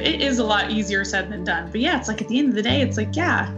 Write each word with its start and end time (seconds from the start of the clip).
it 0.00 0.22
is 0.22 0.38
a 0.38 0.44
lot 0.44 0.70
easier 0.70 1.04
said 1.04 1.30
than 1.30 1.44
done. 1.44 1.70
But 1.70 1.80
yeah, 1.80 1.98
it's 1.98 2.08
like 2.08 2.22
at 2.22 2.28
the 2.28 2.38
end 2.38 2.50
of 2.50 2.54
the 2.54 2.62
day, 2.62 2.80
it's 2.82 2.96
like, 2.96 3.14
yeah, 3.16 3.52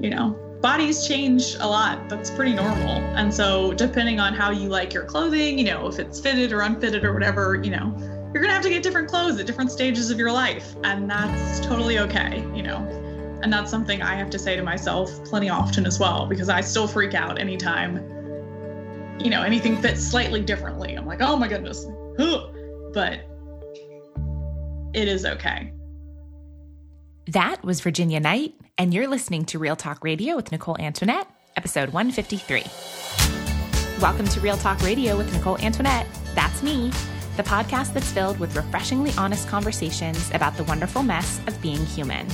you 0.00 0.10
know, 0.10 0.38
bodies 0.60 1.06
change 1.06 1.54
a 1.60 1.66
lot. 1.66 2.08
That's 2.08 2.30
pretty 2.30 2.54
normal. 2.54 2.96
And 3.16 3.32
so, 3.32 3.72
depending 3.74 4.20
on 4.20 4.34
how 4.34 4.50
you 4.50 4.68
like 4.68 4.94
your 4.94 5.04
clothing, 5.04 5.58
you 5.58 5.64
know, 5.64 5.86
if 5.86 5.98
it's 5.98 6.20
fitted 6.20 6.52
or 6.52 6.60
unfitted 6.60 7.04
or 7.04 7.12
whatever, 7.12 7.60
you 7.62 7.70
know, 7.70 7.94
you're 8.32 8.42
going 8.42 8.48
to 8.48 8.54
have 8.54 8.62
to 8.62 8.70
get 8.70 8.82
different 8.82 9.08
clothes 9.08 9.38
at 9.38 9.46
different 9.46 9.70
stages 9.70 10.10
of 10.10 10.18
your 10.18 10.32
life. 10.32 10.74
And 10.84 11.08
that's 11.08 11.60
totally 11.60 11.98
okay, 12.00 12.40
you 12.54 12.62
know. 12.62 12.78
And 13.42 13.52
that's 13.52 13.70
something 13.70 14.00
I 14.00 14.14
have 14.14 14.30
to 14.30 14.38
say 14.38 14.56
to 14.56 14.62
myself 14.62 15.22
plenty 15.24 15.50
often 15.50 15.86
as 15.86 15.98
well, 16.00 16.24
because 16.26 16.48
I 16.48 16.62
still 16.62 16.88
freak 16.88 17.14
out 17.14 17.38
anytime, 17.38 17.96
you 19.20 19.28
know, 19.28 19.42
anything 19.42 19.76
fits 19.82 20.02
slightly 20.02 20.40
differently. 20.40 20.94
I'm 20.94 21.06
like, 21.06 21.20
oh 21.20 21.36
my 21.36 21.46
goodness. 21.46 21.86
But 22.94 23.26
it 24.94 25.08
is 25.08 25.26
okay. 25.26 25.72
That 27.28 27.64
was 27.64 27.80
Virginia 27.80 28.20
Knight, 28.20 28.54
and 28.78 28.94
you're 28.94 29.08
listening 29.08 29.44
to 29.46 29.58
Real 29.58 29.76
Talk 29.76 30.04
Radio 30.04 30.36
with 30.36 30.52
Nicole 30.52 30.76
Antoinette, 30.78 31.26
episode 31.56 31.92
153. 31.92 32.62
Welcome 34.00 34.28
to 34.28 34.40
Real 34.40 34.56
Talk 34.56 34.80
Radio 34.82 35.16
with 35.16 35.32
Nicole 35.32 35.58
Antoinette. 35.58 36.06
That's 36.34 36.62
me, 36.62 36.92
the 37.36 37.42
podcast 37.42 37.92
that's 37.92 38.12
filled 38.12 38.38
with 38.38 38.54
refreshingly 38.54 39.10
honest 39.18 39.48
conversations 39.48 40.30
about 40.32 40.56
the 40.56 40.64
wonderful 40.64 41.02
mess 41.02 41.40
of 41.48 41.60
being 41.60 41.84
human. 41.86 42.28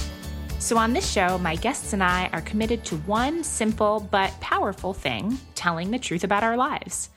So, 0.59 0.77
on 0.77 0.93
this 0.93 1.11
show, 1.11 1.39
my 1.39 1.57
guests 1.57 1.95
and 1.95 2.03
I 2.03 2.29
are 2.35 2.43
committed 2.43 2.85
to 2.87 2.97
one 2.99 3.43
simple 3.43 4.07
but 4.11 4.39
powerful 4.41 4.93
thing 4.93 5.39
telling 5.55 5.91
the 5.91 5.99
truth 5.99 6.25
about 6.25 6.45
our 6.45 6.59
lives. 6.59 7.09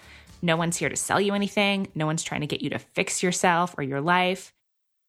No 0.41 0.55
one's 0.55 0.77
here 0.77 0.90
to 0.90 0.96
sell 0.96 1.20
you 1.20 1.34
anything, 1.34 1.90
no 1.96 2.05
one's 2.05 2.23
trying 2.23 2.41
to 2.41 2.48
get 2.48 2.62
you 2.62 2.70
to 2.70 2.80
fix 2.80 3.21
yourself 3.21 3.76
or 3.77 3.84
your 3.84 3.99
life. 3.99 4.54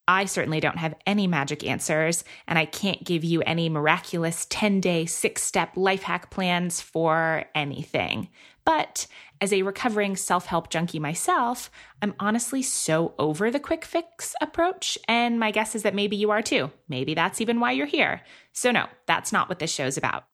I 0.07 0.27
certainly 0.27 0.61
don't 0.61 0.79
have 0.79 0.95
any 1.07 1.27
magic 1.27 1.65
answers, 1.65 2.25
and 2.47 2.59
I 2.59 2.67
can't 2.67 3.05
give 3.05 3.25
you 3.25 3.43
any 3.43 3.69
miraculous 3.69 4.47
10 4.51 4.81
day, 4.81 5.07
six 5.07 5.43
step 5.43 5.77
life 5.77 6.03
hack 6.03 6.31
plans 6.31 6.81
for 6.81 7.45
anything. 7.55 8.29
But 8.65 9.07
as 9.41 9.53
a 9.53 9.63
recovering 9.63 10.17
self 10.17 10.47
help 10.47 10.71
junkie 10.71 10.99
myself, 10.99 11.71
I'm 12.03 12.15
honestly 12.19 12.63
so 12.63 13.15
over 13.19 13.51
the 13.51 13.61
quick 13.61 13.85
fix 13.85 14.35
approach, 14.41 14.99
and 15.09 15.39
my 15.39 15.51
guess 15.51 15.75
is 15.75 15.83
that 15.83 15.95
maybe 15.95 16.17
you 16.17 16.31
are 16.31 16.43
too. 16.43 16.71
Maybe 16.89 17.15
that's 17.15 17.41
even 17.41 17.61
why 17.61 17.73
you're 17.73 17.87
here. 17.87 18.23
So, 18.53 18.71
no, 18.71 18.87
that's 19.07 19.33
not 19.33 19.49
what 19.49 19.59
this 19.59 19.73
show's 19.73 19.97
about. 19.97 20.25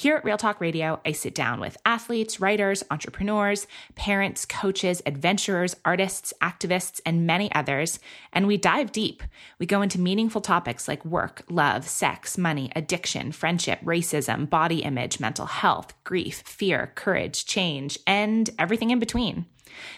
Here 0.00 0.16
at 0.16 0.24
Real 0.24 0.38
Talk 0.38 0.62
Radio, 0.62 0.98
I 1.04 1.12
sit 1.12 1.34
down 1.34 1.60
with 1.60 1.76
athletes, 1.84 2.40
writers, 2.40 2.82
entrepreneurs, 2.90 3.66
parents, 3.96 4.46
coaches, 4.46 5.02
adventurers, 5.04 5.76
artists, 5.84 6.32
activists, 6.40 7.02
and 7.04 7.26
many 7.26 7.52
others, 7.52 7.98
and 8.32 8.46
we 8.46 8.56
dive 8.56 8.92
deep. 8.92 9.22
We 9.58 9.66
go 9.66 9.82
into 9.82 10.00
meaningful 10.00 10.40
topics 10.40 10.88
like 10.88 11.04
work, 11.04 11.42
love, 11.50 11.86
sex, 11.86 12.38
money, 12.38 12.72
addiction, 12.74 13.30
friendship, 13.32 13.78
racism, 13.82 14.48
body 14.48 14.78
image, 14.78 15.20
mental 15.20 15.44
health, 15.44 15.92
grief, 16.02 16.38
fear, 16.46 16.92
courage, 16.94 17.44
change, 17.44 17.98
and 18.06 18.48
everything 18.58 18.88
in 18.88 19.00
between. 19.00 19.44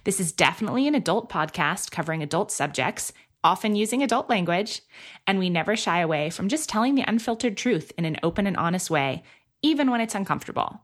This 0.02 0.18
is 0.18 0.32
definitely 0.32 0.88
an 0.88 0.96
adult 0.96 1.30
podcast 1.30 1.92
covering 1.92 2.24
adult 2.24 2.50
subjects, 2.50 3.12
often 3.44 3.76
using 3.76 4.02
adult 4.02 4.28
language, 4.28 4.82
and 5.28 5.38
we 5.38 5.48
never 5.48 5.76
shy 5.76 6.00
away 6.00 6.28
from 6.28 6.48
just 6.48 6.68
telling 6.68 6.96
the 6.96 7.04
unfiltered 7.06 7.56
truth 7.56 7.92
in 7.96 8.04
an 8.04 8.16
open 8.24 8.48
and 8.48 8.56
honest 8.56 8.90
way 8.90 9.22
even 9.62 9.90
when 9.90 10.00
it's 10.00 10.14
uncomfortable. 10.14 10.82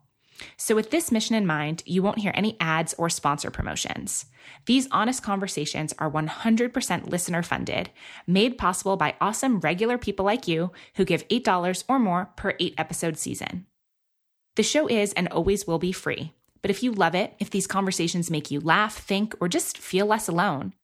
So, 0.56 0.74
with 0.74 0.90
this 0.90 1.10
mission 1.10 1.34
in 1.34 1.46
mind, 1.46 1.82
you 1.84 2.02
won't 2.02 2.20
hear 2.20 2.32
any 2.34 2.56
ads 2.60 2.94
or 2.94 3.10
sponsor 3.10 3.50
promotions. 3.50 4.26
These 4.66 4.88
honest 4.90 5.22
conversations 5.22 5.92
are 5.98 6.10
100% 6.10 7.10
listener 7.10 7.42
funded, 7.42 7.90
made 8.26 8.58
possible 8.58 8.96
by 8.96 9.16
awesome 9.20 9.60
regular 9.60 9.98
people 9.98 10.24
like 10.24 10.46
you 10.48 10.70
who 10.94 11.04
give 11.04 11.26
$8 11.28 11.84
or 11.88 11.98
more 11.98 12.30
per 12.36 12.54
eight 12.60 12.74
episode 12.78 13.18
season. 13.18 13.66
The 14.56 14.62
show 14.62 14.88
is 14.88 15.12
and 15.12 15.28
always 15.28 15.66
will 15.66 15.78
be 15.78 15.92
free, 15.92 16.34
but 16.62 16.70
if 16.70 16.82
you 16.82 16.92
love 16.92 17.14
it, 17.14 17.34
if 17.38 17.50
these 17.50 17.66
conversations 17.66 18.30
make 18.30 18.50
you 18.50 18.60
laugh, 18.60 18.96
think, 18.96 19.34
or 19.40 19.48
just 19.48 19.78
feel 19.78 20.06
less 20.06 20.28
alone, 20.28 20.74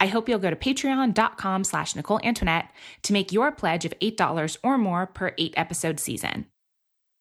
I 0.00 0.06
hope 0.06 0.28
you'll 0.28 0.38
go 0.38 0.50
to 0.50 0.56
patreon.com 0.56 1.64
slash 1.64 1.94
Nicole 1.94 2.20
Antoinette 2.24 2.70
to 3.02 3.12
make 3.12 3.32
your 3.32 3.52
pledge 3.52 3.84
of 3.84 3.94
$8 4.00 4.56
or 4.62 4.76
more 4.76 5.06
per 5.06 5.32
eight 5.38 5.54
episode 5.56 6.00
season. 6.00 6.46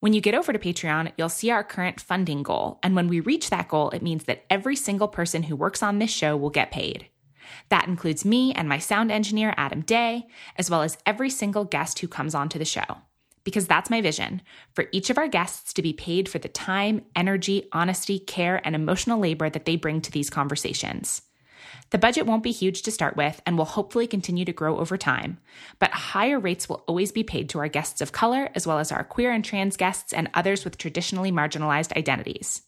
When 0.01 0.13
you 0.13 0.19
get 0.19 0.34
over 0.34 0.51
to 0.51 0.57
Patreon, 0.57 1.12
you'll 1.16 1.29
see 1.29 1.51
our 1.51 1.63
current 1.63 2.01
funding 2.01 2.41
goal. 2.41 2.79
And 2.81 2.95
when 2.95 3.07
we 3.07 3.19
reach 3.19 3.51
that 3.51 3.67
goal, 3.67 3.91
it 3.91 4.01
means 4.01 4.23
that 4.23 4.45
every 4.50 4.75
single 4.75 5.07
person 5.07 5.44
who 5.44 5.56
works 5.56 5.84
on 5.84 6.00
this 6.00 6.09
show 6.09 6.35
will 6.35 6.50
get 6.50 6.72
paid. 6.72 7.06
That 7.69 7.88
includes 7.88 8.25
me 8.25 8.51
and 8.51 8.67
my 8.67 8.79
sound 8.79 9.11
engineer, 9.11 9.53
Adam 9.57 9.81
Day, 9.81 10.25
as 10.57 10.72
well 10.72 10.81
as 10.81 10.97
every 11.06 11.29
single 11.29 11.66
guest 11.66 12.00
who 12.00 12.07
comes 12.07 12.34
onto 12.34 12.57
the 12.57 12.66
show. 12.66 12.81
Because 13.44 13.67
that's 13.67 13.91
my 13.91 14.01
vision 14.01 14.41
for 14.73 14.85
each 14.91 15.11
of 15.11 15.19
our 15.19 15.28
guests 15.28 15.72
to 15.73 15.84
be 15.84 15.94
paid 15.94 16.28
for 16.28 16.40
the 16.40 16.50
time, 16.50 17.06
energy, 17.16 17.69
honesty, 17.72 18.17
care, 18.17 18.59
and 18.66 18.75
emotional 18.75 19.19
labor 19.19 19.51
that 19.51 19.66
they 19.66 19.75
bring 19.75 20.01
to 20.01 20.11
these 20.11 20.31
conversations. 20.31 21.22
The 21.91 21.97
budget 21.97 22.25
won't 22.25 22.44
be 22.44 22.52
huge 22.52 22.81
to 22.84 22.91
start 22.91 23.18
with 23.18 23.41
and 23.46 23.57
will 23.57 23.66
hopefully 23.66 24.07
continue 24.07 24.46
to 24.46 24.53
grow 24.53 24.79
over 24.79 24.97
time, 24.97 25.40
but 25.78 25.91
higher 25.91 26.40
rates 26.40 26.68
will 26.68 26.84
always 26.88 27.12
be 27.12 27.24
paid 27.24 27.50
to 27.50 27.59
our 27.59 27.68
guests 27.68 28.00
of 28.00 28.13
color, 28.13 28.50
as 28.56 28.66
well 28.66 28.79
as 28.79 28.91
our 28.91 29.03
queer 29.03 29.31
and 29.31 29.44
trans 29.44 29.75
guests 29.75 30.13
and 30.13 30.29
others 30.34 30.63
with 30.63 30.78
traditionally 30.78 31.31
marginalized 31.31 31.96
identities. 31.96 32.62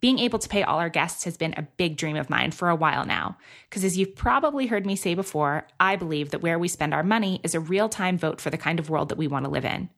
Being 0.00 0.18
able 0.20 0.38
to 0.38 0.48
pay 0.48 0.62
all 0.62 0.78
our 0.78 0.88
guests 0.88 1.24
has 1.24 1.36
been 1.36 1.54
a 1.56 1.66
big 1.76 1.96
dream 1.96 2.16
of 2.16 2.30
mine 2.30 2.52
for 2.52 2.70
a 2.70 2.76
while 2.76 3.04
now, 3.04 3.36
because 3.68 3.84
as 3.84 3.98
you've 3.98 4.16
probably 4.16 4.66
heard 4.66 4.86
me 4.86 4.96
say 4.96 5.14
before, 5.14 5.66
I 5.78 5.96
believe 5.96 6.30
that 6.30 6.40
where 6.40 6.58
we 6.58 6.68
spend 6.68 6.94
our 6.94 7.02
money 7.02 7.40
is 7.42 7.54
a 7.54 7.60
real 7.60 7.88
time 7.88 8.16
vote 8.16 8.40
for 8.40 8.48
the 8.48 8.56
kind 8.56 8.78
of 8.78 8.88
world 8.88 9.10
that 9.10 9.18
we 9.18 9.28
want 9.28 9.44
to 9.44 9.50
live 9.50 9.64
in. 9.64 9.90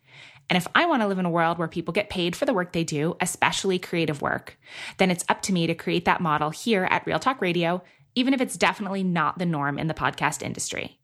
And 0.49 0.57
if 0.57 0.67
I 0.75 0.87
want 0.87 1.03
to 1.03 1.07
live 1.07 1.21
in 1.21 1.27
a 1.27 1.31
world 1.31 1.59
where 1.59 1.69
people 1.69 1.93
get 1.93 2.11
paid 2.11 2.35
for 2.35 2.47
the 2.47 2.55
work 2.55 2.73
they 2.73 2.83
do, 2.83 3.17
especially 3.21 3.79
creative 3.79 4.21
work, 4.21 4.59
then 4.97 5.11
it's 5.11 5.25
up 5.29 5.43
to 5.43 5.53
me 5.53 5.69
to 5.69 5.75
create 5.75 6.07
that 6.07 6.21
model 6.21 6.51
here 6.51 6.89
at 6.91 7.07
Real 7.07 7.21
Talk 7.21 7.41
Radio 7.41 7.83
even 8.15 8.35
if 8.35 8.41
it's 8.41 8.57
definitely 8.57 9.03
not 9.03 9.39
the 9.39 9.47
norm 9.47 9.79
in 9.79 9.87
the 9.87 9.95
podcast 9.95 10.43
industry. 10.43 10.99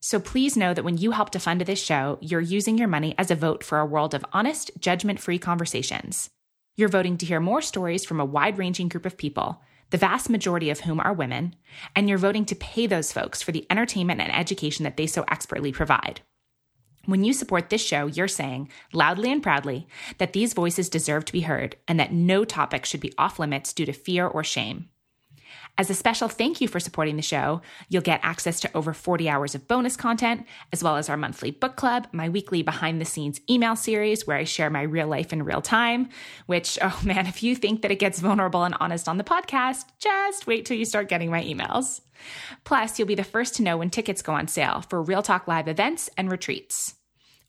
So 0.00 0.20
please 0.20 0.56
know 0.56 0.74
that 0.74 0.84
when 0.84 0.98
you 0.98 1.12
help 1.12 1.30
to 1.30 1.38
fund 1.38 1.62
this 1.62 1.82
show, 1.82 2.18
you're 2.20 2.40
using 2.40 2.76
your 2.76 2.88
money 2.88 3.14
as 3.16 3.30
a 3.30 3.34
vote 3.34 3.64
for 3.64 3.78
a 3.78 3.86
world 3.86 4.12
of 4.12 4.24
honest, 4.32 4.70
judgment 4.78 5.18
free 5.18 5.38
conversations. 5.38 6.28
You're 6.76 6.90
voting 6.90 7.16
to 7.18 7.26
hear 7.26 7.40
more 7.40 7.62
stories 7.62 8.04
from 8.04 8.20
a 8.20 8.24
wide 8.24 8.58
ranging 8.58 8.88
group 8.88 9.06
of 9.06 9.16
people, 9.16 9.62
the 9.90 9.96
vast 9.96 10.28
majority 10.28 10.70
of 10.70 10.80
whom 10.80 11.00
are 11.00 11.12
women, 11.12 11.54
and 11.96 12.08
you're 12.08 12.18
voting 12.18 12.44
to 12.46 12.54
pay 12.56 12.86
those 12.86 13.12
folks 13.12 13.42
for 13.42 13.52
the 13.52 13.66
entertainment 13.70 14.20
and 14.20 14.34
education 14.34 14.82
that 14.84 14.96
they 14.96 15.06
so 15.06 15.24
expertly 15.28 15.72
provide. 15.72 16.20
When 17.06 17.22
you 17.22 17.32
support 17.32 17.70
this 17.70 17.84
show, 17.84 18.06
you're 18.06 18.28
saying, 18.28 18.70
loudly 18.92 19.30
and 19.30 19.42
proudly, 19.42 19.86
that 20.18 20.32
these 20.32 20.52
voices 20.52 20.88
deserve 20.88 21.24
to 21.26 21.32
be 21.32 21.42
heard 21.42 21.76
and 21.86 22.00
that 22.00 22.12
no 22.12 22.44
topic 22.44 22.84
should 22.84 23.00
be 23.00 23.12
off 23.18 23.38
limits 23.38 23.72
due 23.72 23.86
to 23.86 23.92
fear 23.92 24.26
or 24.26 24.42
shame. 24.42 24.88
As 25.76 25.90
a 25.90 25.94
special 25.94 26.28
thank 26.28 26.60
you 26.60 26.68
for 26.68 26.78
supporting 26.78 27.16
the 27.16 27.22
show, 27.22 27.60
you'll 27.88 28.02
get 28.02 28.20
access 28.22 28.60
to 28.60 28.76
over 28.76 28.94
40 28.94 29.28
hours 29.28 29.56
of 29.56 29.66
bonus 29.66 29.96
content, 29.96 30.46
as 30.72 30.84
well 30.84 30.96
as 30.96 31.08
our 31.08 31.16
monthly 31.16 31.50
book 31.50 31.74
club, 31.74 32.06
my 32.12 32.28
weekly 32.28 32.62
behind 32.62 33.00
the 33.00 33.04
scenes 33.04 33.40
email 33.50 33.74
series 33.74 34.24
where 34.24 34.36
I 34.36 34.44
share 34.44 34.70
my 34.70 34.82
real 34.82 35.08
life 35.08 35.32
in 35.32 35.42
real 35.42 35.60
time. 35.60 36.10
Which, 36.46 36.78
oh 36.82 37.00
man, 37.04 37.26
if 37.26 37.42
you 37.42 37.56
think 37.56 37.82
that 37.82 37.90
it 37.90 37.98
gets 37.98 38.20
vulnerable 38.20 38.62
and 38.62 38.76
honest 38.78 39.08
on 39.08 39.18
the 39.18 39.24
podcast, 39.24 39.86
just 39.98 40.46
wait 40.46 40.64
till 40.64 40.76
you 40.76 40.84
start 40.84 41.08
getting 41.08 41.30
my 41.30 41.42
emails. 41.42 42.00
Plus, 42.62 42.96
you'll 42.96 43.08
be 43.08 43.16
the 43.16 43.24
first 43.24 43.56
to 43.56 43.64
know 43.64 43.76
when 43.76 43.90
tickets 43.90 44.22
go 44.22 44.32
on 44.32 44.46
sale 44.46 44.82
for 44.88 45.02
Real 45.02 45.22
Talk 45.22 45.48
Live 45.48 45.66
events 45.66 46.08
and 46.16 46.30
retreats. 46.30 46.94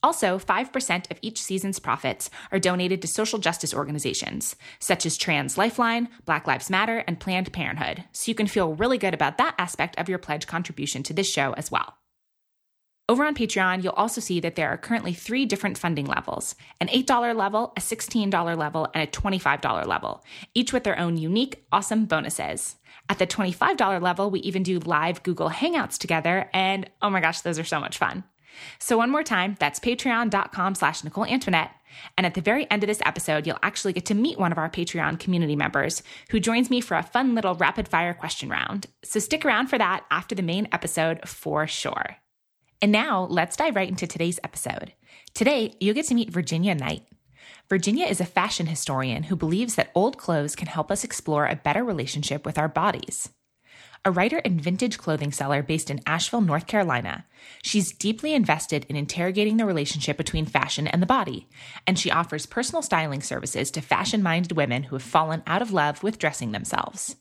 Also, 0.05 0.37
5% 0.37 1.09
of 1.09 1.17
each 1.23 1.41
season's 1.41 1.79
profits 1.79 2.29
are 2.51 2.59
donated 2.59 3.01
to 3.01 3.07
social 3.07 3.39
justice 3.39 3.73
organizations, 3.73 4.55
such 4.77 5.03
as 5.03 5.17
Trans 5.17 5.57
Lifeline, 5.57 6.09
Black 6.25 6.45
Lives 6.45 6.69
Matter, 6.69 7.03
and 7.07 7.19
Planned 7.19 7.51
Parenthood, 7.51 8.03
so 8.11 8.29
you 8.29 8.35
can 8.35 8.45
feel 8.45 8.75
really 8.75 8.99
good 8.99 9.15
about 9.15 9.39
that 9.39 9.55
aspect 9.57 9.97
of 9.97 10.07
your 10.07 10.19
pledge 10.19 10.45
contribution 10.45 11.01
to 11.01 11.13
this 11.15 11.27
show 11.27 11.53
as 11.53 11.71
well. 11.71 11.95
Over 13.09 13.25
on 13.25 13.33
Patreon, 13.33 13.83
you'll 13.83 13.93
also 13.93 14.21
see 14.21 14.39
that 14.41 14.55
there 14.55 14.69
are 14.69 14.77
currently 14.77 15.11
three 15.11 15.47
different 15.47 15.75
funding 15.75 16.05
levels 16.05 16.53
an 16.79 16.87
$8 16.89 17.35
level, 17.35 17.73
a 17.75 17.79
$16 17.81 18.55
level, 18.55 18.87
and 18.93 19.07
a 19.07 19.11
$25 19.11 19.87
level, 19.87 20.23
each 20.53 20.71
with 20.71 20.83
their 20.83 20.99
own 20.99 21.17
unique, 21.17 21.65
awesome 21.71 22.05
bonuses. 22.05 22.75
At 23.09 23.17
the 23.17 23.25
$25 23.25 24.03
level, 24.03 24.29
we 24.29 24.41
even 24.41 24.61
do 24.61 24.77
live 24.77 25.23
Google 25.23 25.49
Hangouts 25.49 25.97
together, 25.97 26.47
and 26.53 26.91
oh 27.01 27.09
my 27.09 27.21
gosh, 27.21 27.41
those 27.41 27.57
are 27.57 27.63
so 27.63 27.79
much 27.79 27.97
fun. 27.97 28.23
So 28.79 28.97
one 28.97 29.09
more 29.09 29.23
time, 29.23 29.55
that's 29.59 29.79
patreon.com 29.79 30.75
slash 30.75 31.03
Nicole 31.03 31.25
Antoinette. 31.25 31.71
And 32.17 32.25
at 32.25 32.33
the 32.33 32.41
very 32.41 32.69
end 32.69 32.83
of 32.83 32.87
this 32.87 33.01
episode, 33.05 33.47
you'll 33.47 33.57
actually 33.63 33.93
get 33.93 34.05
to 34.07 34.13
meet 34.13 34.37
one 34.37 34.51
of 34.51 34.57
our 34.57 34.69
Patreon 34.69 35.19
community 35.19 35.55
members 35.55 36.03
who 36.29 36.39
joins 36.39 36.69
me 36.69 36.81
for 36.81 36.97
a 36.97 37.03
fun 37.03 37.35
little 37.35 37.55
rapid 37.55 37.87
fire 37.87 38.13
question 38.13 38.49
round. 38.49 38.87
So 39.03 39.19
stick 39.19 39.45
around 39.45 39.67
for 39.67 39.77
that 39.77 40.05
after 40.11 40.35
the 40.35 40.41
main 40.41 40.67
episode 40.71 41.27
for 41.27 41.67
sure. 41.67 42.17
And 42.81 42.91
now 42.91 43.27
let's 43.29 43.55
dive 43.55 43.75
right 43.75 43.89
into 43.89 44.07
today's 44.07 44.39
episode. 44.43 44.93
Today, 45.33 45.73
you'll 45.79 45.95
get 45.95 46.07
to 46.07 46.15
meet 46.15 46.29
Virginia 46.29 46.75
Knight. 46.75 47.03
Virginia 47.69 48.05
is 48.05 48.21
a 48.21 48.25
fashion 48.25 48.67
historian 48.67 49.23
who 49.23 49.35
believes 49.35 49.75
that 49.75 49.91
old 49.95 50.17
clothes 50.17 50.55
can 50.55 50.67
help 50.67 50.91
us 50.91 51.03
explore 51.03 51.47
a 51.47 51.55
better 51.55 51.83
relationship 51.83 52.45
with 52.45 52.57
our 52.57 52.67
bodies. 52.67 53.29
A 54.05 54.11
writer 54.11 54.39
and 54.45 54.61
vintage 54.61 54.99
clothing 54.99 55.31
seller 55.31 55.63
based 55.63 55.89
in 55.89 55.99
Asheville, 56.05 56.41
North 56.41 56.67
Carolina. 56.67 57.25
She's 57.63 57.91
deeply 57.91 58.35
invested 58.35 58.85
in 58.87 58.95
interrogating 58.95 59.57
the 59.57 59.65
relationship 59.65 60.15
between 60.15 60.45
fashion 60.45 60.87
and 60.87 61.01
the 61.01 61.07
body, 61.07 61.49
and 61.87 61.97
she 61.97 62.11
offers 62.11 62.45
personal 62.45 62.83
styling 62.83 63.21
services 63.21 63.71
to 63.71 63.81
fashion 63.81 64.21
minded 64.21 64.51
women 64.51 64.83
who 64.83 64.95
have 64.95 65.03
fallen 65.03 65.41
out 65.47 65.63
of 65.63 65.73
love 65.73 66.03
with 66.03 66.19
dressing 66.19 66.51
themselves. 66.51 67.15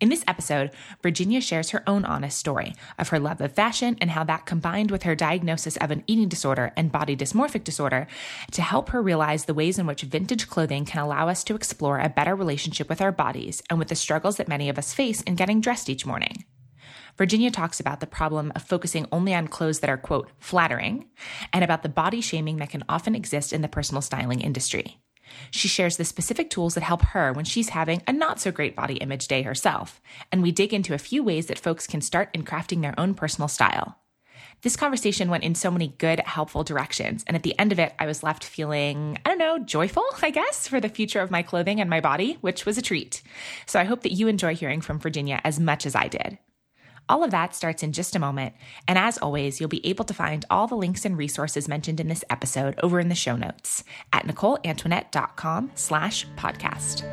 In 0.00 0.10
this 0.10 0.22
episode, 0.28 0.70
Virginia 1.02 1.40
shares 1.40 1.70
her 1.70 1.82
own 1.84 2.04
honest 2.04 2.38
story 2.38 2.72
of 3.00 3.08
her 3.08 3.18
love 3.18 3.40
of 3.40 3.52
fashion 3.52 3.96
and 4.00 4.10
how 4.10 4.22
that 4.24 4.46
combined 4.46 4.92
with 4.92 5.02
her 5.02 5.16
diagnosis 5.16 5.76
of 5.78 5.90
an 5.90 6.04
eating 6.06 6.28
disorder 6.28 6.72
and 6.76 6.92
body 6.92 7.16
dysmorphic 7.16 7.64
disorder 7.64 8.06
to 8.52 8.62
help 8.62 8.90
her 8.90 9.02
realize 9.02 9.46
the 9.46 9.54
ways 9.54 9.76
in 9.76 9.86
which 9.86 10.02
vintage 10.02 10.48
clothing 10.48 10.84
can 10.84 11.02
allow 11.02 11.28
us 11.28 11.42
to 11.42 11.56
explore 11.56 11.98
a 11.98 12.08
better 12.08 12.36
relationship 12.36 12.88
with 12.88 13.02
our 13.02 13.10
bodies 13.10 13.60
and 13.68 13.80
with 13.80 13.88
the 13.88 13.96
struggles 13.96 14.36
that 14.36 14.46
many 14.46 14.68
of 14.68 14.78
us 14.78 14.94
face 14.94 15.20
in 15.22 15.34
getting 15.34 15.60
dressed 15.60 15.90
each 15.90 16.06
morning. 16.06 16.44
Virginia 17.16 17.50
talks 17.50 17.80
about 17.80 17.98
the 17.98 18.06
problem 18.06 18.52
of 18.54 18.62
focusing 18.62 19.08
only 19.10 19.34
on 19.34 19.48
clothes 19.48 19.80
that 19.80 19.90
are, 19.90 19.96
quote, 19.96 20.30
flattering, 20.38 21.06
and 21.52 21.64
about 21.64 21.82
the 21.82 21.88
body 21.88 22.20
shaming 22.20 22.58
that 22.58 22.70
can 22.70 22.84
often 22.88 23.16
exist 23.16 23.52
in 23.52 23.62
the 23.62 23.68
personal 23.68 24.00
styling 24.00 24.40
industry. 24.40 25.00
She 25.50 25.68
shares 25.68 25.96
the 25.96 26.04
specific 26.04 26.50
tools 26.50 26.74
that 26.74 26.82
help 26.82 27.02
her 27.02 27.32
when 27.32 27.44
she's 27.44 27.70
having 27.70 28.02
a 28.06 28.12
not 28.12 28.40
so 28.40 28.50
great 28.50 28.76
body 28.76 28.94
image 28.96 29.28
day 29.28 29.42
herself, 29.42 30.00
and 30.30 30.42
we 30.42 30.52
dig 30.52 30.74
into 30.74 30.94
a 30.94 30.98
few 30.98 31.22
ways 31.22 31.46
that 31.46 31.58
folks 31.58 31.86
can 31.86 32.00
start 32.00 32.30
in 32.34 32.44
crafting 32.44 32.82
their 32.82 32.98
own 32.98 33.14
personal 33.14 33.48
style. 33.48 33.98
This 34.62 34.76
conversation 34.76 35.30
went 35.30 35.44
in 35.44 35.54
so 35.54 35.70
many 35.70 35.94
good, 35.98 36.18
helpful 36.20 36.64
directions, 36.64 37.22
and 37.28 37.36
at 37.36 37.44
the 37.44 37.56
end 37.60 37.70
of 37.70 37.78
it, 37.78 37.94
I 37.98 38.06
was 38.06 38.24
left 38.24 38.42
feeling, 38.42 39.16
I 39.24 39.28
don't 39.28 39.38
know, 39.38 39.58
joyful, 39.60 40.04
I 40.20 40.30
guess, 40.30 40.66
for 40.66 40.80
the 40.80 40.88
future 40.88 41.20
of 41.20 41.30
my 41.30 41.42
clothing 41.42 41.80
and 41.80 41.88
my 41.88 42.00
body, 42.00 42.38
which 42.40 42.66
was 42.66 42.76
a 42.76 42.82
treat. 42.82 43.22
So 43.66 43.78
I 43.78 43.84
hope 43.84 44.02
that 44.02 44.12
you 44.12 44.26
enjoy 44.26 44.56
hearing 44.56 44.80
from 44.80 44.98
Virginia 44.98 45.40
as 45.44 45.60
much 45.60 45.86
as 45.86 45.94
I 45.94 46.08
did. 46.08 46.38
All 47.08 47.24
of 47.24 47.30
that 47.30 47.54
starts 47.54 47.82
in 47.82 47.92
just 47.92 48.14
a 48.14 48.18
moment. 48.18 48.54
And 48.86 48.98
as 48.98 49.18
always, 49.18 49.60
you'll 49.60 49.68
be 49.68 49.86
able 49.86 50.04
to 50.04 50.14
find 50.14 50.44
all 50.50 50.66
the 50.66 50.74
links 50.76 51.04
and 51.04 51.16
resources 51.16 51.68
mentioned 51.68 52.00
in 52.00 52.08
this 52.08 52.24
episode 52.28 52.78
over 52.82 53.00
in 53.00 53.08
the 53.08 53.14
show 53.14 53.34
notes 53.34 53.82
at 54.12 54.26
NicoleAntoinette.com 54.26 55.72
slash 55.74 56.26
podcast. 56.36 57.04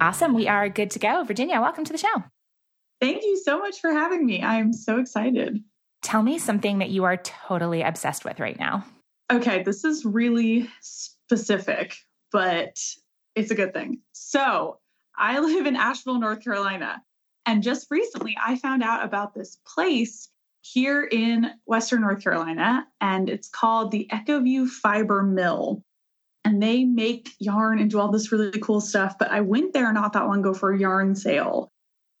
Awesome. 0.00 0.34
We 0.34 0.46
are 0.48 0.68
good 0.68 0.90
to 0.92 0.98
go. 0.98 1.24
Virginia, 1.24 1.60
welcome 1.60 1.84
to 1.84 1.92
the 1.92 1.98
show. 1.98 2.24
Thank 3.00 3.22
you 3.24 3.40
so 3.42 3.58
much 3.58 3.80
for 3.80 3.90
having 3.90 4.24
me. 4.24 4.42
I'm 4.42 4.72
so 4.72 4.98
excited. 4.98 5.62
Tell 6.02 6.22
me 6.22 6.38
something 6.38 6.78
that 6.78 6.90
you 6.90 7.04
are 7.04 7.16
totally 7.16 7.82
obsessed 7.82 8.24
with 8.24 8.38
right 8.38 8.58
now. 8.58 8.84
Okay, 9.32 9.62
this 9.62 9.84
is 9.84 10.04
really 10.04 10.68
specific, 10.80 11.96
but 12.30 12.78
it's 13.34 13.50
a 13.50 13.54
good 13.54 13.72
thing. 13.72 14.00
So 14.12 14.78
I 15.16 15.38
live 15.40 15.66
in 15.66 15.76
Asheville, 15.76 16.20
North 16.20 16.42
Carolina. 16.42 17.02
And 17.46 17.62
just 17.62 17.88
recently, 17.90 18.36
I 18.42 18.56
found 18.56 18.82
out 18.82 19.04
about 19.04 19.34
this 19.34 19.58
place 19.66 20.30
here 20.62 21.04
in 21.04 21.50
Western 21.66 22.00
North 22.00 22.24
Carolina, 22.24 22.86
and 23.02 23.28
it's 23.28 23.50
called 23.50 23.90
the 23.90 24.08
Echoview 24.10 24.66
Fiber 24.66 25.22
Mill. 25.22 25.82
And 26.46 26.62
they 26.62 26.84
make 26.84 27.30
yarn 27.38 27.78
and 27.78 27.90
do 27.90 27.98
all 27.98 28.10
this 28.10 28.32
really 28.32 28.58
cool 28.60 28.80
stuff. 28.80 29.16
But 29.18 29.30
I 29.30 29.40
went 29.40 29.72
there 29.72 29.92
not 29.92 30.12
that 30.12 30.26
long 30.26 30.40
ago 30.40 30.52
for 30.54 30.72
a 30.72 30.78
yarn 30.78 31.14
sale. 31.14 31.70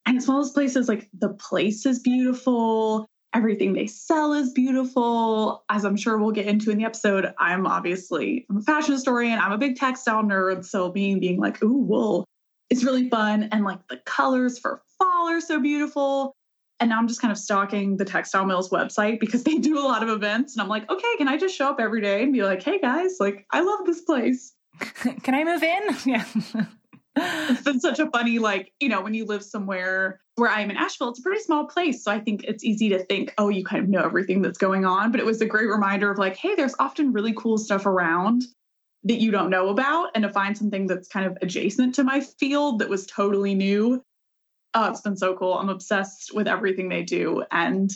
And 0.06 0.16
it's 0.16 0.28
one 0.28 0.38
of 0.38 0.44
those 0.44 0.52
places 0.52 0.88
like 0.88 1.08
the 1.18 1.30
place 1.30 1.86
is 1.86 1.98
beautiful 1.98 3.06
everything 3.34 3.72
they 3.72 3.86
sell 3.86 4.32
is 4.32 4.52
beautiful. 4.52 5.64
As 5.68 5.84
I'm 5.84 5.96
sure 5.96 6.18
we'll 6.18 6.30
get 6.30 6.46
into 6.46 6.70
in 6.70 6.78
the 6.78 6.84
episode, 6.84 7.32
I'm 7.38 7.66
obviously 7.66 8.46
I'm 8.48 8.58
a 8.58 8.62
fashion 8.62 8.94
historian. 8.94 9.38
I'm 9.38 9.52
a 9.52 9.58
big 9.58 9.76
textile 9.76 10.22
nerd. 10.22 10.64
So 10.64 10.90
being 10.90 11.20
being 11.20 11.38
like, 11.38 11.62
ooh, 11.62 11.78
wool 11.78 12.24
is 12.70 12.84
really 12.84 13.08
fun. 13.08 13.48
And 13.52 13.64
like 13.64 13.86
the 13.88 13.98
colors 13.98 14.58
for 14.58 14.82
fall 14.98 15.28
are 15.28 15.40
so 15.40 15.60
beautiful. 15.60 16.34
And 16.80 16.90
now 16.90 16.98
I'm 16.98 17.08
just 17.08 17.20
kind 17.20 17.30
of 17.30 17.38
stalking 17.38 17.96
the 17.96 18.04
Textile 18.04 18.44
Mills 18.44 18.70
website 18.70 19.20
because 19.20 19.44
they 19.44 19.58
do 19.58 19.78
a 19.78 19.86
lot 19.86 20.02
of 20.02 20.08
events. 20.08 20.54
And 20.54 20.62
I'm 20.62 20.68
like, 20.68 20.90
okay, 20.90 21.16
can 21.18 21.28
I 21.28 21.36
just 21.36 21.56
show 21.56 21.68
up 21.68 21.80
every 21.80 22.00
day 22.00 22.22
and 22.22 22.32
be 22.32 22.42
like, 22.42 22.62
hey 22.62 22.80
guys, 22.80 23.16
like 23.20 23.46
I 23.52 23.60
love 23.60 23.86
this 23.86 24.00
place. 24.00 24.52
can 25.22 25.34
I 25.34 25.44
move 25.44 25.62
in? 25.62 25.82
Yeah 26.04 26.24
it's 27.50 27.62
been 27.62 27.80
such 27.80 27.98
a 27.98 28.10
funny, 28.10 28.38
like, 28.38 28.72
you 28.80 28.88
know, 28.88 29.00
when 29.00 29.14
you 29.14 29.24
live 29.24 29.44
somewhere 29.44 30.20
where 30.36 30.50
I 30.50 30.60
am 30.60 30.70
in 30.70 30.76
Asheville, 30.76 31.10
it's 31.10 31.20
a 31.20 31.22
pretty 31.22 31.40
small 31.40 31.66
place. 31.66 32.02
So 32.02 32.10
I 32.10 32.18
think 32.18 32.44
it's 32.44 32.64
easy 32.64 32.88
to 32.88 32.98
think, 33.04 33.32
oh, 33.38 33.48
you 33.48 33.64
kind 33.64 33.82
of 33.82 33.88
know 33.88 34.02
everything 34.02 34.42
that's 34.42 34.58
going 34.58 34.84
on. 34.84 35.12
But 35.12 35.20
it 35.20 35.26
was 35.26 35.40
a 35.40 35.46
great 35.46 35.68
reminder 35.68 36.10
of 36.10 36.18
like, 36.18 36.36
hey, 36.36 36.54
there's 36.56 36.74
often 36.78 37.12
really 37.12 37.32
cool 37.36 37.56
stuff 37.56 37.86
around 37.86 38.42
that 39.04 39.20
you 39.20 39.30
don't 39.30 39.50
know 39.50 39.68
about. 39.68 40.10
And 40.14 40.22
to 40.22 40.32
find 40.32 40.58
something 40.58 40.86
that's 40.86 41.08
kind 41.08 41.26
of 41.26 41.38
adjacent 41.40 41.94
to 41.96 42.04
my 42.04 42.20
field 42.20 42.80
that 42.80 42.88
was 42.88 43.06
totally 43.06 43.54
new. 43.54 44.02
Oh, 44.74 44.90
it's 44.90 45.02
been 45.02 45.16
so 45.16 45.36
cool. 45.36 45.54
I'm 45.54 45.68
obsessed 45.68 46.34
with 46.34 46.48
everything 46.48 46.88
they 46.88 47.04
do. 47.04 47.44
And 47.52 47.92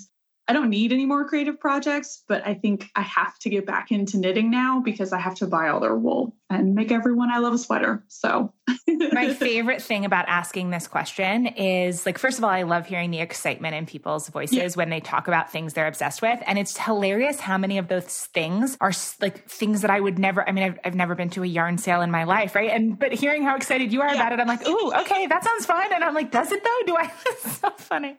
I 0.49 0.55
don't 0.55 0.70
need 0.70 0.93
any 0.93 1.05
more 1.05 1.29
creative 1.29 1.61
projects, 1.61 2.25
but 2.26 2.47
I 2.47 2.55
think 2.55 2.88
I 2.97 3.03
have 3.03 3.38
to 3.41 3.50
get 3.50 3.67
back 3.67 3.93
into 3.93 4.17
knitting 4.17 4.50
now 4.50 4.81
because 4.81 5.12
I 5.12 5.19
have 5.19 5.35
to 5.37 5.47
buy 5.47 5.69
all 5.69 5.79
their 5.79 5.94
wool 5.94 6.35
and 6.49 6.75
make 6.75 6.91
everyone 6.91 7.31
I 7.31 7.38
love 7.38 7.53
a 7.53 7.59
sweater. 7.59 8.03
So, 8.09 8.55
my 9.12 9.32
favorite 9.32 9.82
thing 9.82 10.05
about 10.05 10.26
asking 10.29 10.70
this 10.70 10.87
question 10.87 11.47
is 11.47 12.06
like, 12.06 12.19
first 12.19 12.38
of 12.38 12.44
all, 12.44 12.50
I 12.50 12.62
love 12.62 12.87
hearing 12.87 13.11
the 13.11 13.20
excitement 13.20 13.75
in 13.75 13.87
people's 13.87 14.29
voices 14.29 14.56
yeah. 14.56 14.69
when 14.75 14.91
they 14.91 15.00
talk 15.00 15.29
about 15.29 15.50
things 15.50 15.75
they're 15.75 15.87
obsessed 15.87 16.23
with. 16.23 16.41
And 16.47 16.59
it's 16.59 16.79
hilarious 16.79 17.41
how 17.41 17.59
many 17.59 17.79
of 17.79 17.88
those 17.88 18.26
things 18.26 18.76
are 18.81 18.93
like 19.20 19.49
things 19.49 19.82
that 19.82 19.91
I 19.91 20.00
would 20.00 20.19
never, 20.19 20.49
I 20.49 20.53
mean, 20.53 20.65
I've, 20.65 20.79
I've 20.85 20.94
never 20.94 21.15
been 21.15 21.31
to 21.31 21.43
a 21.43 21.47
yarn 21.47 21.79
sale 21.79 22.03
in 22.03 22.11
my 22.11 22.25
life, 22.25 22.55
right? 22.55 22.70
And, 22.70 22.99
but 22.99 23.12
hearing 23.12 23.43
how 23.43 23.56
excited 23.56 23.93
you 23.93 24.03
are 24.03 24.09
yeah. 24.09 24.15
about 24.15 24.32
it, 24.32 24.41
I'm 24.41 24.49
like, 24.49 24.67
ooh, 24.67 24.93
okay, 25.00 25.26
that 25.26 25.44
sounds 25.44 25.67
fun. 25.67 25.93
And 25.93 26.05
I'm 26.05 26.15
like, 26.15 26.31
does 26.31 26.53
it 26.53 26.62
though? 26.62 26.87
Do 26.87 26.97
I? 26.97 27.12
so 27.49 27.70
funny. 27.79 28.19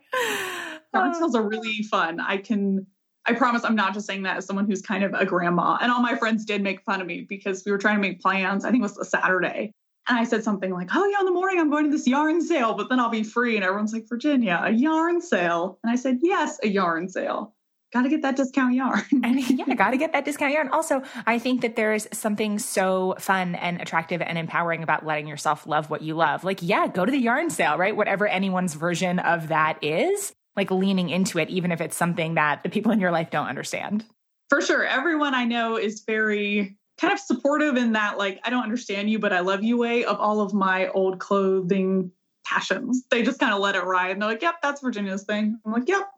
Yarn 0.94 1.07
um, 1.10 1.13
sales 1.13 1.36
are 1.36 1.48
really 1.48 1.84
fun. 1.84 2.19
I 2.19 2.38
can 2.38 2.88
I 3.25 3.34
promise 3.34 3.63
I'm 3.63 3.75
not 3.75 3.94
just 3.94 4.07
saying 4.07 4.24
that 4.24 4.38
as 4.38 4.46
someone 4.46 4.66
who's 4.66 4.81
kind 4.81 5.04
of 5.04 5.13
a 5.13 5.24
grandma. 5.24 5.78
And 5.80 5.92
all 5.92 6.01
my 6.01 6.16
friends 6.16 6.46
did 6.46 6.63
make 6.63 6.81
fun 6.81 7.00
of 7.00 7.06
me 7.06 7.28
because 7.28 7.63
we 7.63 7.72
were 7.72 7.78
trying 7.78 7.98
to 7.98 8.01
make 8.01 8.22
plans. 8.22 8.66
I 8.66 8.72
think 8.72 8.81
it 8.81 8.84
was 8.84 8.98
a 8.98 9.06
Saturday. 9.06 9.74
And 10.10 10.18
I 10.18 10.24
said 10.24 10.44
something 10.44 10.74
like, 10.74 10.90
oh, 10.96 11.06
yeah, 11.06 11.20
in 11.20 11.26
the 11.26 11.32
morning 11.32 11.60
I'm 11.60 11.70
going 11.70 11.86
to 11.86 11.92
this 11.92 12.08
yarn 12.08 12.42
sale, 12.42 12.74
but 12.74 12.90
then 12.90 13.00
I'll 13.00 13.10
be 13.10 13.24
free. 13.24 13.56
And 13.56 13.64
everyone's 13.64 13.94
like, 13.94 14.10
Virginia, 14.10 14.60
a 14.64 14.72
yarn 14.72 15.22
sale. 15.22 15.78
And 15.84 15.92
I 15.92 15.96
said, 15.96 16.18
yes, 16.24 16.58
a 16.64 16.68
yarn 16.68 17.08
sale. 17.08 17.54
Got 17.94 18.04
to 18.04 18.10
get 18.10 18.24
that 18.24 18.36
discount 18.36 18.74
yarn. 18.74 19.04
and 19.24 19.40
yeah, 19.40 19.76
got 19.76 19.92
to 19.92 19.98
get 19.98 20.14
that 20.14 20.26
discount 20.26 20.52
yarn. 20.52 20.70
Also, 20.70 21.04
I 21.28 21.38
think 21.38 21.62
that 21.62 21.76
there's 21.76 22.08
something 22.12 22.58
so 22.58 23.16
fun 23.20 23.54
and 23.56 23.80
attractive 23.82 24.22
and 24.22 24.38
empowering 24.38 24.82
about 24.82 25.06
letting 25.06 25.28
yourself 25.28 25.68
love 25.68 25.92
what 25.92 26.02
you 26.02 26.16
love. 26.16 26.44
Like, 26.44 26.60
yeah, 26.62 26.88
go 26.88 27.06
to 27.06 27.12
the 27.12 27.20
yarn 27.20 27.52
sale, 27.52 27.78
right? 27.78 27.96
Whatever 27.96 28.28
anyone's 28.28 28.74
version 28.74 29.20
of 29.20 29.50
that 29.50 29.84
is 29.84 30.34
like 30.56 30.72
leaning 30.72 31.10
into 31.10 31.38
it, 31.38 31.50
even 31.50 31.72
if 31.72 31.82
it's 31.82 31.96
something 31.96 32.34
that 32.34 32.63
the 32.63 32.70
people 32.70 32.92
in 32.92 33.00
your 33.00 33.12
life 33.12 33.30
don't 33.30 33.48
understand. 33.48 34.06
For 34.50 34.62
sure. 34.62 34.84
Everyone 34.84 35.36
I 35.36 35.46
know 35.46 35.78
is 35.78 36.04
very 36.06 36.78
kind 37.00 37.13
of 37.13 37.20
supportive 37.20 37.77
in 37.77 37.94
that, 37.94 38.18
like, 38.18 38.39
I 38.44 38.50
don't 38.50 38.63
understand 38.63 39.10
you, 39.10 39.20
but 39.20 39.34
I 39.34 39.39
love 39.39 39.63
you 39.63 39.77
way 39.77 40.03
of 40.03 40.20
all 40.20 40.41
of 40.41 40.53
my 40.53 40.89
old 40.89 41.20
clothing 41.20 42.12
passions. 42.46 43.06
They 43.10 43.24
just 43.24 43.39
kind 43.39 43.53
of 43.53 43.60
let 43.60 43.75
it 43.75 43.84
ride 43.84 44.12
and 44.12 44.22
they're 44.22 44.29
like, 44.29 44.41
yep, 44.41 44.56
that's 44.62 44.82
Virginia's 44.82 45.24
thing. 45.24 45.60
I'm 45.65 45.72
like, 45.72 45.88
yep, 45.88 46.10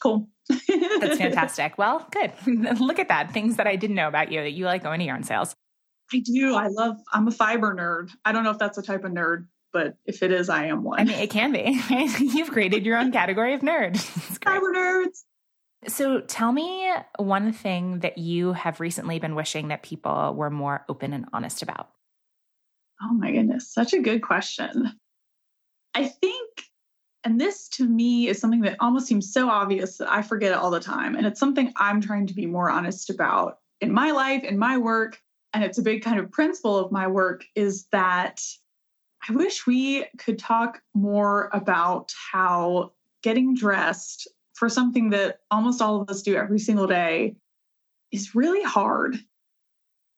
cool. 0.00 0.28
that's 0.48 0.64
fantastic. 1.18 1.78
Well, 1.78 2.06
good. 2.10 2.32
Look 2.80 2.98
at 2.98 3.08
that. 3.08 3.32
Things 3.32 3.56
that 3.56 3.66
I 3.66 3.76
didn't 3.76 3.96
know 3.96 4.08
about 4.08 4.32
you 4.32 4.40
that 4.40 4.52
you 4.52 4.64
like 4.64 4.82
going 4.82 5.00
to 5.00 5.06
yarn 5.06 5.22
sales. 5.22 5.54
I 6.12 6.20
do. 6.20 6.54
I 6.54 6.68
love, 6.68 6.98
I'm 7.12 7.26
a 7.28 7.32
fiber 7.32 7.74
nerd. 7.74 8.10
I 8.24 8.32
don't 8.32 8.44
know 8.44 8.50
if 8.50 8.58
that's 8.58 8.78
a 8.78 8.82
type 8.82 9.04
of 9.04 9.12
nerd, 9.12 9.46
but 9.72 9.96
if 10.06 10.22
it 10.22 10.32
is, 10.32 10.48
I 10.48 10.66
am 10.66 10.84
one. 10.84 11.00
I 11.00 11.04
mean, 11.04 11.18
it 11.18 11.30
can 11.30 11.52
be. 11.52 11.80
You've 12.36 12.50
created 12.50 12.86
your 12.86 12.96
own 12.96 13.12
category 13.12 13.54
of 13.54 13.60
nerd. 13.60 13.94
Cyber 14.38 14.72
nerds. 14.74 15.24
So 15.88 16.20
tell 16.20 16.52
me 16.52 16.92
one 17.18 17.52
thing 17.52 18.00
that 18.00 18.18
you 18.18 18.52
have 18.52 18.80
recently 18.80 19.18
been 19.18 19.34
wishing 19.34 19.68
that 19.68 19.82
people 19.82 20.34
were 20.34 20.50
more 20.50 20.84
open 20.88 21.12
and 21.12 21.26
honest 21.32 21.62
about. 21.62 21.90
Oh 23.02 23.12
my 23.12 23.30
goodness, 23.30 23.72
such 23.72 23.92
a 23.92 24.00
good 24.00 24.22
question. 24.22 24.98
I 25.94 26.08
think, 26.08 26.50
and 27.24 27.40
this 27.40 27.68
to 27.70 27.86
me 27.86 28.28
is 28.28 28.38
something 28.38 28.62
that 28.62 28.76
almost 28.80 29.06
seems 29.06 29.32
so 29.32 29.48
obvious 29.48 29.98
that 29.98 30.10
I 30.10 30.22
forget 30.22 30.52
it 30.52 30.58
all 30.58 30.70
the 30.70 30.80
time. 30.80 31.14
And 31.14 31.26
it's 31.26 31.40
something 31.40 31.72
I'm 31.76 32.00
trying 32.00 32.26
to 32.26 32.34
be 32.34 32.46
more 32.46 32.70
honest 32.70 33.10
about 33.10 33.58
in 33.80 33.92
my 33.92 34.10
life, 34.10 34.44
in 34.44 34.58
my 34.58 34.78
work. 34.78 35.20
And 35.52 35.62
it's 35.62 35.78
a 35.78 35.82
big 35.82 36.02
kind 36.02 36.18
of 36.18 36.30
principle 36.30 36.76
of 36.76 36.92
my 36.92 37.06
work 37.06 37.44
is 37.54 37.86
that 37.92 38.42
I 39.28 39.32
wish 39.32 39.66
we 39.66 40.06
could 40.18 40.38
talk 40.38 40.82
more 40.94 41.50
about 41.52 42.12
how 42.32 42.92
getting 43.22 43.54
dressed 43.54 44.28
for 44.56 44.68
something 44.68 45.10
that 45.10 45.38
almost 45.50 45.80
all 45.80 46.00
of 46.00 46.10
us 46.10 46.22
do 46.22 46.34
every 46.34 46.58
single 46.58 46.86
day 46.86 47.36
is 48.10 48.34
really 48.34 48.62
hard 48.62 49.16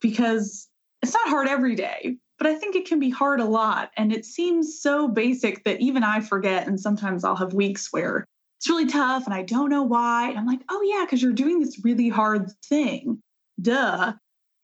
because 0.00 0.68
it's 1.02 1.14
not 1.14 1.28
hard 1.28 1.49
every 1.49 1.75
day, 1.75 2.16
but 2.38 2.47
I 2.47 2.54
think 2.54 2.76
it 2.76 2.87
can 2.87 3.00
be 3.00 3.11
hard 3.11 3.40
a 3.40 3.45
lot. 3.45 3.90
And 3.97 4.12
it 4.12 4.25
seems 4.25 4.80
so 4.80 5.09
basic 5.09 5.64
that 5.64 5.80
even 5.80 6.04
I 6.04 6.21
forget. 6.21 6.66
And 6.66 6.80
sometimes 6.80 7.25
I'll 7.25 7.37
have 7.37 7.52
weeks 7.52 7.92
where 7.92 8.25
it's 8.59 8.68
really 8.68 8.87
tough 8.87 9.25
and 9.26 9.35
I 9.35 9.42
don't 9.42 9.71
know 9.71 9.83
why. 9.83 10.30
And 10.30 10.38
I'm 10.38 10.47
like, 10.47 10.62
oh, 10.68 10.83
yeah, 10.83 11.04
because 11.04 11.23
you're 11.23 11.33
doing 11.33 11.61
this 11.61 11.85
really 11.85 12.09
hard 12.09 12.50
thing. 12.64 13.21
Duh. 13.61 14.12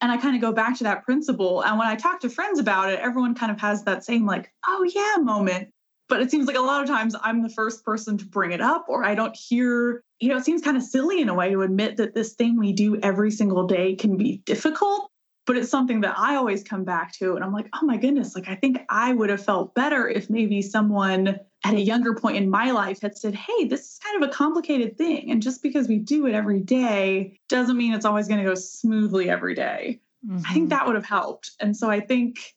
And 0.01 0.13
I 0.13 0.17
kind 0.19 0.37
of 0.37 0.43
go 0.43 0.53
back 0.53 0.77
to 0.79 0.85
that 0.85 1.05
principle. 1.05 1.63
And 1.63 1.79
when 1.79 1.89
I 1.89 1.97
talk 1.97 2.21
to 2.21 2.29
friends 2.29 2.59
about 2.59 2.91
it, 2.91 3.01
everyone 3.01 3.35
kind 3.35 3.51
of 3.51 3.61
has 3.61 3.85
that 3.85 4.05
same, 4.05 4.27
like, 4.27 4.53
oh, 4.67 4.89
yeah, 4.95 5.23
moment. 5.23 5.69
But 6.09 6.21
it 6.21 6.31
seems 6.31 6.47
like 6.47 6.57
a 6.57 6.61
lot 6.61 6.83
of 6.83 6.89
times 6.89 7.15
I'm 7.23 7.43
the 7.43 7.49
first 7.49 7.85
person 7.85 8.19
to 8.19 8.25
bring 8.27 8.53
it 8.53 8.61
up, 8.61 8.87
or 8.89 9.05
I 9.05 9.15
don't 9.15 9.35
hear, 9.35 10.03
you 10.21 10.29
know, 10.29 10.37
it 10.37 10.45
seems 10.45 10.61
kind 10.63 10.77
of 10.77 10.83
silly 10.83 11.21
in 11.21 11.29
a 11.29 11.35
way 11.35 11.51
to 11.51 11.63
admit 11.63 11.97
that 11.97 12.15
this 12.15 12.35
thing 12.35 12.59
we 12.59 12.73
do 12.73 13.01
every 13.01 13.31
single 13.31 13.67
day 13.67 13.95
can 13.95 14.17
be 14.17 14.43
difficult. 14.45 15.11
But 15.47 15.59
it's 15.59 15.71
something 15.71 16.01
that 16.01 16.19
I 16.19 16.37
always 16.37 16.63
come 16.63 16.85
back 16.85 17.13
to. 17.19 17.35
And 17.35 17.45
I'm 17.45 17.53
like, 17.53 17.69
oh 17.75 17.85
my 17.85 17.99
goodness, 17.99 18.35
like 18.35 18.49
I 18.49 18.55
think 18.55 18.79
I 18.89 19.13
would 19.13 19.29
have 19.29 19.45
felt 19.45 19.75
better 19.75 20.09
if 20.09 20.31
maybe 20.31 20.63
someone 20.63 21.39
at 21.65 21.75
a 21.75 21.81
younger 21.81 22.15
point 22.15 22.39
in 22.39 22.49
my 22.49 22.71
life 22.71 23.03
had 23.03 23.19
said, 23.19 23.35
hey, 23.35 23.65
this 23.67 23.81
is 23.81 24.01
kind 24.03 24.23
of 24.23 24.29
a 24.29 24.33
complicated 24.33 24.97
thing. 24.97 25.31
And 25.31 25.43
just 25.43 25.63
because 25.63 25.87
we 25.87 25.99
do 25.99 26.27
it 26.27 26.35
every 26.35 26.61
day 26.61 27.39
doesn't 27.51 27.77
mean 27.77 27.93
it's 27.93 28.07
always 28.07 28.27
going 28.27 28.41
to 28.41 28.49
go 28.49 28.55
smoothly 28.55 29.29
every 29.29 29.55
day. 29.55 30.01
Mm-hmm. 30.27 30.39
I 30.47 30.53
think 30.53 30.65
mm-hmm. 30.65 30.69
that 30.71 30.87
would 30.87 30.97
have 30.97 31.05
helped. 31.05 31.51
And 31.61 31.77
so 31.77 31.91
I 31.91 32.01
think, 32.01 32.55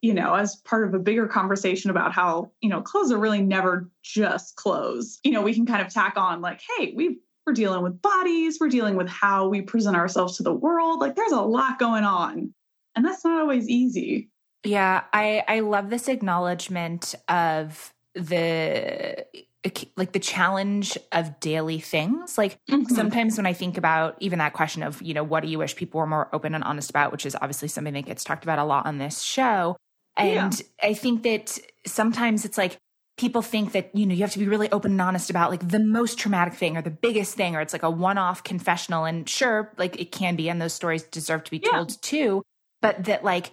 you 0.00 0.14
know, 0.14 0.34
as 0.34 0.56
part 0.56 0.86
of 0.86 0.94
a 0.94 0.98
bigger 0.98 1.26
conversation 1.26 1.90
about 1.90 2.12
how, 2.12 2.52
you 2.60 2.68
know, 2.68 2.80
clothes 2.80 3.10
are 3.10 3.18
really 3.18 3.42
never 3.42 3.90
just 4.02 4.56
clothes, 4.56 5.18
you 5.24 5.32
know, 5.32 5.42
we 5.42 5.54
can 5.54 5.66
kind 5.66 5.82
of 5.82 5.92
tack 5.92 6.16
on 6.16 6.40
like, 6.40 6.60
hey, 6.76 6.92
we 6.96 7.18
we're 7.46 7.54
dealing 7.54 7.82
with 7.82 8.02
bodies, 8.02 8.58
we're 8.60 8.68
dealing 8.68 8.94
with 8.94 9.08
how 9.08 9.48
we 9.48 9.62
present 9.62 9.96
ourselves 9.96 10.36
to 10.36 10.42
the 10.42 10.52
world. 10.52 11.00
Like 11.00 11.16
there's 11.16 11.32
a 11.32 11.40
lot 11.40 11.78
going 11.78 12.04
on. 12.04 12.52
And 12.94 13.04
that's 13.04 13.24
not 13.24 13.40
always 13.40 13.68
easy. 13.68 14.28
Yeah, 14.64 15.04
I 15.12 15.44
I 15.48 15.60
love 15.60 15.88
this 15.88 16.08
acknowledgement 16.08 17.14
of 17.28 17.94
the 18.14 19.24
like 19.96 20.12
the 20.12 20.18
challenge 20.18 20.96
of 21.12 21.40
daily 21.40 21.80
things 21.80 22.38
like 22.38 22.58
mm-hmm. 22.70 22.94
sometimes 22.94 23.36
when 23.36 23.44
i 23.44 23.52
think 23.52 23.76
about 23.76 24.16
even 24.20 24.38
that 24.38 24.52
question 24.52 24.82
of 24.82 25.02
you 25.02 25.12
know 25.12 25.24
what 25.24 25.42
do 25.42 25.48
you 25.48 25.58
wish 25.58 25.74
people 25.74 25.98
were 25.98 26.06
more 26.06 26.28
open 26.32 26.54
and 26.54 26.62
honest 26.64 26.88
about 26.90 27.10
which 27.10 27.26
is 27.26 27.34
obviously 27.34 27.68
something 27.68 27.92
that 27.92 28.06
gets 28.06 28.22
talked 28.22 28.44
about 28.44 28.58
a 28.58 28.64
lot 28.64 28.86
on 28.86 28.98
this 28.98 29.20
show 29.20 29.76
and 30.18 30.60
yeah. 30.60 30.88
i 30.88 30.94
think 30.94 31.22
that 31.22 31.58
sometimes 31.86 32.44
it's 32.44 32.58
like 32.58 32.76
people 33.16 33.42
think 33.42 33.72
that 33.72 33.90
you 33.94 34.06
know 34.06 34.14
you 34.14 34.20
have 34.20 34.32
to 34.32 34.38
be 34.38 34.46
really 34.46 34.70
open 34.70 34.92
and 34.92 35.00
honest 35.00 35.30
about 35.30 35.50
like 35.50 35.66
the 35.68 35.78
most 35.78 36.18
traumatic 36.18 36.54
thing 36.54 36.76
or 36.76 36.82
the 36.82 36.90
biggest 36.90 37.34
thing 37.34 37.56
or 37.56 37.60
it's 37.60 37.72
like 37.72 37.82
a 37.82 37.90
one-off 37.90 38.44
confessional 38.44 39.04
and 39.04 39.28
sure 39.28 39.72
like 39.78 40.00
it 40.00 40.12
can 40.12 40.36
be 40.36 40.48
and 40.48 40.60
those 40.60 40.72
stories 40.72 41.02
deserve 41.04 41.42
to 41.44 41.50
be 41.50 41.60
yeah. 41.64 41.70
told 41.70 42.02
too 42.02 42.42
but 42.80 43.04
that 43.04 43.24
like 43.24 43.50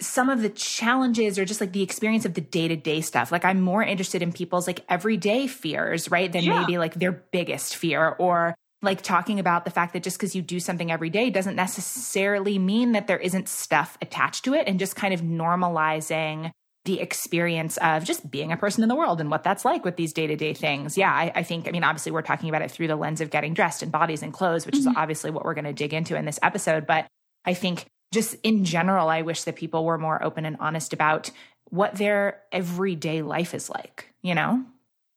some 0.00 0.28
of 0.28 0.42
the 0.42 0.50
challenges 0.50 1.38
or 1.38 1.44
just 1.44 1.60
like 1.60 1.72
the 1.72 1.82
experience 1.82 2.24
of 2.24 2.34
the 2.34 2.40
day 2.40 2.68
to 2.68 2.76
day 2.76 3.00
stuff. 3.00 3.32
Like 3.32 3.44
I'm 3.44 3.60
more 3.60 3.82
interested 3.82 4.22
in 4.22 4.32
people's 4.32 4.66
like 4.66 4.84
everyday 4.88 5.46
fears, 5.46 6.10
right? 6.10 6.30
Than 6.30 6.44
yeah. 6.44 6.60
maybe 6.60 6.78
like 6.78 6.94
their 6.94 7.12
biggest 7.12 7.76
fear 7.76 8.14
or 8.18 8.54
like 8.82 9.02
talking 9.02 9.40
about 9.40 9.64
the 9.64 9.70
fact 9.70 9.92
that 9.92 10.02
just 10.02 10.18
because 10.18 10.36
you 10.36 10.42
do 10.42 10.60
something 10.60 10.90
every 10.90 11.10
day 11.10 11.30
doesn't 11.30 11.56
necessarily 11.56 12.58
mean 12.58 12.92
that 12.92 13.06
there 13.06 13.18
isn't 13.18 13.48
stuff 13.48 13.98
attached 14.00 14.44
to 14.44 14.54
it 14.54 14.68
and 14.68 14.78
just 14.78 14.94
kind 14.94 15.12
of 15.12 15.20
normalizing 15.20 16.52
the 16.84 17.00
experience 17.00 17.76
of 17.78 18.04
just 18.04 18.30
being 18.30 18.52
a 18.52 18.56
person 18.56 18.82
in 18.82 18.88
the 18.88 18.94
world 18.94 19.20
and 19.20 19.30
what 19.30 19.42
that's 19.42 19.64
like 19.64 19.84
with 19.84 19.96
these 19.96 20.12
day 20.12 20.26
to 20.26 20.36
day 20.36 20.54
things. 20.54 20.96
Yeah, 20.96 21.12
I, 21.12 21.32
I, 21.34 21.42
think, 21.42 21.68
I 21.68 21.70
mean, 21.70 21.84
obviously, 21.84 22.12
we're 22.12 22.22
talking 22.22 22.48
about 22.48 22.62
it 22.62 22.70
through 22.70 22.86
the 22.86 22.96
lens 22.96 23.20
of 23.20 23.30
getting 23.30 23.52
dressed 23.52 23.82
and 23.82 23.92
bodies 23.92 24.22
and 24.22 24.32
clothes, 24.32 24.64
which 24.64 24.76
mm-hmm. 24.76 24.90
is 24.90 24.96
obviously 24.96 25.30
what 25.30 25.44
we're 25.44 25.54
going 25.54 25.64
to 25.64 25.72
dig 25.72 25.92
into 25.92 26.16
in 26.16 26.24
this 26.24 26.38
episode. 26.42 26.86
But 26.86 27.06
I 27.44 27.54
think 27.54 27.84
just 28.14 28.36
in 28.42 28.64
general, 28.64 29.08
I 29.08 29.22
wish 29.22 29.42
that 29.42 29.56
people 29.56 29.84
were 29.84 29.98
more 29.98 30.22
open 30.22 30.46
and 30.46 30.56
honest 30.60 30.92
about 30.92 31.30
what 31.68 31.96
their 31.96 32.40
everyday 32.52 33.20
life 33.22 33.52
is 33.52 33.68
like, 33.68 34.14
you 34.22 34.34
know? 34.34 34.64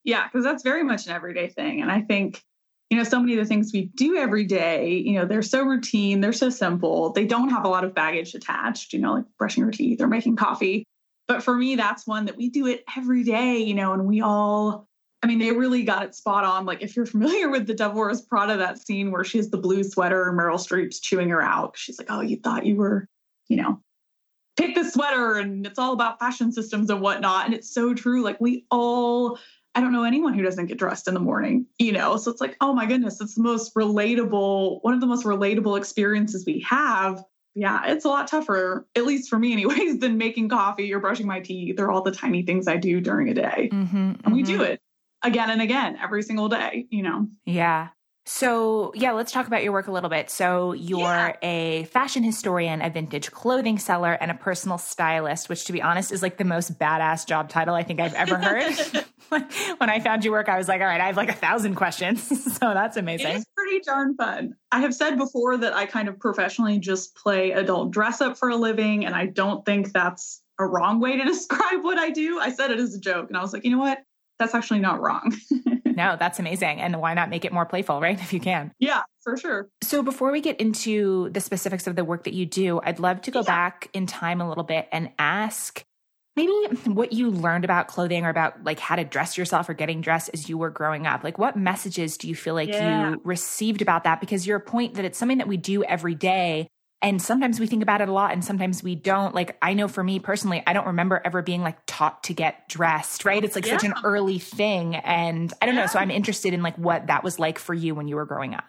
Yeah, 0.04 0.28
because 0.28 0.44
that's 0.44 0.64
very 0.64 0.84
much 0.84 1.06
an 1.08 1.14
everyday 1.14 1.48
thing. 1.48 1.82
And 1.82 1.92
I 1.92 2.02
think, 2.02 2.44
you 2.92 2.98
know, 2.98 3.04
so 3.06 3.22
many 3.22 3.34
of 3.34 3.40
the 3.40 3.46
things 3.46 3.72
we 3.74 3.86
do 3.96 4.18
every 4.18 4.44
day, 4.44 4.90
you 4.90 5.14
know, 5.14 5.26
they're 5.26 5.42
so 5.42 5.64
routine, 5.64 6.20
they're 6.20 6.34
so 6.34 6.50
simple, 6.50 7.14
they 7.14 7.26
don't 7.26 7.50
have 7.50 7.64
a 7.64 7.70
lot 7.70 7.86
of 7.86 7.96
baggage 7.96 8.36
attached, 8.36 8.92
you 8.92 9.00
know, 9.00 9.14
like 9.14 9.26
brushing 9.40 9.64
your 9.64 9.72
teeth 9.72 10.02
or 10.02 10.08
making 10.08 10.36
coffee. 10.36 10.84
But 11.26 11.42
for 11.42 11.56
me, 11.56 11.78
that's 11.78 12.06
one 12.06 12.26
that 12.26 12.36
we 12.36 12.50
do 12.50 12.68
it 12.68 12.84
every 12.98 13.24
day, 13.24 13.60
you 13.60 13.74
know, 13.74 13.94
and 13.94 14.06
we 14.06 14.22
all 14.22 14.90
I 15.24 15.28
mean, 15.28 15.38
they 15.38 15.52
really 15.52 15.84
got 15.84 16.04
it 16.04 16.16
spot 16.16 16.44
on. 16.44 16.66
Like, 16.66 16.82
if 16.82 16.96
you're 16.96 17.06
familiar 17.06 17.48
with 17.50 17.68
the 17.68 17.76
Devil 17.76 17.98
Wears 18.00 18.22
Prada, 18.22 18.58
that 18.58 18.86
scene 18.86 19.12
where 19.12 19.24
she 19.24 19.38
has 19.38 19.52
the 19.52 19.58
blue 19.58 19.84
sweater 19.84 20.28
and 20.28 20.38
Meryl 20.38 20.56
Streep's 20.56 21.00
chewing 21.00 21.30
her 21.30 21.44
out. 21.44 21.78
She's 21.78 22.00
like, 22.00 22.08
"Oh, 22.10 22.22
you 22.22 22.38
thought 22.38 22.66
you 22.66 22.76
were, 22.76 23.08
you 23.48 23.58
know, 23.58 23.80
pick 24.58 24.74
the 24.74 24.84
sweater, 24.84 25.36
and 25.36 25.66
it's 25.68 25.78
all 25.78 25.94
about 25.94 26.18
fashion 26.20 26.52
systems 26.52 26.90
and 26.90 27.02
whatnot." 27.02 27.46
And 27.46 27.54
it's 27.54 27.72
so 27.72 27.94
true. 27.94 28.24
Like, 28.24 28.42
we 28.42 28.66
all, 28.72 29.38
I 29.74 29.82
don't 29.82 29.94
know 29.94 30.04
anyone 30.04 30.34
who 30.34 30.42
doesn't 30.44 30.66
get 30.66 30.78
dressed 30.78 31.08
in 31.08 31.14
the 31.14 31.20
morning, 31.20 31.66
you 31.80 31.92
know. 31.92 32.18
So 32.18 32.30
it's 32.30 32.42
like, 32.42 32.58
oh 32.60 32.74
my 32.74 32.86
goodness, 32.86 33.22
it's 33.22 33.36
the 33.36 33.42
most 33.42 33.74
relatable, 33.76 34.80
one 34.84 34.94
of 34.94 35.00
the 35.00 35.08
most 35.08 35.26
relatable 35.26 35.78
experiences 35.78 36.46
we 36.46 36.60
have. 36.68 37.24
Yeah, 37.56 37.86
it's 37.88 38.06
a 38.06 38.10
lot 38.10 38.28
tougher, 38.28 38.88
at 38.96 39.06
least 39.06 39.30
for 39.30 39.38
me, 39.38 39.54
anyways, 39.54 40.00
than 40.00 40.18
making 40.18 40.50
coffee 40.50 40.94
or 40.94 41.00
brushing 41.00 41.28
my 41.28 41.40
teeth. 41.40 41.78
They're 41.78 41.92
all 41.92 42.02
the 42.02 42.12
tiny 42.12 42.44
things 42.44 42.68
I 42.68 42.78
do 42.78 43.02
during 43.02 43.30
a 43.30 43.34
day, 43.34 43.70
mm-hmm, 43.72 43.98
and 43.98 44.18
mm-hmm. 44.18 44.34
we 44.34 44.44
do 44.44 44.56
mm-hmm. 44.56 44.74
it 44.74 44.82
again 45.24 45.50
and 45.50 45.62
again 45.62 45.98
every 46.02 46.24
single 46.24 46.50
day, 46.50 46.88
you 46.90 47.04
know? 47.04 47.28
Yeah. 47.46 47.90
So, 48.34 48.94
yeah, 48.96 49.12
let's 49.12 49.30
talk 49.30 49.46
about 49.46 49.62
your 49.62 49.74
work 49.74 49.88
a 49.88 49.92
little 49.92 50.10
bit. 50.10 50.30
So, 50.30 50.72
you're 50.72 51.02
yeah. 51.02 51.36
a 51.42 51.84
fashion 51.92 52.24
historian, 52.24 52.82
a 52.82 52.90
vintage 52.90 53.30
clothing 53.30 53.78
seller, 53.78 54.14
and 54.14 54.32
a 54.32 54.34
personal 54.34 54.78
stylist, 54.78 55.50
which, 55.50 55.66
to 55.66 55.74
be 55.74 55.82
honest, 55.82 56.14
is 56.14 56.22
like 56.22 56.38
the 56.38 56.46
most 56.46 56.80
badass 56.80 57.28
job 57.28 57.50
title 57.50 57.76
I 57.76 57.84
think 57.84 58.00
I've 58.00 58.14
ever 58.14 58.38
heard. 58.38 58.74
when 59.78 59.90
I 59.90 60.00
found 60.00 60.24
your 60.24 60.32
work, 60.32 60.48
I 60.48 60.58
was 60.58 60.70
like, 60.70 60.80
all 60.80 60.88
right, 60.88 61.02
I 61.02 61.08
have 61.08 61.18
like 61.18 61.30
a 61.30 61.34
thousand 61.34 61.76
questions. 61.76 62.24
so, 62.58 62.74
that's 62.74 62.96
amazing. 62.96 63.36
It's 63.36 63.46
pretty 63.56 63.82
darn 63.82 64.16
fun. 64.16 64.56
I 64.72 64.80
have 64.80 64.96
said 64.96 65.18
before 65.18 65.58
that 65.58 65.74
I 65.74 65.86
kind 65.86 66.08
of 66.08 66.18
professionally 66.18 66.80
just 66.80 67.16
play 67.18 67.52
adult 67.52 67.92
dress 67.92 68.22
up 68.22 68.38
for 68.38 68.50
a 68.50 68.56
living, 68.56 69.06
and 69.06 69.14
I 69.14 69.26
don't 69.26 69.66
think 69.66 69.92
that's 69.92 70.42
a 70.58 70.66
wrong 70.66 71.02
way 71.02 71.18
to 71.18 71.26
describe 71.26 71.84
what 71.84 71.98
I 71.98 72.10
do. 72.12 72.40
I 72.40 72.54
said 72.54 72.72
it 72.72 72.80
as 72.80 72.96
a 72.96 73.00
joke, 73.00 73.28
and 73.28 73.38
I 73.38 73.42
was 73.42 73.52
like, 73.52 73.66
you 73.66 73.72
know 73.72 73.80
what? 73.80 74.00
that's 74.42 74.56
actually 74.56 74.80
not 74.80 75.00
wrong. 75.00 75.34
No, 76.04 76.16
that's 76.18 76.40
amazing. 76.40 76.82
And 76.82 77.00
why 77.00 77.14
not 77.14 77.30
make 77.30 77.46
it 77.46 77.54
more 77.54 77.66
playful, 77.66 78.02
right? 78.02 78.20
If 78.32 78.34
you 78.34 78.40
can. 78.40 78.72
Yeah, 78.80 79.02
for 79.24 79.36
sure. 79.36 79.70
So 79.84 80.04
before 80.04 80.32
we 80.32 80.42
get 80.42 80.60
into 80.62 81.30
the 81.30 81.42
specifics 81.42 81.88
of 81.88 81.96
the 81.96 82.06
work 82.06 82.24
that 82.26 82.34
you 82.34 82.46
do, 82.46 82.80
I'd 82.84 83.00
love 83.00 83.22
to 83.22 83.32
go 83.32 83.40
yeah. 83.40 83.46
back 83.46 83.90
in 83.94 84.06
time 84.06 84.42
a 84.42 84.48
little 84.48 84.64
bit 84.64 84.88
and 84.92 85.10
ask 85.20 85.84
maybe 86.36 86.52
what 86.86 87.12
you 87.12 87.30
learned 87.30 87.66
about 87.66 87.88
clothing 87.88 88.26
or 88.26 88.30
about 88.30 88.64
like 88.64 88.80
how 88.80 88.96
to 88.96 89.04
dress 89.04 89.38
yourself 89.38 89.68
or 89.68 89.74
getting 89.74 90.02
dressed 90.02 90.30
as 90.34 90.48
you 90.48 90.58
were 90.58 90.70
growing 90.70 91.06
up. 91.06 91.24
Like 91.24 91.38
what 91.38 91.58
messages 91.58 92.18
do 92.18 92.28
you 92.30 92.36
feel 92.36 92.54
like 92.54 92.70
yeah. 92.70 93.12
you 93.12 93.22
received 93.24 93.82
about 93.82 94.06
that? 94.06 94.22
Because 94.22 94.48
your 94.48 94.60
point 94.60 94.94
that 94.96 95.06
it's 95.06 95.18
something 95.18 95.40
that 95.40 95.48
we 95.48 95.58
do 95.58 95.84
every 95.84 96.16
day 96.16 96.68
and 97.02 97.22
sometimes 97.22 97.60
we 97.60 97.66
think 97.66 97.82
about 97.82 98.02
it 98.02 98.10
a 98.10 98.14
lot 98.14 98.32
and 98.32 98.46
sometimes 98.46 98.84
we 98.84 98.96
don't. 98.96 99.34
Like, 99.34 99.58
I 99.62 99.74
know 99.74 99.88
for 99.88 100.04
me 100.04 100.20
personally, 100.20 100.62
I 100.68 100.74
don't 100.74 100.88
remember 100.88 101.22
ever 101.26 101.42
being 101.42 101.62
like 101.62 101.78
taught 101.88 102.24
to 102.26 102.34
get 102.34 102.70
dressed, 102.70 103.26
right? 103.26 103.44
It's 103.44 103.56
like 103.56 103.66
yeah. 103.66 103.78
such 103.78 103.84
an 103.86 103.96
early 104.04 104.38
thing. 104.38 104.96
And 104.96 105.52
I 105.62 105.66
don't 105.66 105.76
yeah. 105.76 105.82
know. 105.82 105.88
So 105.88 106.00
I'm 106.00 106.12
interested 106.12 106.54
in 106.54 106.62
like 106.62 106.78
what 106.78 107.08
that 107.08 107.24
was 107.24 107.40
like 107.40 107.58
for 107.58 107.74
you 107.74 107.96
when 107.96 108.08
you 108.08 108.16
were 108.16 108.26
growing 108.26 108.54
up. 108.54 108.66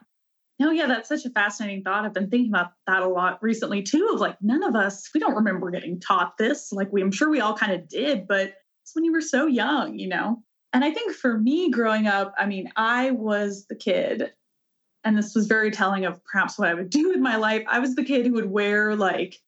No, 0.58 0.70
yeah, 0.70 0.86
that's 0.86 1.08
such 1.08 1.24
a 1.24 1.30
fascinating 1.30 1.82
thought. 1.82 2.04
I've 2.04 2.14
been 2.14 2.30
thinking 2.30 2.50
about 2.50 2.72
that 2.86 3.02
a 3.02 3.08
lot 3.08 3.42
recently 3.42 3.82
too. 3.82 4.10
Of 4.14 4.20
like, 4.20 4.36
none 4.40 4.62
of 4.62 4.76
us, 4.76 5.10
we 5.12 5.20
don't 5.20 5.34
remember 5.34 5.70
getting 5.70 6.00
taught 6.00 6.38
this. 6.38 6.72
Like, 6.72 6.92
we, 6.92 7.02
I'm 7.02 7.10
sure 7.10 7.28
we 7.28 7.40
all 7.40 7.56
kind 7.56 7.72
of 7.72 7.88
did, 7.88 8.26
but 8.26 8.54
it's 8.82 8.94
when 8.94 9.04
you 9.04 9.12
were 9.12 9.20
so 9.20 9.46
young, 9.46 9.98
you 9.98 10.08
know? 10.08 10.42
And 10.72 10.84
I 10.84 10.90
think 10.90 11.12
for 11.12 11.36
me 11.36 11.70
growing 11.70 12.06
up, 12.06 12.32
I 12.38 12.46
mean, 12.46 12.70
I 12.76 13.10
was 13.10 13.66
the 13.66 13.76
kid 13.76 14.32
and 15.04 15.16
this 15.16 15.34
was 15.34 15.46
very 15.46 15.70
telling 15.70 16.04
of 16.04 16.22
perhaps 16.24 16.58
what 16.58 16.68
I 16.68 16.74
would 16.74 16.90
do 16.90 17.08
with 17.08 17.20
my 17.20 17.36
life. 17.36 17.64
I 17.68 17.78
was 17.78 17.94
the 17.94 18.04
kid 18.04 18.26
who 18.26 18.34
would 18.34 18.50
wear 18.50 18.94
like 18.96 19.40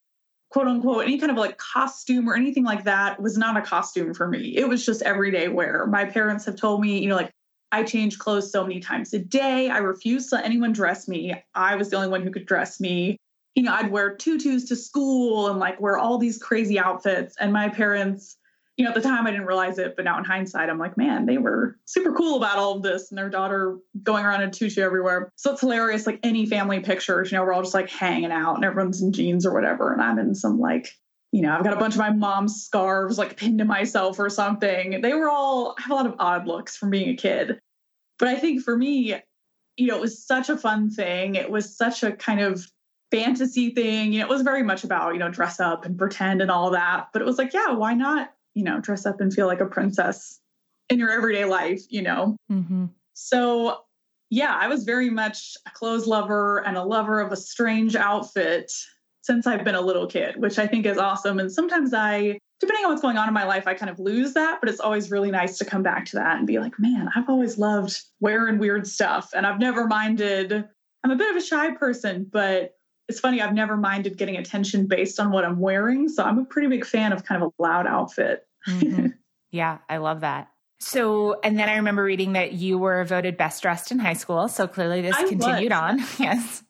quote 0.51 0.69
unquote 0.69 1.05
any 1.05 1.19
kind 1.19 1.33
of 1.33 1.39
like 1.39 1.59
costume 1.59 2.29
or 2.29 2.37
anything 2.37 2.65
like 2.65 2.85
that 2.85 3.21
was 3.21 3.37
not 3.37 3.57
a 3.57 3.63
costume 3.63 4.15
for 4.15 4.29
me. 4.29 4.57
It 4.57 4.69
was 4.69 4.87
just 4.87 5.03
everyday 5.03 5.49
wear. 5.49 5.87
My 5.87 6.05
parents 6.05 6.45
have 6.45 6.57
told 6.57 6.81
me, 6.81 6.99
you 6.99 7.09
know, 7.09 7.17
like 7.17 7.31
I 7.73 7.83
change 7.83 8.21
clothes 8.21 8.53
so 8.53 8.63
many 8.63 8.79
times 8.79 9.13
a 9.15 9.19
day. 9.19 9.69
I 9.69 9.79
refused 9.79 10.29
to 10.29 10.37
let 10.37 10.45
anyone 10.45 10.73
dress 10.73 11.09
me. 11.09 11.35
I 11.57 11.75
was 11.75 11.91
the 11.91 11.97
only 11.97 12.09
one 12.09 12.23
who 12.23 12.31
could 12.31 12.47
dress 12.47 12.79
me. 12.79 13.17
You 13.57 13.65
know, 13.65 13.73
I'd 13.73 13.91
wear 13.91 14.15
tutus 14.15 14.65
to 14.67 14.77
school 14.77 15.49
and 15.49 15.59
like 15.59 15.81
wear 15.81 15.99
all 15.99 16.19
these 16.19 16.39
crazy 16.39 16.79
outfits. 16.79 17.35
And 17.41 17.53
my 17.53 17.69
parents 17.69 18.37
you 18.77 18.85
know, 18.85 18.91
at 18.91 18.95
the 18.95 19.01
time 19.01 19.27
I 19.27 19.31
didn't 19.31 19.47
realize 19.47 19.79
it, 19.79 19.95
but 19.95 20.05
now 20.05 20.19
in 20.19 20.25
hindsight, 20.25 20.69
I'm 20.69 20.79
like, 20.79 20.97
man, 20.97 21.27
they 21.27 21.39
were 21.39 21.77
super 21.85 22.13
cool 22.13 22.37
about 22.37 22.59
all 22.59 22.77
of 22.77 22.83
this 22.83 23.11
and 23.11 23.19
their 23.19 23.31
daughter 23.31 23.79
going 24.03 24.25
around 24.25 24.43
in 24.43 24.51
tutu 24.51 24.81
everywhere. 24.83 25.31
So 25.37 25.53
it's 25.53 25.61
hilarious. 25.61 26.07
Like 26.07 26.19
any 26.25 26.45
family 26.47 26.81
pictures, 26.81 27.31
you 27.31 27.39
know, 27.39 27.45
we're 27.45 27.53
all 27.53 27.63
just 27.63 27.75
like 27.75 27.89
hanging 27.89 28.33
out 28.33 28.57
and 28.57 28.65
everyone's 28.65 29.01
in 29.01 29.13
jeans 29.13 29.47
or 29.47 29.55
whatever. 29.55 29.93
And 29.93 30.03
I'm 30.03 30.19
in 30.19 30.35
some 30.35 30.59
like, 30.59 30.89
you 31.31 31.43
know, 31.43 31.55
I've 31.55 31.63
got 31.63 31.73
a 31.73 31.79
bunch 31.79 31.95
of 31.95 32.01
my 32.01 32.11
mom's 32.11 32.65
scarves 32.65 33.17
like 33.17 33.37
pinned 33.37 33.59
to 33.59 33.65
myself 33.65 34.19
or 34.19 34.29
something. 34.29 35.01
They 35.01 35.15
were 35.15 35.31
all, 35.31 35.77
I 35.79 35.83
have 35.83 35.91
a 35.93 35.95
lot 35.95 36.07
of 36.07 36.15
odd 36.19 36.49
looks 36.49 36.77
from 36.77 36.91
being 36.91 37.11
a 37.11 37.17
kid. 37.17 37.61
But 38.19 38.29
I 38.29 38.37
think 38.37 38.63
for 38.63 38.77
me, 38.77 39.15
you 39.77 39.87
know, 39.87 39.97
it 39.97 40.01
was 40.01 40.25
such 40.25 40.49
a 40.49 40.57
fun 40.57 40.91
thing. 40.91 41.37
It 41.37 41.51
was 41.51 41.77
such 41.77 42.03
a 42.03 42.13
kind 42.13 42.41
of 42.41 42.65
fantasy 43.13 43.71
thing. 43.71 44.13
You 44.13 44.21
know, 44.21 44.27
it 44.27 44.31
was 44.31 44.43
very 44.43 44.65
much 44.65 44.83
about, 44.83 45.13
you 45.13 45.21
know, 45.21 45.29
dress 45.29 45.61
up 45.61 45.85
and 45.85 45.97
pretend 45.97 46.43
and 46.43 46.51
all 46.51 46.71
that. 46.71 47.09
But 47.13 47.23
it 47.23 47.25
was 47.25 47.39
like, 47.39 47.53
yeah, 47.53 47.73
why 47.73 47.95
not 47.95 48.34
you 48.55 48.65
know, 48.65 48.81
dress 48.81 49.07
up 49.07 49.21
and 49.21 49.33
feel 49.33 49.47
like 49.47 49.61
a 49.61 49.67
princess 49.67 50.41
in 50.89 50.99
your 50.99 51.11
everyday 51.11 51.45
life, 51.45 51.83
you 51.89 52.03
know? 52.03 52.37
Mm-hmm. 52.51 52.87
So, 53.15 53.81
yeah, 54.31 54.57
I 54.61 54.69
was 54.69 54.85
very 54.85 55.11
much 55.11 55.57
a 55.67 55.71
clothes 55.71 56.07
lover 56.07 56.59
and 56.67 56.77
a 56.77 56.83
lover 56.83 57.21
of 57.21 57.33
a 57.33 57.37
strange 57.37 57.97
outfit 57.97 58.73
since 59.23 59.47
I've 59.47 59.65
been 59.65 59.75
a 59.75 59.81
little 59.81 60.07
kid, 60.07 60.37
which 60.37 60.59
I 60.59 60.67
think 60.67 60.85
is 60.85 60.99
awesome. 60.99 61.39
And 61.39 61.51
sometimes 61.51 61.95
I, 61.95 62.39
depending 62.61 62.85
on 62.85 62.91
what's 62.91 63.03
going 63.03 63.17
on 63.17 63.29
in 63.29 63.35
my 63.35 63.45
life, 63.45 63.67
I 63.67 63.75
kind 63.75 63.91
of 63.91 63.99
lose 63.99 64.35
that, 64.35 64.61
but 64.61 64.69
it's 64.69 64.81
always 64.81 65.11
really 65.11 65.31
nice 65.31 65.57
to 65.59 65.65
come 65.65 65.83
back 65.83 66.05
to 66.07 66.17
that 66.17 66.37
and 66.37 66.47
be 66.47 66.59
like, 66.59 66.79
man, 66.79 67.09
I've 67.17 67.29
always 67.29 67.57
loved 67.57 67.99
wearing 68.21 68.59
weird 68.59 68.87
stuff. 68.87 69.31
And 69.35 69.47
I've 69.47 69.59
never 69.59 69.87
minded, 69.87 70.53
I'm 71.03 71.11
a 71.11 71.17
bit 71.17 71.31
of 71.31 71.37
a 71.37 71.45
shy 71.45 71.71
person, 71.71 72.27
but 72.31 72.74
it's 73.09 73.21
funny, 73.21 73.41
I've 73.41 73.55
never 73.55 73.77
minded 73.77 74.17
getting 74.17 74.37
attention 74.37 74.87
based 74.87 75.21
on 75.21 75.31
what 75.31 75.45
I'm 75.45 75.59
wearing. 75.59 76.09
So 76.09 76.23
I'm 76.23 76.39
a 76.39 76.45
pretty 76.45 76.69
big 76.69 76.87
fan 76.87 77.13
of 77.13 77.25
kind 77.25 77.43
of 77.43 77.53
a 77.59 77.63
loud 77.63 77.87
outfit. 77.87 78.47
Mm-hmm. 78.69 79.09
yeah, 79.51 79.79
I 79.89 79.99
love 79.99 80.21
that. 80.21 80.49
So, 80.81 81.41
and 81.43 81.59
then 81.59 81.69
I 81.69 81.77
remember 81.77 82.03
reading 82.03 82.33
that 82.33 82.53
you 82.53 82.79
were 82.79 83.05
voted 83.05 83.37
best 83.37 83.63
dressed 83.63 83.91
in 83.91 83.99
high 83.99 84.15
school. 84.15 84.49
So 84.49 84.67
clearly 84.67 85.01
this 85.01 85.17
I 85.17 85.29
continued 85.29 85.73
was. 85.73 85.81
on. 85.81 85.99
yes. 86.19 86.63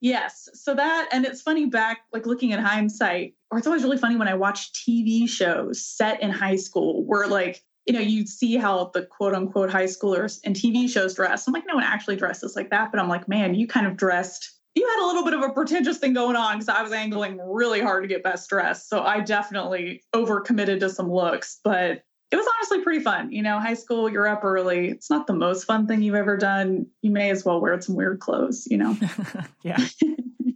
Yes. 0.00 0.48
So 0.54 0.74
that, 0.74 1.08
and 1.12 1.24
it's 1.24 1.42
funny 1.42 1.66
back, 1.66 2.00
like 2.12 2.26
looking 2.26 2.52
at 2.52 2.60
hindsight, 2.60 3.34
or 3.50 3.58
it's 3.58 3.66
always 3.66 3.82
really 3.82 3.98
funny 3.98 4.16
when 4.16 4.28
I 4.28 4.34
watch 4.34 4.72
TV 4.72 5.28
shows 5.28 5.84
set 5.84 6.22
in 6.22 6.30
high 6.30 6.56
school 6.56 7.04
where, 7.04 7.26
like, 7.26 7.62
you 7.86 7.94
know, 7.94 8.00
you 8.00 8.26
see 8.26 8.56
how 8.56 8.90
the 8.94 9.06
quote 9.06 9.34
unquote 9.34 9.70
high 9.70 9.84
schoolers 9.84 10.40
in 10.42 10.52
TV 10.52 10.88
shows 10.88 11.14
dress. 11.14 11.46
I'm 11.46 11.54
like, 11.54 11.66
no 11.68 11.76
one 11.76 11.84
actually 11.84 12.16
dresses 12.16 12.56
like 12.56 12.70
that. 12.70 12.90
But 12.90 13.00
I'm 13.00 13.08
like, 13.08 13.28
man, 13.28 13.54
you 13.54 13.66
kind 13.68 13.86
of 13.86 13.96
dressed, 13.96 14.55
you 14.76 14.86
had 14.86 15.04
a 15.04 15.06
little 15.06 15.24
bit 15.24 15.32
of 15.32 15.42
a 15.42 15.48
pretentious 15.48 15.96
thing 15.98 16.12
going 16.12 16.36
on 16.36 16.56
because 16.58 16.68
I 16.68 16.82
was 16.82 16.92
angling 16.92 17.40
really 17.42 17.80
hard 17.80 18.04
to 18.04 18.08
get 18.08 18.22
best 18.22 18.48
dressed. 18.50 18.90
So 18.90 19.02
I 19.02 19.20
definitely 19.20 20.02
overcommitted 20.14 20.80
to 20.80 20.90
some 20.90 21.10
looks. 21.10 21.60
But 21.64 22.02
it 22.30 22.36
was 22.36 22.46
honestly 22.56 22.82
pretty 22.82 23.02
fun. 23.02 23.32
You 23.32 23.42
know, 23.42 23.58
high 23.58 23.74
school, 23.74 24.10
you're 24.10 24.28
up 24.28 24.44
early. 24.44 24.88
It's 24.88 25.08
not 25.08 25.26
the 25.26 25.32
most 25.32 25.64
fun 25.64 25.86
thing 25.86 26.02
you've 26.02 26.14
ever 26.14 26.36
done. 26.36 26.86
You 27.00 27.10
may 27.10 27.30
as 27.30 27.44
well 27.44 27.60
wear 27.60 27.80
some 27.80 27.94
weird 27.94 28.20
clothes, 28.20 28.66
you 28.70 28.76
know? 28.76 28.96
yeah. 29.62 29.78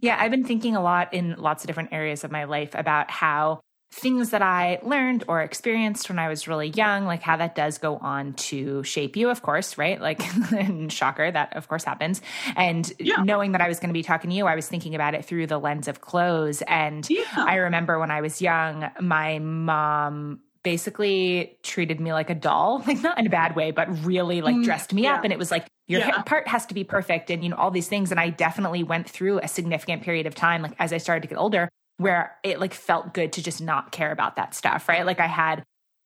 yeah. 0.01 0.17
I've 0.19 0.31
been 0.31 0.45
thinking 0.45 0.75
a 0.75 0.81
lot 0.83 1.13
in 1.13 1.35
lots 1.37 1.63
of 1.63 1.67
different 1.67 1.91
areas 1.91 2.23
of 2.23 2.29
my 2.29 2.43
life 2.43 2.75
about 2.75 3.09
how 3.09 3.61
things 3.91 4.29
that 4.29 4.41
I 4.41 4.79
learned 4.83 5.25
or 5.27 5.41
experienced 5.41 6.07
when 6.07 6.17
I 6.17 6.29
was 6.29 6.47
really 6.47 6.69
young, 6.69 7.05
like 7.05 7.21
how 7.21 7.35
that 7.37 7.55
does 7.55 7.77
go 7.77 7.97
on 7.97 8.33
to 8.33 8.83
shape 8.83 9.17
you, 9.17 9.29
of 9.29 9.41
course, 9.41 9.77
right? 9.77 9.99
Like, 9.99 10.21
shocker, 10.89 11.29
that 11.29 11.55
of 11.57 11.67
course 11.67 11.83
happens. 11.83 12.21
And 12.55 12.91
yeah. 12.99 13.17
knowing 13.23 13.51
that 13.51 13.61
I 13.61 13.67
was 13.67 13.79
going 13.79 13.89
to 13.89 13.93
be 13.93 14.03
talking 14.03 14.29
to 14.29 14.35
you, 14.35 14.47
I 14.47 14.55
was 14.55 14.67
thinking 14.67 14.95
about 14.95 15.13
it 15.13 15.25
through 15.25 15.47
the 15.47 15.57
lens 15.57 15.89
of 15.89 15.99
clothes. 15.99 16.61
And 16.67 17.07
yeah. 17.09 17.23
I 17.35 17.55
remember 17.55 17.99
when 17.99 18.11
I 18.11 18.21
was 18.21 18.41
young, 18.41 18.89
my 19.01 19.39
mom 19.39 20.39
basically 20.63 21.57
treated 21.63 21.99
me 21.99 22.13
like 22.13 22.29
a 22.29 22.35
doll, 22.35 22.81
like 22.87 23.01
not 23.01 23.19
in 23.19 23.27
a 23.27 23.29
bad 23.29 23.57
way, 23.57 23.71
but 23.71 24.05
really 24.05 24.41
like 24.41 24.55
mm, 24.55 24.63
dressed 24.63 24.93
me 24.93 25.03
yeah. 25.03 25.15
up. 25.15 25.25
And 25.25 25.33
it 25.33 25.39
was 25.39 25.51
like, 25.51 25.67
your 25.87 25.99
yeah. 25.99 26.21
part 26.21 26.47
has 26.47 26.65
to 26.67 26.73
be 26.73 26.85
perfect 26.85 27.29
and, 27.29 27.43
you 27.43 27.49
know, 27.49 27.57
all 27.57 27.71
these 27.71 27.89
things. 27.89 28.11
And 28.11 28.19
I 28.19 28.29
definitely 28.29 28.83
went 28.83 29.09
through 29.09 29.39
a 29.39 29.49
significant 29.49 30.03
period 30.03 30.27
of 30.27 30.35
time, 30.35 30.61
like 30.61 30.75
as 30.79 30.93
I 30.93 30.97
started 30.97 31.23
to 31.23 31.27
get 31.27 31.37
older, 31.37 31.67
where 32.01 32.35
it 32.43 32.59
like 32.59 32.73
felt 32.73 33.13
good 33.13 33.33
to 33.33 33.43
just 33.43 33.61
not 33.61 33.91
care 33.91 34.11
about 34.11 34.35
that 34.35 34.53
stuff, 34.53 34.89
right? 34.89 35.05
Like 35.05 35.19
I 35.19 35.27
had 35.27 35.63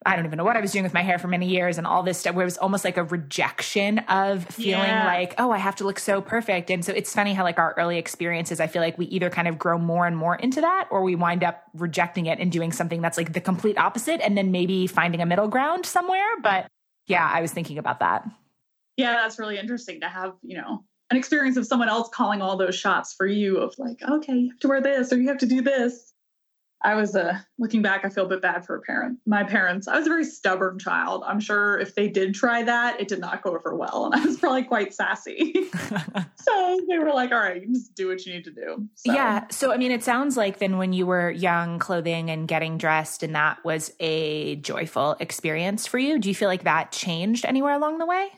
I 0.07 0.15
don't 0.15 0.25
even 0.25 0.37
know 0.37 0.43
what 0.43 0.55
I 0.55 0.61
was 0.61 0.71
doing 0.71 0.83
with 0.83 0.93
my 0.93 1.01
hair 1.01 1.17
for 1.17 1.27
many 1.27 1.47
years 1.47 1.79
and 1.79 1.87
all 1.87 2.03
this 2.03 2.19
stuff 2.19 2.35
where 2.35 2.43
it 2.43 2.45
was 2.45 2.59
almost 2.59 2.85
like 2.85 2.97
a 2.97 3.03
rejection 3.03 3.99
of 3.99 4.45
feeling 4.45 4.83
yeah. 4.83 5.07
like, 5.07 5.33
oh, 5.39 5.49
I 5.49 5.57
have 5.57 5.75
to 5.77 5.83
look 5.83 5.97
so 5.97 6.21
perfect. 6.21 6.69
And 6.69 6.85
so 6.85 6.93
it's 6.93 7.11
funny 7.11 7.33
how 7.33 7.43
like 7.43 7.57
our 7.57 7.73
early 7.75 7.97
experiences, 7.97 8.59
I 8.59 8.67
feel 8.67 8.83
like 8.83 8.99
we 8.99 9.07
either 9.07 9.31
kind 9.31 9.47
of 9.47 9.57
grow 9.57 9.79
more 9.79 10.05
and 10.05 10.15
more 10.15 10.35
into 10.35 10.61
that 10.61 10.87
or 10.91 11.01
we 11.01 11.15
wind 11.15 11.43
up 11.43 11.63
rejecting 11.73 12.27
it 12.27 12.39
and 12.39 12.51
doing 12.51 12.71
something 12.71 13.01
that's 13.01 13.17
like 13.17 13.33
the 13.33 13.41
complete 13.41 13.79
opposite 13.79 14.21
and 14.21 14.37
then 14.37 14.51
maybe 14.51 14.85
finding 14.85 15.21
a 15.21 15.25
middle 15.25 15.47
ground 15.47 15.87
somewhere. 15.87 16.39
But 16.43 16.67
yeah, 17.07 17.27
I 17.33 17.41
was 17.41 17.51
thinking 17.51 17.79
about 17.79 17.99
that. 18.01 18.29
Yeah, 18.97 19.13
that's 19.13 19.39
really 19.39 19.57
interesting 19.57 20.01
to 20.01 20.07
have, 20.07 20.33
you 20.43 20.57
know, 20.57 20.83
an 21.11 21.17
experience 21.17 21.57
of 21.57 21.65
someone 21.65 21.89
else 21.89 22.09
calling 22.13 22.41
all 22.41 22.57
those 22.57 22.75
shots 22.75 23.13
for 23.13 23.27
you 23.27 23.57
of 23.57 23.75
like, 23.77 24.01
okay, 24.01 24.33
you 24.33 24.49
have 24.49 24.59
to 24.59 24.67
wear 24.67 24.81
this 24.81 25.13
or 25.13 25.19
you 25.19 25.27
have 25.27 25.37
to 25.39 25.45
do 25.45 25.61
this. 25.61 26.13
I 26.83 26.93
was 26.93 27.15
uh, 27.15 27.39
looking 27.57 27.81
back, 27.81 28.05
I 28.05 28.09
feel 28.09 28.25
a 28.25 28.29
bit 28.29 28.43
bad 28.43 28.63
for 28.63 28.75
a 28.75 28.81
parent. 28.81 29.17
My 29.25 29.43
parents, 29.43 29.87
I 29.87 29.97
was 29.97 30.05
a 30.05 30.09
very 30.09 30.23
stubborn 30.23 30.77
child. 30.77 31.23
I'm 31.25 31.39
sure 31.39 31.79
if 31.79 31.95
they 31.95 32.07
did 32.07 32.35
try 32.35 32.61
that, 32.61 33.01
it 33.01 33.07
did 33.07 33.19
not 33.19 33.41
go 33.41 33.55
over 33.55 33.75
well. 33.75 34.05
And 34.05 34.13
I 34.13 34.23
was 34.23 34.37
probably 34.39 34.63
quite 34.63 34.93
sassy. 34.93 35.53
so 36.35 36.79
they 36.87 36.99
were 36.99 37.11
like, 37.11 37.31
all 37.31 37.39
right, 37.39 37.61
you 37.61 37.73
just 37.73 37.95
do 37.95 38.07
what 38.07 38.23
you 38.25 38.33
need 38.33 38.43
to 38.43 38.51
do. 38.51 38.87
So. 38.93 39.13
Yeah. 39.13 39.45
So, 39.49 39.71
I 39.71 39.77
mean, 39.77 39.91
it 39.91 40.03
sounds 40.03 40.37
like 40.37 40.59
then 40.59 40.77
when 40.77 40.93
you 40.93 41.07
were 41.07 41.31
young, 41.31 41.79
clothing 41.79 42.29
and 42.29 42.47
getting 42.47 42.77
dressed, 42.77 43.23
and 43.23 43.33
that 43.35 43.63
was 43.65 43.91
a 43.99 44.57
joyful 44.57 45.15
experience 45.19 45.87
for 45.87 45.97
you. 45.97 46.19
Do 46.19 46.29
you 46.29 46.35
feel 46.35 46.49
like 46.49 46.65
that 46.65 46.91
changed 46.91 47.45
anywhere 47.45 47.73
along 47.73 47.97
the 47.97 48.05
way? 48.05 48.29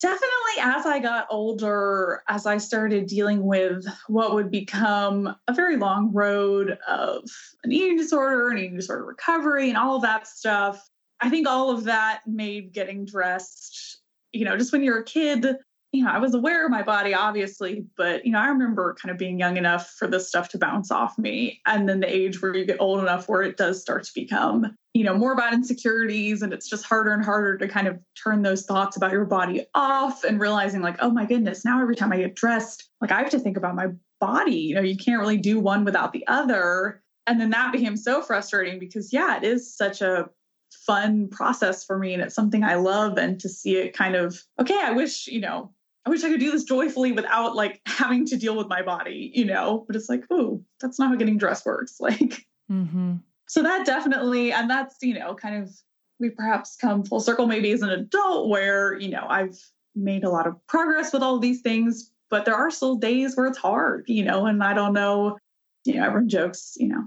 Definitely 0.00 0.60
as 0.60 0.86
I 0.86 0.98
got 0.98 1.26
older, 1.30 2.22
as 2.28 2.46
I 2.46 2.58
started 2.58 3.06
dealing 3.06 3.44
with 3.44 3.84
what 4.08 4.34
would 4.34 4.50
become 4.50 5.34
a 5.46 5.52
very 5.52 5.76
long 5.76 6.12
road 6.12 6.78
of 6.88 7.24
an 7.64 7.72
eating 7.72 7.96
disorder, 7.96 8.48
an 8.48 8.58
eating 8.58 8.76
disorder 8.76 9.04
recovery, 9.04 9.68
and 9.68 9.78
all 9.78 9.96
of 9.96 10.02
that 10.02 10.26
stuff, 10.26 10.88
I 11.20 11.28
think 11.28 11.46
all 11.46 11.70
of 11.70 11.84
that 11.84 12.20
made 12.26 12.72
getting 12.72 13.04
dressed, 13.04 14.00
you 14.32 14.44
know, 14.44 14.56
just 14.56 14.72
when 14.72 14.82
you're 14.82 15.00
a 15.00 15.04
kid, 15.04 15.46
you 15.92 16.04
know, 16.04 16.10
I 16.10 16.18
was 16.18 16.34
aware 16.34 16.64
of 16.64 16.70
my 16.70 16.82
body, 16.82 17.14
obviously, 17.14 17.84
but, 17.96 18.24
you 18.24 18.32
know, 18.32 18.38
I 18.38 18.48
remember 18.48 18.94
kind 18.94 19.10
of 19.10 19.18
being 19.18 19.38
young 19.38 19.56
enough 19.56 19.90
for 19.90 20.06
this 20.06 20.28
stuff 20.28 20.48
to 20.50 20.58
bounce 20.58 20.90
off 20.90 21.18
me. 21.18 21.60
And 21.66 21.88
then 21.88 22.00
the 22.00 22.14
age 22.14 22.40
where 22.40 22.54
you 22.54 22.64
get 22.64 22.80
old 22.80 23.00
enough 23.00 23.28
where 23.28 23.42
it 23.42 23.56
does 23.56 23.80
start 23.80 24.04
to 24.04 24.12
become 24.14 24.76
you 24.94 25.04
know 25.04 25.14
more 25.14 25.32
about 25.32 25.52
insecurities 25.52 26.42
and 26.42 26.52
it's 26.52 26.68
just 26.68 26.84
harder 26.84 27.12
and 27.12 27.24
harder 27.24 27.56
to 27.56 27.68
kind 27.68 27.86
of 27.86 27.98
turn 28.22 28.42
those 28.42 28.64
thoughts 28.64 28.96
about 28.96 29.12
your 29.12 29.24
body 29.24 29.64
off 29.74 30.24
and 30.24 30.40
realizing 30.40 30.82
like 30.82 30.96
oh 31.00 31.10
my 31.10 31.24
goodness 31.24 31.64
now 31.64 31.80
every 31.80 31.94
time 31.94 32.12
i 32.12 32.16
get 32.16 32.34
dressed 32.34 32.90
like 33.00 33.12
i 33.12 33.18
have 33.18 33.30
to 33.30 33.38
think 33.38 33.56
about 33.56 33.74
my 33.74 33.88
body 34.20 34.56
you 34.56 34.74
know 34.74 34.80
you 34.80 34.96
can't 34.96 35.20
really 35.20 35.36
do 35.36 35.60
one 35.60 35.84
without 35.84 36.12
the 36.12 36.26
other 36.26 37.02
and 37.26 37.40
then 37.40 37.50
that 37.50 37.72
became 37.72 37.96
so 37.96 38.20
frustrating 38.20 38.78
because 38.78 39.12
yeah 39.12 39.36
it 39.36 39.44
is 39.44 39.74
such 39.74 40.02
a 40.02 40.28
fun 40.72 41.28
process 41.28 41.84
for 41.84 41.98
me 41.98 42.12
and 42.12 42.22
it's 42.22 42.34
something 42.34 42.64
i 42.64 42.74
love 42.74 43.16
and 43.16 43.40
to 43.40 43.48
see 43.48 43.76
it 43.76 43.92
kind 43.92 44.16
of 44.16 44.42
okay 44.60 44.78
i 44.82 44.90
wish 44.90 45.26
you 45.26 45.40
know 45.40 45.72
i 46.10 46.12
wish 46.12 46.24
i 46.24 46.28
could 46.28 46.40
do 46.40 46.50
this 46.50 46.64
joyfully 46.64 47.12
without 47.12 47.54
like 47.54 47.80
having 47.86 48.26
to 48.26 48.36
deal 48.36 48.56
with 48.56 48.68
my 48.68 48.82
body 48.82 49.30
you 49.34 49.44
know 49.44 49.84
but 49.86 49.96
it's 49.96 50.08
like 50.08 50.24
oh 50.30 50.62
that's 50.80 50.98
not 50.98 51.08
how 51.08 51.16
getting 51.16 51.38
dressed 51.38 51.64
works 51.64 51.96
like 52.00 52.46
mm-hmm 52.70 53.16
so 53.50 53.64
that 53.64 53.84
definitely, 53.84 54.52
and 54.52 54.70
that's, 54.70 54.94
you 55.02 55.12
know, 55.12 55.34
kind 55.34 55.60
of, 55.60 55.74
we 56.20 56.30
perhaps 56.30 56.76
come 56.76 57.02
full 57.02 57.18
circle 57.18 57.48
maybe 57.48 57.72
as 57.72 57.82
an 57.82 57.90
adult 57.90 58.48
where, 58.48 58.96
you 58.96 59.08
know, 59.08 59.26
I've 59.28 59.58
made 59.96 60.22
a 60.22 60.30
lot 60.30 60.46
of 60.46 60.54
progress 60.68 61.12
with 61.12 61.20
all 61.20 61.40
these 61.40 61.60
things, 61.60 62.12
but 62.30 62.44
there 62.44 62.54
are 62.54 62.70
still 62.70 62.94
days 62.94 63.36
where 63.36 63.46
it's 63.46 63.58
hard, 63.58 64.04
you 64.06 64.22
know, 64.22 64.46
and 64.46 64.62
I 64.62 64.72
don't 64.72 64.92
know, 64.92 65.36
you 65.84 65.96
know, 65.96 66.04
everyone 66.04 66.28
jokes, 66.28 66.76
you 66.76 66.86
know, 66.86 67.02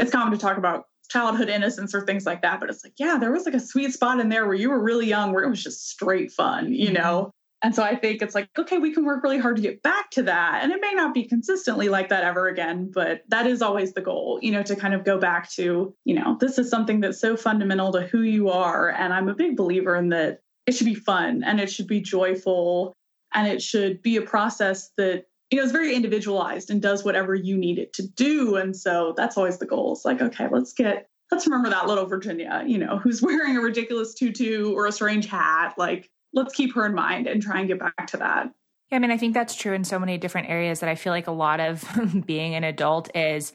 it's 0.00 0.10
common 0.10 0.32
to 0.32 0.38
talk 0.38 0.58
about 0.58 0.86
childhood 1.12 1.48
innocence 1.48 1.94
or 1.94 2.04
things 2.04 2.26
like 2.26 2.42
that, 2.42 2.58
but 2.58 2.70
it's 2.70 2.82
like, 2.82 2.94
yeah, 2.98 3.16
there 3.16 3.30
was 3.30 3.46
like 3.46 3.54
a 3.54 3.60
sweet 3.60 3.92
spot 3.92 4.18
in 4.18 4.30
there 4.30 4.46
where 4.46 4.56
you 4.56 4.70
were 4.70 4.82
really 4.82 5.06
young 5.06 5.32
where 5.32 5.44
it 5.44 5.48
was 5.48 5.62
just 5.62 5.88
straight 5.88 6.32
fun, 6.32 6.72
you 6.72 6.86
mm-hmm. 6.86 6.94
know? 6.94 7.30
And 7.62 7.74
so 7.74 7.82
I 7.82 7.96
think 7.96 8.22
it's 8.22 8.36
like, 8.36 8.48
okay, 8.56 8.78
we 8.78 8.94
can 8.94 9.04
work 9.04 9.24
really 9.24 9.38
hard 9.38 9.56
to 9.56 9.62
get 9.62 9.82
back 9.82 10.10
to 10.12 10.22
that. 10.24 10.60
And 10.62 10.70
it 10.70 10.80
may 10.80 10.92
not 10.94 11.12
be 11.12 11.24
consistently 11.24 11.88
like 11.88 12.08
that 12.10 12.22
ever 12.22 12.46
again, 12.46 12.90
but 12.94 13.22
that 13.28 13.48
is 13.48 13.62
always 13.62 13.92
the 13.94 14.00
goal, 14.00 14.38
you 14.42 14.52
know, 14.52 14.62
to 14.62 14.76
kind 14.76 14.94
of 14.94 15.04
go 15.04 15.18
back 15.18 15.50
to, 15.52 15.92
you 16.04 16.14
know, 16.14 16.36
this 16.40 16.58
is 16.58 16.70
something 16.70 17.00
that's 17.00 17.20
so 17.20 17.36
fundamental 17.36 17.90
to 17.92 18.02
who 18.02 18.22
you 18.22 18.48
are. 18.48 18.90
And 18.90 19.12
I'm 19.12 19.28
a 19.28 19.34
big 19.34 19.56
believer 19.56 19.96
in 19.96 20.10
that 20.10 20.40
it 20.66 20.72
should 20.72 20.86
be 20.86 20.94
fun 20.94 21.42
and 21.44 21.60
it 21.60 21.68
should 21.68 21.88
be 21.88 22.00
joyful 22.00 22.92
and 23.34 23.48
it 23.48 23.60
should 23.60 24.02
be 24.02 24.16
a 24.16 24.22
process 24.22 24.92
that, 24.96 25.24
you 25.50 25.58
know, 25.58 25.64
is 25.64 25.72
very 25.72 25.96
individualized 25.96 26.70
and 26.70 26.80
does 26.80 27.04
whatever 27.04 27.34
you 27.34 27.56
need 27.56 27.78
it 27.78 27.92
to 27.94 28.06
do. 28.06 28.54
And 28.54 28.76
so 28.76 29.14
that's 29.16 29.36
always 29.36 29.58
the 29.58 29.66
goal. 29.66 29.94
It's 29.94 30.04
like, 30.04 30.22
okay, 30.22 30.46
let's 30.48 30.72
get, 30.72 31.08
let's 31.32 31.46
remember 31.46 31.70
that 31.70 31.88
little 31.88 32.06
Virginia, 32.06 32.62
you 32.64 32.78
know, 32.78 32.98
who's 32.98 33.20
wearing 33.22 33.56
a 33.56 33.60
ridiculous 33.60 34.14
tutu 34.14 34.72
or 34.72 34.86
a 34.86 34.92
strange 34.92 35.26
hat. 35.26 35.74
Like, 35.76 36.08
let's 36.32 36.54
keep 36.54 36.74
her 36.74 36.86
in 36.86 36.94
mind 36.94 37.26
and 37.26 37.42
try 37.42 37.60
and 37.60 37.68
get 37.68 37.78
back 37.78 38.06
to 38.08 38.18
that. 38.18 38.50
Yeah, 38.90 38.96
I 38.96 38.98
mean, 39.00 39.10
I 39.10 39.18
think 39.18 39.34
that's 39.34 39.54
true 39.54 39.74
in 39.74 39.84
so 39.84 39.98
many 39.98 40.16
different 40.18 40.48
areas 40.48 40.80
that 40.80 40.88
I 40.88 40.94
feel 40.94 41.12
like 41.12 41.26
a 41.26 41.32
lot 41.32 41.60
of 41.60 41.84
being 42.26 42.54
an 42.54 42.64
adult 42.64 43.14
is 43.14 43.52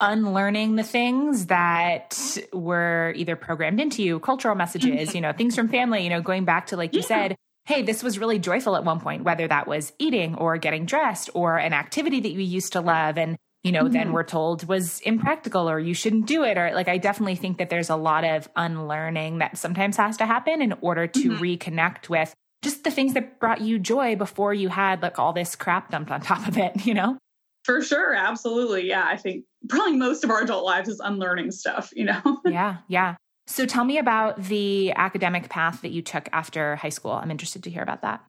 unlearning 0.00 0.76
the 0.76 0.82
things 0.82 1.46
that 1.46 2.38
were 2.52 3.12
either 3.16 3.34
programmed 3.34 3.80
into 3.80 4.02
you, 4.02 4.20
cultural 4.20 4.54
messages, 4.54 5.14
you 5.14 5.20
know, 5.20 5.32
things 5.32 5.56
from 5.56 5.68
family, 5.68 6.04
you 6.04 6.10
know, 6.10 6.20
going 6.20 6.44
back 6.44 6.66
to, 6.66 6.76
like 6.76 6.94
you 6.94 7.02
said, 7.02 7.34
hey, 7.64 7.82
this 7.82 8.02
was 8.02 8.18
really 8.18 8.38
joyful 8.38 8.76
at 8.76 8.84
one 8.84 9.00
point, 9.00 9.24
whether 9.24 9.48
that 9.48 9.66
was 9.66 9.92
eating 9.98 10.34
or 10.36 10.58
getting 10.58 10.86
dressed 10.86 11.30
or 11.34 11.56
an 11.56 11.72
activity 11.72 12.20
that 12.20 12.30
you 12.30 12.40
used 12.40 12.74
to 12.74 12.80
love. 12.80 13.18
And, 13.18 13.36
you 13.66 13.72
know, 13.72 13.84
mm-hmm. 13.84 13.94
then 13.94 14.12
we're 14.12 14.22
told 14.22 14.68
was 14.68 15.00
impractical 15.00 15.68
or 15.68 15.80
you 15.80 15.92
shouldn't 15.92 16.26
do 16.26 16.44
it. 16.44 16.56
Or 16.56 16.70
like, 16.72 16.86
I 16.86 16.98
definitely 16.98 17.34
think 17.34 17.58
that 17.58 17.68
there's 17.68 17.90
a 17.90 17.96
lot 17.96 18.22
of 18.22 18.48
unlearning 18.54 19.38
that 19.38 19.58
sometimes 19.58 19.96
has 19.96 20.16
to 20.18 20.26
happen 20.26 20.62
in 20.62 20.72
order 20.80 21.08
to 21.08 21.30
mm-hmm. 21.30 21.42
reconnect 21.42 22.08
with 22.08 22.32
just 22.62 22.84
the 22.84 22.92
things 22.92 23.14
that 23.14 23.40
brought 23.40 23.60
you 23.60 23.80
joy 23.80 24.14
before 24.14 24.54
you 24.54 24.68
had 24.68 25.02
like 25.02 25.18
all 25.18 25.32
this 25.32 25.56
crap 25.56 25.90
dumped 25.90 26.12
on 26.12 26.20
top 26.20 26.46
of 26.46 26.56
it, 26.56 26.86
you 26.86 26.94
know? 26.94 27.18
For 27.64 27.82
sure. 27.82 28.14
Absolutely. 28.14 28.86
Yeah. 28.86 29.04
I 29.04 29.16
think 29.16 29.44
probably 29.68 29.96
most 29.96 30.22
of 30.22 30.30
our 30.30 30.42
adult 30.42 30.64
lives 30.64 30.88
is 30.88 31.00
unlearning 31.00 31.50
stuff, 31.50 31.90
you 31.96 32.04
know? 32.04 32.40
yeah. 32.46 32.78
Yeah. 32.86 33.16
So 33.48 33.66
tell 33.66 33.84
me 33.84 33.98
about 33.98 34.44
the 34.44 34.92
academic 34.94 35.48
path 35.48 35.82
that 35.82 35.90
you 35.90 36.02
took 36.02 36.28
after 36.32 36.76
high 36.76 36.90
school. 36.90 37.10
I'm 37.10 37.32
interested 37.32 37.64
to 37.64 37.70
hear 37.70 37.82
about 37.82 38.02
that. 38.02 38.24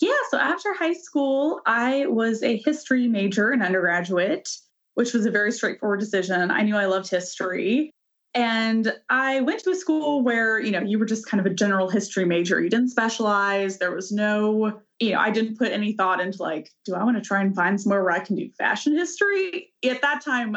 Yeah, 0.00 0.16
so 0.30 0.38
after 0.38 0.74
high 0.74 0.92
school, 0.92 1.60
I 1.66 2.06
was 2.06 2.42
a 2.42 2.58
history 2.58 3.08
major 3.08 3.52
in 3.52 3.62
undergraduate, 3.62 4.48
which 4.94 5.12
was 5.12 5.26
a 5.26 5.30
very 5.30 5.50
straightforward 5.50 6.00
decision. 6.00 6.50
I 6.50 6.62
knew 6.62 6.76
I 6.76 6.86
loved 6.86 7.10
history. 7.10 7.90
And 8.34 8.92
I 9.08 9.40
went 9.40 9.64
to 9.64 9.70
a 9.70 9.74
school 9.74 10.22
where, 10.22 10.60
you 10.60 10.70
know, 10.70 10.82
you 10.82 10.98
were 10.98 11.06
just 11.06 11.26
kind 11.26 11.40
of 11.40 11.46
a 11.46 11.54
general 11.54 11.88
history 11.88 12.24
major. 12.24 12.60
You 12.60 12.68
didn't 12.68 12.90
specialize. 12.90 13.78
There 13.78 13.94
was 13.94 14.12
no, 14.12 14.80
you 15.00 15.12
know, 15.12 15.18
I 15.18 15.30
didn't 15.30 15.58
put 15.58 15.72
any 15.72 15.92
thought 15.92 16.20
into 16.20 16.42
like, 16.42 16.70
do 16.84 16.94
I 16.94 17.02
want 17.02 17.16
to 17.16 17.22
try 17.22 17.40
and 17.40 17.54
find 17.56 17.80
somewhere 17.80 18.04
where 18.04 18.12
I 18.12 18.20
can 18.20 18.36
do 18.36 18.50
fashion 18.58 18.94
history? 18.96 19.72
At 19.82 20.02
that 20.02 20.20
time, 20.20 20.56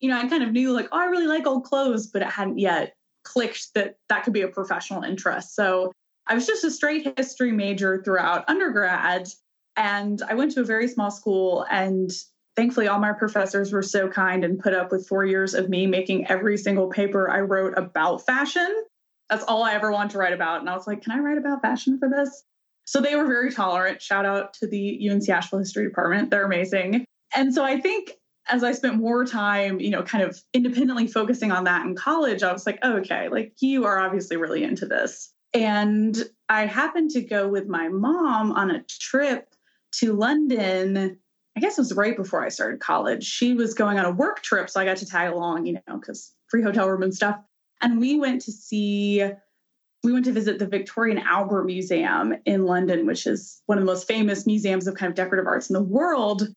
you 0.00 0.10
know, 0.10 0.18
I 0.18 0.28
kind 0.28 0.44
of 0.44 0.52
knew 0.52 0.72
like, 0.72 0.88
oh, 0.92 0.98
I 0.98 1.06
really 1.06 1.26
like 1.26 1.46
old 1.46 1.64
clothes, 1.64 2.06
but 2.06 2.22
it 2.22 2.28
hadn't 2.28 2.58
yet 2.58 2.94
clicked 3.24 3.74
that 3.74 3.96
that 4.08 4.22
could 4.22 4.32
be 4.32 4.42
a 4.42 4.48
professional 4.48 5.02
interest. 5.02 5.56
So 5.56 5.92
I 6.28 6.34
was 6.34 6.46
just 6.46 6.64
a 6.64 6.70
straight 6.70 7.14
history 7.16 7.52
major 7.52 8.02
throughout 8.04 8.48
undergrad. 8.48 9.28
And 9.76 10.20
I 10.22 10.34
went 10.34 10.52
to 10.52 10.60
a 10.60 10.64
very 10.64 10.88
small 10.88 11.10
school 11.10 11.64
and 11.70 12.10
thankfully 12.56 12.88
all 12.88 12.98
my 12.98 13.12
professors 13.12 13.72
were 13.72 13.82
so 13.82 14.08
kind 14.08 14.44
and 14.44 14.58
put 14.58 14.74
up 14.74 14.90
with 14.90 15.06
four 15.06 15.24
years 15.24 15.54
of 15.54 15.68
me 15.68 15.86
making 15.86 16.26
every 16.26 16.58
single 16.58 16.88
paper 16.88 17.30
I 17.30 17.40
wrote 17.40 17.78
about 17.78 18.26
fashion. 18.26 18.84
That's 19.30 19.44
all 19.44 19.62
I 19.62 19.74
ever 19.74 19.92
wanted 19.92 20.10
to 20.10 20.18
write 20.18 20.32
about. 20.32 20.60
And 20.60 20.68
I 20.68 20.74
was 20.74 20.86
like, 20.86 21.02
can 21.02 21.12
I 21.12 21.20
write 21.20 21.38
about 21.38 21.62
fashion 21.62 21.98
for 21.98 22.08
this? 22.08 22.44
So 22.84 23.00
they 23.00 23.14
were 23.14 23.26
very 23.26 23.52
tolerant. 23.52 24.02
Shout 24.02 24.26
out 24.26 24.54
to 24.54 24.66
the 24.66 25.08
UNC 25.08 25.28
Asheville 25.28 25.60
History 25.60 25.86
Department. 25.86 26.30
They're 26.30 26.46
amazing. 26.46 27.04
And 27.34 27.54
so 27.54 27.62
I 27.62 27.80
think 27.80 28.12
as 28.48 28.64
I 28.64 28.72
spent 28.72 28.96
more 28.96 29.24
time, 29.24 29.78
you 29.78 29.90
know, 29.90 30.02
kind 30.02 30.24
of 30.24 30.40
independently 30.52 31.06
focusing 31.06 31.52
on 31.52 31.64
that 31.64 31.84
in 31.86 31.94
college, 31.94 32.42
I 32.42 32.52
was 32.52 32.66
like, 32.66 32.78
oh, 32.82 32.96
okay, 32.98 33.28
like 33.28 33.52
you 33.60 33.84
are 33.84 33.98
obviously 33.98 34.36
really 34.36 34.64
into 34.64 34.86
this. 34.86 35.32
And 35.54 36.16
I 36.48 36.66
happened 36.66 37.10
to 37.12 37.20
go 37.20 37.48
with 37.48 37.66
my 37.66 37.88
mom 37.88 38.52
on 38.52 38.70
a 38.70 38.84
trip 38.84 39.54
to 39.96 40.12
London. 40.12 41.18
I 41.56 41.60
guess 41.60 41.78
it 41.78 41.80
was 41.80 41.94
right 41.94 42.16
before 42.16 42.44
I 42.44 42.48
started 42.48 42.80
college. 42.80 43.24
She 43.24 43.54
was 43.54 43.74
going 43.74 43.98
on 43.98 44.04
a 44.04 44.10
work 44.10 44.42
trip, 44.42 44.70
so 44.70 44.80
I 44.80 44.84
got 44.84 44.98
to 44.98 45.06
tag 45.06 45.32
along, 45.32 45.66
you 45.66 45.74
know, 45.74 45.98
because 45.98 46.32
free 46.48 46.62
hotel 46.62 46.88
room 46.88 47.02
and 47.02 47.14
stuff. 47.14 47.38
And 47.80 47.98
we 47.98 48.18
went 48.18 48.42
to 48.42 48.52
see, 48.52 49.24
we 50.04 50.12
went 50.12 50.24
to 50.26 50.32
visit 50.32 50.58
the 50.58 50.66
Victoria 50.66 51.16
and 51.16 51.24
Albert 51.24 51.64
Museum 51.64 52.34
in 52.44 52.66
London, 52.66 53.06
which 53.06 53.26
is 53.26 53.62
one 53.66 53.78
of 53.78 53.82
the 53.82 53.90
most 53.90 54.06
famous 54.06 54.46
museums 54.46 54.86
of 54.86 54.94
kind 54.94 55.10
of 55.10 55.16
decorative 55.16 55.46
arts 55.46 55.70
in 55.70 55.74
the 55.74 55.82
world 55.82 56.48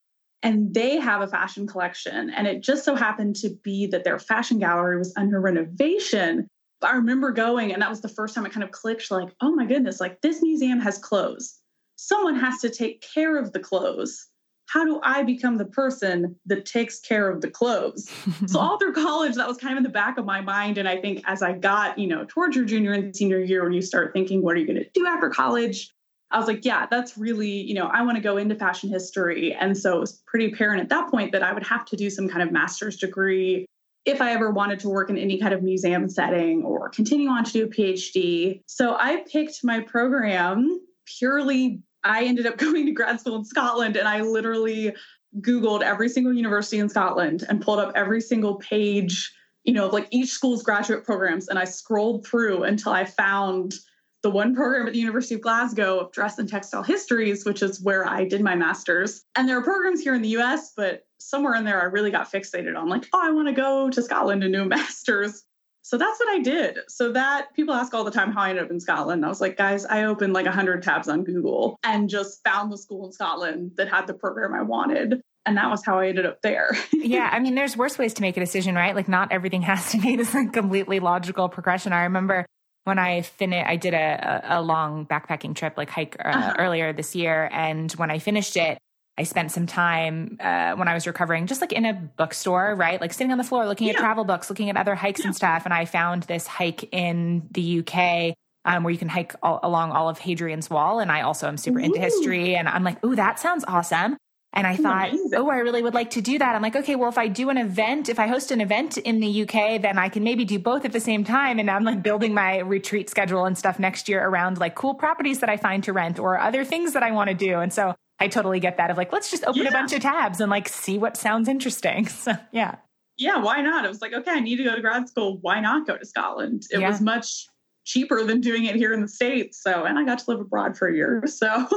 and 0.44 0.74
they 0.74 0.98
have 0.98 1.22
a 1.22 1.28
fashion 1.28 1.68
collection. 1.68 2.30
And 2.32 2.48
it 2.48 2.62
just 2.62 2.84
so 2.84 2.96
happened 2.96 3.36
to 3.38 3.50
be 3.64 3.88
that 3.88 4.04
their 4.04 4.18
fashion 4.18 4.60
gallery 4.60 4.98
was 4.98 5.14
under 5.16 5.40
renovation. 5.40 6.48
I 6.84 6.96
remember 6.96 7.32
going, 7.32 7.74
and 7.74 7.82
that 7.82 7.90
was 7.90 8.02
the 8.02 8.10
first 8.10 8.36
time 8.36 8.46
it 8.46 8.52
kind 8.52 8.64
of 8.64 8.72
clicked 8.72 9.12
like, 9.12 9.30
oh 9.42 9.52
my 9.52 9.66
goodness, 9.66 10.00
like 10.00 10.22
this 10.22 10.42
museum 10.42 10.80
has 10.80 10.98
clothes. 10.98 11.60
Someone 11.96 12.36
has 12.36 12.60
to 12.62 12.70
take 12.70 13.06
care 13.14 13.38
of 13.38 13.54
the 13.54 13.60
clothes. 13.60 14.28
How 14.68 14.86
do 14.86 15.02
I 15.04 15.24
become 15.24 15.58
the 15.58 15.66
person 15.66 16.36
that 16.46 16.66
takes 16.66 17.00
care 17.00 17.30
of 17.30 17.42
the 17.42 17.50
clothes? 17.50 18.10
so 18.48 18.60
all 18.60 18.80
through 18.80 18.94
college, 18.94 19.36
that 19.36 19.48
was 19.48 19.58
kind 19.58 19.74
of 19.74 19.78
in 19.78 19.84
the 19.84 19.90
back 19.90 20.18
of 20.18 20.26
my 20.26 20.42
mind. 20.42 20.78
And 20.78 20.88
I 20.88 20.98
think 20.98 21.24
as 21.26 21.42
I 21.42 21.54
got, 21.54 22.00
you 22.00 22.08
know, 22.08 22.26
towards 22.28 22.56
your 22.56 22.66
junior 22.66 22.94
and 22.94 23.16
senior 23.16 23.40
year, 23.40 23.64
when 23.64 23.74
you 23.74 23.82
start 23.82 24.14
thinking, 24.14 24.42
what 24.42 24.56
are 24.56 24.60
you 24.60 24.66
going 24.66 24.80
to 24.80 24.90
do 24.94 25.06
after 25.06 25.30
college? 25.30 25.94
I 26.32 26.38
was 26.38 26.48
like, 26.48 26.64
yeah, 26.64 26.88
that's 26.90 27.18
really, 27.18 27.50
you 27.50 27.74
know, 27.74 27.88
I 27.88 28.02
want 28.04 28.16
to 28.16 28.22
go 28.22 28.38
into 28.38 28.56
fashion 28.56 28.90
history. 28.90 29.54
And 29.54 29.78
so 29.78 29.98
it 29.98 30.00
was 30.00 30.24
pretty 30.26 30.54
apparent 30.54 30.82
at 30.82 30.90
that 30.90 31.12
point 31.12 31.34
that 31.34 31.44
I 31.44 31.52
would 31.52 31.68
have 31.68 31.84
to 31.88 31.98
do 31.98 32.10
some 32.10 32.30
kind 32.30 32.42
of 32.42 32.52
master's 32.54 32.96
degree 32.96 33.66
if 34.06 34.22
I 34.22 34.32
ever 34.32 34.52
wanted 34.52 34.80
to 34.80 34.90
work 34.90 35.10
in 35.10 35.18
any 35.18 35.40
kind 35.40 35.54
of 35.54 35.62
museum 35.62 36.10
setting 36.10 36.64
or 36.64 36.90
continue 36.90 37.30
on 37.30 37.44
to 37.44 37.52
do 37.52 37.66
a 37.66 37.68
PhD. 37.68 38.62
So 38.66 38.96
I 38.96 39.24
picked 39.32 39.64
my 39.64 39.80
program 39.82 40.80
purely, 41.06 41.82
I 42.04 42.26
ended 42.26 42.48
up 42.48 42.58
going 42.58 42.86
to 42.86 42.92
grad 42.92 43.20
school 43.20 43.36
in 43.36 43.46
Scotland 43.46 43.96
and 43.96 44.08
I 44.08 44.22
literally 44.22 44.96
Googled 45.40 45.82
every 45.82 46.10
single 46.10 46.34
university 46.34 46.80
in 46.80 46.90
Scotland 46.90 47.46
and 47.48 47.62
pulled 47.62 47.80
up 47.80 47.94
every 47.96 48.22
single 48.22 48.56
page, 48.56 49.32
you 49.64 49.74
know, 49.74 49.88
of 49.88 49.94
like 49.94 50.08
each 50.12 50.30
school's 50.30 50.64
graduate 50.64 51.06
programs. 51.06 51.48
And 51.48 51.58
I 51.58 51.66
scrolled 51.66 52.26
through 52.26 52.64
until 52.64 52.92
I 52.92 53.06
found 53.06 53.76
the 54.24 54.30
one 54.30 54.56
program 54.56 54.88
at 54.88 54.94
the 54.94 55.00
University 55.00 55.36
of 55.36 55.42
Glasgow 55.42 56.00
of 56.00 56.12
Dress 56.12 56.38
and 56.38 56.50
Textile 56.50 56.84
Histories, 56.84 57.46
which 57.46 57.64
is 57.64 57.82
where 57.82 58.08
I 58.08 58.26
did 58.26 58.42
my 58.42 58.56
master's. 58.56 59.24
And 59.36 59.48
there 59.48 59.58
are 59.58 59.64
programs 59.64 60.02
here 60.02 60.14
in 60.14 60.22
the 60.22 60.38
US, 60.38 60.74
but 60.76 61.06
somewhere 61.22 61.56
in 61.56 61.64
there 61.64 61.82
I 61.82 61.86
really 61.86 62.12
got 62.12 62.32
fixated 62.32 62.78
on 62.78 62.90
like, 62.90 63.08
oh, 63.14 63.20
I 63.22 63.32
want 63.32 63.48
to 63.48 63.54
go 63.54 63.90
to 63.90 64.02
Scotland 64.02 64.44
and 64.44 64.54
do 64.54 64.62
a 64.62 64.66
master's. 64.78 65.44
So 65.84 65.98
that's 65.98 66.20
what 66.20 66.30
I 66.30 66.40
did. 66.40 66.80
So 66.88 67.12
that 67.14 67.54
people 67.56 67.74
ask 67.74 67.94
all 67.94 68.04
the 68.04 68.12
time 68.12 68.32
how 68.32 68.42
I 68.42 68.50
ended 68.50 68.66
up 68.66 68.72
in 68.72 68.80
Scotland. 68.80 69.26
I 69.26 69.30
was 69.30 69.42
like, 69.42 69.58
guys, 69.58 69.84
I 69.86 70.04
opened 70.04 70.34
like 70.34 70.46
100 70.46 70.84
tabs 70.84 71.08
on 71.08 71.24
Google 71.24 71.78
and 71.84 72.08
just 72.08 72.44
found 72.44 72.72
the 72.72 72.78
school 72.78 73.06
in 73.08 73.12
Scotland 73.12 73.72
that 73.78 73.90
had 73.90 74.06
the 74.06 74.14
program 74.14 74.54
I 74.54 74.62
wanted. 74.62 75.22
And 75.46 75.58
that 75.58 75.72
was 75.72 75.84
how 75.84 76.00
I 76.00 76.10
ended 76.10 76.28
up 76.28 76.42
there. 76.44 76.78
yeah. 76.94 77.30
I 77.32 77.40
mean, 77.40 77.56
there's 77.56 77.76
worse 77.76 77.98
ways 77.98 78.14
to 78.16 78.22
make 78.22 78.38
a 78.38 78.40
decision, 78.40 78.76
right? 78.76 78.96
Like, 78.96 79.08
not 79.08 79.32
everything 79.32 79.62
has 79.64 79.92
to 79.92 79.98
be 79.98 80.16
this 80.16 80.34
like 80.34 80.54
completely 80.54 81.00
logical 81.00 81.50
progression. 81.50 81.94
I 81.94 82.04
remember 82.04 82.46
when 82.84 83.00
I 83.00 83.22
finished, 83.22 83.68
I 83.68 83.76
did 83.76 83.94
a, 83.94 84.58
a 84.58 84.62
long 84.62 85.06
backpacking 85.06 85.56
trip, 85.56 85.78
like 85.78 85.90
hike 85.90 86.16
uh, 86.24 86.28
uh-huh. 86.28 86.56
earlier 86.60 86.94
this 86.94 87.16
year. 87.16 87.50
And 87.52 87.92
when 87.94 88.12
I 88.12 88.20
finished 88.20 88.56
it, 88.56 88.78
I 89.22 89.24
spent 89.24 89.52
some 89.52 89.68
time 89.68 90.38
uh, 90.40 90.74
when 90.74 90.88
I 90.88 90.96
was 90.96 91.06
recovering, 91.06 91.46
just 91.46 91.62
like 91.62 91.72
in 91.72 91.86
a 91.86 91.94
bookstore, 91.94 92.74
right? 92.74 93.00
Like 93.00 93.14
sitting 93.14 93.32
on 93.32 93.38
the 93.38 93.44
floor, 93.44 93.68
looking 93.68 93.86
yeah. 93.86 93.94
at 93.94 94.00
travel 94.00 94.24
books, 94.24 94.50
looking 94.50 94.72
at 94.72 94.78
other 94.78 94.96
hikes 94.96 95.20
yeah. 95.20 95.28
and 95.28 95.36
stuff. 95.36 95.64
And 95.66 95.74
I 95.76 95.86
found 95.86 96.24
this 96.24 96.48
hike 96.48 96.92
in 96.92 97.48
the 97.52 97.82
UK 97.82 98.36
um, 98.66 98.84
where 98.84 98.92
you 98.92 98.98
can 98.98 99.10
hike 99.10 99.36
all, 99.44 99.60
along 99.62 99.92
all 99.92 100.10
of 100.10 100.18
Hadrian's 100.18 100.72
Wall. 100.72 101.00
And 101.00 101.12
I 101.12 101.22
also 101.22 101.48
am 101.48 101.58
super 101.58 101.78
Ooh. 101.78 101.84
into 101.84 102.00
history. 102.00 102.56
And 102.56 102.68
I'm 102.68 102.84
like, 102.84 103.06
ooh, 103.06 103.16
that 103.16 103.38
sounds 103.38 103.64
awesome. 103.68 104.18
And 104.54 104.66
I 104.66 104.76
thought, 104.76 105.10
Amazing. 105.10 105.32
oh, 105.36 105.50
I 105.52 105.58
really 105.60 105.84
would 105.84 105.94
like 105.94 106.10
to 106.12 106.22
do 106.22 106.40
that. 106.40 106.56
I'm 106.56 106.64
like, 106.64 106.76
okay, 106.76 106.96
well, 106.96 107.10
if 107.10 107.20
I 107.20 107.28
do 107.28 107.52
an 107.52 107.60
event, 107.60 108.10
if 108.10 108.18
I 108.18 108.26
host 108.26 108.50
an 108.50 108.60
event 108.60 108.98
in 108.98 109.20
the 109.20 109.44
UK, 109.44 109.80
then 109.80 110.00
I 110.00 110.10
can 110.10 110.24
maybe 110.24 110.46
do 110.46 110.58
both 110.58 110.84
at 110.84 110.94
the 110.94 111.00
same 111.00 111.24
time. 111.24 111.60
And 111.60 111.70
I'm 111.70 111.84
like 111.84 112.02
building 112.02 112.34
my 112.34 112.58
retreat 112.58 113.08
schedule 113.08 113.46
and 113.46 113.56
stuff 113.56 113.78
next 113.78 114.10
year 114.10 114.28
around 114.28 114.58
like 114.58 114.74
cool 114.74 114.96
properties 114.96 115.42
that 115.42 115.50
I 115.50 115.58
find 115.58 115.84
to 115.84 115.94
rent 115.94 116.18
or 116.18 116.40
other 116.40 116.66
things 116.66 116.94
that 116.94 117.04
I 117.04 117.12
want 117.12 117.30
to 117.30 117.36
do. 117.36 117.60
And 117.60 117.72
so 117.72 117.94
I 118.22 118.28
totally 118.28 118.60
get 118.60 118.78
that 118.78 118.92
of 118.92 118.98
like, 118.98 119.12
let's 119.12 119.32
just 119.32 119.44
open 119.46 119.64
yeah. 119.64 119.70
a 119.70 119.72
bunch 119.72 119.94
of 119.94 120.02
tabs 120.02 120.40
and 120.40 120.52
like 120.52 120.70
see 120.70 121.00
what 121.00 121.18
sounds 121.18 121.48
interesting. 121.48 122.08
So 122.22 122.34
yeah. 122.52 122.76
Yeah, 123.18 123.42
why 123.42 123.62
not? 123.62 123.84
It 123.84 123.88
was 123.88 124.02
like, 124.02 124.14
okay, 124.14 124.32
I 124.32 124.40
need 124.40 124.58
to 124.58 124.64
go 124.64 124.76
to 124.76 124.82
grad 124.82 125.10
school. 125.10 125.40
Why 125.42 125.60
not 125.60 125.88
go 125.88 125.98
to 125.98 126.06
Scotland? 126.06 126.64
It 126.72 126.80
yeah. 126.80 126.90
was 126.90 127.02
much 127.02 127.48
cheaper 127.84 128.24
than 128.24 128.42
doing 128.42 128.66
it 128.66 128.76
here 128.76 128.94
in 128.94 129.02
the 129.02 129.08
States. 129.08 129.62
So, 129.62 129.86
and 129.86 129.98
I 129.98 130.06
got 130.06 130.20
to 130.20 130.26
live 130.30 130.40
abroad 130.40 130.78
for 130.78 130.88
a 130.88 130.96
year. 130.96 131.24
So 131.28 131.68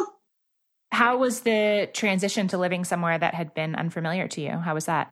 How 0.93 1.17
was 1.17 1.41
the 1.41 1.89
transition 1.95 2.47
to 2.49 2.59
living 2.59 2.85
somewhere 2.85 3.19
that 3.19 3.35
had 3.35 3.55
been 3.55 3.75
unfamiliar 3.75 4.29
to 4.29 4.41
you? 4.41 4.51
How 4.51 4.75
was 4.75 4.85
that? 4.85 5.11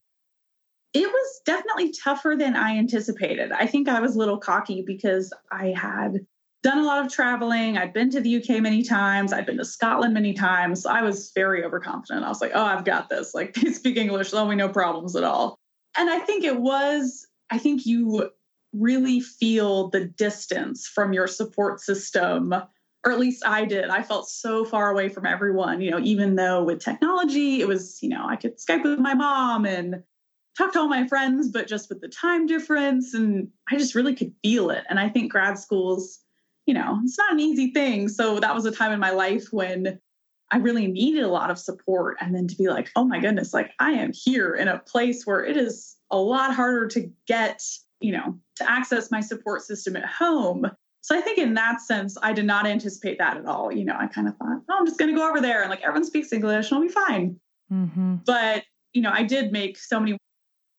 It 0.92 1.06
was 1.06 1.40
definitely 1.46 1.92
tougher 1.92 2.36
than 2.38 2.56
I 2.56 2.76
anticipated. 2.76 3.52
I 3.52 3.66
think 3.66 3.88
I 3.88 4.00
was 4.00 4.16
a 4.16 4.18
little 4.18 4.38
cocky 4.38 4.82
because 4.86 5.32
I 5.50 5.68
had 5.68 6.26
done 6.62 6.79
a 6.79 6.85
lot 6.85 7.05
of 7.05 7.12
traveling. 7.12 7.77
I'd 7.77 7.92
been 7.92 8.11
to 8.11 8.20
the 8.20 8.37
UK 8.37 8.61
many 8.62 8.83
times. 8.83 9.33
I'd 9.33 9.46
been 9.46 9.59
to 9.59 9.64
Scotland 9.64 10.14
many 10.14 10.33
times. 10.33 10.87
I 10.87 11.03
was 11.03 11.33
very 11.35 11.64
overconfident. 11.64 12.25
I 12.25 12.29
was 12.29 12.40
like, 12.40 12.53
oh, 12.55 12.64
I've 12.64 12.85
got 12.85 13.09
this. 13.09 13.35
Like, 13.35 13.55
they 13.62 13.72
speak 13.72 13.96
English. 13.96 14.31
There'll 14.31 14.48
be 14.48 14.55
no 14.55 14.68
problems 14.68 15.16
at 15.16 15.25
all. 15.25 15.59
And 15.96 16.09
I 16.09 16.20
think 16.20 16.44
it 16.44 16.61
was, 16.61 17.27
I 17.51 17.59
think 17.59 17.85
you 17.85 18.31
really 18.72 19.20
feel 19.20 19.88
the 19.90 20.05
distance 20.05 20.87
from 20.87 21.12
your 21.12 21.27
support 21.27 21.81
system 21.81 22.55
or 23.05 23.12
at 23.12 23.18
least 23.18 23.44
I 23.44 23.64
did. 23.64 23.90
I 23.90 24.03
felt 24.03 24.29
so 24.29 24.64
far 24.64 24.90
away 24.90 25.09
from 25.09 25.27
everyone, 25.27 25.81
you 25.81 25.90
know, 25.90 25.98
even 25.98 26.37
though 26.37 26.62
with 26.62 26.81
technology, 26.81 27.61
it 27.61 27.66
was, 27.66 28.01
you 28.01 28.09
know, 28.09 28.25
I 28.29 28.37
could 28.37 28.59
Skype 28.59 28.85
with 28.85 29.01
my 29.01 29.14
mom 29.14 29.66
and 29.66 30.03
talk 30.57 30.72
to 30.75 30.81
all 30.81 30.88
my 30.88 31.07
friends, 31.09 31.51
but 31.51 31.66
just 31.66 31.88
with 31.88 32.01
the 32.01 32.09
time 32.09 32.46
difference. 32.46 33.12
And 33.14 33.48
I 33.70 33.77
just 33.77 33.94
really 33.94 34.14
could 34.14 34.33
feel 34.42 34.70
it. 34.70 34.85
And 34.88 35.01
I 35.01 35.09
think 35.09 35.33
grad 35.33 35.59
schools, 35.59 36.20
you 36.66 36.75
know, 36.75 37.01
it's 37.05 37.18
not 37.18 37.33
an 37.33 37.40
easy 37.40 37.72
thing. 37.72 38.09
So 38.09 38.40
that 38.40 38.55
was 38.55 38.64
a 38.66 38.72
time 38.72 38.92
in 38.92 39.01
my 39.01 39.11
life 39.11 39.46
when 39.51 39.98
I 40.51 40.59
really 40.59 40.87
needed 40.87 41.22
a 41.22 41.29
lot 41.29 41.51
of 41.51 41.59
support. 41.59 42.16
And 42.20 42.35
then 42.35 42.46
to 42.48 42.57
be 42.57 42.68
like, 42.68 42.90
oh 42.96 43.05
my 43.05 43.18
goodness, 43.18 43.55
like 43.55 43.72
I 43.79 43.92
am 43.92 44.12
here 44.12 44.55
in 44.55 44.68
a 44.68 44.79
place 44.79 45.25
where 45.25 45.44
it 45.44 45.57
is 45.57 45.96
a 46.11 46.18
lot 46.18 46.55
harder 46.55 46.87
to 46.88 47.11
get, 47.27 47.62
you 48.01 48.12
know, 48.12 48.38
to 48.57 48.70
access 48.70 49.11
my 49.11 49.20
support 49.20 49.62
system 49.62 49.96
at 49.96 50.05
home 50.05 50.70
so 51.03 51.18
I 51.18 51.20
think 51.20 51.38
in 51.38 51.55
that 51.55 51.81
sense, 51.81 52.16
I 52.22 52.33
did 52.33 52.46
not 52.46 52.64
anticipate 52.64 53.18
that 53.18 53.37
at 53.37 53.44
all. 53.44 53.72
You 53.72 53.85
know, 53.85 53.96
I 53.98 54.07
kind 54.07 54.29
of 54.29 54.37
thought, 54.37 54.62
oh, 54.70 54.77
I'm 54.79 54.87
just 54.87 54.98
going 54.98 55.12
to 55.12 55.16
go 55.16 55.29
over 55.29 55.40
there 55.40 55.61
and 55.61 55.68
like 55.68 55.83
everyone 55.83 56.05
speaks 56.05 56.33
English 56.33 56.70
and 56.70 56.77
I'll 56.79 56.83
be 56.83 56.88
fine. 56.88 57.40
Mm-hmm. 57.72 58.16
But, 58.25 58.62
you 58.92 59.03
know, 59.03 59.11
I 59.12 59.25
did 59.25 59.51
make 59.51 59.77
so 59.77 59.98
many 59.98 60.16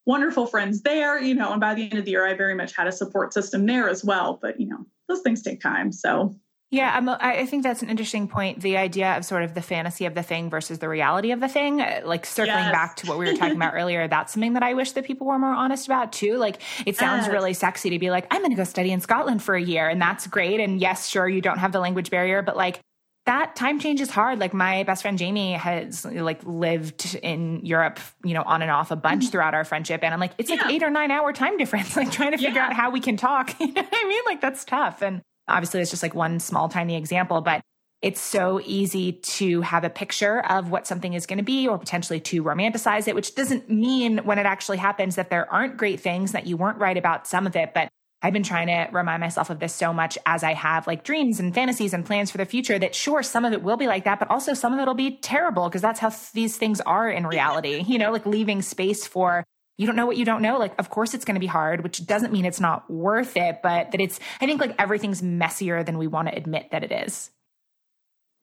wonderful 0.06 0.46
friends 0.46 0.80
there, 0.80 1.20
you 1.20 1.34
know, 1.34 1.52
and 1.52 1.60
by 1.60 1.74
the 1.74 1.82
end 1.82 1.98
of 1.98 2.06
the 2.06 2.12
year, 2.12 2.26
I 2.26 2.32
very 2.34 2.54
much 2.54 2.74
had 2.74 2.86
a 2.86 2.92
support 2.92 3.34
system 3.34 3.66
there 3.66 3.88
as 3.88 4.02
well. 4.02 4.38
But, 4.40 4.58
you 4.58 4.66
know, 4.66 4.86
those 5.08 5.20
things 5.20 5.42
take 5.42 5.60
time. 5.60 5.92
So 5.92 6.34
yeah, 6.70 6.92
I'm, 6.96 7.08
I 7.08 7.46
think 7.46 7.62
that's 7.62 7.82
an 7.82 7.88
interesting 7.88 8.26
point. 8.26 8.60
The 8.60 8.76
idea 8.76 9.16
of 9.16 9.24
sort 9.24 9.44
of 9.44 9.54
the 9.54 9.62
fantasy 9.62 10.06
of 10.06 10.14
the 10.16 10.24
thing 10.24 10.50
versus 10.50 10.80
the 10.80 10.88
reality 10.88 11.30
of 11.30 11.38
the 11.38 11.46
thing. 11.46 11.76
Like 11.76 12.26
circling 12.26 12.56
yes. 12.56 12.72
back 12.72 12.96
to 12.96 13.06
what 13.06 13.16
we 13.16 13.26
were 13.26 13.36
talking 13.36 13.54
about 13.54 13.74
earlier, 13.74 14.08
that's 14.08 14.32
something 14.32 14.54
that 14.54 14.64
I 14.64 14.74
wish 14.74 14.90
that 14.92 15.04
people 15.04 15.28
were 15.28 15.38
more 15.38 15.54
honest 15.54 15.86
about 15.86 16.12
too. 16.12 16.36
Like 16.36 16.60
it 16.84 16.96
sounds 16.96 17.26
yes. 17.26 17.32
really 17.32 17.54
sexy 17.54 17.90
to 17.90 17.98
be 18.00 18.10
like, 18.10 18.26
I'm 18.32 18.40
going 18.40 18.50
to 18.50 18.56
go 18.56 18.64
study 18.64 18.90
in 18.90 19.00
Scotland 19.00 19.40
for 19.40 19.54
a 19.54 19.62
year, 19.62 19.88
and 19.88 20.02
that's 20.02 20.26
great. 20.26 20.58
And 20.58 20.80
yes, 20.80 21.06
sure, 21.06 21.28
you 21.28 21.40
don't 21.40 21.58
have 21.58 21.70
the 21.70 21.78
language 21.78 22.10
barrier, 22.10 22.42
but 22.42 22.56
like 22.56 22.80
that 23.26 23.56
time 23.56 23.80
change 23.80 24.00
is 24.00 24.10
hard. 24.10 24.38
Like 24.38 24.52
my 24.52 24.82
best 24.82 25.02
friend 25.02 25.16
Jamie 25.16 25.52
has 25.52 26.04
like 26.04 26.44
lived 26.44 27.18
in 27.22 27.64
Europe, 27.64 27.98
you 28.22 28.34
know, 28.34 28.42
on 28.42 28.60
and 28.60 28.70
off 28.70 28.90
a 28.90 28.96
bunch 28.96 29.24
mm-hmm. 29.24 29.30
throughout 29.30 29.54
our 29.54 29.64
friendship. 29.64 30.02
And 30.02 30.12
I'm 30.12 30.20
like, 30.20 30.32
it's 30.36 30.50
yeah. 30.50 30.56
like 30.56 30.70
eight 30.70 30.82
or 30.82 30.90
nine 30.90 31.10
hour 31.10 31.32
time 31.32 31.56
difference, 31.56 31.96
like 31.96 32.12
trying 32.12 32.32
to 32.32 32.38
figure 32.38 32.54
yeah. 32.54 32.66
out 32.66 32.72
how 32.74 32.90
we 32.90 33.00
can 33.00 33.16
talk. 33.16 33.54
you 33.60 33.72
know 33.72 33.82
what 33.82 33.88
I 33.92 34.08
mean? 34.08 34.22
Like 34.26 34.40
that's 34.40 34.64
tough. 34.64 35.02
And 35.02 35.22
obviously 35.48 35.80
it's 35.80 35.90
just 35.90 36.02
like 36.02 36.14
one 36.14 36.38
small, 36.38 36.68
tiny 36.68 36.96
example, 36.96 37.40
but 37.40 37.62
it's 38.02 38.20
so 38.20 38.60
easy 38.66 39.12
to 39.12 39.62
have 39.62 39.82
a 39.82 39.88
picture 39.88 40.44
of 40.44 40.70
what 40.70 40.86
something 40.86 41.14
is 41.14 41.24
going 41.24 41.38
to 41.38 41.44
be 41.44 41.66
or 41.66 41.78
potentially 41.78 42.20
to 42.20 42.44
romanticize 42.44 43.08
it, 43.08 43.14
which 43.14 43.34
doesn't 43.34 43.70
mean 43.70 44.18
when 44.18 44.38
it 44.38 44.44
actually 44.44 44.76
happens 44.76 45.16
that 45.16 45.30
there 45.30 45.50
aren't 45.50 45.78
great 45.78 46.00
things 46.00 46.32
that 46.32 46.46
you 46.46 46.58
weren't 46.58 46.76
right 46.76 46.98
about 46.98 47.26
some 47.26 47.46
of 47.46 47.56
it, 47.56 47.72
but 47.72 47.88
I've 48.24 48.32
been 48.32 48.42
trying 48.42 48.68
to 48.68 48.88
remind 48.90 49.20
myself 49.20 49.50
of 49.50 49.60
this 49.60 49.74
so 49.74 49.92
much 49.92 50.16
as 50.24 50.42
I 50.42 50.54
have 50.54 50.86
like 50.86 51.04
dreams 51.04 51.40
and 51.40 51.54
fantasies 51.54 51.92
and 51.92 52.06
plans 52.06 52.30
for 52.30 52.38
the 52.38 52.46
future 52.46 52.78
that 52.78 52.94
sure, 52.94 53.22
some 53.22 53.44
of 53.44 53.52
it 53.52 53.62
will 53.62 53.76
be 53.76 53.86
like 53.86 54.04
that, 54.04 54.18
but 54.18 54.30
also 54.30 54.54
some 54.54 54.72
of 54.72 54.80
it 54.80 54.86
will 54.86 54.94
be 54.94 55.18
terrible 55.18 55.68
because 55.68 55.82
that's 55.82 56.00
how 56.00 56.08
th- 56.08 56.32
these 56.32 56.56
things 56.56 56.80
are 56.80 57.10
in 57.10 57.26
reality, 57.26 57.84
you 57.86 57.98
know, 57.98 58.10
like 58.10 58.24
leaving 58.24 58.62
space 58.62 59.06
for 59.06 59.44
you 59.76 59.86
don't 59.86 59.94
know 59.94 60.06
what 60.06 60.16
you 60.16 60.24
don't 60.24 60.40
know. 60.40 60.56
Like, 60.56 60.72
of 60.78 60.88
course 60.88 61.12
it's 61.12 61.26
going 61.26 61.34
to 61.34 61.40
be 61.40 61.46
hard, 61.46 61.82
which 61.82 62.06
doesn't 62.06 62.32
mean 62.32 62.46
it's 62.46 62.60
not 62.60 62.90
worth 62.90 63.36
it, 63.36 63.60
but 63.62 63.90
that 63.90 64.00
it's, 64.00 64.18
I 64.40 64.46
think 64.46 64.58
like 64.58 64.74
everything's 64.78 65.22
messier 65.22 65.84
than 65.84 65.98
we 65.98 66.06
want 66.06 66.28
to 66.28 66.34
admit 66.34 66.70
that 66.70 66.82
it 66.82 66.92
is. 66.92 67.30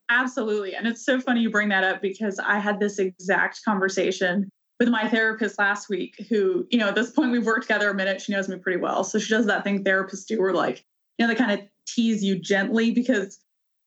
Absolutely. 0.09 0.75
And 0.75 0.85
it's 0.85 1.03
so 1.03 1.19
funny 1.19 1.41
you 1.41 1.49
bring 1.49 1.69
that 1.69 1.83
up 1.83 2.03
because 2.03 2.37
I 2.37 2.59
had 2.59 2.79
this 2.79 2.99
exact 2.99 3.61
conversation 3.65 4.47
with 4.81 4.89
my 4.89 5.07
therapist 5.07 5.59
last 5.59 5.89
week, 5.89 6.25
who, 6.27 6.65
you 6.71 6.79
know, 6.79 6.87
at 6.87 6.95
this 6.95 7.11
point 7.11 7.31
we've 7.31 7.45
worked 7.45 7.61
together 7.61 7.91
a 7.91 7.93
minute. 7.93 8.19
She 8.19 8.31
knows 8.31 8.49
me 8.49 8.57
pretty 8.57 8.79
well. 8.79 9.03
So 9.03 9.19
she 9.19 9.29
does 9.29 9.45
that 9.45 9.63
thing 9.63 9.83
therapists 9.83 10.25
do 10.25 10.41
where 10.41 10.53
like, 10.53 10.83
you 11.19 11.27
know, 11.27 11.31
they 11.31 11.37
kind 11.37 11.51
of 11.51 11.59
tease 11.85 12.23
you 12.23 12.39
gently 12.39 12.89
because 12.89 13.37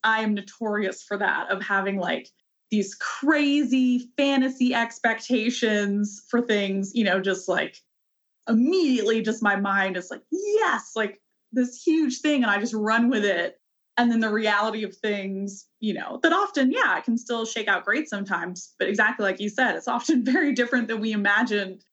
I 0.04 0.20
am 0.20 0.34
notorious 0.34 1.02
for 1.02 1.16
that 1.18 1.50
of 1.50 1.60
having 1.60 1.98
like 1.98 2.28
these 2.70 2.94
crazy 2.94 4.08
fantasy 4.16 4.72
expectations 4.72 6.22
for 6.28 6.40
things, 6.40 6.94
you 6.94 7.02
know, 7.02 7.20
just 7.20 7.48
like 7.48 7.82
immediately 8.48 9.20
just 9.20 9.42
my 9.42 9.56
mind 9.56 9.96
is 9.96 10.12
like, 10.12 10.22
yes, 10.30 10.92
like 10.94 11.20
this 11.50 11.82
huge 11.82 12.20
thing. 12.20 12.44
And 12.44 12.50
I 12.52 12.60
just 12.60 12.72
run 12.72 13.10
with 13.10 13.24
it 13.24 13.58
and 13.96 14.10
then 14.10 14.20
the 14.20 14.30
reality 14.30 14.82
of 14.82 14.96
things 14.96 15.66
you 15.80 15.94
know 15.94 16.18
that 16.22 16.32
often 16.32 16.72
yeah 16.72 16.98
it 16.98 17.04
can 17.04 17.16
still 17.16 17.44
shake 17.44 17.68
out 17.68 17.84
great 17.84 18.08
sometimes. 18.08 18.74
But 18.78 18.88
exactly 18.88 19.24
like 19.24 19.40
you 19.40 19.48
said 19.48 19.76
it's 19.76 19.88
often 19.88 20.24
very 20.34 20.52
different 20.52 20.88
than 20.88 21.00
we 21.00 21.12
imagined. 21.12 21.84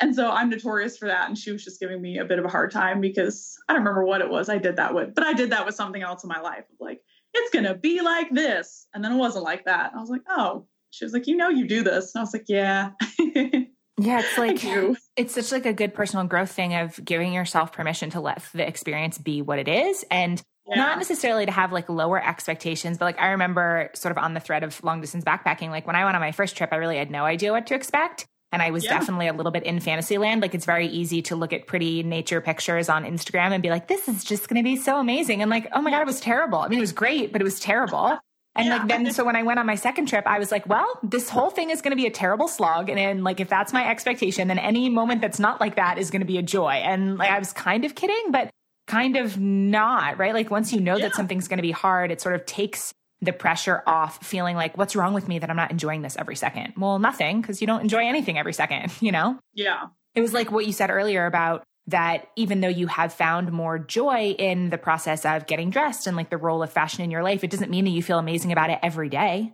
And 0.00 0.14
so 0.14 0.30
i'm 0.30 0.50
notorious 0.50 0.96
for 0.96 1.08
that. 1.08 1.28
And 1.28 1.36
she 1.36 1.52
was 1.52 1.64
just 1.64 1.80
giving 1.80 2.00
me 2.00 2.18
a 2.18 2.24
bit 2.24 2.38
of 2.38 2.44
a 2.44 2.48
hard 2.48 2.70
time 2.70 3.00
because 3.00 3.56
i 3.68 3.72
don't 3.72 3.82
remember 3.82 4.04
what 4.04 4.20
it 4.20 4.30
was 4.30 4.48
i 4.48 4.58
did 4.58 4.76
that 4.76 4.94
with 4.94 5.14
but 5.14 5.24
i 5.24 5.32
did 5.32 5.50
that 5.50 5.66
with 5.66 5.74
something 5.74 6.02
else 6.02 6.24
in 6.24 6.28
my 6.28 6.40
life 6.40 6.64
like 6.80 7.00
it's 7.34 7.50
going 7.50 7.64
to 7.64 7.74
be 7.74 8.02
like 8.02 8.28
this. 8.30 8.86
And 8.92 9.02
then 9.02 9.12
it 9.12 9.16
wasn't 9.16 9.44
like 9.44 9.64
that. 9.64 9.90
And 9.90 9.98
i 9.98 10.00
was 10.00 10.10
like 10.10 10.22
oh. 10.28 10.66
She 10.90 11.06
was 11.06 11.14
like 11.14 11.26
you 11.26 11.36
know 11.36 11.48
you 11.48 11.66
do 11.66 11.82
this. 11.82 12.14
And 12.14 12.20
i 12.20 12.22
was 12.22 12.32
like 12.32 12.46
yeah. 12.48 12.90
Yeah, 13.98 14.20
it's 14.20 14.38
like 14.38 14.96
it's 15.16 15.34
such 15.34 15.52
like 15.52 15.66
a 15.66 15.72
good 15.72 15.94
personal 15.94 16.24
growth 16.24 16.50
thing 16.50 16.74
of 16.74 16.98
giving 17.04 17.32
yourself 17.32 17.72
permission 17.72 18.10
to 18.10 18.20
let 18.20 18.42
the 18.54 18.66
experience 18.66 19.18
be 19.18 19.42
what 19.42 19.58
it 19.58 19.68
is. 19.68 20.04
And 20.10 20.42
yeah. 20.68 20.76
Not 20.76 20.98
necessarily 20.98 21.44
to 21.46 21.52
have 21.52 21.72
like 21.72 21.88
lower 21.88 22.24
expectations, 22.24 22.98
but 22.98 23.06
like 23.06 23.20
I 23.20 23.30
remember 23.30 23.90
sort 23.94 24.12
of 24.12 24.18
on 24.18 24.34
the 24.34 24.40
thread 24.40 24.62
of 24.62 24.82
long 24.84 25.00
distance 25.00 25.24
backpacking, 25.24 25.70
like 25.70 25.86
when 25.86 25.96
I 25.96 26.04
went 26.04 26.14
on 26.14 26.20
my 26.20 26.32
first 26.32 26.56
trip, 26.56 26.70
I 26.72 26.76
really 26.76 26.98
had 26.98 27.10
no 27.10 27.24
idea 27.24 27.50
what 27.52 27.66
to 27.66 27.74
expect. 27.74 28.26
And 28.52 28.60
I 28.60 28.70
was 28.70 28.84
yeah. 28.84 28.98
definitely 28.98 29.28
a 29.28 29.32
little 29.32 29.50
bit 29.50 29.64
in 29.64 29.80
fantasy 29.80 30.18
land. 30.18 30.42
Like 30.42 30.54
it's 30.54 30.66
very 30.66 30.86
easy 30.86 31.22
to 31.22 31.36
look 31.36 31.52
at 31.52 31.66
pretty 31.66 32.02
nature 32.02 32.40
pictures 32.40 32.88
on 32.88 33.04
Instagram 33.04 33.52
and 33.52 33.62
be 33.62 33.70
like, 33.70 33.88
this 33.88 34.08
is 34.08 34.22
just 34.22 34.48
going 34.48 34.62
to 34.62 34.62
be 34.62 34.76
so 34.76 35.00
amazing. 35.00 35.40
And 35.40 35.50
like, 35.50 35.68
oh 35.72 35.80
my 35.80 35.90
God, 35.90 36.02
it 36.02 36.06
was 36.06 36.20
terrible. 36.20 36.58
I 36.58 36.68
mean, 36.68 36.78
it 36.78 36.82
was 36.82 36.92
great, 36.92 37.32
but 37.32 37.40
it 37.40 37.44
was 37.44 37.58
terrible. 37.58 38.18
And 38.54 38.66
yeah. 38.66 38.76
like 38.76 38.88
then, 38.88 39.10
so 39.10 39.24
when 39.24 39.36
I 39.36 39.42
went 39.42 39.58
on 39.58 39.64
my 39.64 39.76
second 39.76 40.06
trip, 40.06 40.26
I 40.26 40.38
was 40.38 40.52
like, 40.52 40.68
well, 40.68 40.86
this 41.02 41.30
whole 41.30 41.48
thing 41.48 41.70
is 41.70 41.80
going 41.80 41.92
to 41.92 41.96
be 41.96 42.06
a 42.06 42.10
terrible 42.10 42.46
slog. 42.46 42.90
And 42.90 42.98
then 42.98 43.24
like, 43.24 43.40
if 43.40 43.48
that's 43.48 43.72
my 43.72 43.88
expectation, 43.88 44.48
then 44.48 44.58
any 44.58 44.90
moment 44.90 45.22
that's 45.22 45.38
not 45.38 45.58
like 45.58 45.76
that 45.76 45.96
is 45.96 46.10
going 46.10 46.20
to 46.20 46.26
be 46.26 46.36
a 46.36 46.42
joy. 46.42 46.72
And 46.72 47.16
like, 47.16 47.30
I 47.30 47.38
was 47.38 47.54
kind 47.54 47.86
of 47.86 47.94
kidding, 47.94 48.30
but 48.30 48.50
kind 48.86 49.16
of 49.16 49.38
not, 49.38 50.18
right? 50.18 50.34
Like 50.34 50.50
once 50.50 50.72
you 50.72 50.80
know 50.80 50.96
yeah. 50.96 51.08
that 51.08 51.14
something's 51.14 51.48
going 51.48 51.58
to 51.58 51.62
be 51.62 51.70
hard, 51.70 52.10
it 52.10 52.20
sort 52.20 52.34
of 52.34 52.44
takes 52.46 52.92
the 53.20 53.32
pressure 53.32 53.82
off 53.86 54.24
feeling 54.26 54.56
like, 54.56 54.76
what's 54.76 54.96
wrong 54.96 55.14
with 55.14 55.28
me 55.28 55.38
that 55.38 55.48
I'm 55.48 55.56
not 55.56 55.70
enjoying 55.70 56.02
this 56.02 56.16
every 56.16 56.36
second? 56.36 56.74
Well, 56.76 56.98
nothing, 56.98 57.40
because 57.40 57.60
you 57.60 57.66
don't 57.66 57.80
enjoy 57.80 58.06
anything 58.06 58.38
every 58.38 58.52
second, 58.52 58.92
you 59.00 59.12
know? 59.12 59.38
Yeah. 59.54 59.86
It 60.14 60.20
was 60.20 60.32
like 60.32 60.50
what 60.50 60.66
you 60.66 60.72
said 60.72 60.90
earlier 60.90 61.24
about 61.26 61.62
that 61.88 62.28
even 62.36 62.60
though 62.60 62.68
you 62.68 62.86
have 62.86 63.12
found 63.12 63.50
more 63.50 63.78
joy 63.78 64.34
in 64.38 64.70
the 64.70 64.78
process 64.78 65.24
of 65.24 65.46
getting 65.46 65.70
dressed 65.70 66.06
and 66.06 66.16
like 66.16 66.30
the 66.30 66.36
role 66.36 66.62
of 66.62 66.70
fashion 66.70 67.02
in 67.02 67.10
your 67.10 67.22
life, 67.22 67.42
it 67.42 67.50
doesn't 67.50 67.70
mean 67.70 67.84
that 67.84 67.90
you 67.90 68.02
feel 68.02 68.18
amazing 68.18 68.52
about 68.52 68.70
it 68.70 68.78
every 68.82 69.08
day. 69.08 69.52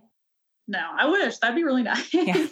No, 0.67 0.79
I 0.79 1.09
wish 1.09 1.37
that'd 1.39 1.55
be 1.55 1.63
really 1.63 1.83
nice. 1.83 2.13
Yeah. 2.13 2.45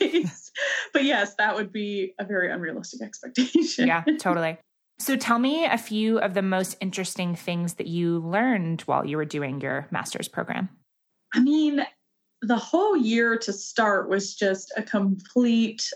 but 0.93 1.03
yes, 1.03 1.35
that 1.35 1.55
would 1.55 1.71
be 1.71 2.13
a 2.19 2.25
very 2.25 2.51
unrealistic 2.51 3.01
expectation. 3.03 3.87
yeah, 3.87 4.03
totally. 4.19 4.57
So 4.99 5.15
tell 5.15 5.39
me 5.39 5.65
a 5.65 5.77
few 5.77 6.19
of 6.19 6.33
the 6.33 6.41
most 6.41 6.75
interesting 6.81 7.35
things 7.35 7.75
that 7.75 7.87
you 7.87 8.19
learned 8.19 8.81
while 8.81 9.05
you 9.05 9.17
were 9.17 9.25
doing 9.25 9.61
your 9.61 9.87
master's 9.91 10.27
program. 10.27 10.69
I 11.33 11.39
mean, 11.39 11.85
the 12.41 12.57
whole 12.57 12.97
year 12.97 13.37
to 13.37 13.53
start 13.53 14.09
was 14.09 14.35
just 14.35 14.71
a 14.75 14.81
complete 14.81 15.89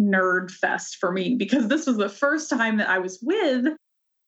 nerd 0.00 0.50
fest 0.50 0.96
for 0.96 1.10
me 1.10 1.34
because 1.34 1.68
this 1.68 1.86
was 1.86 1.96
the 1.96 2.08
first 2.08 2.48
time 2.48 2.76
that 2.76 2.88
I 2.88 2.98
was 2.98 3.18
with 3.22 3.66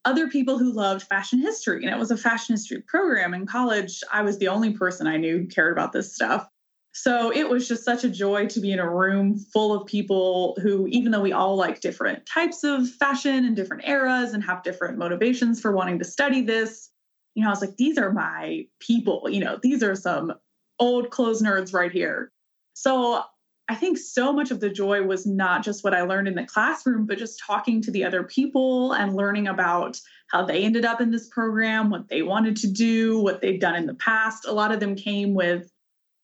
other 0.05 0.29
people 0.29 0.59
who 0.59 0.73
loved 0.73 1.03
fashion 1.03 1.40
history. 1.40 1.85
And 1.85 1.94
it 1.94 1.99
was 1.99 2.11
a 2.11 2.16
fashion 2.16 2.55
history 2.55 2.83
program 2.87 3.35
in 3.35 3.46
college. 3.46 4.01
I 4.12 4.23
was 4.23 4.38
the 4.38 4.49
only 4.49 4.73
person 4.73 5.07
I 5.07 5.18
knew 5.18 5.38
who 5.38 5.46
cared 5.46 5.73
about 5.73 5.92
this 5.92 6.14
stuff. 6.14 6.49
So 6.92 7.33
it 7.33 7.48
was 7.48 7.68
just 7.68 7.85
such 7.85 8.03
a 8.03 8.09
joy 8.09 8.46
to 8.46 8.61
be 8.61 8.72
in 8.72 8.81
a 8.81 8.90
room 8.90 9.38
full 9.53 9.72
of 9.72 9.87
people 9.87 10.57
who, 10.61 10.87
even 10.88 11.12
though 11.12 11.20
we 11.20 11.33
all 11.33 11.57
like 11.57 11.81
different 11.81 12.26
types 12.26 12.64
of 12.64 12.88
fashion 12.88 13.44
and 13.44 13.55
different 13.55 13.87
eras 13.87 14.35
and 14.35 14.42
have 14.42 14.64
different 14.64 14.98
motivations 14.98 15.61
for 15.61 15.72
wanting 15.72 15.98
to 16.00 16.05
study 16.05 16.42
this, 16.42 16.90
you 17.35 17.42
know, 17.42 17.48
I 17.48 17.53
was 17.53 17.61
like, 17.61 17.76
these 17.76 17.96
are 17.96 18.12
my 18.12 18.66
people, 18.81 19.29
you 19.31 19.40
know, 19.40 19.59
these 19.62 19.83
are 19.83 19.94
some 19.94 20.33
old 20.81 21.11
clothes 21.11 21.42
nerds 21.42 21.72
right 21.72 21.92
here. 21.92 22.33
So 22.74 23.22
I 23.68 23.76
think 23.76 23.98
so 23.98 24.33
much 24.33 24.50
of 24.50 24.59
the 24.59 24.68
joy 24.68 25.03
was 25.03 25.26
not 25.26 25.62
just 25.62 25.85
what 25.85 25.94
I 25.94 26.03
learned 26.03 26.26
in 26.26 26.35
the 26.35 26.44
classroom, 26.44 27.07
but 27.07 27.18
just 27.18 27.40
talking 27.46 27.81
to 27.83 27.92
the 27.92 28.05
other 28.05 28.24
people 28.24 28.92
and 28.94 29.14
learning 29.14 29.46
about 29.46 30.00
how 30.33 30.44
they 30.44 30.64
ended 30.64 30.85
up 30.85 31.00
in 31.00 31.12
this 31.12 31.29
program, 31.29 31.88
what 31.88 32.09
they 32.09 32.22
wanted 32.22 32.57
to 32.57 32.66
do, 32.66 33.20
what 33.20 33.40
they've 33.40 33.61
done 33.61 33.76
in 33.76 33.87
the 33.87 33.94
past. 33.94 34.44
A 34.44 34.53
lot 34.53 34.72
of 34.72 34.81
them 34.81 34.96
came 34.96 35.35
with 35.35 35.70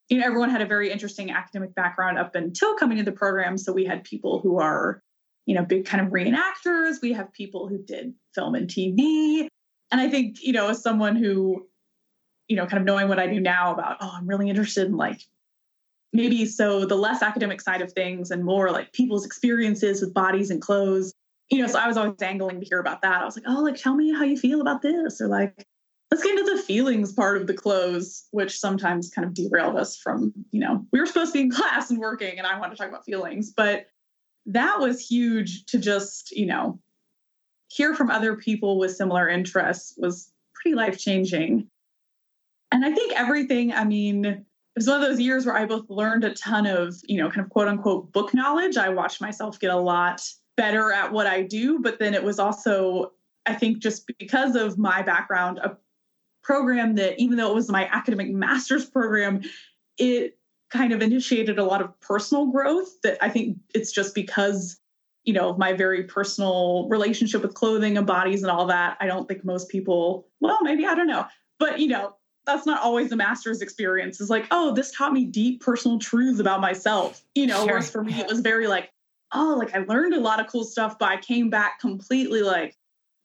you 0.09 0.19
know, 0.19 0.27
everyone 0.27 0.51
had 0.51 0.63
a 0.63 0.67
very 0.67 0.91
interesting 0.91 1.31
academic 1.31 1.75
background 1.75 2.19
up 2.19 2.35
until 2.35 2.77
coming 2.77 2.99
to 2.99 3.05
the 3.05 3.13
program. 3.13 3.59
So 3.59 3.73
we 3.73 3.85
had 3.85 4.05
people 4.05 4.41
who 4.41 4.59
are, 4.59 5.03
you 5.47 5.55
know, 5.55 5.65
big 5.65 5.85
kind 5.85 6.05
of 6.05 6.13
reenactors. 6.13 7.03
We 7.03 7.13
have 7.13 7.33
people 7.33 7.69
who 7.69 7.79
did 7.79 8.15
film 8.35 8.55
and 8.55 8.69
TV. 8.69 9.49
And 9.91 10.01
I 10.01 10.09
think, 10.09 10.43
you 10.43 10.53
know, 10.53 10.69
as 10.69 10.83
someone 10.83 11.17
who, 11.17 11.67
you 12.49 12.57
know, 12.57 12.67
kind 12.67 12.81
of 12.81 12.85
knowing 12.85 13.09
what 13.09 13.19
I 13.19 13.27
do 13.27 13.41
now 13.41 13.73
about, 13.73 13.97
oh, 14.01 14.13
I'm 14.15 14.27
really 14.27 14.49
interested 14.49 14.87
in 14.87 14.97
like 14.97 15.21
maybe 16.13 16.47
so 16.47 16.85
the 16.85 16.95
less 16.95 17.23
academic 17.23 17.61
side 17.61 17.83
of 17.83 17.93
things 17.93 18.31
and 18.31 18.45
more 18.45 18.71
like 18.71 18.93
people's 18.93 19.27
experiences 19.27 20.01
with 20.01 20.15
bodies 20.15 20.51
and 20.51 20.63
clothes. 20.63 21.13
You 21.51 21.63
know, 21.63 21.69
so 21.69 21.79
I 21.79 21.87
was 21.87 21.97
always 21.97 22.21
angling 22.23 22.61
to 22.61 22.67
hear 22.67 22.81
about 22.81 23.03
that. 23.03 23.23
I 23.23 23.25
was 23.25 23.37
like, 23.37 23.45
oh, 23.47 23.63
like 23.63 23.77
tell 23.77 23.95
me 23.95 24.13
how 24.13 24.25
you 24.25 24.37
feel 24.37 24.61
about 24.61 24.83
this, 24.83 25.21
or 25.21 25.29
like, 25.29 25.67
let's 26.11 26.23
get 26.23 26.39
into 26.39 26.55
the 26.55 26.63
feelings 26.63 27.13
part 27.13 27.37
of 27.41 27.47
the 27.47 27.55
clothes, 27.55 28.27
which 28.31 28.59
sometimes 28.59 29.11
kind 29.11 29.27
of 29.27 29.35
derailed 29.35 29.77
us 29.77 29.97
from, 29.97 30.33
you 30.53 30.61
know, 30.61 30.87
we 30.93 31.01
were 31.01 31.07
supposed 31.07 31.33
to 31.33 31.39
be 31.39 31.45
in 31.45 31.51
class 31.53 31.91
and 31.91 31.99
working, 31.99 32.39
and 32.39 32.47
I 32.47 32.59
wanted 32.59 32.77
to 32.77 32.79
talk 32.79 32.89
about 32.89 33.05
feelings. 33.05 33.53
But 33.57 33.87
that 34.47 34.79
was 34.79 35.05
huge 35.05 35.67
to 35.67 35.79
just, 35.79 36.31
you 36.31 36.47
know, 36.47 36.79
hear 37.69 37.95
from 37.95 38.11
other 38.11 38.37
people 38.37 38.79
with 38.79 38.95
similar 38.95 39.29
interests 39.29 39.95
was 39.97 40.33
pretty 40.55 40.77
life 40.77 40.99
changing. 40.99 41.69
And 42.71 42.85
I 42.85 42.93
think 42.93 43.13
everything, 43.19 43.73
I 43.73 43.85
mean, 43.85 44.25
it 44.25 44.45
was 44.77 44.87
one 44.87 45.03
of 45.03 45.09
those 45.09 45.21
years 45.21 45.47
where 45.47 45.57
I 45.57 45.65
both 45.65 45.89
learned 45.89 46.25
a 46.25 46.35
ton 46.35 46.67
of, 46.67 46.95
you 47.05 47.19
know, 47.19 47.29
kind 47.29 47.45
of 47.45 47.51
quote 47.51 47.67
unquote 47.69 48.13
book 48.13 48.35
knowledge. 48.35 48.77
I 48.77 48.89
watched 48.89 49.21
myself 49.21 49.59
get 49.59 49.71
a 49.71 49.77
lot 49.77 50.23
better 50.57 50.93
at 50.93 51.13
what 51.13 51.27
I 51.27 51.43
do, 51.43 51.81
but 51.81 51.99
then 51.99 52.15
it 52.15 52.23
was 52.23 52.39
also, 52.39 53.13
I 53.47 53.55
think, 53.55 53.79
just 53.79 54.11
because 54.19 54.55
of 54.55 54.79
my 54.79 55.03
background, 55.03 55.59
a 55.59 55.77
program 56.47 56.95
that 56.95 57.21
even 57.21 57.37
though 57.37 57.51
it 57.51 57.55
was 57.55 57.69
my 57.69 57.89
academic 57.89 58.31
master's 58.31 58.87
program, 58.87 59.43
it 59.99 60.39
kind 60.71 60.93
of 60.93 61.03
initiated 61.03 61.59
a 61.59 61.65
lot 61.65 61.83
of 61.83 62.01
personal 62.01 62.47
growth 62.47 63.01
that 63.03 63.19
I 63.21 63.29
think 63.29 63.59
it's 63.75 63.91
just 63.91 64.15
because 64.15 64.79
you 65.25 65.33
know 65.33 65.57
my 65.57 65.73
very 65.73 66.05
personal 66.05 66.89
relationship 66.89 67.43
with 67.43 67.55
clothing 67.55 67.99
and 67.99 68.07
bodies 68.07 68.43
and 68.43 68.51
all 68.51 68.67
that. 68.67 68.97
I 69.01 69.07
don't 69.07 69.27
think 69.27 69.45
most 69.45 69.69
people 69.69 70.29
well 70.41 70.59
maybe 70.63 70.87
i 70.87 70.95
don't 70.95 71.09
know. 71.09 71.27
But 71.59 71.81
you 71.81 71.89
know 71.89 72.15
that's 72.47 72.65
not 72.65 72.81
always 72.81 73.11
the 73.11 73.17
master's 73.17 73.61
experience. 73.61 74.21
It's 74.21 74.31
like 74.31 74.47
oh 74.53 74.73
this 74.73 74.93
taught 74.93 75.13
me 75.13 75.25
deep 75.25 75.61
personal 75.61 75.99
truths 75.99 76.39
about 76.39 76.61
myself. 76.61 77.23
You 77.35 77.47
know 77.47 77.59
sure. 77.59 77.67
whereas 77.67 77.91
for 77.91 78.05
me 78.05 78.15
it 78.21 78.29
was 78.29 78.41
very 78.41 78.69
like 78.69 78.93
oh 79.33 79.57
like 79.59 79.75
i 79.75 79.79
learned 79.81 80.15
a 80.15 80.21
lot 80.21 80.39
of 80.39 80.47
cool 80.47 80.63
stuff 80.63 81.01
but 81.01 81.09
i 81.09 81.17
came 81.17 81.51
back 81.51 81.81
completely 81.81 82.43
like 82.43 82.77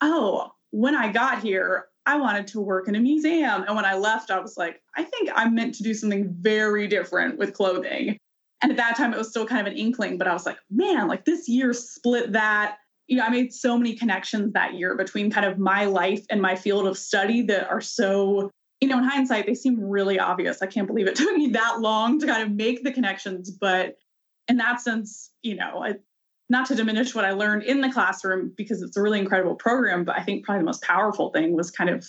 oh 0.01 0.51
when 0.71 0.95
I 0.95 1.11
got 1.11 1.43
here, 1.43 1.87
I 2.05 2.17
wanted 2.17 2.47
to 2.47 2.61
work 2.61 2.87
in 2.87 2.95
a 2.95 2.99
museum. 2.99 3.63
And 3.67 3.75
when 3.75 3.85
I 3.85 3.95
left, 3.95 4.31
I 4.31 4.39
was 4.39 4.57
like, 4.57 4.81
I 4.95 5.03
think 5.03 5.29
I'm 5.35 5.53
meant 5.53 5.75
to 5.75 5.83
do 5.83 5.93
something 5.93 6.33
very 6.39 6.87
different 6.87 7.37
with 7.37 7.53
clothing. 7.53 8.17
And 8.61 8.71
at 8.71 8.77
that 8.77 8.95
time, 8.95 9.13
it 9.13 9.17
was 9.17 9.29
still 9.29 9.45
kind 9.45 9.65
of 9.65 9.71
an 9.71 9.77
inkling, 9.77 10.17
but 10.17 10.27
I 10.27 10.33
was 10.33 10.45
like, 10.45 10.57
man, 10.69 11.07
like 11.07 11.25
this 11.25 11.47
year 11.47 11.73
split 11.73 12.33
that. 12.33 12.77
You 13.07 13.17
know, 13.17 13.23
I 13.23 13.29
made 13.29 13.53
so 13.53 13.77
many 13.77 13.93
connections 13.95 14.53
that 14.53 14.75
year 14.75 14.95
between 14.95 15.31
kind 15.31 15.45
of 15.45 15.57
my 15.57 15.83
life 15.83 16.25
and 16.29 16.41
my 16.41 16.55
field 16.55 16.87
of 16.87 16.97
study 16.97 17.41
that 17.43 17.69
are 17.69 17.81
so, 17.81 18.49
you 18.79 18.87
know, 18.87 18.99
in 18.99 19.03
hindsight, 19.03 19.47
they 19.47 19.53
seem 19.53 19.81
really 19.81 20.17
obvious. 20.17 20.61
I 20.61 20.67
can't 20.67 20.87
believe 20.87 21.07
it 21.07 21.15
took 21.17 21.35
me 21.35 21.47
that 21.47 21.81
long 21.81 22.19
to 22.19 22.27
kind 22.27 22.41
of 22.41 22.51
make 22.51 22.83
the 22.83 22.91
connections. 22.91 23.51
But 23.51 23.97
in 24.47 24.57
that 24.57 24.79
sense, 24.79 25.31
you 25.41 25.55
know, 25.55 25.83
I, 25.83 25.95
not 26.51 26.67
to 26.67 26.75
diminish 26.75 27.15
what 27.15 27.23
I 27.23 27.31
learned 27.31 27.63
in 27.63 27.79
the 27.79 27.89
classroom 27.89 28.53
because 28.55 28.81
it's 28.81 28.97
a 28.97 29.01
really 29.01 29.19
incredible 29.19 29.55
program, 29.55 30.03
but 30.03 30.17
I 30.17 30.23
think 30.23 30.43
probably 30.43 30.59
the 30.59 30.65
most 30.65 30.83
powerful 30.83 31.29
thing 31.29 31.55
was 31.55 31.71
kind 31.71 31.89
of 31.89 32.05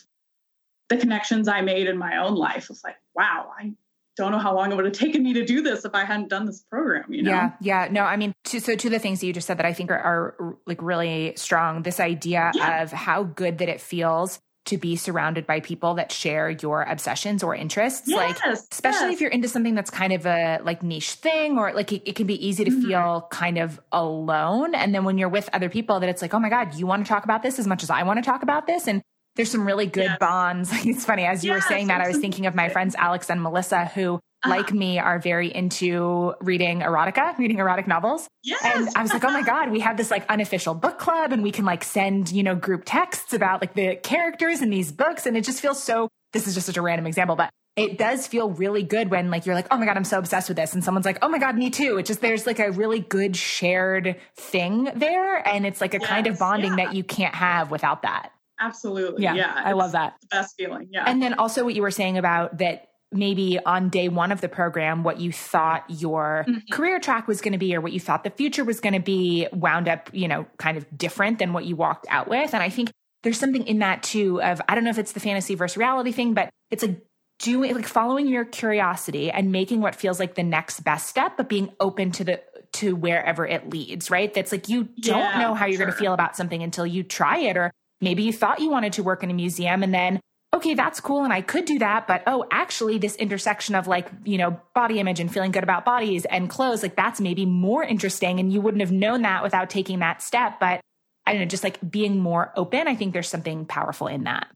the 0.88 0.96
connections 0.96 1.46
I 1.46 1.60
made 1.60 1.86
in 1.86 1.96
my 1.96 2.18
own 2.18 2.34
life. 2.34 2.68
It's 2.68 2.82
like, 2.82 2.96
wow, 3.14 3.52
I 3.56 3.72
don't 4.16 4.32
know 4.32 4.38
how 4.38 4.54
long 4.54 4.72
it 4.72 4.74
would 4.74 4.84
have 4.84 4.94
taken 4.94 5.22
me 5.22 5.32
to 5.34 5.44
do 5.44 5.62
this 5.62 5.84
if 5.84 5.94
I 5.94 6.04
hadn't 6.04 6.28
done 6.28 6.44
this 6.44 6.60
program, 6.60 7.12
you 7.12 7.22
know? 7.22 7.30
Yeah, 7.30 7.52
yeah. 7.60 7.88
No, 7.90 8.02
I 8.02 8.16
mean, 8.16 8.34
to, 8.46 8.60
so 8.60 8.74
two 8.74 8.88
of 8.88 8.92
the 8.92 8.98
things 8.98 9.20
that 9.20 9.26
you 9.26 9.32
just 9.32 9.46
said 9.46 9.58
that 9.58 9.64
I 9.64 9.72
think 9.72 9.92
are, 9.92 9.98
are 9.98 10.56
like 10.66 10.82
really 10.82 11.34
strong, 11.36 11.84
this 11.84 12.00
idea 12.00 12.50
yeah. 12.52 12.82
of 12.82 12.90
how 12.90 13.22
good 13.22 13.58
that 13.58 13.68
it 13.68 13.80
feels 13.80 14.40
to 14.64 14.78
be 14.78 14.94
surrounded 14.94 15.46
by 15.46 15.60
people 15.60 15.94
that 15.94 16.12
share 16.12 16.48
your 16.50 16.82
obsessions 16.82 17.42
or 17.42 17.54
interests. 17.54 18.06
Yes, 18.06 18.40
like, 18.44 18.54
especially 18.70 19.06
yes. 19.06 19.14
if 19.14 19.20
you're 19.20 19.30
into 19.30 19.48
something 19.48 19.74
that's 19.74 19.90
kind 19.90 20.12
of 20.12 20.24
a 20.24 20.60
like 20.62 20.82
niche 20.82 21.14
thing 21.14 21.58
or 21.58 21.72
like 21.72 21.92
it, 21.92 22.02
it 22.06 22.14
can 22.14 22.26
be 22.26 22.46
easy 22.46 22.64
to 22.64 22.70
mm-hmm. 22.70 22.88
feel 22.88 23.26
kind 23.30 23.58
of 23.58 23.80
alone. 23.90 24.74
And 24.74 24.94
then 24.94 25.04
when 25.04 25.18
you're 25.18 25.28
with 25.28 25.50
other 25.52 25.68
people 25.68 26.00
that 26.00 26.08
it's 26.08 26.22
like, 26.22 26.32
oh 26.32 26.38
my 26.38 26.48
God, 26.48 26.74
you 26.74 26.86
want 26.86 27.04
to 27.04 27.08
talk 27.08 27.24
about 27.24 27.42
this 27.42 27.58
as 27.58 27.66
much 27.66 27.82
as 27.82 27.90
I 27.90 28.04
want 28.04 28.18
to 28.18 28.22
talk 28.22 28.42
about 28.42 28.66
this. 28.66 28.86
And 28.86 29.02
there's 29.34 29.50
some 29.50 29.66
really 29.66 29.86
good 29.86 30.04
yes. 30.04 30.18
bonds. 30.18 30.70
it's 30.86 31.04
funny. 31.04 31.24
As 31.24 31.44
you 31.44 31.52
were 31.52 31.60
saying 31.60 31.88
that, 31.88 32.00
I 32.00 32.08
was 32.08 32.18
thinking 32.18 32.46
of 32.46 32.54
my 32.54 32.68
friends, 32.68 32.94
Alex 32.94 33.30
and 33.30 33.42
Melissa, 33.42 33.86
who. 33.86 34.20
Uh-huh. 34.44 34.56
like 34.56 34.72
me 34.72 34.98
are 34.98 35.20
very 35.20 35.54
into 35.54 36.34
reading 36.40 36.80
erotica, 36.80 37.38
reading 37.38 37.58
erotic 37.58 37.86
novels. 37.86 38.26
Yes. 38.42 38.60
And 38.64 38.88
I 38.96 39.02
was 39.02 39.12
like, 39.12 39.22
oh 39.22 39.30
my 39.30 39.42
God, 39.42 39.70
we 39.70 39.78
have 39.80 39.96
this 39.96 40.10
like 40.10 40.28
unofficial 40.28 40.74
book 40.74 40.98
club 40.98 41.32
and 41.32 41.44
we 41.44 41.52
can 41.52 41.64
like 41.64 41.84
send, 41.84 42.32
you 42.32 42.42
know, 42.42 42.56
group 42.56 42.82
texts 42.84 43.32
about 43.32 43.60
like 43.60 43.74
the 43.74 43.94
characters 44.02 44.60
in 44.60 44.70
these 44.70 44.90
books. 44.90 45.26
And 45.26 45.36
it 45.36 45.44
just 45.44 45.60
feels 45.60 45.80
so, 45.80 46.08
this 46.32 46.48
is 46.48 46.54
just 46.54 46.66
such 46.66 46.76
a 46.76 46.82
random 46.82 47.06
example, 47.06 47.36
but 47.36 47.50
it 47.76 47.98
does 47.98 48.26
feel 48.26 48.50
really 48.50 48.82
good 48.82 49.10
when 49.12 49.30
like 49.30 49.46
you're 49.46 49.54
like, 49.54 49.68
oh 49.70 49.76
my 49.76 49.86
God, 49.86 49.96
I'm 49.96 50.04
so 50.04 50.18
obsessed 50.18 50.48
with 50.48 50.56
this. 50.56 50.74
And 50.74 50.82
someone's 50.82 51.06
like, 51.06 51.18
oh 51.22 51.28
my 51.28 51.38
God, 51.38 51.56
me 51.56 51.70
too. 51.70 51.98
It 51.98 52.06
just, 52.06 52.20
there's 52.20 52.44
like 52.44 52.58
a 52.58 52.72
really 52.72 52.98
good 52.98 53.36
shared 53.36 54.16
thing 54.36 54.90
there. 54.96 55.46
And 55.46 55.64
it's 55.64 55.80
like 55.80 55.94
a 55.94 55.98
yes, 56.00 56.08
kind 56.08 56.26
of 56.26 56.38
bonding 56.40 56.76
yeah. 56.76 56.86
that 56.86 56.94
you 56.96 57.04
can't 57.04 57.34
have 57.34 57.70
without 57.70 58.02
that. 58.02 58.32
Absolutely. 58.60 59.22
Yeah. 59.22 59.34
yeah 59.34 59.54
I 59.56 59.72
love 59.72 59.92
that. 59.92 60.16
The 60.20 60.26
best 60.32 60.56
feeling. 60.56 60.88
Yeah. 60.90 61.04
And 61.06 61.22
then 61.22 61.34
also 61.34 61.64
what 61.64 61.74
you 61.74 61.82
were 61.82 61.90
saying 61.90 62.18
about 62.18 62.58
that 62.58 62.88
maybe 63.12 63.58
on 63.64 63.88
day 63.88 64.08
one 64.08 64.32
of 64.32 64.40
the 64.40 64.48
program, 64.48 65.04
what 65.04 65.20
you 65.20 65.32
thought 65.32 65.84
your 65.88 66.44
mm-hmm. 66.48 66.58
career 66.72 66.98
track 66.98 67.28
was 67.28 67.40
going 67.40 67.52
to 67.52 67.58
be 67.58 67.74
or 67.74 67.80
what 67.80 67.92
you 67.92 68.00
thought 68.00 68.24
the 68.24 68.30
future 68.30 68.64
was 68.64 68.80
going 68.80 68.94
to 68.94 69.00
be 69.00 69.46
wound 69.52 69.88
up, 69.88 70.10
you 70.12 70.28
know, 70.28 70.46
kind 70.56 70.76
of 70.76 70.86
different 70.96 71.38
than 71.38 71.52
what 71.52 71.64
you 71.64 71.76
walked 71.76 72.06
out 72.08 72.28
with. 72.28 72.54
And 72.54 72.62
I 72.62 72.68
think 72.68 72.90
there's 73.22 73.38
something 73.38 73.66
in 73.66 73.80
that 73.80 74.02
too 74.02 74.42
of, 74.42 74.60
I 74.68 74.74
don't 74.74 74.84
know 74.84 74.90
if 74.90 74.98
it's 74.98 75.12
the 75.12 75.20
fantasy 75.20 75.54
versus 75.54 75.76
reality 75.76 76.12
thing, 76.12 76.34
but 76.34 76.50
it's 76.70 76.82
like 76.82 77.00
doing, 77.38 77.74
like 77.74 77.86
following 77.86 78.26
your 78.26 78.44
curiosity 78.44 79.30
and 79.30 79.52
making 79.52 79.80
what 79.80 79.94
feels 79.94 80.18
like 80.18 80.34
the 80.34 80.42
next 80.42 80.80
best 80.80 81.08
step, 81.08 81.36
but 81.36 81.48
being 81.48 81.72
open 81.80 82.10
to 82.12 82.24
the, 82.24 82.42
to 82.74 82.96
wherever 82.96 83.46
it 83.46 83.70
leads, 83.70 84.10
right? 84.10 84.32
That's 84.32 84.50
like 84.50 84.68
you 84.68 84.84
don't 85.00 85.18
yeah, 85.18 85.40
know 85.40 85.54
how 85.54 85.66
you're 85.66 85.76
sure. 85.76 85.86
going 85.86 85.94
to 85.94 85.98
feel 85.98 86.14
about 86.14 86.36
something 86.36 86.62
until 86.62 86.86
you 86.86 87.02
try 87.02 87.38
it. 87.38 87.56
Or 87.56 87.70
maybe 88.00 88.22
you 88.22 88.32
thought 88.32 88.60
you 88.60 88.70
wanted 88.70 88.94
to 88.94 89.02
work 89.02 89.22
in 89.22 89.30
a 89.30 89.34
museum 89.34 89.82
and 89.82 89.92
then 89.92 90.20
okay, 90.54 90.74
that's 90.74 91.00
cool. 91.00 91.24
And 91.24 91.32
I 91.32 91.40
could 91.40 91.64
do 91.64 91.78
that. 91.78 92.06
But 92.06 92.22
oh, 92.26 92.44
actually, 92.50 92.98
this 92.98 93.16
intersection 93.16 93.74
of 93.74 93.86
like, 93.86 94.10
you 94.24 94.38
know, 94.38 94.60
body 94.74 95.00
image 95.00 95.20
and 95.20 95.32
feeling 95.32 95.50
good 95.50 95.62
about 95.62 95.84
bodies 95.84 96.24
and 96.26 96.48
clothes, 96.48 96.82
like 96.82 96.96
that's 96.96 97.20
maybe 97.20 97.46
more 97.46 97.82
interesting. 97.82 98.38
And 98.38 98.52
you 98.52 98.60
wouldn't 98.60 98.82
have 98.82 98.92
known 98.92 99.22
that 99.22 99.42
without 99.42 99.70
taking 99.70 100.00
that 100.00 100.22
step. 100.22 100.60
But 100.60 100.80
I 101.26 101.32
don't 101.32 101.40
know, 101.40 101.46
just 101.46 101.64
like 101.64 101.78
being 101.90 102.18
more 102.18 102.52
open, 102.56 102.88
I 102.88 102.94
think 102.94 103.12
there's 103.12 103.28
something 103.28 103.64
powerful 103.64 104.06
in 104.06 104.24
that. 104.24 104.48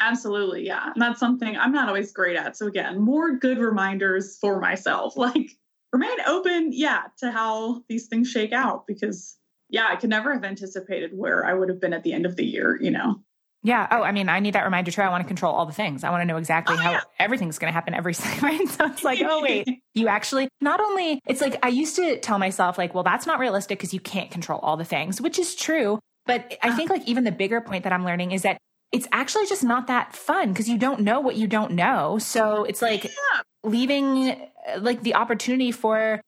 Absolutely. 0.00 0.66
Yeah. 0.66 0.90
And 0.92 1.00
that's 1.00 1.20
something 1.20 1.56
I'm 1.56 1.72
not 1.72 1.88
always 1.88 2.12
great 2.12 2.36
at. 2.36 2.56
So 2.56 2.66
again, 2.66 3.00
more 3.00 3.36
good 3.36 3.58
reminders 3.58 4.36
for 4.38 4.60
myself. 4.60 5.14
Like 5.24 5.50
remain 5.92 6.18
open, 6.26 6.70
yeah, 6.72 7.02
to 7.18 7.30
how 7.30 7.82
these 7.88 8.08
things 8.08 8.28
shake 8.28 8.52
out 8.52 8.84
because 8.88 9.36
yeah, 9.70 9.86
I 9.88 9.94
could 9.96 10.10
never 10.10 10.34
have 10.34 10.44
anticipated 10.44 11.12
where 11.14 11.46
I 11.46 11.54
would 11.54 11.68
have 11.68 11.80
been 11.80 11.92
at 11.92 12.02
the 12.02 12.12
end 12.12 12.26
of 12.26 12.34
the 12.34 12.44
year, 12.44 12.76
you 12.80 12.90
know. 12.90 13.20
Yeah. 13.64 13.88
Oh, 13.90 14.02
I 14.02 14.12
mean, 14.12 14.28
I 14.28 14.40
need 14.40 14.54
that 14.54 14.64
reminder 14.64 14.90
too. 14.90 15.00
I 15.00 15.08
want 15.08 15.22
to 15.22 15.26
control 15.26 15.54
all 15.54 15.64
the 15.64 15.72
things. 15.72 16.04
I 16.04 16.10
want 16.10 16.20
to 16.20 16.26
know 16.26 16.36
exactly 16.36 16.76
oh, 16.78 16.82
how 16.82 16.90
yeah. 16.92 17.00
everything's 17.18 17.58
going 17.58 17.70
to 17.70 17.72
happen 17.72 17.94
every 17.94 18.12
second. 18.14 18.68
So 18.68 18.84
it's 18.84 19.02
like, 19.02 19.20
oh, 19.24 19.42
wait, 19.42 19.66
you 19.94 20.06
actually, 20.06 20.48
not 20.60 20.80
only, 20.80 21.20
it's 21.26 21.40
like, 21.40 21.58
I 21.64 21.68
used 21.68 21.96
to 21.96 22.20
tell 22.20 22.38
myself, 22.38 22.76
like, 22.76 22.94
well, 22.94 23.02
that's 23.02 23.26
not 23.26 23.38
realistic 23.38 23.78
because 23.78 23.94
you 23.94 24.00
can't 24.00 24.30
control 24.30 24.60
all 24.60 24.76
the 24.76 24.84
things, 24.84 25.18
which 25.18 25.38
is 25.38 25.54
true. 25.54 25.98
But 26.26 26.56
I 26.62 26.76
think, 26.76 26.90
like, 26.90 27.08
even 27.08 27.24
the 27.24 27.32
bigger 27.32 27.62
point 27.62 27.84
that 27.84 27.92
I'm 27.92 28.04
learning 28.04 28.32
is 28.32 28.42
that 28.42 28.58
it's 28.92 29.08
actually 29.12 29.46
just 29.46 29.64
not 29.64 29.86
that 29.86 30.14
fun 30.14 30.50
because 30.50 30.68
you 30.68 30.76
don't 30.76 31.00
know 31.00 31.20
what 31.20 31.36
you 31.36 31.46
don't 31.46 31.72
know. 31.72 32.18
So 32.18 32.64
it's 32.64 32.82
like 32.82 33.04
yeah. 33.04 33.40
leaving, 33.62 34.46
like, 34.78 35.02
the 35.02 35.14
opportunity 35.14 35.72
for 35.72 36.20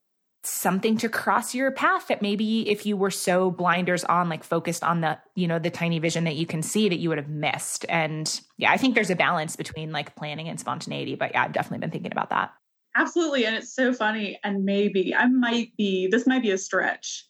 something 0.46 0.96
to 0.98 1.08
cross 1.08 1.54
your 1.54 1.70
path 1.70 2.08
that 2.08 2.22
maybe 2.22 2.68
if 2.68 2.86
you 2.86 2.96
were 2.96 3.10
so 3.10 3.50
blinders 3.50 4.04
on 4.04 4.28
like 4.28 4.44
focused 4.44 4.82
on 4.84 5.00
the 5.00 5.18
you 5.34 5.46
know 5.46 5.58
the 5.58 5.70
tiny 5.70 5.98
vision 5.98 6.24
that 6.24 6.36
you 6.36 6.46
can 6.46 6.62
see 6.62 6.88
that 6.88 6.98
you 6.98 7.08
would 7.08 7.18
have 7.18 7.28
missed. 7.28 7.84
And 7.88 8.40
yeah 8.56 8.70
i 8.70 8.76
think 8.76 8.94
there's 8.94 9.10
a 9.10 9.16
balance 9.16 9.56
between 9.56 9.92
like 9.92 10.14
planning 10.16 10.48
and 10.48 10.58
spontaneity 10.58 11.14
but 11.14 11.32
yeah 11.32 11.44
i've 11.44 11.52
definitely 11.52 11.78
been 11.78 11.90
thinking 11.90 12.12
about 12.12 12.30
that. 12.30 12.52
Absolutely. 12.94 13.44
And 13.44 13.54
it's 13.54 13.74
so 13.74 13.92
funny. 13.92 14.38
And 14.42 14.64
maybe 14.64 15.14
i 15.14 15.26
might 15.26 15.76
be 15.76 16.08
this 16.08 16.26
might 16.26 16.42
be 16.42 16.50
a 16.50 16.58
stretch 16.58 17.26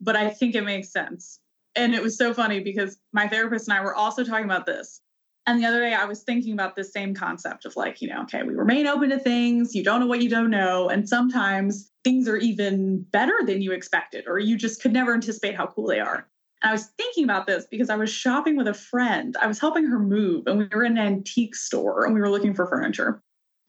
but 0.00 0.16
i 0.16 0.28
think 0.28 0.54
it 0.54 0.64
makes 0.64 0.90
sense. 0.90 1.40
And 1.76 1.94
it 1.94 2.02
was 2.02 2.16
so 2.16 2.32
funny 2.32 2.60
because 2.60 2.98
my 3.12 3.28
therapist 3.28 3.68
and 3.68 3.76
i 3.76 3.82
were 3.82 3.94
also 3.94 4.24
talking 4.24 4.44
about 4.44 4.66
this 4.66 5.00
and 5.46 5.60
the 5.60 5.66
other 5.66 5.80
day 5.80 5.92
I 5.92 6.04
was 6.04 6.22
thinking 6.22 6.52
about 6.52 6.74
this 6.74 6.92
same 6.92 7.14
concept 7.14 7.64
of 7.64 7.76
like, 7.76 8.00
you 8.00 8.08
know, 8.08 8.22
okay, 8.22 8.42
we 8.42 8.54
remain 8.54 8.86
open 8.86 9.10
to 9.10 9.18
things, 9.18 9.74
you 9.74 9.84
don't 9.84 10.00
know 10.00 10.06
what 10.06 10.22
you 10.22 10.30
don't 10.30 10.50
know. 10.50 10.88
And 10.88 11.08
sometimes 11.08 11.90
things 12.02 12.28
are 12.28 12.36
even 12.36 13.02
better 13.10 13.34
than 13.44 13.60
you 13.60 13.72
expected, 13.72 14.24
or 14.26 14.38
you 14.38 14.56
just 14.56 14.80
could 14.80 14.92
never 14.92 15.12
anticipate 15.14 15.56
how 15.56 15.66
cool 15.66 15.86
they 15.86 16.00
are. 16.00 16.26
And 16.62 16.70
I 16.70 16.72
was 16.72 16.86
thinking 16.96 17.24
about 17.24 17.46
this 17.46 17.66
because 17.70 17.90
I 17.90 17.96
was 17.96 18.10
shopping 18.10 18.56
with 18.56 18.68
a 18.68 18.74
friend. 18.74 19.36
I 19.40 19.46
was 19.46 19.60
helping 19.60 19.84
her 19.86 19.98
move, 19.98 20.46
and 20.46 20.58
we 20.58 20.68
were 20.72 20.84
in 20.84 20.96
an 20.96 21.06
antique 21.06 21.54
store 21.54 22.04
and 22.04 22.14
we 22.14 22.20
were 22.20 22.30
looking 22.30 22.54
for 22.54 22.66
furniture. 22.66 23.22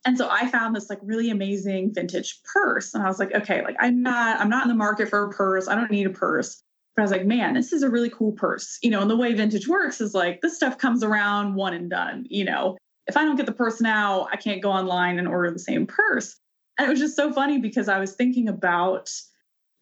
And 0.06 0.16
so 0.16 0.28
I 0.30 0.48
found 0.48 0.74
this 0.74 0.88
like 0.88 1.00
really 1.02 1.30
amazing 1.30 1.92
vintage 1.92 2.40
purse. 2.44 2.94
And 2.94 3.02
I 3.02 3.06
was 3.06 3.18
like, 3.18 3.34
okay, 3.34 3.64
like 3.64 3.74
I'm 3.80 4.02
not, 4.02 4.40
I'm 4.40 4.48
not 4.48 4.62
in 4.62 4.68
the 4.68 4.74
market 4.74 5.08
for 5.08 5.24
a 5.24 5.30
purse. 5.30 5.66
I 5.66 5.74
don't 5.74 5.90
need 5.90 6.06
a 6.06 6.10
purse. 6.10 6.62
I 6.98 7.02
was 7.02 7.10
like, 7.10 7.26
man, 7.26 7.54
this 7.54 7.72
is 7.72 7.82
a 7.82 7.90
really 7.90 8.10
cool 8.10 8.32
purse. 8.32 8.78
You 8.82 8.90
know, 8.90 9.00
and 9.00 9.10
the 9.10 9.16
way 9.16 9.34
vintage 9.34 9.68
works 9.68 10.00
is 10.00 10.14
like 10.14 10.40
this 10.40 10.56
stuff 10.56 10.78
comes 10.78 11.02
around 11.02 11.54
one 11.54 11.74
and 11.74 11.90
done. 11.90 12.26
You 12.28 12.44
know, 12.44 12.76
if 13.06 13.16
I 13.16 13.24
don't 13.24 13.36
get 13.36 13.46
the 13.46 13.52
purse 13.52 13.80
now, 13.80 14.28
I 14.32 14.36
can't 14.36 14.62
go 14.62 14.70
online 14.70 15.18
and 15.18 15.28
order 15.28 15.50
the 15.50 15.58
same 15.58 15.86
purse. 15.86 16.36
And 16.78 16.86
it 16.86 16.90
was 16.90 17.00
just 17.00 17.16
so 17.16 17.32
funny 17.32 17.58
because 17.58 17.88
I 17.88 17.98
was 17.98 18.14
thinking 18.14 18.48
about 18.48 19.10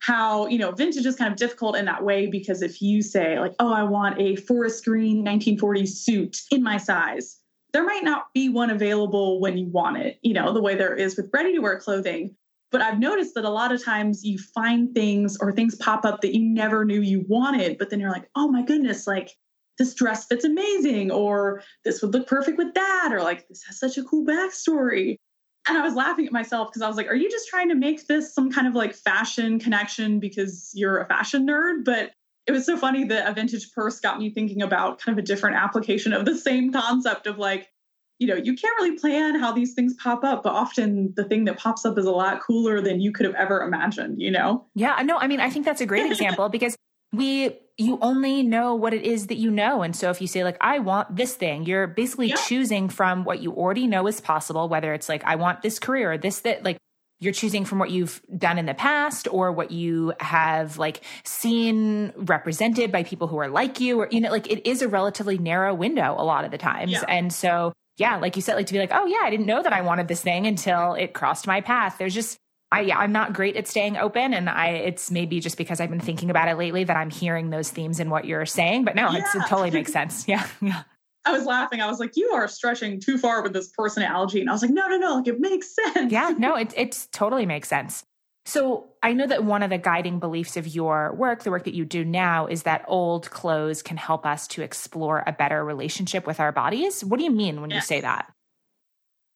how, 0.00 0.46
you 0.48 0.59
know, 0.59 0.70
vintage 0.70 1.07
is 1.07 1.16
kind 1.16 1.33
of 1.33 1.38
difficult 1.38 1.77
in 1.77 1.87
that 1.87 2.05
way 2.05 2.27
because 2.27 2.62
if 2.62 2.83
you 2.83 3.00
say, 3.00 3.38
like, 3.40 3.55
oh, 3.59 3.72
I 3.72 3.85
want 3.85 4.20
a 4.20 4.37
forest 4.37 4.85
green 4.85 5.24
1940s 5.24 5.88
suit 5.88 6.42
in 6.50 6.62
my 6.62 6.77
size, 6.77 7.38
there 7.72 7.85
might 7.85 8.05
not 8.05 8.27
be 8.35 8.48
one 8.48 8.70
available 8.70 9.40
when 9.40 9.57
you 9.57 9.66
want 9.66 9.96
it, 9.96 10.18
you 10.22 10.35
know, 10.35 10.53
the 10.53 10.61
way 10.61 10.77
there 10.77 10.94
is 10.94 11.16
with 11.16 11.31
ready 11.33 11.55
to 11.55 11.61
wear 11.61 11.79
clothing. 11.79 12.37
But 12.74 12.82
I've 12.82 12.98
noticed 12.98 13.37
that 13.37 13.44
a 13.44 13.50
lot 13.50 13.70
of 13.70 13.84
times 13.84 14.24
you 14.24 14.37
find 14.37 14.92
things 14.92 15.38
or 15.40 15.52
things 15.52 15.76
pop 15.76 16.04
up 16.04 16.22
that 16.22 16.34
you 16.34 16.42
never 16.42 16.84
knew 16.84 17.02
you 17.02 17.24
wanted, 17.28 17.78
but 17.78 17.88
then 17.88 18.00
you're 18.00 18.10
like, 18.10 18.28
oh 18.34 18.48
my 18.48 18.62
goodness, 18.62 19.06
like 19.06 19.30
this 19.78 19.94
dress 19.94 20.26
fits 20.26 20.44
amazing, 20.44 21.12
or 21.12 21.62
this 21.84 22.02
would 22.02 22.12
look 22.12 22.26
perfect 22.26 22.58
with 22.58 22.74
that, 22.74 23.10
or 23.12 23.22
like 23.22 23.46
this 23.46 23.62
has 23.68 23.78
such 23.78 23.96
a 23.96 24.02
cool 24.02 24.26
backstory. 24.26 25.14
And 25.68 25.78
I 25.78 25.82
was 25.82 25.94
laughing 25.94 26.26
at 26.26 26.32
myself 26.32 26.70
because 26.70 26.82
I 26.82 26.88
was 26.88 26.96
like, 26.96 27.06
are 27.06 27.14
you 27.14 27.30
just 27.30 27.46
trying 27.46 27.68
to 27.68 27.76
make 27.76 28.08
this 28.08 28.34
some 28.34 28.50
kind 28.50 28.66
of 28.66 28.74
like 28.74 28.92
fashion 28.92 29.60
connection 29.60 30.18
because 30.18 30.72
you're 30.74 30.98
a 30.98 31.06
fashion 31.06 31.46
nerd? 31.46 31.85
But 31.85 32.10
it 32.48 32.50
was 32.50 32.66
so 32.66 32.77
funny 32.77 33.04
that 33.04 33.29
a 33.29 33.33
vintage 33.33 33.70
purse 33.70 34.00
got 34.00 34.18
me 34.18 34.31
thinking 34.31 34.62
about 34.62 34.98
kind 34.98 35.16
of 35.16 35.22
a 35.22 35.27
different 35.27 35.54
application 35.54 36.12
of 36.12 36.25
the 36.25 36.37
same 36.37 36.72
concept 36.72 37.29
of 37.29 37.38
like, 37.38 37.68
you 38.19 38.27
know, 38.29 38.37
you 38.37 38.54
can't 38.54 38.77
really 38.77 38.96
plan 38.98 39.38
how 39.38 39.52
these 39.52 39.75
things 39.75 39.94
pop 39.94 40.23
up, 40.25 40.42
but 40.42 40.52
often 40.52 41.12
the 41.17 41.25
thing 41.25 41.44
that 41.44 41.58
pops 41.58 41.85
up 41.85 41.98
is 41.98 42.06
a 42.06 42.10
lot 42.10 42.40
cooler 42.40 42.81
than 42.81 43.00
you 43.00 43.12
could 43.12 43.27
have 43.27 43.35
ever 43.35 43.60
imagined, 43.60 44.21
you 44.21 44.31
know? 44.31 44.67
Yeah, 44.75 45.00
no, 45.04 45.19
I 45.19 45.27
mean, 45.27 45.40
I 45.40 45.50
think 45.50 45.65
that's 45.65 45.81
a 45.81 45.87
great 45.87 46.10
example 46.10 46.48
because 46.50 46.77
we 47.12 47.58
you 47.77 47.98
only 48.02 48.42
know 48.42 48.75
what 48.75 48.94
it 48.94 49.02
is 49.02 49.29
that 49.29 49.37
you 49.37 49.50
know. 49.50 49.83
And 49.83 49.96
so 49.96 50.10
if 50.10 50.21
you 50.21 50.27
say 50.27 50.44
like 50.44 50.56
I 50.60 50.79
want 50.79 51.17
this 51.17 51.35
thing, 51.35 51.65
you're 51.65 51.87
basically 51.87 52.29
yeah. 52.29 52.37
choosing 52.37 52.88
from 52.88 53.25
what 53.25 53.40
you 53.40 53.52
already 53.52 53.87
know 53.87 54.06
is 54.06 54.21
possible, 54.21 54.69
whether 54.69 54.94
it's 54.94 55.08
like 55.08 55.25
I 55.25 55.37
want 55.37 55.62
this 55.62 55.79
career 55.79 56.12
or 56.12 56.19
this 56.19 56.40
that 56.40 56.65
like 56.65 56.79
you're 57.21 57.33
choosing 57.33 57.65
from 57.65 57.79
what 57.79 57.90
you've 57.90 58.21
done 58.37 58.58
in 58.58 58.67
the 58.67 58.75
past 58.75 59.27
or 59.31 59.50
what 59.50 59.71
you 59.71 60.12
have 60.21 60.79
like 60.79 61.02
seen 61.25 62.12
represented 62.17 62.92
by 62.92 63.02
people 63.02 63.27
who 63.27 63.38
are 63.38 63.48
like 63.48 63.81
you 63.81 64.00
or 64.00 64.08
you 64.10 64.21
know 64.21 64.31
like 64.31 64.50
it 64.50 64.69
is 64.69 64.83
a 64.83 64.88
relatively 64.88 65.38
narrow 65.38 65.75
window 65.75 66.15
a 66.19 66.25
lot 66.25 66.44
of 66.44 66.50
the 66.50 66.58
times 66.58 66.92
yeah. 66.92 67.04
and 67.08 67.33
so 67.33 67.73
yeah 67.96 68.16
like 68.16 68.36
you 68.36 68.42
said 68.42 68.54
like 68.54 68.66
to 68.66 68.72
be 68.72 68.78
like 68.78 68.92
oh 68.92 69.06
yeah 69.06 69.20
i 69.22 69.30
didn't 69.30 69.46
know 69.46 69.62
that 69.62 69.72
i 69.72 69.80
wanted 69.80 70.08
this 70.08 70.22
thing 70.22 70.46
until 70.46 70.94
it 70.94 71.14
crossed 71.14 71.46
my 71.46 71.60
path 71.60 71.96
there's 71.98 72.14
just 72.14 72.38
I, 72.74 72.80
yeah, 72.80 72.98
I'm 72.98 73.12
not 73.12 73.34
great 73.34 73.56
at 73.56 73.68
staying 73.68 73.96
open, 73.96 74.34
and 74.34 74.50
I 74.50 74.70
it's 74.70 75.08
maybe 75.08 75.38
just 75.38 75.56
because 75.56 75.80
I've 75.80 75.90
been 75.90 76.00
thinking 76.00 76.28
about 76.28 76.48
it 76.48 76.58
lately 76.58 76.82
that 76.82 76.96
I'm 76.96 77.08
hearing 77.08 77.50
those 77.50 77.70
themes 77.70 78.00
in 78.00 78.10
what 78.10 78.24
you're 78.24 78.46
saying. 78.46 78.84
But 78.84 78.96
no, 78.96 79.12
yeah. 79.12 79.18
it 79.18 79.46
totally 79.46 79.70
makes 79.70 79.92
sense. 79.92 80.26
Yeah, 80.34 80.44
yeah. 80.60 80.82
I 81.24 81.30
was 81.30 81.44
laughing. 81.44 81.80
I 81.80 81.86
was 81.86 82.00
like, 82.00 82.16
"You 82.16 82.30
are 82.34 82.48
stretching 82.48 83.00
too 83.00 83.16
far 83.16 83.42
with 83.44 83.52
this 83.52 83.68
personality," 83.68 84.40
and 84.40 84.50
I 84.50 84.52
was 84.52 84.62
like, 84.62 84.72
"No, 84.72 84.88
no, 84.88 84.96
no! 84.96 85.14
Like 85.14 85.28
it 85.28 85.38
makes 85.38 85.72
sense." 85.72 86.10
Yeah, 86.10 86.34
no, 86.36 86.56
it 86.62 86.74
it 86.76 87.06
totally 87.12 87.46
makes 87.46 87.68
sense. 87.68 88.04
So 88.46 88.88
I 89.02 89.14
know 89.14 89.26
that 89.26 89.44
one 89.44 89.62
of 89.62 89.70
the 89.70 89.78
guiding 89.78 90.18
beliefs 90.18 90.56
of 90.56 90.66
your 90.66 91.14
work, 91.14 91.44
the 91.44 91.50
work 91.50 91.64
that 91.64 91.74
you 91.74 91.84
do 91.84 92.04
now, 92.04 92.46
is 92.46 92.64
that 92.64 92.84
old 92.86 93.30
clothes 93.30 93.82
can 93.82 93.96
help 93.96 94.26
us 94.26 94.46
to 94.48 94.62
explore 94.62 95.24
a 95.26 95.32
better 95.32 95.64
relationship 95.64 96.26
with 96.26 96.40
our 96.40 96.52
bodies. 96.52 97.02
What 97.02 97.18
do 97.18 97.24
you 97.24 97.30
mean 97.30 97.60
when 97.62 97.70
yes. 97.70 97.84
you 97.84 97.86
say 97.86 98.00
that? 98.02 98.30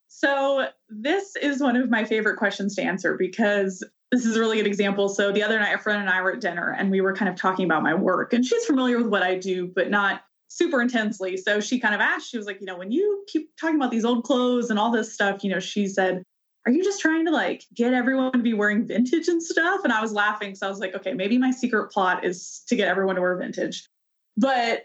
So 0.08 0.68
this 0.88 1.36
is 1.36 1.62
one 1.62 1.76
of 1.76 1.88
my 1.88 2.04
favorite 2.04 2.36
questions 2.36 2.74
to 2.74 2.82
answer 2.82 3.16
because 3.16 3.82
this 4.10 4.26
is 4.26 4.36
a 4.36 4.40
really 4.40 4.56
good 4.56 4.66
example. 4.66 5.08
So 5.08 5.32
the 5.32 5.42
other 5.42 5.58
night, 5.58 5.74
a 5.74 5.78
friend 5.78 6.00
and 6.00 6.10
I 6.10 6.20
were 6.22 6.32
at 6.32 6.40
dinner 6.40 6.74
and 6.78 6.90
we 6.90 7.00
were 7.00 7.14
kind 7.14 7.28
of 7.30 7.36
talking 7.36 7.64
about 7.64 7.82
my 7.82 7.94
work, 7.94 8.32
and 8.32 8.44
she's 8.44 8.64
familiar 8.64 8.98
with 8.98 9.06
what 9.06 9.22
I 9.22 9.38
do, 9.38 9.70
but 9.74 9.90
not 9.90 10.22
super 10.48 10.80
intensely. 10.82 11.36
So 11.36 11.60
she 11.60 11.78
kind 11.78 11.94
of 11.94 12.00
asked, 12.00 12.30
she 12.30 12.36
was 12.36 12.46
like, 12.46 12.60
you 12.60 12.66
know, 12.66 12.76
when 12.76 12.90
you 12.90 13.24
keep 13.28 13.50
talking 13.60 13.76
about 13.76 13.90
these 13.90 14.04
old 14.04 14.24
clothes 14.24 14.70
and 14.70 14.78
all 14.78 14.90
this 14.90 15.12
stuff, 15.12 15.44
you 15.44 15.50
know, 15.50 15.60
she 15.60 15.86
said, 15.86 16.22
are 16.68 16.70
you 16.70 16.84
just 16.84 17.00
trying 17.00 17.24
to 17.24 17.30
like 17.30 17.64
get 17.74 17.94
everyone 17.94 18.30
to 18.32 18.40
be 18.40 18.52
wearing 18.52 18.86
vintage 18.86 19.26
and 19.26 19.42
stuff? 19.42 19.80
And 19.84 19.92
I 19.92 20.02
was 20.02 20.12
laughing. 20.12 20.54
So 20.54 20.66
I 20.66 20.70
was 20.70 20.80
like, 20.80 20.94
okay, 20.94 21.14
maybe 21.14 21.38
my 21.38 21.50
secret 21.50 21.90
plot 21.90 22.26
is 22.26 22.62
to 22.68 22.76
get 22.76 22.88
everyone 22.88 23.14
to 23.14 23.22
wear 23.22 23.38
vintage. 23.38 23.88
But, 24.36 24.84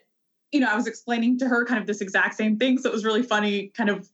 you 0.54 0.62
know, 0.62 0.68
I 0.68 0.78
was 0.78 0.88
explaining 0.88 1.40
to 1.40 1.48
her 1.50 1.66
kind 1.66 1.82
of 1.82 1.86
this 1.86 2.00
exact 2.00 2.36
same 2.36 2.58
thing. 2.58 2.78
So 2.78 2.88
it 2.88 2.94
was 2.94 3.04
really 3.04 3.22
funny 3.22 3.68
kind 3.76 3.90
of 3.90 4.08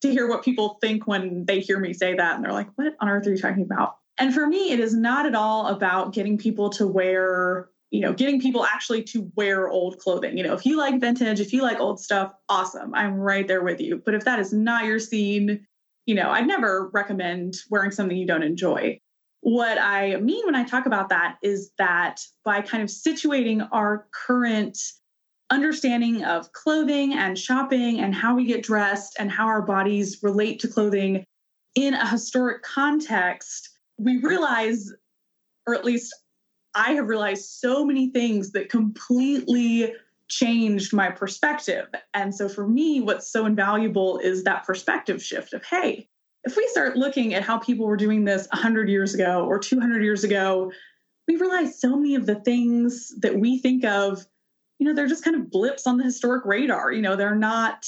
to 0.00 0.10
hear 0.10 0.28
what 0.28 0.42
people 0.42 0.78
think 0.80 1.06
when 1.06 1.44
they 1.44 1.60
hear 1.60 1.78
me 1.78 1.92
say 1.92 2.12
that. 2.16 2.34
And 2.34 2.44
they're 2.44 2.52
like, 2.52 2.70
what 2.74 2.94
on 2.98 3.08
earth 3.08 3.24
are 3.28 3.30
you 3.30 3.38
talking 3.38 3.62
about? 3.62 3.98
And 4.18 4.34
for 4.34 4.48
me, 4.48 4.72
it 4.72 4.80
is 4.80 4.92
not 4.92 5.24
at 5.24 5.36
all 5.36 5.68
about 5.68 6.12
getting 6.12 6.36
people 6.36 6.70
to 6.70 6.88
wear 6.88 7.68
you 7.92 8.00
know, 8.00 8.14
getting 8.14 8.40
people 8.40 8.64
actually 8.64 9.02
to 9.02 9.30
wear 9.36 9.68
old 9.68 9.98
clothing. 9.98 10.38
You 10.38 10.44
know, 10.44 10.54
if 10.54 10.64
you 10.64 10.78
like 10.78 10.98
vintage, 10.98 11.40
if 11.40 11.52
you 11.52 11.60
like 11.60 11.78
old 11.78 12.00
stuff, 12.00 12.32
awesome. 12.48 12.94
I'm 12.94 13.16
right 13.16 13.46
there 13.46 13.62
with 13.62 13.82
you. 13.82 14.00
But 14.02 14.14
if 14.14 14.24
that 14.24 14.38
is 14.38 14.50
not 14.50 14.86
your 14.86 14.98
scene, 14.98 15.66
you 16.06 16.14
know, 16.14 16.30
I'd 16.30 16.46
never 16.46 16.90
recommend 16.92 17.54
wearing 17.70 17.90
something 17.90 18.16
you 18.16 18.26
don't 18.26 18.42
enjoy. 18.42 18.98
What 19.40 19.78
I 19.78 20.16
mean 20.16 20.44
when 20.44 20.54
I 20.54 20.64
talk 20.64 20.86
about 20.86 21.08
that 21.08 21.36
is 21.42 21.72
that 21.78 22.20
by 22.44 22.60
kind 22.60 22.82
of 22.82 22.88
situating 22.88 23.68
our 23.72 24.06
current 24.12 24.78
understanding 25.50 26.24
of 26.24 26.52
clothing 26.52 27.12
and 27.12 27.38
shopping 27.38 28.00
and 28.00 28.14
how 28.14 28.34
we 28.34 28.44
get 28.44 28.62
dressed 28.62 29.16
and 29.18 29.30
how 29.30 29.46
our 29.46 29.62
bodies 29.62 30.18
relate 30.22 30.60
to 30.60 30.68
clothing 30.68 31.24
in 31.74 31.94
a 31.94 32.08
historic 32.08 32.62
context, 32.62 33.68
we 33.98 34.18
realize, 34.18 34.90
or 35.66 35.74
at 35.74 35.84
least 35.84 36.14
I 36.74 36.92
have 36.92 37.08
realized 37.08 37.44
so 37.44 37.84
many 37.84 38.10
things 38.10 38.52
that 38.52 38.70
completely 38.70 39.92
changed 40.32 40.92
my 40.92 41.10
perspective. 41.10 41.86
And 42.14 42.34
so 42.34 42.48
for 42.48 42.66
me, 42.66 43.00
what's 43.00 43.30
so 43.30 43.46
invaluable 43.46 44.18
is 44.18 44.44
that 44.44 44.64
perspective 44.64 45.22
shift 45.22 45.52
of, 45.52 45.64
hey, 45.64 46.08
if 46.44 46.56
we 46.56 46.66
start 46.68 46.96
looking 46.96 47.34
at 47.34 47.42
how 47.42 47.58
people 47.58 47.86
were 47.86 47.96
doing 47.96 48.24
this 48.24 48.48
100 48.52 48.88
years 48.88 49.14
ago 49.14 49.44
or 49.44 49.58
200 49.58 50.02
years 50.02 50.24
ago, 50.24 50.72
we 51.28 51.36
realize 51.36 51.80
so 51.80 51.96
many 51.96 52.14
of 52.14 52.26
the 52.26 52.36
things 52.36 53.12
that 53.20 53.38
we 53.38 53.58
think 53.58 53.84
of, 53.84 54.26
you 54.78 54.86
know, 54.86 54.94
they're 54.94 55.06
just 55.06 55.22
kind 55.22 55.36
of 55.36 55.50
blips 55.50 55.86
on 55.86 55.98
the 55.98 56.04
historic 56.04 56.44
radar. 56.44 56.90
You 56.90 57.02
know, 57.02 57.14
they're 57.14 57.36
not 57.36 57.86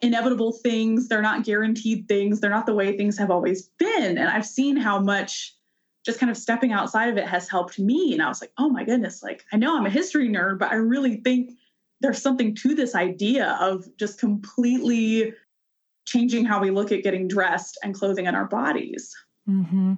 inevitable 0.00 0.52
things, 0.52 1.08
they're 1.08 1.22
not 1.22 1.44
guaranteed 1.44 2.08
things, 2.08 2.40
they're 2.40 2.50
not 2.50 2.66
the 2.66 2.74
way 2.74 2.96
things 2.96 3.18
have 3.18 3.30
always 3.30 3.68
been. 3.78 4.16
And 4.16 4.28
I've 4.28 4.46
seen 4.46 4.76
how 4.76 4.98
much 4.98 5.54
just 6.04 6.18
kind 6.18 6.30
of 6.30 6.36
stepping 6.36 6.72
outside 6.72 7.08
of 7.08 7.16
it 7.16 7.26
has 7.26 7.48
helped 7.48 7.78
me. 7.78 8.12
And 8.12 8.22
I 8.22 8.28
was 8.28 8.40
like, 8.40 8.52
oh 8.58 8.68
my 8.68 8.84
goodness, 8.84 9.22
like 9.22 9.44
I 9.52 9.56
know 9.56 9.76
I'm 9.76 9.86
a 9.86 9.90
history 9.90 10.28
nerd, 10.28 10.58
but 10.58 10.70
I 10.70 10.76
really 10.76 11.16
think 11.16 11.52
there's 12.00 12.20
something 12.20 12.54
to 12.56 12.74
this 12.74 12.94
idea 12.94 13.56
of 13.60 13.86
just 13.96 14.18
completely 14.18 15.34
changing 16.04 16.44
how 16.44 16.60
we 16.60 16.70
look 16.70 16.90
at 16.90 17.04
getting 17.04 17.28
dressed 17.28 17.78
and 17.84 17.94
clothing 17.94 18.26
in 18.26 18.34
our 18.34 18.46
bodies. 18.46 19.14
Mm-hmm. 19.48 19.94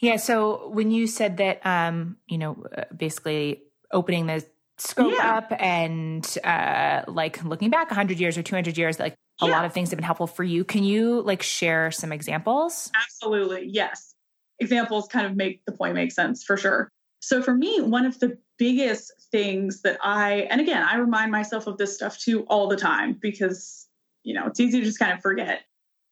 Yeah. 0.00 0.16
So 0.16 0.68
when 0.68 0.92
you 0.92 1.08
said 1.08 1.38
that, 1.38 1.64
um, 1.66 2.16
you 2.28 2.38
know, 2.38 2.64
uh, 2.76 2.84
basically 2.96 3.62
opening 3.90 4.26
the 4.26 4.44
scope 4.78 5.14
yeah. 5.16 5.36
up 5.36 5.52
and 5.58 6.38
uh, 6.44 7.02
like 7.08 7.42
looking 7.44 7.70
back 7.70 7.90
100 7.90 8.20
years 8.20 8.38
or 8.38 8.42
200 8.42 8.78
years, 8.78 9.00
like 9.00 9.14
a 9.40 9.46
yeah. 9.46 9.52
lot 9.52 9.64
of 9.64 9.72
things 9.72 9.90
have 9.90 9.96
been 9.96 10.04
helpful 10.04 10.28
for 10.28 10.44
you. 10.44 10.62
Can 10.62 10.84
you 10.84 11.22
like 11.22 11.42
share 11.42 11.90
some 11.90 12.12
examples? 12.12 12.92
Absolutely. 12.94 13.66
Yes 13.66 14.13
examples 14.60 15.08
kind 15.08 15.26
of 15.26 15.36
make 15.36 15.64
the 15.64 15.72
point 15.72 15.94
make 15.94 16.12
sense 16.12 16.44
for 16.44 16.56
sure. 16.56 16.88
So 17.20 17.42
for 17.42 17.54
me, 17.54 17.80
one 17.80 18.04
of 18.04 18.18
the 18.20 18.36
biggest 18.58 19.12
things 19.32 19.82
that 19.82 19.98
I, 20.02 20.46
and 20.50 20.60
again, 20.60 20.82
I 20.82 20.96
remind 20.96 21.32
myself 21.32 21.66
of 21.66 21.78
this 21.78 21.94
stuff 21.94 22.18
too 22.18 22.42
all 22.44 22.68
the 22.68 22.76
time 22.76 23.18
because, 23.20 23.88
you 24.22 24.34
know, 24.34 24.46
it's 24.46 24.60
easy 24.60 24.80
to 24.80 24.86
just 24.86 24.98
kind 24.98 25.12
of 25.12 25.20
forget, 25.20 25.62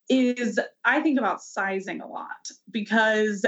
is 0.08 0.58
I 0.84 1.00
think 1.00 1.18
about 1.18 1.42
sizing 1.42 2.00
a 2.00 2.06
lot 2.08 2.50
because 2.70 3.44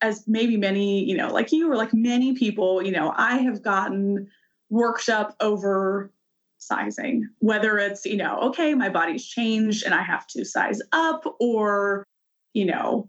as 0.00 0.24
maybe 0.26 0.56
many, 0.56 1.04
you 1.04 1.16
know, 1.16 1.32
like 1.32 1.52
you 1.52 1.70
or 1.70 1.76
like 1.76 1.92
many 1.92 2.34
people, 2.34 2.82
you 2.82 2.92
know, 2.92 3.12
I 3.16 3.38
have 3.38 3.62
gotten 3.62 4.28
worked 4.70 5.08
up 5.08 5.36
over 5.40 6.12
sizing, 6.58 7.28
whether 7.40 7.78
it's, 7.78 8.06
you 8.06 8.16
know, 8.16 8.38
okay, 8.40 8.74
my 8.74 8.88
body's 8.88 9.26
changed 9.26 9.84
and 9.84 9.94
I 9.94 10.02
have 10.02 10.26
to 10.28 10.44
size 10.44 10.80
up 10.92 11.24
or, 11.40 12.04
you 12.54 12.64
know, 12.64 13.08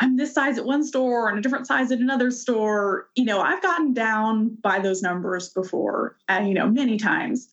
I'm 0.00 0.16
this 0.16 0.32
size 0.32 0.58
at 0.58 0.64
one 0.64 0.84
store 0.84 1.28
and 1.28 1.38
a 1.38 1.42
different 1.42 1.66
size 1.66 1.90
at 1.90 1.98
another 1.98 2.30
store. 2.30 3.08
You 3.16 3.24
know, 3.24 3.40
I've 3.40 3.62
gotten 3.62 3.94
down 3.94 4.56
by 4.62 4.78
those 4.78 5.02
numbers 5.02 5.48
before, 5.48 6.16
uh, 6.28 6.42
you 6.44 6.54
know, 6.54 6.68
many 6.68 6.98
times. 6.98 7.52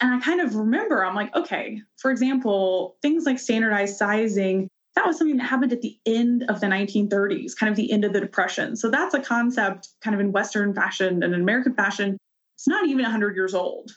And 0.00 0.14
I 0.14 0.20
kind 0.20 0.40
of 0.40 0.54
remember, 0.54 1.04
I'm 1.04 1.14
like, 1.14 1.34
okay, 1.34 1.80
for 1.96 2.10
example, 2.10 2.96
things 3.02 3.24
like 3.24 3.38
standardized 3.38 3.96
sizing, 3.96 4.68
that 4.94 5.06
was 5.06 5.16
something 5.16 5.36
that 5.38 5.44
happened 5.44 5.72
at 5.72 5.80
the 5.80 5.98
end 6.06 6.44
of 6.48 6.60
the 6.60 6.66
1930s, 6.66 7.56
kind 7.56 7.70
of 7.70 7.76
the 7.76 7.90
end 7.90 8.04
of 8.04 8.12
the 8.12 8.20
Depression. 8.20 8.76
So 8.76 8.90
that's 8.90 9.14
a 9.14 9.20
concept 9.20 9.88
kind 10.02 10.14
of 10.14 10.20
in 10.20 10.32
Western 10.32 10.74
fashion 10.74 11.22
and 11.22 11.34
in 11.34 11.40
American 11.40 11.74
fashion. 11.74 12.16
It's 12.56 12.68
not 12.68 12.86
even 12.86 13.02
100 13.02 13.34
years 13.36 13.54
old. 13.54 13.92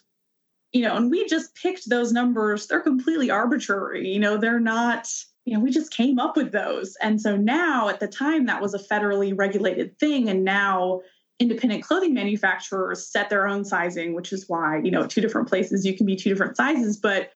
You 0.72 0.84
know, 0.84 0.96
and 0.96 1.12
we 1.12 1.28
just 1.28 1.54
picked 1.56 1.90
those 1.90 2.14
numbers. 2.14 2.68
They're 2.68 2.80
completely 2.80 3.30
arbitrary. 3.30 4.08
You 4.10 4.20
know, 4.20 4.38
they're 4.38 4.60
not 4.60 5.08
you 5.46 5.54
know, 5.54 5.60
we 5.60 5.72
just 5.72 5.92
came 5.92 6.20
up 6.20 6.38
with 6.38 6.52
those. 6.52 6.96
And 7.02 7.20
so 7.20 7.36
now 7.36 7.90
at 7.90 8.00
the 8.00 8.08
time 8.08 8.46
that 8.46 8.62
was 8.62 8.74
a 8.74 8.80
federally 8.80 9.34
regulated 9.36 9.98
thing. 10.00 10.30
And 10.30 10.44
now 10.44 11.02
independent 11.40 11.84
clothing 11.84 12.14
manufacturers 12.14 13.08
set 13.08 13.30
their 13.30 13.48
own 13.48 13.66
sizing, 13.66 14.14
which 14.14 14.32
is 14.32 14.46
why, 14.48 14.80
you 14.84 14.92
know, 14.92 15.08
two 15.08 15.22
different 15.22 15.50
places 15.50 15.86
you 15.86 15.98
can 15.98 16.06
be 16.06 16.16
two 16.16 16.30
different 16.30 16.56
sizes. 16.56 16.98
But 16.98 17.32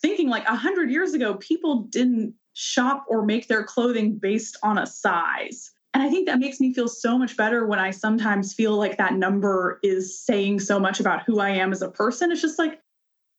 thinking 0.00 0.28
like 0.28 0.46
a 0.46 0.56
hundred 0.56 0.90
years 0.90 1.12
ago, 1.12 1.34
people 1.34 1.82
didn't 1.90 2.34
shop 2.54 3.04
or 3.08 3.24
make 3.24 3.48
their 3.48 3.62
clothing 3.62 4.16
based 4.16 4.56
on 4.62 4.78
a 4.78 4.86
size. 4.86 5.70
And 5.92 6.02
I 6.02 6.08
think 6.08 6.26
that 6.26 6.38
makes 6.38 6.60
me 6.60 6.72
feel 6.72 6.88
so 6.88 7.18
much 7.18 7.36
better 7.36 7.66
when 7.66 7.78
I 7.78 7.90
sometimes 7.90 8.54
feel 8.54 8.76
like 8.76 8.96
that 8.96 9.14
number 9.14 9.80
is 9.82 10.18
saying 10.18 10.60
so 10.60 10.78
much 10.78 11.00
about 11.00 11.24
who 11.24 11.40
I 11.40 11.50
am 11.50 11.72
as 11.72 11.82
a 11.82 11.90
person. 11.90 12.30
It's 12.30 12.40
just 12.40 12.58
like, 12.58 12.80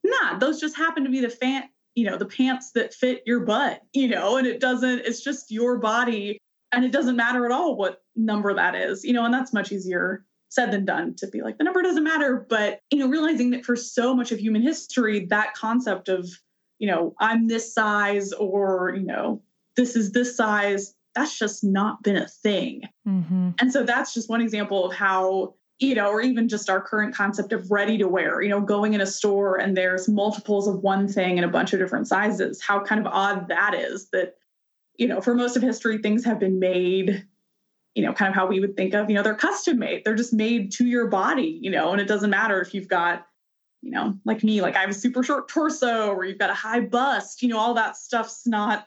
nah, 0.03 0.38
those 0.38 0.59
just 0.59 0.76
happen 0.76 1.03
to 1.03 1.09
be 1.09 1.22
the 1.22 1.30
fan 1.30 1.63
you 1.96 2.06
know 2.06 2.18
the 2.18 2.26
pants 2.26 2.72
that 2.72 2.94
fit 2.94 3.24
your 3.26 3.42
butt 3.42 3.82
you 3.94 4.08
know 4.08 4.38
and 4.38 4.48
it 4.48 4.60
doesn't 4.60 5.00
it's 5.00 5.24
just 5.24 5.52
your 5.52 5.78
body 5.78 6.38
and 6.72 6.86
it 6.86 6.92
doesn't 6.92 7.16
matter 7.16 7.46
at 7.46 7.52
all 7.52 7.76
what 7.76 8.02
number 8.16 8.54
that 8.54 8.76
is 8.76 9.04
you 9.04 9.14
know 9.14 9.26
and 9.26 9.34
that's 9.34 9.54
much 9.54 9.72
easier 9.72 10.26
said 10.50 10.72
than 10.72 10.86
done 10.86 11.16
to 11.16 11.28
be 11.28 11.42
like 11.42 11.58
the 11.58 11.64
number 11.64 11.82
doesn't 11.82 12.04
matter 12.04 12.46
but 12.50 12.80
you 12.92 13.00
know 13.00 13.08
realizing 13.08 13.50
that 13.52 13.66
for 13.66 13.76
so 13.76 14.16
much 14.16 14.32
of 14.32 14.39
human 14.39 14.62
history 14.62 15.26
that 15.26 15.54
concept 15.54 16.10
of 16.10 16.30
you 16.80 16.88
know 16.88 17.14
i'm 17.20 17.48
this 17.48 17.74
size 17.74 18.32
or 18.34 18.94
you 18.96 19.06
know 19.06 19.42
this 19.76 19.96
is 19.96 20.12
this 20.12 20.36
size 20.36 20.94
that's 21.16 21.38
just 21.38 21.64
not 21.64 22.02
been 22.04 22.18
a 22.18 22.28
thing 22.28 22.82
mm-hmm. 23.08 23.50
and 23.60 23.72
so 23.72 23.84
that's 23.84 24.14
just 24.14 24.30
one 24.30 24.42
example 24.42 24.86
of 24.86 24.94
how 24.94 25.54
you 25.82 25.96
know, 25.96 26.10
or 26.10 26.22
even 26.22 26.48
just 26.48 26.70
our 26.70 26.80
current 26.80 27.14
concept 27.14 27.52
of 27.52 27.72
ready 27.72 27.98
to 27.98 28.08
wear, 28.08 28.42
you 28.44 28.50
know, 28.50 28.62
going 28.62 28.94
in 28.94 29.02
a 29.02 29.06
store 29.06 29.60
and 29.60 29.76
there's 29.76 30.08
multiples 30.08 30.68
of 30.68 30.84
one 30.84 31.08
thing 31.08 31.40
in 31.40 31.44
a 31.44 31.48
bunch 31.48 31.74
of 31.74 31.80
different 31.80 32.08
sizes, 32.08 32.62
how 32.62 32.80
kind 32.80 33.02
of 33.02 33.12
odd 33.12 33.48
that 33.48 33.74
is 33.74 34.08
that, 34.12 34.36
you 34.98 35.08
know, 35.08 35.20
for 35.20 35.34
most 35.34 35.56
of 35.56 35.64
history, 35.64 35.98
things 35.98 36.24
have 36.24 36.40
been 36.40 36.60
made, 36.60 37.26
you 37.96 38.04
know, 38.04 38.14
kind 38.14 38.30
of 38.30 38.36
how 38.36 38.46
we 38.46 38.60
would 38.60 38.78
think 38.78 38.94
of, 38.94 39.10
you 39.10 39.16
know, 39.16 39.24
they're 39.24 39.34
custom 39.34 39.80
made, 39.80 40.06
they're 40.06 40.14
just 40.14 40.34
made 40.34 40.72
to 40.74 40.86
your 40.86 41.08
body, 41.08 41.58
you 41.64 41.72
know, 41.72 41.92
and 41.92 42.00
it 42.00 42.08
doesn't 42.08 42.30
matter 42.30 42.62
if 42.62 42.76
you've 42.76 42.88
got, 42.88 43.26
you 43.82 43.90
know, 43.90 44.16
like 44.24 44.44
me, 44.44 44.62
like 44.62 44.76
I 44.76 44.82
have 44.82 44.92
a 44.92 44.94
super 44.94 45.24
short 45.24 45.50
torso 45.50 46.10
or 46.10 46.26
you've 46.26 46.38
got 46.38 46.52
a 46.52 46.54
high 46.54 46.82
bust, 46.82 47.42
you 47.42 47.50
know, 47.50 47.58
all 47.58 47.74
that 47.74 47.98
stuff's 47.98 48.46
not 48.46 48.86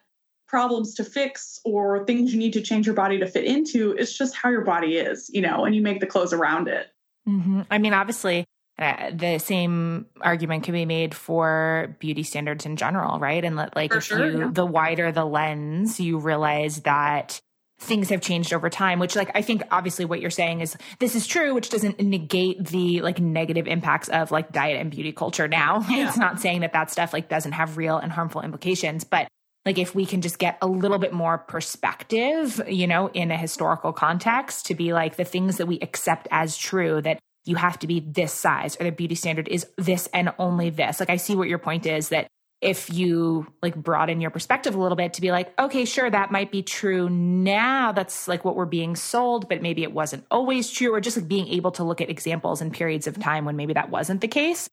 problems 0.54 0.94
to 0.94 1.02
fix 1.02 1.58
or 1.64 2.06
things 2.06 2.32
you 2.32 2.38
need 2.38 2.52
to 2.52 2.60
change 2.60 2.86
your 2.86 2.94
body 2.94 3.18
to 3.18 3.26
fit 3.26 3.44
into. 3.44 3.90
It's 3.90 4.16
just 4.16 4.36
how 4.36 4.50
your 4.50 4.60
body 4.60 4.98
is, 4.98 5.28
you 5.34 5.40
know, 5.40 5.64
and 5.64 5.74
you 5.74 5.82
make 5.82 5.98
the 5.98 6.06
clothes 6.06 6.32
around 6.32 6.68
it. 6.68 6.86
Mm-hmm. 7.28 7.62
I 7.72 7.78
mean, 7.78 7.92
obviously, 7.92 8.44
uh, 8.78 9.10
the 9.12 9.38
same 9.38 10.06
argument 10.20 10.62
can 10.62 10.72
be 10.72 10.86
made 10.86 11.12
for 11.12 11.96
beauty 11.98 12.22
standards 12.22 12.66
in 12.66 12.76
general, 12.76 13.18
right? 13.18 13.44
And 13.44 13.56
like, 13.56 13.90
For 13.90 13.98
if 13.98 14.04
sure, 14.04 14.30
you, 14.30 14.38
yeah. 14.38 14.50
the 14.52 14.64
wider 14.64 15.10
the 15.10 15.24
lens, 15.24 15.98
you 15.98 16.18
realize 16.18 16.82
that 16.82 17.40
things 17.80 18.10
have 18.10 18.20
changed 18.20 18.52
over 18.52 18.70
time, 18.70 19.00
which 19.00 19.16
like, 19.16 19.32
I 19.34 19.42
think 19.42 19.64
obviously 19.72 20.04
what 20.04 20.20
you're 20.20 20.30
saying 20.30 20.60
is 20.60 20.76
this 21.00 21.16
is 21.16 21.26
true, 21.26 21.52
which 21.52 21.68
doesn't 21.68 21.98
negate 21.98 22.64
the 22.64 23.00
like 23.00 23.18
negative 23.18 23.66
impacts 23.66 24.08
of 24.08 24.30
like 24.30 24.52
diet 24.52 24.80
and 24.80 24.88
beauty 24.92 25.10
culture 25.10 25.48
now. 25.48 25.84
Yeah. 25.90 26.06
It's 26.06 26.16
not 26.16 26.40
saying 26.40 26.60
that 26.60 26.74
that 26.74 26.92
stuff 26.92 27.12
like 27.12 27.28
doesn't 27.28 27.52
have 27.52 27.76
real 27.76 27.98
and 27.98 28.12
harmful 28.12 28.40
implications, 28.40 29.02
but 29.02 29.26
like 29.64 29.78
if 29.78 29.94
we 29.94 30.04
can 30.06 30.20
just 30.20 30.38
get 30.38 30.58
a 30.60 30.66
little 30.66 30.98
bit 30.98 31.12
more 31.12 31.38
perspective, 31.38 32.60
you 32.68 32.86
know, 32.86 33.08
in 33.08 33.30
a 33.30 33.36
historical 33.36 33.92
context 33.92 34.66
to 34.66 34.74
be 34.74 34.92
like 34.92 35.16
the 35.16 35.24
things 35.24 35.56
that 35.56 35.66
we 35.66 35.78
accept 35.80 36.28
as 36.30 36.56
true 36.56 37.00
that 37.02 37.18
you 37.44 37.56
have 37.56 37.78
to 37.78 37.86
be 37.86 38.00
this 38.00 38.32
size 38.32 38.76
or 38.80 38.84
the 38.84 38.92
beauty 38.92 39.14
standard 39.14 39.48
is 39.48 39.66
this 39.76 40.06
and 40.12 40.32
only 40.38 40.70
this. 40.70 41.00
Like 41.00 41.10
I 41.10 41.16
see 41.16 41.34
what 41.34 41.48
your 41.48 41.58
point 41.58 41.86
is 41.86 42.10
that 42.10 42.28
if 42.60 42.90
you 42.90 43.46
like 43.62 43.74
broaden 43.74 44.22
your 44.22 44.30
perspective 44.30 44.74
a 44.74 44.80
little 44.80 44.96
bit 44.96 45.14
to 45.14 45.20
be 45.20 45.30
like, 45.30 45.58
okay, 45.60 45.84
sure, 45.84 46.08
that 46.08 46.32
might 46.32 46.50
be 46.50 46.62
true 46.62 47.10
now. 47.10 47.92
That's 47.92 48.26
like 48.26 48.44
what 48.44 48.56
we're 48.56 48.64
being 48.64 48.96
sold, 48.96 49.48
but 49.50 49.60
maybe 49.60 49.82
it 49.82 49.92
wasn't 49.92 50.24
always 50.30 50.70
true, 50.70 50.94
or 50.94 51.00
just 51.00 51.18
like 51.18 51.28
being 51.28 51.48
able 51.48 51.72
to 51.72 51.84
look 51.84 52.00
at 52.00 52.08
examples 52.08 52.62
and 52.62 52.72
periods 52.72 53.06
of 53.06 53.18
time 53.18 53.44
when 53.44 53.56
maybe 53.56 53.74
that 53.74 53.90
wasn't 53.90 54.22
the 54.22 54.28
case. 54.28 54.68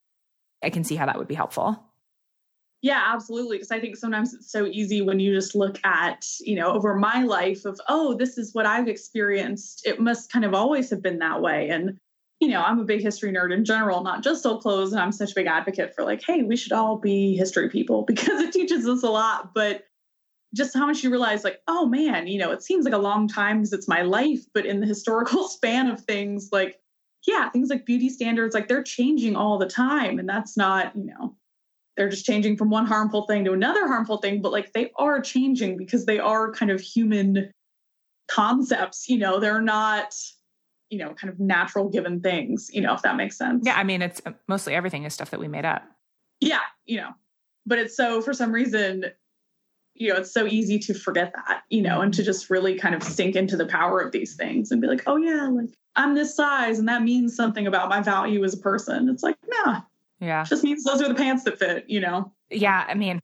I 0.64 0.70
can 0.70 0.86
see 0.86 0.96
how 0.96 1.06
that 1.08 1.18
would 1.18 1.28
be 1.28 1.36
helpful. 1.36 1.91
Yeah, 2.82 3.02
absolutely. 3.14 3.58
Because 3.58 3.72
I 3.72 3.80
think 3.80 3.96
sometimes 3.96 4.34
it's 4.34 4.52
so 4.52 4.66
easy 4.66 5.02
when 5.02 5.20
you 5.20 5.34
just 5.36 5.54
look 5.54 5.80
at, 5.86 6.26
you 6.40 6.56
know, 6.56 6.72
over 6.74 6.96
my 6.96 7.24
life 7.24 7.66
of, 7.66 7.80
oh, 7.88 8.16
this 8.16 8.38
is 8.40 8.56
what 8.56 8.66
I've 8.66 8.88
experienced. 8.88 9.86
It 9.86 10.00
must 10.00 10.32
kind 10.32 10.46
of 10.46 10.56
always 10.56 10.90
have 10.90 11.02
been 11.02 11.20
that 11.20 11.42
way. 11.42 11.70
And, 11.70 11.98
you 12.40 12.48
know, 12.50 12.62
I'm 12.62 12.80
a 12.80 12.84
big 12.84 13.02
history 13.02 13.32
nerd 13.32 13.54
in 13.54 13.66
general, 13.66 14.02
not 14.02 14.24
just 14.24 14.46
old 14.48 14.64
clothes. 14.64 14.94
And 14.94 15.02
I'm 15.02 15.12
such 15.12 15.32
a 15.32 15.36
big 15.36 15.46
advocate 15.46 15.94
for 15.94 16.04
like, 16.04 16.24
hey, 16.26 16.42
we 16.42 16.56
should 16.58 16.72
all 16.72 16.98
be 16.98 17.36
history 17.36 17.70
people 17.70 18.02
because 18.08 18.42
it 18.42 18.52
teaches 18.52 18.88
us 18.88 19.04
a 19.04 19.10
lot. 19.10 19.54
But 19.54 19.84
just 20.56 20.74
how 20.74 20.88
much 20.88 21.04
you 21.04 21.12
realize, 21.12 21.44
like, 21.44 21.62
oh 21.68 21.86
man, 21.86 22.28
you 22.28 22.40
know, 22.40 22.52
it 22.52 22.64
seems 22.64 22.84
like 22.86 22.96
a 22.96 22.98
long 22.98 23.28
time 23.28 23.60
because 23.60 23.74
it's 23.74 23.88
my 23.88 24.02
life. 24.02 24.42
But 24.56 24.66
in 24.66 24.80
the 24.80 24.88
historical 24.88 25.48
span 25.48 25.88
of 25.92 26.02
things, 26.02 26.50
like, 26.52 26.80
yeah, 27.28 27.48
things 27.50 27.70
like 27.70 27.86
beauty 27.86 28.10
standards, 28.10 28.56
like 28.56 28.68
they're 28.68 28.82
changing 28.82 29.36
all 29.36 29.60
the 29.60 29.68
time. 29.68 30.18
And 30.18 30.28
that's 30.28 30.58
not, 30.58 30.96
you 30.96 31.06
know, 31.06 31.36
they're 31.98 32.10
just 32.10 32.26
changing 32.26 32.58
from 32.58 32.70
one 32.70 32.86
harmful 32.86 33.26
thing 33.28 33.44
to 33.46 33.54
another 33.54 33.88
harmful 33.88 34.18
thing, 34.18 34.42
but 34.42 34.52
like 34.52 34.74
they 34.74 34.92
are 34.98 35.20
changing 35.22 35.78
because 35.78 36.06
they 36.06 36.20
are 36.20 36.52
kind 36.52 36.72
of 36.72 36.80
human 36.80 37.52
concepts, 38.30 39.10
you 39.10 39.18
know, 39.18 39.40
they're 39.40 39.62
not, 39.62 40.14
you 40.90 40.98
know, 40.98 41.14
kind 41.14 41.32
of 41.32 41.40
natural 41.40 41.90
given 41.90 42.22
things, 42.22 42.70
you 42.72 42.82
know, 42.82 42.94
if 42.94 43.02
that 43.02 43.18
makes 43.18 43.38
sense. 43.38 43.64
Yeah, 43.66 43.76
I 43.76 43.84
mean, 43.84 44.02
it's 44.02 44.22
uh, 44.26 44.32
mostly 44.48 44.74
everything 44.74 45.04
is 45.04 45.14
stuff 45.14 45.32
that 45.32 45.40
we 45.40 45.48
made 45.48 45.66
up. 45.66 45.84
Yeah, 46.40 46.62
you 46.86 46.98
know, 46.98 47.10
but 47.66 47.78
it's 47.78 47.96
so 47.96 48.22
for 48.22 48.34
some 48.34 48.52
reason, 48.52 49.06
you 49.94 50.10
know, 50.12 50.20
it's 50.20 50.34
so 50.34 50.48
easy 50.48 50.80
to 50.80 50.94
forget 50.94 51.34
that, 51.34 51.64
you 51.70 51.82
know, 51.82 52.02
and 52.02 52.14
to 52.14 52.24
just 52.24 52.50
really 52.50 52.78
kind 52.78 52.96
of 52.96 53.04
sink 53.04 53.36
into 53.36 53.58
the 53.58 53.66
power 53.66 54.00
of 54.00 54.12
these 54.12 54.36
things 54.36 54.72
and 54.72 54.82
be 54.82 54.88
like, 54.88 55.04
oh 55.08 55.18
yeah, 55.18 55.48
like 55.50 55.70
I'm 55.96 56.16
this 56.16 56.36
size 56.36 56.80
and 56.80 56.88
that 56.88 57.04
means 57.04 57.36
something 57.36 57.68
about 57.68 57.90
my 57.90 58.02
value 58.02 58.44
as 58.44 58.54
a 58.54 58.58
person. 58.58 59.10
It's 59.10 59.24
like, 59.24 59.36
nah, 59.48 59.82
Yeah. 60.22 60.44
it 60.44 60.48
just 60.48 60.64
means 60.64 60.84
those 60.84 61.02
are 61.02 61.08
the 61.08 61.16
pants 61.16 61.44
that 61.44 61.60
fit, 61.60 61.90
you 61.90 62.00
know. 62.00 62.32
Yeah, 62.50 62.86
I 62.88 62.94
mean, 62.94 63.20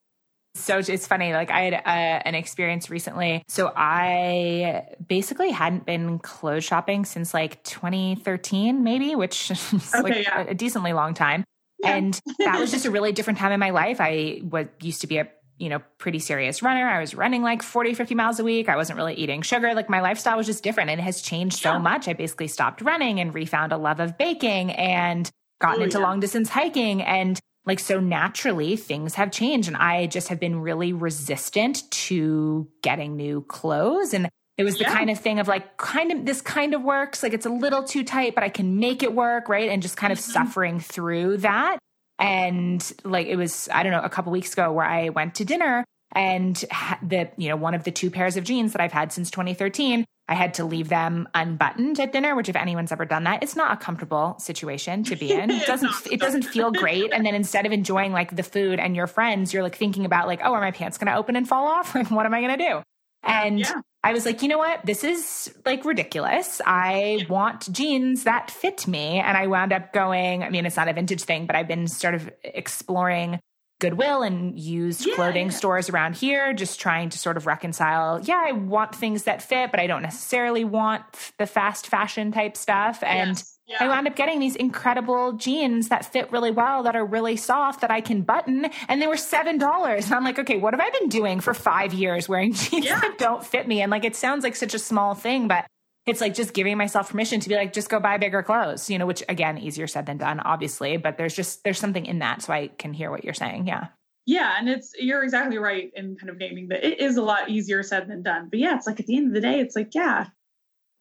so 0.56 0.80
it's 0.80 1.06
funny. 1.08 1.34
Like 1.34 1.52
I 1.52 1.62
had 1.62 1.74
uh, 1.76 2.22
an 2.26 2.36
experience 2.36 2.90
recently. 2.90 3.44
So 3.48 3.72
I 3.76 4.88
basically 5.08 5.52
hadn't 5.52 5.86
been 5.86 6.20
clothes 6.20 6.64
shopping 6.64 7.06
since 7.06 7.34
like 7.34 7.64
2013, 7.64 8.84
maybe, 8.84 9.16
which 9.16 9.52
is 9.52 9.94
Okay, 9.94 10.02
like 10.02 10.24
yeah. 10.26 10.46
a, 10.50 10.54
decently 10.56 10.94
long 10.94 11.14
time. 11.14 11.44
Yeah. 11.80 11.96
And 11.96 12.20
that 12.40 12.60
was 12.60 12.72
just 12.72 12.86
a 12.86 12.92
really 12.92 13.12
different 13.14 13.38
time 13.40 13.52
in 13.52 13.60
my 13.60 13.70
life. 13.70 14.02
I 14.02 14.42
was 14.44 14.66
used 14.82 15.02
to 15.02 15.08
be 15.08 15.18
a 15.18 15.28
you 15.60 15.70
know 15.70 15.80
pretty 16.00 16.20
serious 16.20 16.62
runner. 16.64 16.88
I 16.88 17.00
was 17.00 17.14
running 17.14 17.44
like 17.44 17.62
40, 17.62 17.94
50 17.94 18.16
miles 18.16 18.40
a 18.40 18.44
week. 18.44 18.68
I 18.70 18.76
wasn't 18.76 18.98
really 18.98 19.14
eating 19.14 19.44
sugar. 19.44 19.74
Like 19.76 19.90
my 19.90 20.02
lifestyle 20.02 20.38
was 20.38 20.48
just 20.48 20.64
different, 20.64 20.90
and 20.90 21.00
it 21.00 21.04
has 21.04 21.22
changed 21.22 21.60
so 21.60 21.78
much. 21.78 22.08
I 22.08 22.14
basically 22.14 22.48
stopped 22.48 22.82
running 22.82 23.20
and 23.20 23.34
refound 23.34 23.72
a 23.74 23.78
love 23.78 24.00
of 24.00 24.18
baking 24.18 24.72
and 24.72 25.30
gotten 25.60 25.82
Oh, 25.82 25.86
into 25.86 25.98
yeah. 26.00 26.04
long 26.04 26.20
distance 26.20 26.50
hiking 26.50 27.02
and 27.02 27.40
like 27.66 27.80
so 27.80 28.00
naturally 28.00 28.76
things 28.78 29.16
have 29.16 29.30
changed 29.32 29.68
and 29.68 29.76
i 29.78 30.06
just 30.08 30.30
have 30.30 30.40
been 30.40 30.60
really 30.62 30.94
resistant 30.94 31.90
to 31.92 32.68
getting 32.82 33.16
new 33.18 33.42
clothes 33.42 34.14
and 34.14 34.30
it 34.58 34.64
was 34.64 34.76
the 34.78 34.86
Yeah. 34.86 34.94
kind 34.96 35.10
of 35.10 35.20
thing 35.20 35.40
of 35.40 35.48
like 35.48 35.78
kind 35.78 36.12
of 36.12 36.26
this 36.26 36.42
kind 36.42 36.74
of 36.74 36.82
works 36.82 37.22
like 37.24 37.34
it's 37.34 37.46
a 37.46 37.50
little 37.50 37.84
too 37.84 38.04
tight 38.04 38.36
but 38.36 38.44
i 38.44 38.50
can 38.50 38.80
make 38.80 39.04
it 39.04 39.14
work 39.14 39.50
right 39.50 39.70
and 39.70 39.82
just 39.82 39.98
kind 39.98 40.14
of 40.14 40.20
Mhm. 40.20 40.32
suffering 40.32 40.80
through 40.80 41.38
that 41.38 41.78
and 42.20 42.94
like 43.04 43.28
it 43.28 43.36
was 43.36 43.68
i 43.74 43.84
don't 43.84 43.92
know 43.92 44.02
a 44.02 44.10
couple 44.10 44.32
weeks 44.32 44.54
ago 44.54 44.72
where 44.72 44.86
i 44.86 45.10
went 45.10 45.36
to 45.36 45.46
dinner 45.46 45.84
and 46.14 46.56
the 47.04 47.30
you 47.38 47.50
know 47.50 47.56
one 47.58 47.74
of 47.74 47.84
the 47.84 47.92
two 47.92 48.10
pairs 48.10 48.38
of 48.38 48.44
jeans 48.44 48.72
that 48.72 48.82
i've 48.82 48.92
had 48.94 49.12
since 49.12 49.30
2013 49.30 50.06
i 50.28 50.34
had 50.34 50.54
to 50.54 50.66
leave 50.66 50.90
them 50.90 51.28
unbuttoned 51.34 52.00
at 52.00 52.12
dinner 52.12 52.36
which 52.36 52.50
if 52.50 52.56
anyone's 52.56 52.92
ever 52.92 53.06
done 53.06 53.24
that 53.24 53.42
it's 53.44 53.56
not 53.56 53.72
a 53.72 53.78
comfortable 53.78 54.36
situation 54.40 55.04
to 55.04 55.16
be 55.16 55.32
in 55.42 55.50
it 55.50 55.66
doesn't 55.66 55.92
it 56.12 56.20
doesn't 56.20 56.44
feel 56.44 56.72
great 56.72 57.12
and 57.14 57.26
then 57.26 57.36
instead 57.36 57.66
of 57.66 57.72
enjoying 57.72 58.12
like 58.12 58.36
the 58.36 58.44
food 58.44 58.80
and 58.80 58.96
your 58.96 59.08
friends 59.08 59.54
you're 59.54 59.64
like 59.64 59.76
thinking 59.76 60.06
about 60.06 60.28
like 60.28 60.40
oh 60.44 60.54
are 60.54 60.62
my 60.62 60.72
pants 60.72 60.98
going 60.98 61.08
to 61.12 61.18
open 61.18 61.36
and 61.36 61.48
fall 61.48 61.68
off 61.68 61.96
Like, 61.96 62.12
what 62.12 62.26
am 62.26 62.34
i 62.34 62.42
going 62.42 62.58
to 62.58 62.66
do 62.66 62.82
and 63.24 63.60
Yeah. 63.60 63.82
I 64.04 64.14
was 64.14 64.26
like, 64.26 64.42
you 64.42 64.48
know 64.48 64.60
what? 64.60 64.86
This 64.86 65.04
is 65.04 65.54
like 65.66 65.84
ridiculous. 65.84 66.62
I 66.66 67.26
want 67.30 67.70
jeans 67.74 68.24
that 68.24 68.52
fit 68.52 68.88
me. 68.88 69.20
And 69.20 69.36
I 69.36 69.48
wound 69.48 69.74
up 69.74 69.92
going, 69.92 70.44
I 70.44 70.50
mean, 70.50 70.66
it's 70.66 70.78
not 70.78 70.88
a 70.88 70.94
vintage 70.94 71.24
thing, 71.24 71.46
but 71.46 71.58
I've 71.58 71.68
been 71.68 71.88
sort 71.88 72.14
of 72.16 72.30
exploring 72.44 73.40
Goodwill 73.80 74.24
and 74.24 74.58
used 74.60 75.06
Yeah, 75.06 75.16
clothing 75.16 75.48
yeah. 75.48 75.54
stores 75.54 75.90
around 75.90 76.16
here, 76.16 76.54
just 76.54 76.80
trying 76.80 77.10
to 77.10 77.18
sort 77.20 77.38
of 77.38 77.46
reconcile, 77.46 78.20
yeah, 78.22 78.44
I 78.48 78.52
want 78.54 78.96
things 78.96 79.24
that 79.24 79.42
fit, 79.42 79.72
but 79.72 79.80
I 79.80 79.88
don't 79.88 80.02
necessarily 80.02 80.64
want 80.64 81.04
the 81.38 81.46
fast 81.46 81.88
fashion 81.88 82.32
type 82.32 82.58
stuff. 82.58 83.04
And 83.04 83.30
Yes. 83.38 83.54
Yeah. 83.70 83.78
I 83.84 83.90
wound 83.90 84.08
up 84.08 84.16
getting 84.16 84.40
these 84.40 84.56
incredible 84.56 85.34
jeans 85.34 85.90
that 85.90 86.06
fit 86.06 86.32
really 86.32 86.52
well, 86.52 86.84
that 86.84 86.96
are 86.96 87.06
really 87.06 87.36
soft, 87.36 87.82
that 87.82 87.92
I 87.92 88.00
can 88.00 88.22
button, 88.22 88.70
and 88.88 89.02
they 89.02 89.08
were 89.08 89.18
seven 89.18 89.58
dollars. 89.58 90.06
And 90.06 90.14
I'm 90.16 90.24
like, 90.24 90.40
okay, 90.40 90.58
what 90.58 90.74
have 90.74 90.80
I 90.80 90.90
been 90.98 91.10
doing 91.10 91.42
for 91.42 91.54
five 91.54 91.94
years 91.94 92.30
wearing 92.30 92.54
jeans 92.54 92.86
that 92.86 93.18
don't 93.18 93.46
fit 93.46 93.68
me? 93.68 93.82
And 93.82 93.92
like, 93.92 94.06
it 94.06 94.16
sounds 94.16 94.46
like 94.46 94.56
such 94.56 94.74
a 94.74 94.80
small 94.80 95.16
thing, 95.16 95.50
but 95.50 95.66
it's 96.08 96.22
like 96.22 96.34
just 96.34 96.54
giving 96.54 96.78
myself 96.78 97.10
permission 97.12 97.40
to 97.42 97.50
be 97.50 97.56
like, 97.56 97.74
just 97.74 97.90
go 97.90 98.00
buy 98.00 98.18
bigger 98.18 98.42
clothes, 98.42 98.90
you 98.90 98.98
know, 98.98 99.06
which 99.06 99.24
again, 99.30 99.58
easier 99.58 99.88
said 99.88 100.06
than 100.06 100.18
done, 100.18 100.40
obviously, 100.40 100.98
but 100.98 101.18
there's 101.18 101.36
just 101.36 101.64
there's 101.64 101.80
something 101.80 102.06
in 102.06 102.20
that, 102.20 102.42
so 102.42 102.54
I 102.54 102.68
can 102.68 102.94
hear 102.94 103.12
what 103.12 103.24
you're 103.24 103.34
saying. 103.34 103.68
Yeah. 103.68 103.88
Yeah, 104.26 104.56
and 104.60 104.68
it's 104.68 104.94
you're 105.00 105.24
exactly 105.24 105.58
right 105.58 105.90
in 105.96 106.18
kind 106.18 106.30
of 106.30 106.38
naming 106.38 106.68
that 106.70 106.86
it 106.86 107.00
is 107.00 107.16
a 107.16 107.22
lot 107.22 107.50
easier 107.50 107.82
said 107.82 108.10
than 108.10 108.24
done. 108.24 108.48
But 108.50 108.60
yeah, 108.60 108.76
it's 108.76 108.86
like 108.86 109.00
at 109.00 109.06
the 109.06 109.16
end 109.16 109.28
of 109.28 109.34
the 109.34 109.42
day, 109.42 109.62
it's 109.62 109.76
like, 109.76 109.96
yeah, 109.96 110.28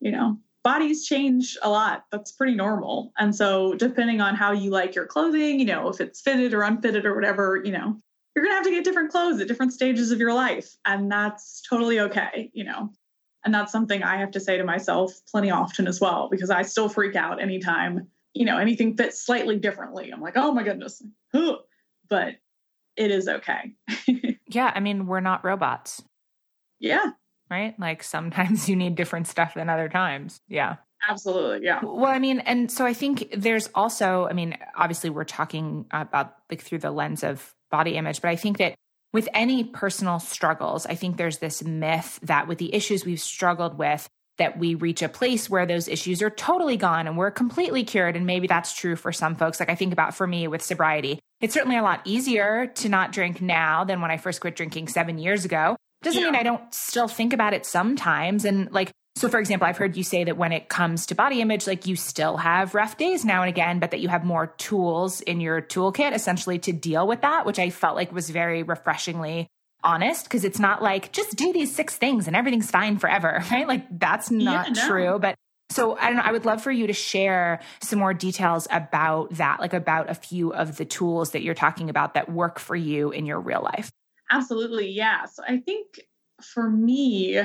you 0.01 0.13
know, 0.13 0.39
bodies 0.63 1.07
change 1.07 1.57
a 1.63 1.71
lot. 1.71 2.05
That's 2.13 2.33
pretty 2.33 2.55
normal. 2.55 3.13
And 3.19 3.35
so 3.35 3.75
depending 3.75 4.21
on 4.21 4.37
how 4.37 4.53
you 4.53 4.71
like 4.71 4.95
your 4.95 5.07
clothing, 5.07 5.59
you 5.59 5.67
know, 5.67 5.89
if 5.89 6.01
it's 6.01 6.21
fitted 6.21 6.55
or 6.55 6.63
unfitted 6.63 7.05
or 7.05 7.17
whatever, 7.17 7.61
you 7.65 7.73
know, 7.73 7.97
you're 8.35 8.45
gonna 8.45 8.55
have 8.55 8.65
to 8.65 8.71
get 8.71 8.85
different 8.85 9.11
clothes 9.11 9.41
at 9.41 9.49
different 9.49 9.73
stages 9.73 10.13
of 10.13 10.21
your 10.21 10.33
life. 10.33 10.77
And 10.85 11.11
that's 11.11 11.63
totally 11.69 11.99
okay, 12.01 12.51
you 12.53 12.63
know. 12.65 12.91
And 13.47 13.55
that's 13.55 13.73
something 13.73 14.03
I 14.03 14.19
have 14.19 14.33
to 14.33 14.41
say 14.41 14.59
to 14.59 14.65
myself 14.65 15.15
plenty 15.31 15.51
often 15.51 15.87
as 15.87 16.01
well, 16.01 16.29
because 16.29 16.51
I 16.51 16.63
still 16.63 16.89
freak 16.89 17.15
out 17.17 17.41
anytime, 17.41 18.09
you 18.35 18.45
know, 18.45 18.59
anything 18.59 18.97
fits 18.97 19.25
slightly 19.25 19.57
differently. 19.57 20.11
I'm 20.11 20.21
like, 20.21 20.37
oh 20.37 20.53
my 20.53 20.65
goodness. 20.65 21.03
But 21.33 22.35
it 22.97 23.11
is 23.11 23.29
okay. 23.29 23.75
Yeah. 24.49 24.73
I 24.75 24.81
mean, 24.81 25.07
we're 25.07 25.21
not 25.21 25.45
robots, 25.45 26.03
yeah, 26.79 27.11
right? 27.51 27.75
Like 27.81 28.03
sometimes 28.03 28.69
you 28.69 28.77
need 28.77 28.95
different 28.95 29.27
stuff 29.27 29.55
than 29.55 29.69
other 29.69 29.89
times. 29.89 30.39
Yeah. 30.49 30.77
absolutely. 31.09 31.67
Yeah. 31.67 31.81
Well, 31.83 32.07
I 32.07 32.19
mean, 32.19 32.41
and 32.41 32.71
so 32.71 32.85
I 32.85 32.93
think 32.93 33.29
there's 33.37 33.69
also, 33.75 34.27
I 34.29 34.33
mean, 34.33 34.57
obviously 34.77 35.11
we're 35.11 35.25
talking 35.25 35.87
about 35.91 36.37
like 36.51 36.63
through 36.63 36.79
the 36.79 36.91
lens 36.91 37.23
of 37.23 37.55
body 37.71 37.97
image, 37.97 38.21
but 38.23 38.29
I 38.29 38.37
think 38.37 38.59
that 38.59 38.75
with 39.13 39.29
any 39.35 39.65
personal 39.65 40.19
struggles, 40.19 40.87
I 40.87 40.95
think 40.95 41.17
there's 41.17 41.39
this 41.39 41.63
myth 41.65 42.19
that 42.23 42.49
with 42.49 42.59
the 42.59 42.75
issues 42.75 43.05
we've 43.05 43.21
struggled 43.21 43.79
with, 43.79 44.09
that 44.39 44.59
we 44.59 44.75
reach 44.75 45.01
a 45.01 45.09
place 45.09 45.49
where 45.49 45.65
those 45.65 45.89
issues 45.89 46.21
are 46.23 46.29
totally 46.31 46.77
gone 46.77 47.07
and 47.07 47.17
we're 47.17 47.31
completely 47.31 47.85
cured. 47.85 48.17
And 48.17 48.27
maybe 48.27 48.47
that's 48.47 48.75
true 48.75 48.95
for 48.97 49.11
some 49.13 49.35
folks. 49.35 49.59
Like 49.59 49.71
I 49.71 49.75
think 49.75 49.93
about 49.95 50.15
for 50.15 50.27
me 50.27 50.47
with 50.49 50.61
sobriety, 50.63 51.19
it's 51.41 51.55
certainly 51.55 51.79
a 51.79 51.83
lot 51.83 52.03
easier 52.05 52.67
to 52.67 52.89
not 52.89 53.13
drink 53.13 53.41
now 53.41 53.85
than 53.85 54.01
when 54.03 54.11
I 54.11 54.19
first 54.19 54.41
quit 54.41 54.57
drinking 54.57 54.89
seven 54.89 55.17
years 55.19 55.45
ago. 55.47 55.77
Doesn't 56.03 56.21
Yeah. 56.21 56.31
mean 56.31 56.39
I 56.39 56.43
don't 56.43 56.75
still 56.75 57.09
think 57.09 57.33
about 57.33 57.55
it 57.55 57.65
sometimes. 57.65 58.45
And 58.45 58.71
like, 58.73 58.91
so 59.17 59.31
for 59.31 59.41
example, 59.41 59.67
I've 59.67 59.79
heard 59.79 59.97
you 59.97 60.03
say 60.03 60.25
that 60.25 60.37
when 60.37 60.53
it 60.53 60.69
comes 60.69 61.07
to 61.07 61.15
body 61.15 61.41
image, 61.41 61.67
like 61.67 61.87
you 61.87 61.97
still 61.97 62.37
have 62.37 62.75
rough 62.75 62.99
days 62.99 63.25
now 63.25 63.43
and 63.43 63.49
again, 63.49 63.81
but 63.81 63.91
that 63.93 64.01
you 64.01 64.09
have 64.09 64.25
more 64.25 64.49
tools 64.59 65.23
in 65.23 65.41
your 65.41 65.63
toolkit 65.63 66.15
essentially 66.15 66.59
to 66.61 66.73
deal 66.73 67.07
with 67.07 67.23
that, 67.23 67.47
which 67.47 67.59
I 67.59 67.71
felt 67.71 67.97
like 67.97 68.13
was 68.13 68.29
very 68.29 68.63
refreshingly 68.63 69.49
honest 69.83 70.25
because 70.25 70.45
it's 70.45 70.59
not 70.59 70.83
like 70.83 71.13
just 71.13 71.35
do 71.35 71.51
these 71.55 71.75
six 71.75 71.97
things 71.97 72.27
and 72.27 72.37
everything's 72.37 72.71
fine 72.71 72.99
forever, 72.99 73.43
right? 73.51 73.67
Like 73.67 73.87
that's 73.99 74.31
not 74.31 74.69
yeah, 74.69 74.83
no. 74.83 74.89
true. 74.89 75.19
But 75.19 75.35
so 75.71 75.97
I 75.97 76.09
don't 76.09 76.17
know, 76.17 76.23
I 76.23 76.33
would 76.33 76.45
love 76.45 76.63
for 76.63 76.71
you 76.71 76.87
to 76.87 76.93
share 76.93 77.61
some 77.81 77.99
more 77.99 78.13
details 78.13 78.69
about 78.71 79.33
that, 79.37 79.61
like 79.61 79.73
about 79.73 80.11
a 80.11 80.15
few 80.15 80.53
of 80.53 80.77
the 80.77 80.85
tools 80.85 81.31
that 81.31 81.43
you're 81.43 81.55
talking 81.55 81.89
about 81.89 82.15
that 82.15 82.31
work 82.31 82.59
for 82.59 82.77
you 82.77 83.13
in 83.13 83.25
your 83.25 83.41
real 83.41 83.63
life. 83.63 83.91
Absolutely. 84.31 84.91
Yeah. 84.91 85.25
So 85.25 85.43
I 85.43 85.57
think 85.57 86.01
for 86.43 86.69
me, 86.69 87.41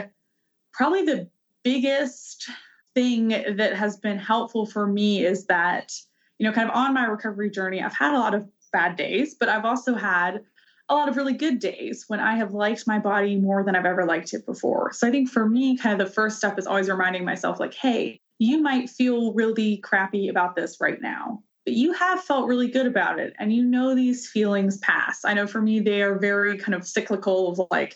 probably 0.73 1.05
the 1.05 1.29
biggest 1.63 2.49
thing 2.93 3.29
that 3.29 3.73
has 3.75 3.97
been 3.97 4.17
helpful 4.17 4.65
for 4.65 4.85
me 4.87 5.25
is 5.25 5.45
that, 5.45 5.93
you 6.39 6.47
know, 6.47 6.53
kind 6.53 6.69
of 6.69 6.75
on 6.75 6.93
my 6.93 7.05
recovery 7.05 7.49
journey, 7.49 7.81
I've 7.81 7.95
had 7.95 8.13
a 8.13 8.19
lot 8.19 8.33
of 8.33 8.47
bad 8.73 8.95
days, 8.95 9.35
but 9.39 9.49
I've 9.49 9.65
also 9.65 9.95
had 9.95 10.41
a 10.89 10.95
lot 10.95 11.07
of 11.07 11.15
really 11.15 11.33
good 11.33 11.59
days 11.59 12.05
when 12.07 12.19
I 12.19 12.35
have 12.35 12.53
liked 12.53 12.85
my 12.85 12.99
body 12.99 13.37
more 13.37 13.63
than 13.63 13.75
I've 13.75 13.85
ever 13.85 14.05
liked 14.05 14.33
it 14.33 14.45
before. 14.45 14.91
So 14.91 15.07
I 15.07 15.11
think 15.11 15.29
for 15.29 15.47
me, 15.47 15.77
kind 15.77 15.99
of 15.99 16.05
the 16.05 16.13
first 16.13 16.37
step 16.37 16.59
is 16.59 16.67
always 16.67 16.89
reminding 16.89 17.23
myself, 17.23 17.59
like, 17.59 17.73
hey, 17.73 18.19
you 18.39 18.61
might 18.61 18.89
feel 18.89 19.33
really 19.33 19.77
crappy 19.77 20.27
about 20.27 20.55
this 20.55 20.81
right 20.81 21.01
now, 21.01 21.43
but 21.65 21.75
you 21.75 21.93
have 21.93 22.21
felt 22.21 22.47
really 22.47 22.67
good 22.67 22.87
about 22.87 23.19
it. 23.19 23.33
And 23.39 23.53
you 23.53 23.63
know 23.63 23.95
these 23.95 24.29
feelings 24.29 24.79
pass. 24.79 25.23
I 25.23 25.33
know 25.33 25.47
for 25.47 25.61
me, 25.61 25.79
they 25.79 26.01
are 26.01 26.19
very 26.19 26.57
kind 26.57 26.73
of 26.73 26.85
cyclical 26.85 27.51
of 27.51 27.61
like, 27.71 27.95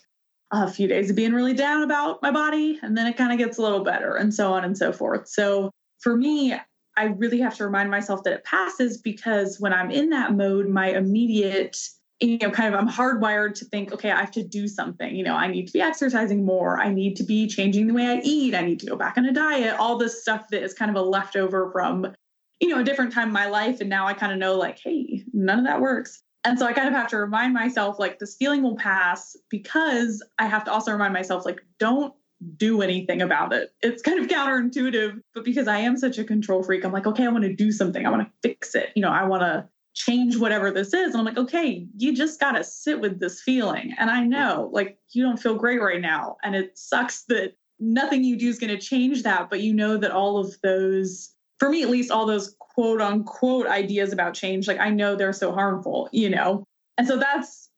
a 0.52 0.70
few 0.70 0.88
days 0.88 1.10
of 1.10 1.16
being 1.16 1.34
really 1.34 1.54
down 1.54 1.84
about 1.84 2.22
my 2.22 2.32
body, 2.32 2.80
and 2.82 2.98
then 2.98 3.08
it 3.08 3.18
kind 3.18 3.32
of 3.32 3.38
gets 3.38 3.58
a 3.58 3.62
little 3.62 3.84
better, 3.84 4.16
and 4.16 4.34
so 4.34 4.54
on 4.54 4.64
and 4.64 4.78
so 4.78 4.92
forth. 4.94 5.28
So 5.28 5.72
for 6.00 6.16
me, 6.16 6.56
I 6.98 7.06
really 7.06 7.40
have 7.42 7.56
to 7.58 7.66
remind 7.66 7.92
myself 7.92 8.24
that 8.24 8.34
it 8.34 8.44
passes 8.44 8.98
because 8.98 9.60
when 9.60 9.74
I'm 9.74 9.92
in 9.92 10.12
that 10.12 10.34
mode, 10.34 10.70
my 10.70 10.90
immediate, 10.90 11.78
you 12.22 12.38
know, 12.38 12.52
kind 12.52 12.74
of 12.74 12.80
I'm 12.80 12.88
hardwired 12.88 13.56
to 13.56 13.66
think, 13.66 13.92
okay, 13.92 14.12
I 14.12 14.22
have 14.22 14.32
to 14.32 14.44
do 14.44 14.68
something. 14.68 15.14
You 15.14 15.26
know, 15.26 15.36
I 15.36 15.48
need 15.48 15.68
to 15.68 15.74
be 15.74 15.82
exercising 15.82 16.46
more. 16.46 16.80
I 16.80 16.90
need 16.90 17.16
to 17.18 17.24
be 17.24 17.48
changing 17.48 17.88
the 17.88 17.94
way 17.94 18.06
I 18.08 18.22
eat. 18.24 18.56
I 18.56 18.62
need 18.62 18.80
to 18.80 18.86
go 18.86 18.96
back 18.96 19.18
on 19.18 19.26
a 19.26 19.34
diet. 19.34 19.76
All 19.78 19.98
this 19.98 20.22
stuff 20.22 20.48
that 20.52 20.64
is 20.64 20.74
kind 20.74 20.90
of 20.90 20.96
a 20.96 21.02
leftover 21.02 21.70
from, 21.72 22.14
you 22.62 22.70
know, 22.70 22.80
a 22.80 22.84
different 22.84 23.12
time 23.12 23.28
in 23.28 23.34
my 23.34 23.48
life. 23.48 23.82
And 23.82 23.90
now 23.90 24.08
I 24.08 24.14
kind 24.14 24.32
of 24.32 24.38
know, 24.38 24.56
like, 24.56 24.80
hey, 24.82 25.24
none 25.34 25.60
of 25.60 25.66
that 25.66 25.82
works. 25.82 26.22
And 26.46 26.60
so 26.60 26.68
I 26.68 26.74
kind 26.74 26.88
of 26.88 26.94
have 26.94 27.08
to 27.10 27.18
remind 27.18 27.54
myself, 27.54 28.00
like, 28.00 28.20
this 28.20 28.36
feeling 28.36 28.62
will 28.62 28.78
pass 28.78 29.36
because 29.50 30.24
I 30.38 30.46
have 30.46 30.64
to 30.66 30.72
also 30.72 30.92
remind 30.92 31.12
myself, 31.12 31.44
like, 31.44 31.60
don't 31.80 32.14
do 32.58 32.82
anything 32.82 33.22
about 33.22 33.52
it. 33.52 33.74
It's 33.82 34.02
kind 34.04 34.20
of 34.20 34.28
counterintuitive, 34.30 35.20
but 35.34 35.44
because 35.44 35.68
I 35.68 35.80
am 35.80 35.98
such 35.98 36.18
a 36.20 36.24
control 36.24 36.64
freak, 36.64 36.86
I'm 36.86 36.92
like, 36.92 37.08
okay, 37.08 37.26
I 37.26 37.30
want 37.30 37.46
to 37.46 37.54
do 37.54 37.72
something. 37.72 38.06
I 38.06 38.12
want 38.12 38.22
to 38.22 38.32
fix 38.48 38.76
it. 38.76 38.92
You 38.96 39.02
know, 39.02 39.10
I 39.10 39.26
want 39.26 39.42
to 39.42 39.68
change 39.96 40.38
whatever 40.38 40.72
this 40.72 40.94
is. 40.94 41.14
And 41.14 41.18
I'm 41.18 41.26
like, 41.26 41.38
okay, 41.38 41.88
you 41.98 42.16
just 42.16 42.40
got 42.40 42.52
to 42.52 42.64
sit 42.64 43.00
with 43.00 43.20
this 43.20 43.42
feeling. 43.42 43.96
And 43.98 44.12
I 44.12 44.24
know, 44.24 44.70
like, 44.72 45.00
you 45.14 45.24
don't 45.24 45.40
feel 45.40 45.56
great 45.56 45.82
right 45.82 46.02
now. 46.02 46.38
And 46.44 46.56
it 46.56 46.78
sucks 46.78 47.24
that 47.24 47.54
nothing 47.80 48.24
you 48.24 48.38
do 48.38 48.50
is 48.50 48.60
going 48.60 48.78
to 48.78 48.78
change 48.78 49.24
that. 49.24 49.50
But 49.50 49.62
you 49.62 49.74
know 49.74 49.98
that 49.98 50.12
all 50.12 50.38
of 50.38 50.56
those, 50.62 51.32
for 51.60 51.70
me 51.70 51.84
at 51.84 51.90
least, 51.90 52.12
all 52.12 52.26
those 52.26 52.56
quote 52.60 53.02
unquote 53.02 53.68
ideas 53.68 54.12
about 54.12 54.34
change, 54.34 54.68
like, 54.68 54.80
I 54.80 54.90
know 54.90 55.16
they're 55.16 55.34
so 55.34 55.52
harmful, 55.52 56.10
you 56.12 56.30
know? 56.30 56.66
And 56.98 57.08
so 57.08 57.18
that's 57.18 57.70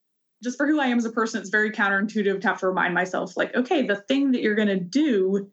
just 0.44 0.58
for 0.58 0.68
who 0.68 0.80
I 0.80 0.88
am 0.88 0.98
as 0.98 1.06
a 1.06 1.12
person, 1.12 1.42
it's 1.42 1.50
very 1.50 1.72
counterintuitive 1.72 2.42
to 2.42 2.48
have 2.48 2.60
to 2.60 2.68
remind 2.68 2.94
myself, 2.94 3.36
like, 3.36 3.56
okay, 3.56 3.86
the 3.86 3.96
thing 3.96 4.32
that 4.32 4.42
you're 4.42 4.56
going 4.56 4.68
to 4.68 4.80
do 4.80 5.52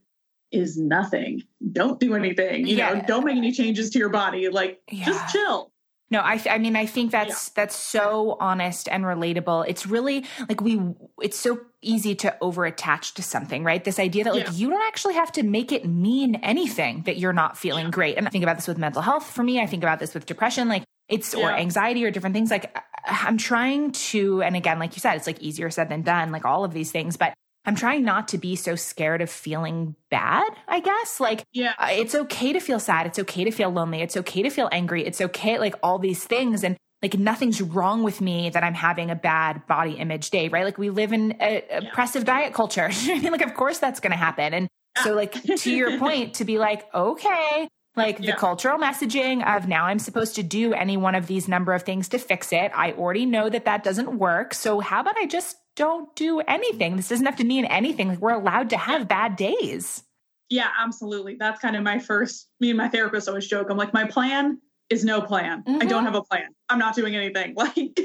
is 0.51 0.79
nothing. 0.79 1.43
Don't 1.73 1.99
do 1.99 2.15
anything. 2.15 2.67
You 2.67 2.77
yeah. 2.77 2.93
know, 2.93 3.03
don't 3.07 3.25
make 3.25 3.37
any 3.37 3.51
changes 3.51 3.91
to 3.91 3.99
your 3.99 4.11
body. 4.11 4.49
Like, 4.49 4.81
yeah. 4.91 5.05
just 5.05 5.33
chill. 5.33 5.73
No, 6.11 6.21
I, 6.21 6.41
I 6.49 6.59
mean, 6.59 6.77
I 6.77 6.87
think 6.87 7.11
that's, 7.11 7.49
yeah. 7.49 7.63
that's 7.63 7.75
so 7.75 8.37
honest 8.39 8.89
and 8.89 9.05
relatable. 9.05 9.65
It's 9.67 9.87
really 9.87 10.27
like 10.49 10.61
we, 10.61 10.81
it's 11.21 11.39
so 11.39 11.59
easy 11.81 12.15
to 12.17 12.37
over 12.41 12.67
attach 12.67 13.15
to 13.15 13.23
something, 13.23 13.65
right? 13.65 13.83
This 13.83 13.99
idea 13.99 14.25
that 14.25 14.35
like 14.35 14.45
yeah. 14.47 14.53
you 14.53 14.71
don't 14.71 14.87
actually 14.87 15.15
have 15.15 15.33
to 15.33 15.43
make 15.43 15.73
it 15.73 15.87
mean 15.87 16.37
anything 16.37 17.03
that 17.07 17.17
you're 17.17 17.33
not 17.33 17.57
feeling 17.57 17.87
yeah. 17.87 17.91
great. 17.91 18.17
And 18.17 18.27
I 18.27 18.31
think 18.31 18.45
about 18.45 18.57
this 18.57 18.69
with 18.69 18.79
mental 18.79 19.03
health 19.03 19.29
for 19.31 19.43
me. 19.43 19.61
I 19.61 19.67
think 19.67 19.83
about 19.83 19.99
this 19.99 20.15
with 20.15 20.27
depression. 20.27 20.69
Like 20.69 20.85
it's, 21.09 21.35
or 21.35 21.51
anxiety 21.51 22.05
or 22.05 22.11
different 22.11 22.35
things. 22.35 22.51
Like 22.51 22.77
uh, 22.77 22.81
I'm 23.07 23.39
trying 23.39 23.93
to, 23.93 24.43
and 24.43 24.57
again, 24.57 24.79
like 24.79 24.95
you 24.95 25.01
said, 25.01 25.17
it's 25.17 25.27
like 25.27 25.41
easier 25.41 25.71
said 25.71 25.89
than 25.89 26.03
done, 26.03 26.33
like 26.33 26.45
all 26.45 26.65
of 26.65 26.73
these 26.73 26.93
things, 26.93 27.17
but 27.17 27.35
I'm 27.67 27.75
trying 27.75 28.05
not 28.05 28.29
to 28.29 28.39
be 28.39 28.57
so 28.57 28.77
scared 28.77 29.23
of 29.23 29.31
feeling 29.31 29.97
bad, 30.11 30.49
I 30.69 30.81
guess. 30.81 31.19
Like, 31.19 31.45
yeah, 31.53 31.73
uh, 31.79 31.89
it's 31.91 32.15
okay 32.15 32.53
to 32.53 32.61
feel 32.61 32.79
sad. 32.79 33.07
It's 33.07 33.19
okay 33.19 33.45
to 33.45 33.51
feel 33.51 33.71
lonely. 33.71 34.03
It's 34.03 34.17
okay 34.19 34.43
to 34.43 34.51
feel 34.51 34.69
angry. 34.71 35.05
It's 35.07 35.21
okay, 35.21 35.59
like 35.59 35.75
all 35.83 35.99
these 35.99 36.25
things. 36.25 36.63
And 36.63 36.77
like 37.03 37.19
nothing's 37.19 37.63
wrong 37.63 38.03
with 38.03 38.21
me 38.21 38.51
that 38.51 38.63
I'm 38.63 38.75
having 38.75 39.11
a 39.11 39.15
bad 39.15 39.67
body 39.67 39.93
image 39.93 40.31
day, 40.31 40.49
right? 40.49 40.65
Like 40.65 40.79
we 40.79 40.91
live 40.91 41.13
in 41.13 41.37
a, 41.41 41.65
yeah. 41.69 41.79
oppressive 41.79 42.25
diet 42.25 42.53
culture. 42.53 42.89
I 42.93 43.19
mean, 43.19 43.33
like, 43.33 43.43
of 43.43 43.55
course 43.55 43.79
that's 43.79 44.01
going 44.01 44.13
to 44.13 44.17
happen. 44.17 44.53
And 44.53 44.69
so, 45.03 45.15
like, 45.15 45.33
to 45.43 45.75
your 45.75 45.99
point, 46.01 46.35
to 46.35 46.45
be 46.45 46.59
like, 46.59 46.87
okay, 46.95 47.69
like 47.97 48.19
the 48.19 48.33
cultural 48.33 48.79
messaging 48.79 49.47
of 49.47 49.69
now 49.69 49.85
I'm 49.85 49.99
supposed 49.99 50.35
to 50.37 50.43
do 50.43 50.73
any 50.73 50.97
one 50.97 51.15
of 51.15 51.29
these 51.29 51.47
number 51.47 51.73
of 51.73 51.83
things 51.83 52.09
to 52.09 52.19
fix 52.19 52.53
it. 52.53 52.73
I 52.75 52.93
already 52.93 53.25
know 53.25 53.49
that 53.49 53.67
that 53.67 53.85
doesn't 53.85 54.19
work. 54.19 54.53
So 54.53 54.81
how 54.81 55.01
about 55.01 55.17
I 55.17 55.27
just 55.27 55.57
don't 55.77 56.15
do 56.17 56.41
anything? 56.41 56.97
This 56.97 57.09
doesn't 57.09 57.27
have 57.27 57.37
to 57.37 57.45
mean 57.45 57.65
anything. 57.67 58.09
Like 58.09 58.21
we're 58.21 58.33
allowed 58.35 58.71
to 58.71 58.77
have 58.77 59.09
bad 59.09 59.37
days. 59.37 60.03
Yeah, 60.51 60.69
absolutely. 60.79 61.37
That's 61.39 61.61
kind 61.61 61.75
of 61.77 61.83
my 61.83 61.99
first, 61.99 62.49
me 62.61 62.71
and 62.71 62.79
my 62.79 62.89
therapist 62.89 63.29
always 63.29 63.47
joke. 63.47 63.69
I'm 63.71 63.77
like, 63.77 63.95
my 63.95 64.07
plan 64.07 64.61
is 64.91 65.05
no 65.05 65.21
plan. 65.21 65.63
Mm-hmm. 65.63 65.83
I 65.83 65.87
don't 65.87 66.05
mm-hmm. 66.05 66.07
have 66.07 66.15
a 66.15 66.23
plan. 66.23 66.49
I'm 66.69 66.79
not 66.79 66.95
doing 66.95 67.17
anything. 67.17 67.55
Like, 67.65 67.99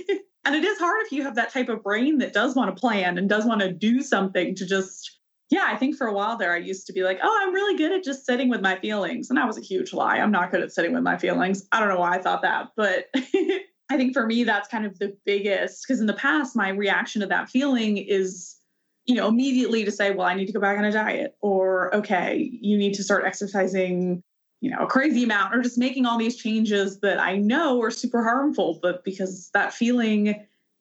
and 0.45 0.55
it 0.55 0.63
is 0.63 0.79
hard 0.79 1.05
if 1.05 1.11
you 1.11 1.23
have 1.23 1.35
that 1.35 1.51
type 1.51 1.67
of 1.67 1.83
brain 1.83 2.17
that 2.19 2.33
does 2.33 2.55
want 2.55 2.73
to 2.73 2.79
plan 2.79 3.17
and 3.17 3.27
does 3.27 3.45
want 3.45 3.59
to 3.59 3.73
do 3.73 4.01
something 4.01 4.55
to 4.55 4.65
just 4.65 5.19
yeah, 5.49 5.65
I 5.65 5.75
think 5.75 5.95
for 5.95 6.07
a 6.07 6.13
while 6.13 6.37
there, 6.37 6.53
I 6.53 6.57
used 6.57 6.85
to 6.87 6.93
be 6.93 7.03
like, 7.03 7.19
oh, 7.23 7.39
I'm 7.41 7.53
really 7.53 7.75
good 7.75 7.91
at 7.91 8.03
just 8.03 8.25
sitting 8.25 8.49
with 8.49 8.61
my 8.61 8.79
feelings. 8.79 9.29
And 9.29 9.37
that 9.37 9.47
was 9.47 9.57
a 9.57 9.61
huge 9.61 9.93
lie. 9.93 10.17
I'm 10.17 10.31
not 10.31 10.51
good 10.51 10.61
at 10.61 10.71
sitting 10.71 10.93
with 10.93 11.01
my 11.01 11.17
feelings. 11.17 11.67
I 11.71 11.79
don't 11.79 11.89
know 11.89 11.99
why 11.99 12.15
I 12.15 12.21
thought 12.21 12.43
that. 12.43 12.67
But 12.77 13.07
I 13.89 13.97
think 13.97 14.13
for 14.13 14.25
me, 14.25 14.43
that's 14.43 14.67
kind 14.67 14.85
of 14.85 14.99
the 14.99 15.17
biggest, 15.25 15.83
because 15.83 15.99
in 15.99 16.05
the 16.05 16.13
past, 16.13 16.55
my 16.55 16.69
reaction 16.69 17.21
to 17.21 17.27
that 17.27 17.49
feeling 17.49 17.97
is, 17.97 18.55
you 19.05 19.15
know, 19.15 19.27
immediately 19.27 19.83
to 19.83 19.91
say, 19.91 20.11
well, 20.11 20.27
I 20.27 20.35
need 20.35 20.45
to 20.45 20.53
go 20.53 20.59
back 20.59 20.77
on 20.77 20.85
a 20.85 20.91
diet, 20.91 21.35
or 21.41 21.95
okay, 21.95 22.49
you 22.61 22.77
need 22.77 22.93
to 22.93 23.03
start 23.03 23.25
exercising, 23.25 24.21
you 24.61 24.69
know, 24.69 24.77
a 24.79 24.87
crazy 24.87 25.23
amount, 25.23 25.55
or 25.55 25.63
just 25.63 25.79
making 25.79 26.05
all 26.05 26.19
these 26.19 26.35
changes 26.35 26.99
that 26.99 27.19
I 27.19 27.37
know 27.37 27.81
are 27.81 27.89
super 27.89 28.23
harmful. 28.23 28.77
But 28.79 29.03
because 29.03 29.49
that 29.55 29.73
feeling, 29.73 30.27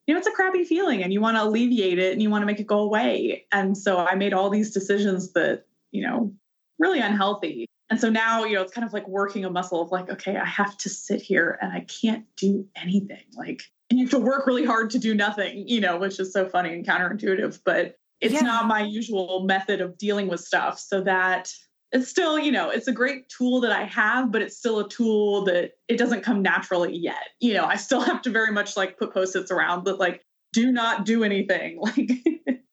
you 0.06 0.14
know, 0.14 0.18
it's 0.18 0.28
a 0.28 0.32
crappy 0.32 0.64
feeling 0.64 1.02
and 1.02 1.12
you 1.12 1.22
want 1.22 1.38
to 1.38 1.44
alleviate 1.44 1.98
it 1.98 2.12
and 2.12 2.20
you 2.20 2.28
want 2.28 2.42
to 2.42 2.46
make 2.46 2.60
it 2.60 2.66
go 2.66 2.80
away. 2.80 3.46
And 3.52 3.76
so 3.76 3.98
I 3.98 4.16
made 4.16 4.34
all 4.34 4.50
these 4.50 4.72
decisions 4.72 5.32
that, 5.32 5.64
you 5.92 6.02
know, 6.06 6.32
really 6.78 7.00
unhealthy. 7.00 7.66
And 7.90 8.00
so 8.00 8.10
now, 8.10 8.44
you 8.44 8.54
know, 8.54 8.62
it's 8.62 8.72
kind 8.72 8.86
of 8.86 8.92
like 8.92 9.08
working 9.08 9.44
a 9.44 9.50
muscle 9.50 9.80
of 9.80 9.90
like, 9.90 10.10
okay, 10.10 10.36
I 10.36 10.44
have 10.44 10.76
to 10.78 10.88
sit 10.88 11.22
here 11.22 11.58
and 11.62 11.72
I 11.72 11.80
can't 11.80 12.24
do 12.36 12.66
anything. 12.76 13.24
Like, 13.34 13.62
and 13.90 13.98
you 13.98 14.04
have 14.04 14.10
to 14.10 14.18
work 14.18 14.46
really 14.46 14.64
hard 14.64 14.90
to 14.90 14.98
do 14.98 15.14
nothing, 15.14 15.66
you 15.66 15.80
know, 15.80 15.96
which 15.96 16.20
is 16.20 16.32
so 16.32 16.46
funny 16.46 16.74
and 16.74 16.86
counterintuitive, 16.86 17.60
but 17.64 17.96
it's 18.20 18.34
yeah. 18.34 18.40
not 18.40 18.66
my 18.66 18.82
usual 18.82 19.44
method 19.44 19.80
of 19.80 19.96
dealing 19.96 20.28
with 20.28 20.40
stuff. 20.40 20.78
So 20.78 21.00
that 21.02 21.50
it's 21.92 22.08
still, 22.08 22.38
you 22.38 22.52
know, 22.52 22.68
it's 22.68 22.88
a 22.88 22.92
great 22.92 23.28
tool 23.30 23.60
that 23.62 23.72
I 23.72 23.84
have, 23.84 24.30
but 24.30 24.42
it's 24.42 24.58
still 24.58 24.80
a 24.80 24.88
tool 24.88 25.44
that 25.44 25.72
it 25.88 25.96
doesn't 25.96 26.22
come 26.22 26.42
naturally 26.42 26.94
yet. 26.94 27.28
You 27.40 27.54
know, 27.54 27.64
I 27.64 27.76
still 27.76 28.00
have 28.02 28.20
to 28.22 28.30
very 28.30 28.52
much 28.52 28.76
like 28.76 28.98
put 28.98 29.14
post-its 29.14 29.50
around 29.50 29.84
that 29.86 29.98
like 29.98 30.24
do 30.52 30.70
not 30.72 31.04
do 31.04 31.24
anything. 31.24 31.80
Like 31.96 32.10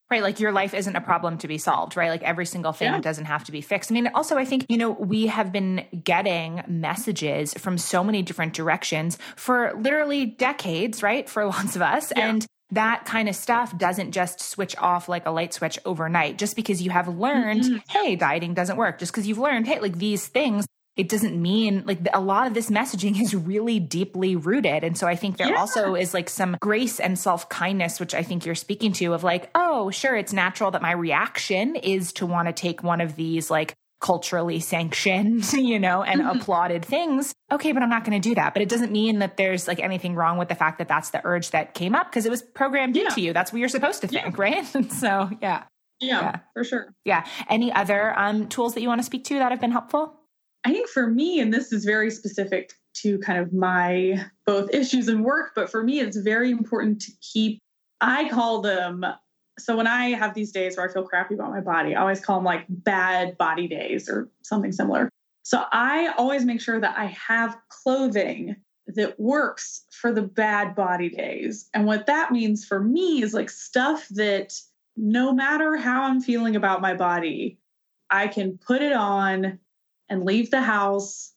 Right. 0.08 0.22
Like 0.22 0.38
your 0.38 0.52
life 0.52 0.72
isn't 0.72 0.94
a 0.94 1.00
problem 1.00 1.38
to 1.38 1.48
be 1.48 1.58
solved, 1.58 1.96
right? 1.96 2.10
Like 2.10 2.22
every 2.22 2.46
single 2.46 2.72
thing 2.72 2.92
yeah. 2.92 3.00
doesn't 3.00 3.24
have 3.24 3.42
to 3.44 3.52
be 3.52 3.60
fixed. 3.60 3.90
I 3.90 3.94
mean, 3.94 4.08
also, 4.14 4.36
I 4.36 4.44
think, 4.44 4.64
you 4.68 4.78
know, 4.78 4.92
we 4.92 5.26
have 5.26 5.50
been 5.50 5.84
getting 6.04 6.62
messages 6.68 7.52
from 7.54 7.76
so 7.76 8.04
many 8.04 8.22
different 8.22 8.52
directions 8.52 9.18
for 9.34 9.72
literally 9.76 10.24
decades, 10.26 11.02
right? 11.02 11.28
For 11.28 11.44
lots 11.46 11.74
of 11.74 11.82
us. 11.82 12.12
Yeah. 12.16 12.28
And 12.28 12.46
that 12.70 13.04
kind 13.04 13.28
of 13.28 13.36
stuff 13.36 13.76
doesn't 13.76 14.12
just 14.12 14.40
switch 14.40 14.76
off 14.76 15.08
like 15.08 15.26
a 15.26 15.30
light 15.30 15.54
switch 15.54 15.78
overnight 15.84 16.38
just 16.38 16.56
because 16.56 16.82
you 16.82 16.90
have 16.90 17.08
learned, 17.08 17.62
mm-hmm. 17.62 17.76
hey, 17.88 18.16
dieting 18.16 18.54
doesn't 18.54 18.76
work. 18.76 18.98
Just 18.98 19.12
because 19.12 19.26
you've 19.26 19.38
learned, 19.38 19.66
hey, 19.66 19.80
like 19.80 19.98
these 19.98 20.26
things, 20.26 20.66
it 20.96 21.10
doesn't 21.10 21.40
mean 21.40 21.84
like 21.86 21.98
a 22.14 22.20
lot 22.20 22.46
of 22.46 22.54
this 22.54 22.70
messaging 22.70 23.20
is 23.20 23.34
really 23.34 23.78
deeply 23.78 24.34
rooted. 24.34 24.82
And 24.82 24.96
so 24.96 25.06
I 25.06 25.14
think 25.14 25.36
there 25.36 25.50
yeah. 25.50 25.60
also 25.60 25.94
is 25.94 26.14
like 26.14 26.30
some 26.30 26.56
grace 26.60 26.98
and 27.00 27.18
self 27.18 27.48
kindness, 27.48 28.00
which 28.00 28.14
I 28.14 28.22
think 28.22 28.46
you're 28.46 28.54
speaking 28.54 28.92
to 28.94 29.12
of 29.12 29.22
like, 29.22 29.50
oh, 29.54 29.90
sure, 29.90 30.16
it's 30.16 30.32
natural 30.32 30.70
that 30.70 30.82
my 30.82 30.92
reaction 30.92 31.76
is 31.76 32.12
to 32.14 32.26
want 32.26 32.48
to 32.48 32.52
take 32.52 32.82
one 32.82 33.00
of 33.00 33.14
these 33.16 33.50
like 33.50 33.74
culturally 34.00 34.60
sanctioned, 34.60 35.52
you 35.52 35.78
know, 35.78 36.02
and 36.02 36.22
mm-hmm. 36.22 36.38
applauded 36.38 36.84
things. 36.84 37.34
Okay, 37.52 37.72
but 37.72 37.82
I'm 37.82 37.90
not 37.90 38.04
going 38.04 38.20
to 38.20 38.28
do 38.28 38.34
that. 38.34 38.54
But 38.54 38.62
it 38.62 38.68
doesn't 38.68 38.92
mean 38.92 39.18
that 39.18 39.36
there's 39.36 39.68
like 39.68 39.80
anything 39.80 40.14
wrong 40.14 40.38
with 40.38 40.48
the 40.48 40.54
fact 40.54 40.78
that 40.78 40.88
that's 40.88 41.10
the 41.10 41.20
urge 41.24 41.50
that 41.50 41.74
came 41.74 41.94
up 41.94 42.10
because 42.10 42.24
it 42.24 42.30
was 42.30 42.42
programmed 42.42 42.96
yeah. 42.96 43.04
into 43.04 43.20
you. 43.20 43.32
That's 43.32 43.52
what 43.52 43.58
you're 43.58 43.68
supposed 43.68 44.00
to 44.00 44.08
think, 44.08 44.24
yeah. 44.24 44.32
right? 44.36 44.66
so, 44.92 45.30
yeah. 45.42 45.64
yeah. 46.00 46.20
Yeah, 46.20 46.36
for 46.54 46.64
sure. 46.64 46.94
Yeah. 47.04 47.26
Any 47.48 47.72
other 47.72 48.18
um, 48.18 48.48
tools 48.48 48.74
that 48.74 48.80
you 48.80 48.88
want 48.88 49.00
to 49.00 49.04
speak 49.04 49.24
to 49.24 49.34
that 49.34 49.50
have 49.50 49.60
been 49.60 49.72
helpful? 49.72 50.15
I 50.66 50.72
think 50.72 50.88
for 50.88 51.06
me, 51.06 51.38
and 51.38 51.54
this 51.54 51.72
is 51.72 51.84
very 51.84 52.10
specific 52.10 52.72
to 52.94 53.20
kind 53.20 53.38
of 53.38 53.52
my 53.52 54.26
both 54.46 54.68
issues 54.74 55.06
and 55.06 55.24
work, 55.24 55.52
but 55.54 55.70
for 55.70 55.84
me, 55.84 56.00
it's 56.00 56.16
very 56.16 56.50
important 56.50 57.00
to 57.02 57.12
keep, 57.20 57.60
I 58.00 58.28
call 58.28 58.62
them 58.62 59.06
so 59.58 59.76
when 59.76 59.86
I 59.86 60.08
have 60.10 60.34
these 60.34 60.50
days 60.50 60.76
where 60.76 60.88
I 60.88 60.92
feel 60.92 61.04
crappy 61.04 61.34
about 61.34 61.50
my 61.50 61.60
body, 61.60 61.94
I 61.94 62.00
always 62.00 62.20
call 62.20 62.38
them 62.38 62.44
like 62.44 62.66
bad 62.68 63.38
body 63.38 63.68
days 63.68 64.08
or 64.08 64.28
something 64.42 64.72
similar. 64.72 65.08
So 65.44 65.64
I 65.70 66.12
always 66.18 66.44
make 66.44 66.60
sure 66.60 66.80
that 66.80 66.98
I 66.98 67.06
have 67.06 67.56
clothing 67.68 68.56
that 68.88 69.18
works 69.20 69.84
for 69.92 70.12
the 70.12 70.22
bad 70.22 70.74
body 70.74 71.08
days. 71.08 71.70
And 71.74 71.86
what 71.86 72.06
that 72.06 72.32
means 72.32 72.64
for 72.64 72.80
me 72.80 73.22
is 73.22 73.32
like 73.32 73.50
stuff 73.50 74.08
that 74.10 74.52
no 74.96 75.32
matter 75.32 75.76
how 75.76 76.02
I'm 76.02 76.20
feeling 76.20 76.56
about 76.56 76.82
my 76.82 76.94
body, 76.94 77.58
I 78.10 78.26
can 78.26 78.58
put 78.58 78.82
it 78.82 78.92
on 78.92 79.58
and 80.08 80.24
leave 80.24 80.50
the 80.50 80.60
house 80.60 81.32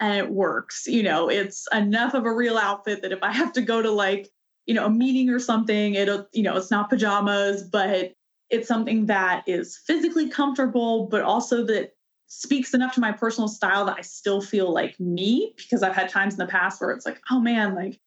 and 0.00 0.16
it 0.16 0.30
works. 0.30 0.86
You 0.86 1.02
know, 1.02 1.28
it's 1.28 1.66
enough 1.72 2.14
of 2.14 2.24
a 2.24 2.32
real 2.32 2.58
outfit 2.58 3.02
that 3.02 3.12
if 3.12 3.22
I 3.22 3.32
have 3.32 3.52
to 3.54 3.62
go 3.62 3.82
to 3.82 3.90
like, 3.90 4.30
you 4.66 4.74
know, 4.74 4.86
a 4.86 4.90
meeting 4.90 5.30
or 5.30 5.38
something, 5.38 5.94
it'll, 5.94 6.26
you 6.32 6.42
know, 6.42 6.56
it's 6.56 6.70
not 6.70 6.90
pajamas, 6.90 7.62
but 7.62 8.14
it's 8.48 8.68
something 8.68 9.06
that 9.06 9.44
is 9.46 9.78
physically 9.86 10.28
comfortable, 10.28 11.06
but 11.06 11.22
also 11.22 11.64
that 11.66 11.92
speaks 12.26 12.74
enough 12.74 12.94
to 12.94 13.00
my 13.00 13.12
personal 13.12 13.48
style 13.48 13.84
that 13.84 13.96
I 13.98 14.02
still 14.02 14.40
feel 14.40 14.72
like 14.72 14.98
me 14.98 15.52
because 15.56 15.82
I've 15.82 15.94
had 15.94 16.08
times 16.08 16.34
in 16.34 16.38
the 16.38 16.46
past 16.46 16.80
where 16.80 16.90
it's 16.90 17.04
like, 17.04 17.20
oh 17.30 17.40
man, 17.40 17.74
like, 17.74 18.00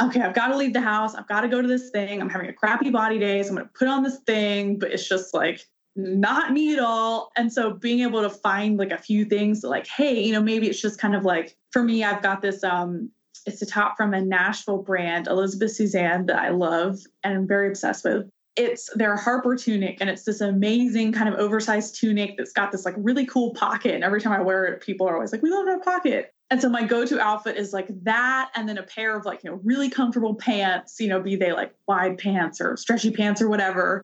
okay, 0.00 0.20
I've 0.20 0.34
got 0.34 0.48
to 0.48 0.56
leave 0.56 0.72
the 0.72 0.80
house. 0.80 1.14
I've 1.14 1.28
got 1.28 1.42
to 1.42 1.48
go 1.48 1.60
to 1.60 1.68
this 1.68 1.90
thing. 1.90 2.20
I'm 2.20 2.30
having 2.30 2.48
a 2.48 2.52
crappy 2.52 2.90
body 2.90 3.18
day. 3.18 3.42
So 3.42 3.50
I'm 3.50 3.56
going 3.56 3.66
to 3.66 3.72
put 3.74 3.88
on 3.88 4.02
this 4.02 4.18
thing, 4.26 4.78
but 4.78 4.92
it's 4.92 5.08
just 5.08 5.34
like 5.34 5.66
not 5.98 6.52
me 6.52 6.72
at 6.72 6.78
all. 6.78 7.32
And 7.36 7.52
so 7.52 7.72
being 7.72 8.00
able 8.00 8.22
to 8.22 8.30
find 8.30 8.78
like 8.78 8.92
a 8.92 8.98
few 8.98 9.24
things 9.24 9.64
like, 9.64 9.86
hey, 9.86 10.22
you 10.22 10.32
know, 10.32 10.40
maybe 10.40 10.68
it's 10.68 10.80
just 10.80 11.00
kind 11.00 11.16
of 11.16 11.24
like 11.24 11.56
for 11.72 11.82
me, 11.82 12.04
I've 12.04 12.22
got 12.22 12.40
this 12.40 12.62
um 12.64 13.10
it's 13.46 13.62
a 13.62 13.66
top 13.66 13.96
from 13.96 14.14
a 14.14 14.20
Nashville 14.20 14.82
brand, 14.82 15.26
Elizabeth 15.26 15.72
Suzanne, 15.72 16.26
that 16.26 16.38
I 16.38 16.50
love 16.50 17.00
and 17.24 17.36
I'm 17.36 17.48
very 17.48 17.68
obsessed 17.68 18.04
with 18.04 18.30
it's 18.58 18.90
their 18.96 19.16
Harper 19.16 19.54
tunic, 19.54 19.98
and 20.00 20.10
it's 20.10 20.24
this 20.24 20.40
amazing 20.40 21.12
kind 21.12 21.32
of 21.32 21.38
oversized 21.38 21.94
tunic 21.94 22.36
that's 22.36 22.52
got 22.52 22.72
this 22.72 22.84
like 22.84 22.94
really 22.98 23.24
cool 23.24 23.54
pocket. 23.54 23.94
And 23.94 24.02
every 24.02 24.20
time 24.20 24.32
I 24.32 24.42
wear 24.42 24.64
it, 24.64 24.80
people 24.80 25.08
are 25.08 25.14
always 25.14 25.30
like, 25.30 25.42
"We 25.42 25.50
love 25.50 25.66
that 25.66 25.84
pocket." 25.84 26.34
And 26.50 26.60
so 26.60 26.68
my 26.68 26.82
go-to 26.82 27.20
outfit 27.20 27.56
is 27.56 27.72
like 27.72 27.86
that, 28.02 28.50
and 28.56 28.68
then 28.68 28.76
a 28.76 28.82
pair 28.82 29.16
of 29.16 29.24
like 29.24 29.44
you 29.44 29.50
know 29.50 29.60
really 29.62 29.88
comfortable 29.88 30.34
pants, 30.34 30.98
you 30.98 31.06
know, 31.08 31.20
be 31.20 31.36
they 31.36 31.52
like 31.52 31.72
wide 31.86 32.18
pants 32.18 32.60
or 32.60 32.76
stretchy 32.76 33.12
pants 33.12 33.40
or 33.40 33.48
whatever. 33.48 34.02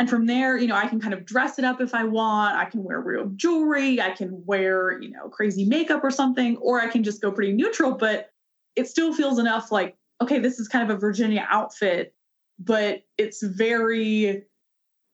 And 0.00 0.10
from 0.10 0.26
there, 0.26 0.58
you 0.58 0.66
know, 0.66 0.74
I 0.74 0.88
can 0.88 1.00
kind 1.00 1.14
of 1.14 1.24
dress 1.24 1.58
it 1.58 1.64
up 1.64 1.80
if 1.80 1.94
I 1.94 2.02
want. 2.04 2.56
I 2.56 2.64
can 2.64 2.82
wear 2.82 3.00
real 3.00 3.26
jewelry. 3.36 4.00
I 4.00 4.10
can 4.10 4.42
wear, 4.44 5.00
you 5.00 5.10
know, 5.10 5.28
crazy 5.28 5.64
makeup 5.64 6.02
or 6.02 6.10
something, 6.10 6.56
or 6.56 6.80
I 6.80 6.88
can 6.88 7.04
just 7.04 7.22
go 7.22 7.30
pretty 7.30 7.52
neutral, 7.52 7.92
but 7.92 8.32
it 8.74 8.88
still 8.88 9.14
feels 9.14 9.38
enough 9.38 9.70
like, 9.70 9.96
okay, 10.20 10.38
this 10.38 10.58
is 10.58 10.66
kind 10.66 10.90
of 10.90 10.96
a 10.96 10.98
Virginia 10.98 11.46
outfit 11.48 12.14
but 12.60 13.02
it's 13.18 13.42
very 13.42 14.44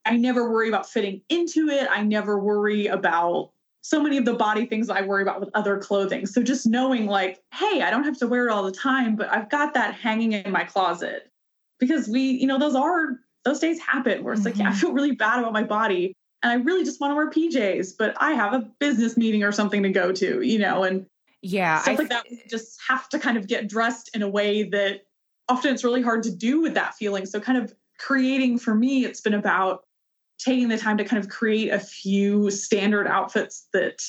I 0.04 0.16
never 0.16 0.50
worry 0.50 0.68
about 0.68 0.88
fitting 0.88 1.22
into 1.28 1.68
it. 1.68 1.88
I 1.90 2.02
never 2.02 2.38
worry 2.38 2.86
about 2.86 3.50
so 3.82 4.00
many 4.00 4.18
of 4.18 4.24
the 4.24 4.34
body 4.34 4.66
things 4.66 4.88
I 4.88 5.02
worry 5.02 5.22
about 5.22 5.40
with 5.40 5.50
other 5.54 5.78
clothing. 5.78 6.26
So 6.26 6.42
just 6.42 6.64
knowing 6.64 7.06
like, 7.06 7.42
hey, 7.52 7.82
I 7.82 7.90
don't 7.90 8.04
have 8.04 8.18
to 8.18 8.28
wear 8.28 8.46
it 8.46 8.52
all 8.52 8.62
the 8.62 8.72
time, 8.72 9.16
but 9.16 9.28
I've 9.30 9.50
got 9.50 9.74
that 9.74 9.94
hanging 9.94 10.32
in 10.32 10.52
my 10.52 10.64
closet. 10.64 11.30
Because 11.78 12.08
we, 12.08 12.20
you 12.20 12.46
know, 12.46 12.58
those 12.58 12.74
are 12.74 13.18
those 13.46 13.60
days 13.60 13.80
happen 13.80 14.22
where 14.22 14.34
it's 14.34 14.40
mm-hmm. 14.42 14.48
like, 14.48 14.58
yeah, 14.58 14.66
I 14.66 14.70
mm-hmm. 14.70 14.78
feel 14.78 14.92
really 14.92 15.12
bad 15.12 15.38
about 15.38 15.54
my 15.54 15.62
body 15.62 16.14
and 16.42 16.52
I 16.52 16.62
really 16.62 16.84
just 16.84 17.00
want 17.00 17.12
to 17.12 17.14
wear 17.16 17.30
PJs, 17.30 17.94
but 17.98 18.14
I 18.20 18.32
have 18.32 18.52
a 18.52 18.68
business 18.78 19.16
meeting 19.16 19.42
or 19.42 19.52
something 19.52 19.82
to 19.82 19.88
go 19.88 20.12
to, 20.12 20.42
you 20.42 20.58
know, 20.58 20.84
and 20.84 21.06
yeah, 21.42 21.80
stuff 21.80 21.94
I 21.94 21.96
like 22.02 22.08
that. 22.10 22.26
just 22.48 22.78
have 22.88 23.08
to 23.10 23.18
kind 23.18 23.36
of 23.36 23.46
get 23.46 23.68
dressed 23.68 24.10
in 24.14 24.22
a 24.22 24.28
way 24.28 24.64
that 24.64 25.02
often 25.48 25.72
it's 25.72 25.84
really 25.84 26.02
hard 26.02 26.22
to 26.24 26.30
do 26.30 26.60
with 26.60 26.74
that 26.74 26.94
feeling. 26.94 27.24
So, 27.26 27.40
kind 27.40 27.58
of 27.58 27.74
creating 27.98 28.58
for 28.58 28.74
me, 28.74 29.04
it's 29.04 29.20
been 29.20 29.34
about 29.34 29.84
taking 30.38 30.68
the 30.68 30.76
time 30.76 30.98
to 30.98 31.04
kind 31.04 31.22
of 31.22 31.30
create 31.30 31.72
a 31.72 31.78
few 31.78 32.50
standard 32.50 33.06
outfits 33.06 33.68
that 33.72 34.02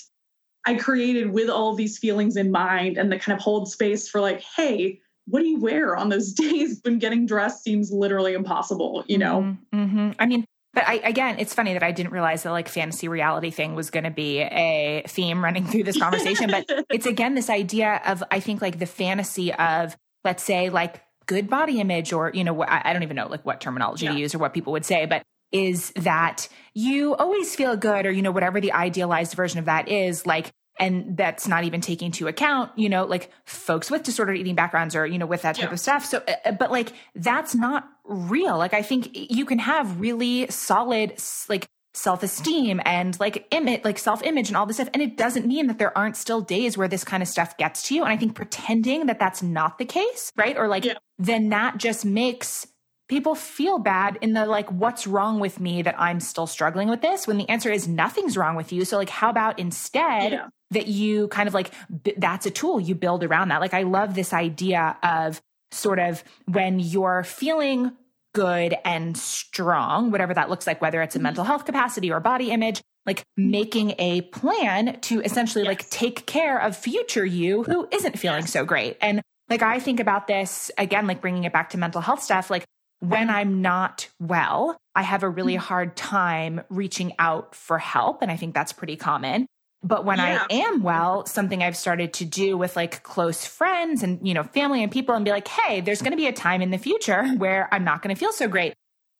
I 0.65 0.75
created 0.75 1.31
with 1.31 1.49
all 1.49 1.75
these 1.75 1.97
feelings 1.97 2.35
in 2.35 2.51
mind 2.51 2.97
and 2.97 3.11
that 3.11 3.21
kind 3.21 3.37
of 3.37 3.41
hold 3.41 3.71
space 3.71 4.09
for 4.09 4.19
like, 4.19 4.43
hey, 4.55 4.99
what 5.27 5.41
do 5.41 5.47
you 5.47 5.59
wear 5.59 5.95
on 5.95 6.09
those 6.09 6.33
days 6.33 6.79
when 6.83 6.99
getting 6.99 7.25
dressed 7.25 7.63
seems 7.63 7.91
literally 7.91 8.33
impossible, 8.33 9.03
you 9.07 9.17
know? 9.17 9.41
Mm-hmm. 9.73 9.79
mm-hmm. 9.79 10.11
I 10.19 10.25
mean, 10.25 10.45
but 10.73 10.87
I, 10.87 10.95
again, 10.95 11.37
it's 11.39 11.53
funny 11.53 11.73
that 11.73 11.81
I 11.81 11.91
didn't 11.91 12.11
realize 12.11 12.43
the 12.43 12.51
like 12.51 12.67
fantasy 12.67 13.07
reality 13.07 13.49
thing 13.49 13.73
was 13.73 13.89
going 13.89 14.03
to 14.03 14.11
be 14.11 14.39
a 14.39 15.03
theme 15.07 15.43
running 15.43 15.65
through 15.65 15.83
this 15.83 15.97
conversation. 15.97 16.51
but 16.51 16.65
it's 16.91 17.07
again 17.07 17.33
this 17.33 17.49
idea 17.49 17.99
of, 18.05 18.23
I 18.29 18.39
think, 18.39 18.61
like 18.61 18.77
the 18.77 18.85
fantasy 18.85 19.53
of, 19.53 19.97
let's 20.23 20.43
say, 20.43 20.69
like 20.69 21.01
good 21.27 21.49
body 21.49 21.79
image 21.79 22.13
or 22.13 22.31
you 22.33 22.43
know 22.43 22.63
i 22.67 22.93
don't 22.93 23.03
even 23.03 23.15
know 23.15 23.27
like 23.27 23.45
what 23.45 23.59
terminology 23.61 24.05
yeah. 24.05 24.13
to 24.13 24.17
use 24.17 24.33
or 24.33 24.37
what 24.37 24.53
people 24.53 24.73
would 24.73 24.85
say 24.85 25.05
but 25.05 25.23
is 25.51 25.91
that 25.97 26.47
you 26.73 27.15
always 27.15 27.53
feel 27.55 27.75
good 27.77 28.05
or 28.05 28.11
you 28.11 28.21
know 28.21 28.31
whatever 28.31 28.59
the 28.59 28.71
idealized 28.71 29.33
version 29.33 29.59
of 29.59 29.65
that 29.65 29.87
is 29.89 30.25
like 30.25 30.51
and 30.79 31.17
that's 31.17 31.47
not 31.47 31.63
even 31.63 31.81
taking 31.81 32.07
into 32.07 32.27
account 32.27 32.71
you 32.75 32.89
know 32.89 33.05
like 33.05 33.31
folks 33.45 33.89
with 33.89 34.03
disordered 34.03 34.37
eating 34.37 34.55
backgrounds 34.55 34.95
or 34.95 35.05
you 35.05 35.17
know 35.17 35.25
with 35.25 35.41
that 35.41 35.55
type 35.55 35.65
yeah. 35.65 35.73
of 35.73 35.79
stuff 35.79 36.05
so 36.05 36.21
uh, 36.45 36.51
but 36.51 36.71
like 36.71 36.93
that's 37.15 37.55
not 37.55 37.87
real 38.05 38.57
like 38.57 38.73
i 38.73 38.81
think 38.81 39.09
you 39.13 39.45
can 39.45 39.59
have 39.59 39.99
really 39.99 40.47
solid 40.49 41.13
like 41.49 41.67
self-esteem 41.93 42.79
and 42.85 43.19
like 43.19 43.47
image 43.51 43.83
like 43.83 43.97
self-image 43.97 44.49
and 44.49 44.57
all 44.57 44.67
this 44.67 44.77
stuff 44.77 44.89
and 44.93 45.01
it 45.01 45.17
doesn't 45.17 45.47
mean 45.47 45.65
that 45.65 45.79
there 45.79 45.97
aren't 45.97 46.15
still 46.15 46.41
days 46.41 46.77
where 46.77 46.87
this 46.87 47.03
kind 47.03 47.23
of 47.23 47.27
stuff 47.27 47.57
gets 47.57 47.87
to 47.87 47.95
you 47.95 48.03
and 48.03 48.11
i 48.11 48.17
think 48.17 48.35
pretending 48.35 49.07
that 49.07 49.19
that's 49.19 49.41
not 49.41 49.79
the 49.79 49.85
case 49.85 50.31
right 50.35 50.57
or 50.57 50.67
like 50.67 50.85
yeah. 50.85 50.93
then 51.17 51.49
that 51.49 51.77
just 51.77 52.05
makes 52.05 52.67
people 53.07 53.35
feel 53.35 53.79
bad 53.79 54.17
in 54.21 54.33
the 54.33 54.45
like 54.45 54.69
what's 54.71 55.07
wrong 55.07 55.39
with 55.39 55.59
me 55.59 55.81
that 55.81 55.99
i'm 55.99 56.19
still 56.19 56.47
struggling 56.47 56.89
with 56.89 57.01
this 57.01 57.27
when 57.27 57.37
the 57.37 57.47
answer 57.49 57.71
is 57.71 57.87
nothing's 57.87 58.37
wrong 58.37 58.55
with 58.55 58.71
you 58.73 58.83
so 58.85 58.97
like 58.97 59.09
how 59.09 59.29
about 59.29 59.57
instead 59.59 60.31
yeah. 60.31 60.47
that 60.71 60.87
you 60.87 61.27
kind 61.29 61.47
of 61.47 61.53
like 61.53 61.71
b- 62.03 62.13
that's 62.17 62.45
a 62.45 62.51
tool 62.51 62.79
you 62.79 62.95
build 62.95 63.23
around 63.23 63.49
that 63.49 63.61
like 63.61 63.73
i 63.73 63.83
love 63.83 64.15
this 64.15 64.33
idea 64.33 64.97
of 65.03 65.41
sort 65.71 65.99
of 65.99 66.23
when 66.45 66.79
you're 66.79 67.23
feeling 67.23 67.91
good 68.33 68.75
and 68.85 69.17
strong, 69.17 70.11
whatever 70.11 70.31
that 70.31 70.47
looks 70.47 70.67
like, 70.67 70.79
whether 70.79 71.01
it's 71.01 71.15
a 71.15 71.17
mm-hmm. 71.17 71.23
mental 71.23 71.43
health 71.43 71.65
capacity 71.65 72.11
or 72.11 72.19
body 72.19 72.51
image, 72.51 72.83
like 73.03 73.21
mm-hmm. 73.21 73.49
making 73.49 73.95
a 73.97 74.21
plan 74.21 74.99
to 75.01 75.21
essentially 75.21 75.63
yes. 75.63 75.69
like 75.69 75.89
take 75.89 76.27
care 76.27 76.59
of 76.61 76.77
future 76.77 77.25
you 77.25 77.63
who 77.63 77.87
isn't 77.91 78.19
feeling 78.19 78.41
yes. 78.41 78.51
so 78.51 78.63
great. 78.63 78.95
And 79.01 79.23
like 79.49 79.63
I 79.63 79.79
think 79.79 79.99
about 79.99 80.27
this 80.27 80.69
again, 80.77 81.07
like 81.07 81.19
bringing 81.19 81.45
it 81.45 81.53
back 81.53 81.71
to 81.71 81.79
mental 81.79 81.99
health 81.99 82.21
stuff, 82.21 82.51
like 82.51 82.65
when 82.99 83.29
I'm 83.29 83.61
not 83.61 84.09
well, 84.19 84.77
I 84.95 85.03
have 85.03 85.23
a 85.23 85.29
really 85.29 85.53
mm-hmm. 85.53 85.63
hard 85.63 85.95
time 85.95 86.61
reaching 86.69 87.13
out 87.19 87.53
for 87.53 87.77
help. 87.77 88.21
And 88.21 88.31
I 88.31 88.37
think 88.37 88.53
that's 88.53 88.73
pretty 88.73 88.95
common. 88.95 89.45
But 89.83 90.05
when 90.05 90.17
yeah. 90.17 90.45
I 90.49 90.53
am 90.55 90.81
well, 90.81 91.25
something 91.27 91.61
I've 91.61 91.77
started 91.77 92.13
to 92.13 92.25
do 92.25 92.57
with 92.57 92.75
like 92.75 93.03
close 93.03 93.45
friends 93.45 94.01
and, 94.01 94.27
you 94.27 94.33
know, 94.33 94.43
family 94.43 94.81
and 94.81 94.91
people 94.91 95.13
and 95.13 95.23
be 95.23 95.29
like, 95.29 95.47
hey, 95.47 95.81
there's 95.81 96.01
going 96.01 96.11
to 96.11 96.17
be 96.17 96.25
a 96.25 96.33
time 96.33 96.61
in 96.61 96.71
the 96.71 96.79
future 96.79 97.27
where 97.37 97.71
I'm 97.71 97.83
not 97.83 98.01
going 98.01 98.13
to 98.13 98.19
feel 98.19 98.33
so 98.33 98.47
great. 98.47 98.73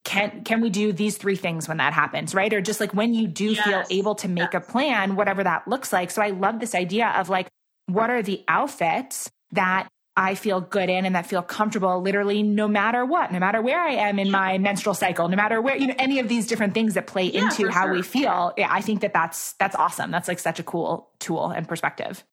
Can, 0.03 0.43
can 0.43 0.61
we 0.61 0.69
do 0.69 0.93
these 0.93 1.17
three 1.17 1.35
things 1.35 1.67
when 1.67 1.77
that 1.77 1.93
happens, 1.93 2.33
right? 2.33 2.51
Or 2.53 2.61
just 2.61 2.79
like 2.79 2.93
when 2.93 3.13
you 3.13 3.27
do 3.27 3.51
yes. 3.51 3.65
feel 3.65 3.83
able 3.99 4.15
to 4.15 4.27
make 4.27 4.53
yes. 4.53 4.63
a 4.67 4.71
plan, 4.71 5.15
whatever 5.15 5.43
that 5.43 5.67
looks 5.67 5.93
like. 5.93 6.11
So 6.11 6.21
I 6.21 6.29
love 6.29 6.59
this 6.59 6.73
idea 6.73 7.09
of 7.09 7.29
like, 7.29 7.49
what 7.85 8.09
are 8.09 8.23
the 8.23 8.43
outfits 8.47 9.29
that 9.51 9.87
I 10.19 10.33
feel 10.33 10.61
good 10.61 10.89
in 10.89 11.05
and 11.05 11.13
that 11.13 11.27
feel 11.27 11.43
comfortable 11.43 12.01
literally 12.01 12.41
no 12.41 12.67
matter 12.67 13.05
what, 13.05 13.31
no 13.31 13.37
matter 13.37 13.61
where 13.61 13.79
I 13.79 13.91
am 13.91 14.17
in 14.17 14.31
my 14.31 14.57
menstrual 14.57 14.95
cycle, 14.95 15.29
no 15.29 15.35
matter 15.35 15.61
where, 15.61 15.77
you 15.77 15.85
know, 15.85 15.95
any 15.99 16.17
of 16.17 16.27
these 16.27 16.47
different 16.47 16.73
things 16.73 16.95
that 16.95 17.05
play 17.05 17.25
yeah, 17.25 17.43
into 17.43 17.69
how 17.69 17.83
sure. 17.83 17.93
we 17.93 18.01
feel. 18.01 18.51
Yeah, 18.57 18.67
I 18.71 18.81
think 18.81 19.01
that 19.01 19.13
that's, 19.13 19.53
that's 19.53 19.75
awesome. 19.75 20.09
That's 20.09 20.27
like 20.27 20.39
such 20.39 20.59
a 20.59 20.63
cool 20.63 21.11
tool 21.19 21.51
and 21.51 21.67
perspective. 21.67 22.25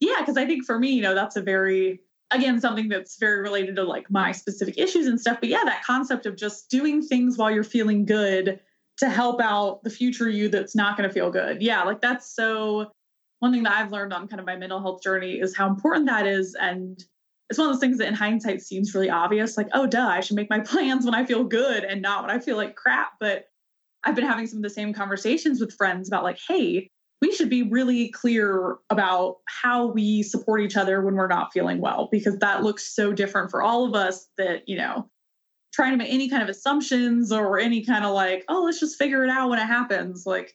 Yeah. 0.00 0.24
Cause 0.24 0.38
I 0.38 0.46
think 0.46 0.64
for 0.64 0.78
me, 0.78 0.92
you 0.92 1.02
know, 1.02 1.14
that's 1.14 1.36
a 1.36 1.42
very, 1.42 2.00
again, 2.30 2.62
something 2.62 2.88
that's 2.88 3.18
very 3.18 3.42
related 3.42 3.76
to 3.76 3.84
like 3.84 4.10
my 4.10 4.32
specific 4.32 4.78
issues 4.78 5.06
and 5.06 5.20
stuff. 5.20 5.36
But 5.40 5.50
yeah, 5.50 5.64
that 5.66 5.84
concept 5.84 6.24
of 6.24 6.34
just 6.34 6.70
doing 6.70 7.02
things 7.02 7.36
while 7.36 7.50
you're 7.50 7.62
feeling 7.62 8.06
good 8.06 8.58
to 8.98 9.10
help 9.10 9.42
out 9.42 9.84
the 9.84 9.90
future 9.90 10.30
you 10.30 10.48
that's 10.48 10.74
not 10.74 10.96
going 10.96 11.06
to 11.06 11.12
feel 11.12 11.30
good. 11.30 11.60
Yeah. 11.60 11.84
Like 11.84 12.00
that's 12.00 12.34
so, 12.34 12.90
one 13.40 13.52
thing 13.52 13.62
that 13.64 13.72
I've 13.72 13.92
learned 13.92 14.12
on 14.12 14.26
kind 14.26 14.40
of 14.40 14.46
my 14.46 14.56
mental 14.56 14.80
health 14.80 15.02
journey 15.02 15.34
is 15.34 15.54
how 15.54 15.68
important 15.68 16.06
that 16.06 16.26
is. 16.26 16.56
And 16.58 16.98
it's 17.50 17.58
one 17.58 17.68
of 17.68 17.74
those 17.74 17.80
things 17.80 17.98
that 17.98 18.08
in 18.08 18.14
hindsight 18.14 18.60
seems 18.60 18.94
really 18.94 19.10
obvious 19.10 19.56
like 19.56 19.68
oh 19.72 19.86
duh 19.86 20.08
i 20.08 20.20
should 20.20 20.36
make 20.36 20.50
my 20.50 20.60
plans 20.64 21.04
when 21.04 21.14
i 21.14 21.24
feel 21.24 21.44
good 21.44 21.84
and 21.84 22.02
not 22.02 22.22
when 22.22 22.34
i 22.34 22.38
feel 22.38 22.56
like 22.56 22.76
crap. 22.76 23.12
But 23.20 23.46
i've 24.04 24.14
been 24.14 24.26
having 24.26 24.46
some 24.46 24.58
of 24.58 24.62
the 24.62 24.70
same 24.70 24.92
conversations 24.92 25.60
with 25.60 25.74
friends 25.74 26.08
about 26.08 26.24
like 26.24 26.38
hey 26.48 26.90
we 27.20 27.32
should 27.34 27.50
be 27.50 27.64
really 27.64 28.10
clear 28.10 28.76
about 28.90 29.38
how 29.46 29.86
we 29.86 30.22
support 30.22 30.60
each 30.60 30.76
other 30.76 31.02
when 31.02 31.16
we're 31.16 31.26
not 31.26 31.52
feeling 31.52 31.80
well 31.80 32.08
because 32.12 32.38
that 32.38 32.62
looks 32.62 32.94
so 32.94 33.12
different 33.12 33.50
for 33.50 33.60
all 33.60 33.84
of 33.84 33.94
us 33.94 34.28
that 34.38 34.68
you 34.68 34.76
know 34.76 35.08
trying 35.72 35.92
to 35.92 35.96
make 35.96 36.12
any 36.12 36.28
kind 36.28 36.42
of 36.42 36.48
assumptions 36.48 37.30
or 37.30 37.58
any 37.58 37.84
kind 37.84 38.04
of 38.04 38.12
like 38.14 38.44
oh 38.48 38.62
let's 38.64 38.80
just 38.80 38.98
figure 38.98 39.24
it 39.24 39.30
out 39.30 39.48
when 39.50 39.58
it 39.58 39.66
happens 39.66 40.24
like 40.26 40.54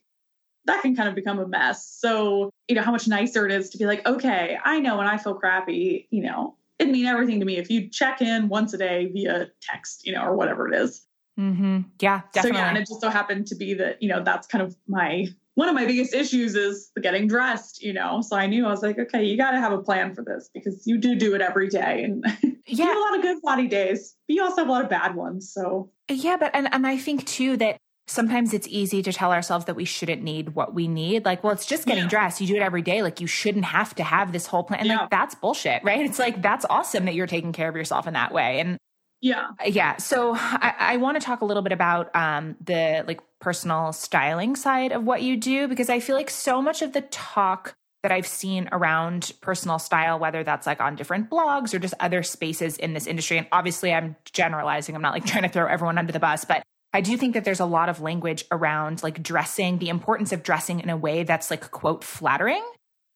that 0.66 0.82
can 0.82 0.96
kind 0.96 1.10
of 1.10 1.16
become 1.16 1.39
a 1.39 1.46
mess. 1.46 1.86
So 2.00 2.50
you 2.68 2.76
know 2.76 2.82
how 2.82 2.91
much 2.91 3.08
nicer 3.08 3.46
it 3.46 3.52
is 3.52 3.70
to 3.72 3.78
be 3.78 3.86
like 3.86 4.06
okay 4.08 4.58
i 4.64 4.80
know 4.80 4.98
when 4.98 5.08
i 5.08 5.18
feel 5.18 5.36
crappy 5.36 6.08
you 6.12 6.24
know 6.24 6.56
it'd 6.80 6.92
mean 6.92 7.06
everything 7.06 7.40
to 7.40 7.46
me 7.46 7.58
if 7.58 7.70
you 7.70 7.90
check 7.90 8.22
in 8.22 8.50
once 8.50 8.74
a 8.74 8.78
day 8.78 9.10
via 9.12 9.48
text, 9.62 10.06
you 10.06 10.14
know, 10.14 10.24
or 10.24 10.36
whatever 10.36 10.68
it 10.68 10.76
is. 10.76 11.06
Mm-hmm. 11.40 11.82
Yeah, 12.00 12.22
definitely. 12.32 12.58
So 12.58 12.64
yeah, 12.64 12.70
and 12.70 12.78
it 12.78 12.88
just 12.88 13.02
so 13.02 13.10
happened 13.10 13.48
to 13.48 13.56
be 13.56 13.74
that, 13.76 14.02
you 14.02 14.10
know, 14.10 14.24
that's 14.24 14.48
kind 14.48 14.64
of 14.64 14.76
my 14.88 15.28
one 15.56 15.70
of 15.70 15.76
my 15.76 15.86
biggest 15.86 16.14
issues 16.14 16.56
is 16.56 16.92
the 16.96 17.02
getting 17.02 17.28
dressed, 17.28 17.82
you 17.84 17.94
know. 17.94 18.22
So 18.22 18.36
I 18.36 18.48
knew 18.48 18.66
I 18.66 18.70
was 18.70 18.82
like, 18.82 18.98
okay, 18.98 19.24
you 19.24 19.38
got 19.38 19.52
to 19.52 19.60
have 19.60 19.72
a 19.72 19.78
plan 19.78 20.16
for 20.16 20.24
this 20.24 20.50
because 20.54 20.86
you 20.86 20.98
do 20.98 21.16
do 21.16 21.36
it 21.36 21.42
every 21.42 21.70
day, 21.70 22.04
and 22.04 22.26
yeah, 22.44 22.52
you 22.66 22.84
have 22.84 22.98
a 22.98 23.00
lot 23.00 23.16
of 23.16 23.22
good 23.22 23.42
body 23.42 23.68
days, 23.68 24.16
but 24.28 24.36
you 24.36 24.44
also 24.44 24.62
have 24.62 24.68
a 24.68 24.72
lot 24.72 24.84
of 24.84 24.90
bad 24.90 25.16
ones. 25.16 25.52
So 25.52 25.92
yeah, 26.10 26.38
but 26.38 26.52
and 26.54 26.74
and 26.74 26.88
I 26.88 26.98
think 26.98 27.26
too 27.26 27.58
that 27.58 27.78
sometimes 28.08 28.54
it's 28.54 28.68
easy 28.70 29.01
to 29.01 29.14
tell 29.14 29.32
ourselves 29.32 29.66
that 29.66 29.76
we 29.76 29.86
shouldn't 29.86 30.22
need 30.22 30.56
what 30.56 30.74
we 30.74 30.88
need. 30.88 31.26
Like, 31.26 31.43
well, 31.43 31.54
it's 31.54 31.66
just 31.66 31.86
getting 31.86 32.04
yeah. 32.04 32.10
dressed. 32.10 32.41
You 32.41 32.47
do 32.47 32.56
it 32.56 32.62
every 32.62 32.82
day. 32.82 33.01
Like, 33.01 33.22
you 33.22 33.28
shouldn't 33.28 33.66
have 33.66 33.95
to 33.95 34.04
have 34.04 34.32
this 34.32 34.45
whole 34.45 34.64
plan. 34.64 34.82
And 34.82 34.89
yeah. 34.89 34.97
like, 35.01 35.10
that's 35.10 35.36
bullshit, 35.36 35.84
right? 35.84 36.01
It's 36.01 36.20
like, 36.20 36.41
that's 36.41 36.66
awesome 36.70 37.06
that 37.06 37.16
you're 37.16 37.28
taking 37.28 37.54
care 37.54 37.70
of 37.70 37.76
yourself 37.76 38.06
in 38.08 38.14
that 38.14 38.34
way. 38.34 38.60
And 38.60 38.78
yeah. 39.22 39.51
Yeah. 39.66 39.95
So 39.97 40.34
I, 40.36 40.74
I 40.78 40.97
want 40.97 41.20
to 41.20 41.26
talk 41.26 41.39
a 41.39 41.45
little 41.45 41.64
bit 41.64 41.72
about 41.72 42.14
um, 42.14 42.58
the 42.60 43.06
like 43.08 43.22
personal 43.39 43.93
styling 43.93 44.58
side 44.58 44.91
of 44.91 45.06
what 45.06 45.22
you 45.22 45.38
do, 45.38 45.70
because 45.70 45.89
I 45.89 46.01
feel 46.01 46.18
like 46.18 46.30
so 46.30 46.62
much 46.62 46.82
of 46.82 46.91
the 46.91 47.01
talk 47.01 47.74
that 48.01 48.12
I've 48.12 48.28
seen 48.28 48.68
around 48.74 49.32
personal 49.39 49.80
style, 49.80 50.20
whether 50.20 50.43
that's 50.43 50.68
like 50.68 50.82
on 50.82 50.97
different 50.97 51.30
blogs 51.30 51.74
or 51.74 51.80
just 51.80 51.93
other 52.01 52.22
spaces 52.22 52.78
in 52.78 52.93
this 52.93 53.08
industry. 53.08 53.38
And 53.38 53.47
obviously, 53.54 53.93
I'm 53.93 54.18
generalizing. 54.26 54.93
I'm 54.93 55.01
not 55.01 55.14
like 55.14 55.26
trying 55.26 55.43
to 55.43 55.49
throw 55.49 55.68
everyone 55.68 55.97
under 55.97 56.12
the 56.12 56.20
bus, 56.20 56.43
but 56.43 56.64
I 56.94 57.02
do 57.02 57.18
think 57.18 57.34
that 57.34 57.44
there's 57.44 57.60
a 57.60 57.66
lot 57.66 57.89
of 57.89 58.02
language 58.02 58.46
around 58.52 59.02
like 59.02 59.22
dressing, 59.24 59.80
the 59.80 59.89
importance 59.89 60.32
of 60.32 60.44
dressing 60.44 60.80
in 60.80 60.89
a 60.89 60.98
way 60.98 61.24
that's 61.24 61.50
like, 61.50 61.72
quote, 61.72 62.04
flattering. 62.04 62.64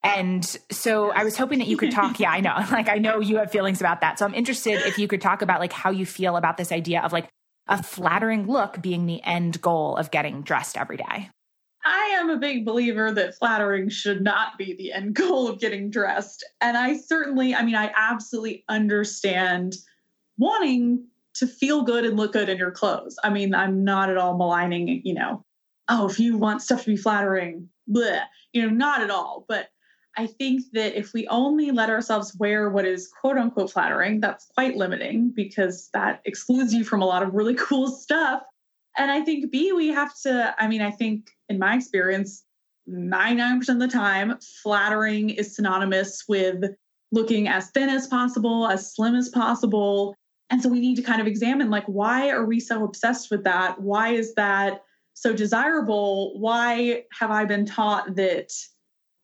And 0.03 0.43
so 0.71 1.11
I 1.11 1.23
was 1.23 1.37
hoping 1.37 1.59
that 1.59 1.67
you 1.67 1.77
could 1.77 1.91
talk. 1.91 2.19
Yeah, 2.19 2.31
I 2.31 2.39
know. 2.39 2.55
Like, 2.71 2.89
I 2.89 2.97
know 2.97 3.19
you 3.19 3.37
have 3.37 3.51
feelings 3.51 3.79
about 3.79 4.01
that. 4.01 4.17
So 4.17 4.25
I'm 4.25 4.33
interested 4.33 4.81
if 4.85 4.97
you 4.97 5.07
could 5.07 5.21
talk 5.21 5.41
about 5.41 5.59
like 5.59 5.73
how 5.73 5.91
you 5.91 6.05
feel 6.05 6.37
about 6.37 6.57
this 6.57 6.71
idea 6.71 7.01
of 7.01 7.13
like 7.13 7.29
a 7.67 7.81
flattering 7.83 8.47
look 8.47 8.81
being 8.81 9.05
the 9.05 9.21
end 9.23 9.61
goal 9.61 9.95
of 9.95 10.09
getting 10.09 10.41
dressed 10.41 10.77
every 10.77 10.97
day. 10.97 11.29
I 11.85 12.17
am 12.19 12.29
a 12.29 12.37
big 12.37 12.65
believer 12.65 13.11
that 13.11 13.35
flattering 13.35 13.89
should 13.89 14.21
not 14.21 14.57
be 14.57 14.73
the 14.73 14.91
end 14.91 15.13
goal 15.15 15.47
of 15.47 15.59
getting 15.59 15.89
dressed. 15.89 16.43
And 16.61 16.75
I 16.75 16.97
certainly, 16.97 17.53
I 17.55 17.63
mean, 17.63 17.75
I 17.75 17.91
absolutely 17.95 18.63
understand 18.67 19.75
wanting 20.37 21.05
to 21.37 21.47
feel 21.47 21.83
good 21.83 22.05
and 22.05 22.17
look 22.17 22.33
good 22.33 22.49
in 22.49 22.57
your 22.57 22.71
clothes. 22.71 23.17
I 23.23 23.29
mean, 23.29 23.53
I'm 23.53 23.83
not 23.83 24.09
at 24.09 24.17
all 24.17 24.37
maligning, 24.37 25.01
you 25.03 25.13
know, 25.13 25.45
oh, 25.89 26.09
if 26.09 26.19
you 26.19 26.37
want 26.37 26.61
stuff 26.61 26.83
to 26.83 26.91
be 26.91 26.97
flattering, 26.97 27.69
bleh, 27.89 28.21
you 28.53 28.61
know, 28.61 28.69
not 28.69 29.01
at 29.01 29.11
all. 29.11 29.45
But 29.47 29.69
I 30.17 30.25
think 30.25 30.63
that 30.73 30.97
if 30.97 31.13
we 31.13 31.27
only 31.27 31.71
let 31.71 31.91
ourselves 31.91 32.35
wear 32.39 32.69
what 32.69 32.85
is 32.85 33.09
quote 33.21 33.37
unquote 33.37 33.71
flattering, 33.71 34.19
that's 34.19 34.47
quite 34.55 34.75
limiting 34.75 35.31
because 35.35 35.89
that 35.93 36.21
excludes 36.25 36.73
you 36.73 36.83
from 36.83 37.01
a 37.01 37.05
lot 37.05 37.23
of 37.23 37.33
really 37.33 37.55
cool 37.59 37.87
stuff. 37.87 38.41
And 38.97 39.11
I 39.11 39.21
think 39.21 39.51
B, 39.51 39.73
we 39.73 39.89
have 39.89 40.11
to, 40.23 40.55
I 40.57 40.67
mean, 40.67 40.81
I 40.81 40.89
think 40.89 41.29
in 41.49 41.59
my 41.59 41.75
experience, 41.75 42.43
99% 42.89 43.69
of 43.69 43.79
the 43.79 43.87
time, 43.87 44.39
flattering 44.63 45.29
is 45.29 45.55
synonymous 45.55 46.23
with 46.27 46.63
looking 47.11 47.47
as 47.47 47.69
thin 47.71 47.89
as 47.89 48.07
possible, 48.07 48.67
as 48.67 48.95
slim 48.95 49.13
as 49.13 49.29
possible, 49.29 50.15
and 50.49 50.61
so 50.61 50.69
we 50.69 50.79
need 50.79 50.95
to 50.95 51.01
kind 51.01 51.21
of 51.21 51.27
examine 51.27 51.69
like, 51.69 51.85
why 51.85 52.29
are 52.29 52.45
we 52.45 52.59
so 52.59 52.83
obsessed 52.83 53.29
with 53.29 53.43
that? 53.43 53.81
Why 53.81 54.09
is 54.09 54.33
that 54.35 54.83
so 55.13 55.33
desirable? 55.33 56.39
Why 56.39 57.03
have 57.19 57.31
I 57.31 57.45
been 57.45 57.65
taught 57.65 58.15
that, 58.15 58.51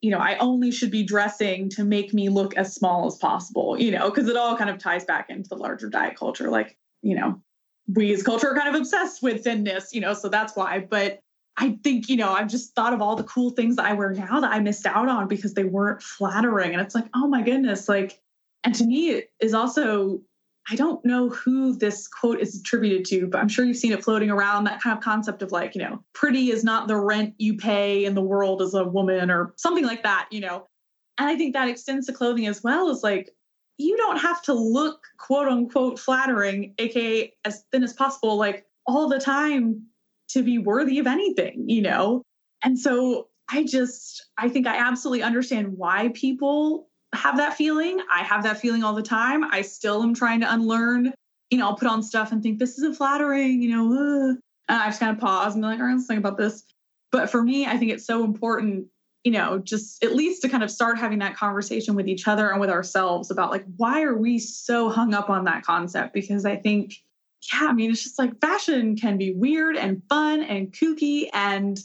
you 0.02 0.10
know, 0.10 0.18
I 0.18 0.36
only 0.38 0.70
should 0.70 0.90
be 0.90 1.02
dressing 1.02 1.70
to 1.70 1.84
make 1.84 2.12
me 2.12 2.28
look 2.28 2.54
as 2.56 2.74
small 2.74 3.06
as 3.06 3.16
possible, 3.16 3.80
you 3.80 3.90
know, 3.90 4.10
because 4.10 4.28
it 4.28 4.36
all 4.36 4.56
kind 4.56 4.68
of 4.68 4.78
ties 4.78 5.04
back 5.04 5.30
into 5.30 5.48
the 5.48 5.56
larger 5.56 5.88
diet 5.88 6.16
culture. 6.16 6.50
Like, 6.50 6.76
you 7.00 7.16
know, 7.16 7.40
we 7.94 8.12
as 8.12 8.22
culture 8.22 8.50
are 8.50 8.56
kind 8.56 8.68
of 8.68 8.74
obsessed 8.74 9.22
with 9.22 9.44
thinness, 9.44 9.94
you 9.94 10.00
know, 10.00 10.12
so 10.12 10.28
that's 10.28 10.54
why. 10.56 10.80
But 10.80 11.20
I 11.56 11.78
think, 11.84 12.08
you 12.08 12.16
know, 12.16 12.32
I've 12.32 12.48
just 12.48 12.74
thought 12.74 12.92
of 12.92 13.00
all 13.00 13.16
the 13.16 13.24
cool 13.24 13.50
things 13.50 13.76
that 13.76 13.86
I 13.86 13.92
wear 13.92 14.12
now 14.12 14.40
that 14.40 14.52
I 14.52 14.58
missed 14.60 14.86
out 14.86 15.08
on 15.08 15.28
because 15.28 15.54
they 15.54 15.64
weren't 15.64 16.02
flattering. 16.02 16.72
And 16.72 16.82
it's 16.82 16.94
like, 16.94 17.06
oh 17.14 17.28
my 17.28 17.42
goodness, 17.42 17.88
like, 17.88 18.20
and 18.64 18.74
to 18.74 18.84
me, 18.84 19.10
it 19.10 19.30
is 19.40 19.54
also 19.54 20.20
I 20.70 20.76
don't 20.76 21.04
know 21.04 21.28
who 21.28 21.76
this 21.76 22.08
quote 22.08 22.40
is 22.40 22.58
attributed 22.58 23.04
to, 23.06 23.26
but 23.26 23.38
I'm 23.38 23.48
sure 23.48 23.64
you've 23.64 23.76
seen 23.76 23.92
it 23.92 24.02
floating 24.02 24.30
around 24.30 24.64
that 24.64 24.80
kind 24.80 24.96
of 24.96 25.04
concept 25.04 25.42
of 25.42 25.52
like, 25.52 25.74
you 25.74 25.82
know, 25.82 26.02
pretty 26.14 26.50
is 26.50 26.64
not 26.64 26.88
the 26.88 26.96
rent 26.96 27.34
you 27.36 27.56
pay 27.56 28.04
in 28.04 28.14
the 28.14 28.22
world 28.22 28.62
as 28.62 28.72
a 28.72 28.84
woman 28.84 29.30
or 29.30 29.52
something 29.56 29.84
like 29.84 30.02
that, 30.04 30.26
you 30.30 30.40
know. 30.40 30.66
And 31.18 31.28
I 31.28 31.36
think 31.36 31.52
that 31.52 31.68
extends 31.68 32.06
to 32.06 32.12
clothing 32.12 32.46
as 32.46 32.62
well 32.62 32.88
as 32.88 33.02
like, 33.02 33.30
you 33.76 33.96
don't 33.96 34.18
have 34.18 34.40
to 34.42 34.54
look 34.54 35.02
quote 35.18 35.48
unquote 35.48 35.98
flattering, 35.98 36.74
aka 36.78 37.32
as 37.44 37.64
thin 37.70 37.82
as 37.82 37.92
possible, 37.92 38.36
like 38.36 38.66
all 38.86 39.08
the 39.08 39.18
time 39.18 39.82
to 40.28 40.42
be 40.42 40.58
worthy 40.58 40.98
of 40.98 41.06
anything, 41.06 41.68
you 41.68 41.82
know? 41.82 42.22
And 42.62 42.78
so 42.78 43.28
I 43.50 43.64
just, 43.64 44.30
I 44.38 44.48
think 44.48 44.66
I 44.66 44.76
absolutely 44.76 45.22
understand 45.22 45.76
why 45.76 46.10
people 46.14 46.88
have 47.14 47.36
that 47.36 47.56
feeling. 47.56 48.00
I 48.10 48.22
have 48.22 48.42
that 48.44 48.60
feeling 48.60 48.84
all 48.84 48.94
the 48.94 49.02
time. 49.02 49.44
I 49.44 49.62
still 49.62 50.02
am 50.02 50.14
trying 50.14 50.40
to 50.40 50.52
unlearn. 50.52 51.12
You 51.50 51.58
know, 51.58 51.66
I'll 51.66 51.76
put 51.76 51.88
on 51.88 52.02
stuff 52.02 52.32
and 52.32 52.42
think 52.42 52.58
this 52.58 52.78
isn't 52.78 52.96
flattering. 52.96 53.62
You 53.62 53.70
know, 53.70 54.36
I 54.68 54.86
just 54.88 55.00
kind 55.00 55.12
of 55.14 55.20
pause 55.20 55.54
and 55.54 55.62
be 55.62 55.66
like, 55.66 55.78
all 55.78 55.86
right, 55.86 55.94
let's 55.94 56.06
think 56.06 56.18
about 56.18 56.38
this. 56.38 56.64
But 57.12 57.30
for 57.30 57.42
me, 57.42 57.66
I 57.66 57.76
think 57.76 57.92
it's 57.92 58.06
so 58.06 58.24
important. 58.24 58.86
You 59.24 59.32
know, 59.32 59.58
just 59.58 60.04
at 60.04 60.14
least 60.14 60.42
to 60.42 60.48
kind 60.48 60.62
of 60.62 60.70
start 60.70 60.98
having 60.98 61.20
that 61.20 61.36
conversation 61.36 61.94
with 61.94 62.08
each 62.08 62.28
other 62.28 62.50
and 62.50 62.60
with 62.60 62.68
ourselves 62.68 63.30
about 63.30 63.50
like 63.50 63.64
why 63.76 64.02
are 64.02 64.16
we 64.16 64.38
so 64.38 64.90
hung 64.90 65.14
up 65.14 65.30
on 65.30 65.44
that 65.44 65.64
concept? 65.64 66.12
Because 66.12 66.44
I 66.44 66.56
think, 66.56 66.94
yeah, 67.52 67.68
I 67.68 67.72
mean, 67.72 67.90
it's 67.90 68.02
just 68.02 68.18
like 68.18 68.38
fashion 68.40 68.96
can 68.96 69.16
be 69.16 69.32
weird 69.32 69.76
and 69.76 70.02
fun 70.10 70.42
and 70.42 70.72
kooky 70.72 71.28
and 71.32 71.78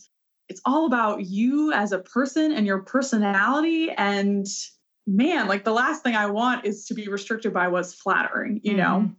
it's 0.50 0.62
all 0.66 0.88
about 0.88 1.26
you 1.26 1.72
as 1.72 1.92
a 1.92 2.00
person 2.00 2.52
and 2.52 2.66
your 2.66 2.80
personality 2.80 3.92
and 3.92 4.48
man, 5.16 5.48
like 5.48 5.64
the 5.64 5.72
last 5.72 6.04
thing 6.04 6.16
I 6.16 6.28
want 6.28 6.66
is 6.66 6.86
to 6.86 6.94
be 6.94 7.08
restricted 7.08 7.54
by 7.54 7.68
what's 7.68 7.94
flattering, 7.94 8.62
you 8.64 8.72
mm-hmm. 8.72 8.80
know? 8.80 9.12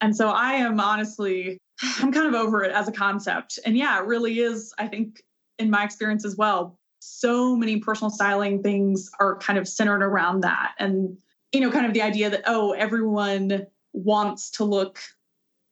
And 0.00 0.16
so 0.16 0.28
I 0.28 0.54
am 0.54 0.80
honestly, 0.80 1.58
I'm 1.98 2.12
kind 2.12 2.26
of 2.26 2.34
over 2.34 2.62
it 2.62 2.72
as 2.72 2.88
a 2.88 2.92
concept. 2.92 3.58
And 3.64 3.76
yeah, 3.76 3.98
it 3.98 4.06
really 4.06 4.40
is, 4.40 4.72
I 4.78 4.86
think, 4.86 5.22
in 5.58 5.70
my 5.70 5.84
experience 5.84 6.24
as 6.24 6.36
well, 6.36 6.78
so 7.00 7.56
many 7.56 7.78
personal 7.78 8.10
styling 8.10 8.62
things 8.62 9.10
are 9.20 9.36
kind 9.38 9.58
of 9.58 9.68
centered 9.68 10.02
around 10.02 10.42
that. 10.42 10.72
And, 10.78 11.16
you 11.52 11.60
know, 11.60 11.70
kind 11.70 11.86
of 11.86 11.94
the 11.94 12.02
idea 12.02 12.30
that, 12.30 12.44
oh, 12.46 12.72
everyone 12.72 13.66
wants 13.92 14.50
to 14.52 14.64
look, 14.64 15.00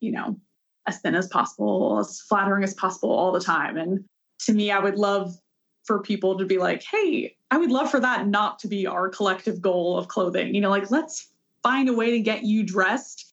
you 0.01 0.13
know, 0.13 0.39
as 0.87 0.99
thin 0.99 1.15
as 1.15 1.29
possible, 1.29 1.99
as 2.01 2.21
flattering 2.21 2.65
as 2.65 2.75
possible 2.75 3.11
all 3.11 3.33
the 3.33 3.41
time. 3.41 3.77
And 3.77 4.05
to 4.41 4.53
me, 4.53 4.71
I 4.71 4.79
would 4.79 4.97
love 4.97 5.35
for 5.85 6.01
people 6.01 6.39
to 6.39 6.45
be 6.45 6.59
like, 6.59 6.83
hey, 6.83 7.37
I 7.51 7.59
would 7.59 7.71
love 7.71 7.91
for 7.91 8.01
that 8.01 8.29
not 8.29 8.59
to 8.61 8.69
be 8.69 8.87
our 8.87 9.09
collective 9.09 9.61
goal 9.61 9.99
of 9.99 10.09
clothing. 10.09 10.55
You 10.55 10.61
know, 10.61 10.71
like 10.71 10.91
let's 10.91 11.29
find 11.63 11.89
a 11.89 11.93
way 11.93 12.11
to 12.13 12.21
get 12.21 12.45
you 12.45 12.63
dressed 12.63 13.33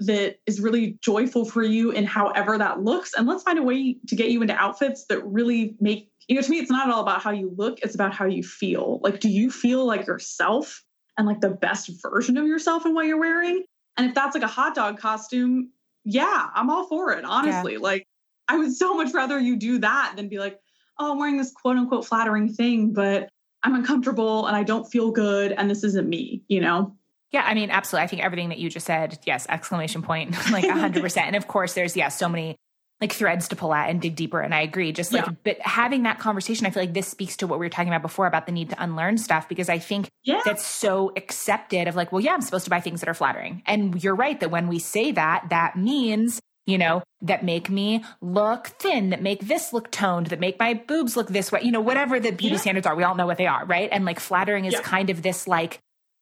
that 0.00 0.38
is 0.46 0.60
really 0.60 0.98
joyful 1.00 1.44
for 1.44 1.62
you 1.62 1.92
in 1.92 2.04
however 2.04 2.58
that 2.58 2.82
looks. 2.82 3.14
And 3.14 3.28
let's 3.28 3.42
find 3.42 3.58
a 3.58 3.62
way 3.62 3.96
to 4.08 4.16
get 4.16 4.30
you 4.30 4.42
into 4.42 4.54
outfits 4.54 5.06
that 5.06 5.24
really 5.24 5.76
make, 5.80 6.10
you 6.26 6.34
know, 6.34 6.42
to 6.42 6.50
me, 6.50 6.58
it's 6.58 6.70
not 6.70 6.90
all 6.90 7.00
about 7.00 7.22
how 7.22 7.30
you 7.30 7.54
look, 7.56 7.78
it's 7.80 7.94
about 7.94 8.12
how 8.12 8.24
you 8.24 8.42
feel. 8.42 8.98
Like, 9.02 9.20
do 9.20 9.28
you 9.28 9.50
feel 9.50 9.86
like 9.86 10.06
yourself 10.06 10.82
and 11.16 11.26
like 11.26 11.40
the 11.40 11.50
best 11.50 11.90
version 12.02 12.36
of 12.36 12.46
yourself 12.46 12.84
in 12.86 12.94
what 12.94 13.06
you're 13.06 13.20
wearing? 13.20 13.62
And 13.96 14.08
if 14.08 14.14
that's 14.14 14.34
like 14.34 14.42
a 14.42 14.48
hot 14.48 14.74
dog 14.74 14.98
costume, 14.98 15.70
yeah, 16.04 16.48
I'm 16.54 16.70
all 16.70 16.88
for 16.88 17.12
it, 17.12 17.24
honestly. 17.24 17.74
Yeah. 17.74 17.78
Like, 17.78 18.06
I 18.48 18.58
would 18.58 18.74
so 18.74 18.94
much 18.94 19.14
rather 19.14 19.38
you 19.38 19.56
do 19.56 19.78
that 19.78 20.14
than 20.16 20.28
be 20.28 20.38
like, 20.38 20.58
oh, 20.98 21.12
I'm 21.12 21.18
wearing 21.18 21.36
this 21.36 21.52
quote 21.52 21.76
unquote 21.76 22.06
flattering 22.06 22.52
thing, 22.52 22.92
but 22.92 23.28
I'm 23.62 23.74
uncomfortable 23.74 24.46
and 24.46 24.56
I 24.56 24.62
don't 24.62 24.84
feel 24.84 25.10
good 25.10 25.52
and 25.52 25.70
this 25.70 25.84
isn't 25.84 26.08
me, 26.08 26.42
you 26.48 26.60
know? 26.60 26.96
Yeah, 27.32 27.42
I 27.44 27.54
mean, 27.54 27.70
absolutely. 27.70 28.04
I 28.04 28.06
think 28.08 28.22
everything 28.22 28.50
that 28.50 28.58
you 28.58 28.70
just 28.70 28.86
said, 28.86 29.18
yes, 29.24 29.46
exclamation 29.48 30.02
point, 30.02 30.32
like 30.52 30.64
100%. 30.64 31.16
and 31.18 31.36
of 31.36 31.48
course, 31.48 31.74
there's, 31.74 31.96
yeah, 31.96 32.08
so 32.08 32.28
many 32.28 32.56
like 33.00 33.12
threads 33.12 33.48
to 33.48 33.56
pull 33.56 33.74
at 33.74 33.90
and 33.90 34.00
dig 34.00 34.14
deeper. 34.14 34.40
And 34.40 34.54
I 34.54 34.60
agree. 34.60 34.92
Just 34.92 35.12
like, 35.12 35.26
yeah. 35.26 35.32
but 35.42 35.60
having 35.60 36.04
that 36.04 36.20
conversation, 36.20 36.64
I 36.64 36.70
feel 36.70 36.82
like 36.82 36.94
this 36.94 37.08
speaks 37.08 37.36
to 37.38 37.46
what 37.46 37.58
we 37.58 37.66
were 37.66 37.70
talking 37.70 37.88
about 37.88 38.02
before 38.02 38.26
about 38.26 38.46
the 38.46 38.52
need 38.52 38.70
to 38.70 38.82
unlearn 38.82 39.18
stuff 39.18 39.48
because 39.48 39.68
I 39.68 39.78
think 39.78 40.08
yeah. 40.22 40.40
that's 40.44 40.64
so 40.64 41.12
accepted 41.16 41.88
of 41.88 41.96
like, 41.96 42.12
well, 42.12 42.20
yeah, 42.20 42.34
I'm 42.34 42.40
supposed 42.40 42.64
to 42.64 42.70
buy 42.70 42.80
things 42.80 43.00
that 43.00 43.08
are 43.08 43.14
flattering. 43.14 43.62
And 43.66 44.02
you're 44.02 44.14
right 44.14 44.38
that 44.40 44.50
when 44.50 44.68
we 44.68 44.78
say 44.78 45.10
that, 45.12 45.46
that 45.50 45.76
means 45.76 46.40
you 46.66 46.78
know, 46.78 47.02
that 47.22 47.44
make 47.44 47.68
me 47.68 48.04
look 48.20 48.68
thin, 48.68 49.10
that 49.10 49.22
make 49.22 49.46
this 49.46 49.72
look 49.72 49.90
toned, 49.90 50.28
that 50.28 50.40
make 50.40 50.58
my 50.58 50.74
boobs 50.74 51.16
look 51.16 51.28
this 51.28 51.52
way, 51.52 51.60
you 51.62 51.72
know, 51.72 51.80
whatever 51.80 52.18
the 52.18 52.30
beauty 52.30 52.54
yeah. 52.54 52.60
standards 52.60 52.86
are. 52.86 52.96
We 52.96 53.02
all 53.02 53.14
know 53.14 53.26
what 53.26 53.38
they 53.38 53.46
are, 53.46 53.64
right? 53.66 53.88
And 53.92 54.04
like 54.04 54.20
flattering 54.20 54.64
is 54.64 54.74
yeah. 54.74 54.80
kind 54.80 55.10
of 55.10 55.22
this 55.22 55.46
like, 55.46 55.78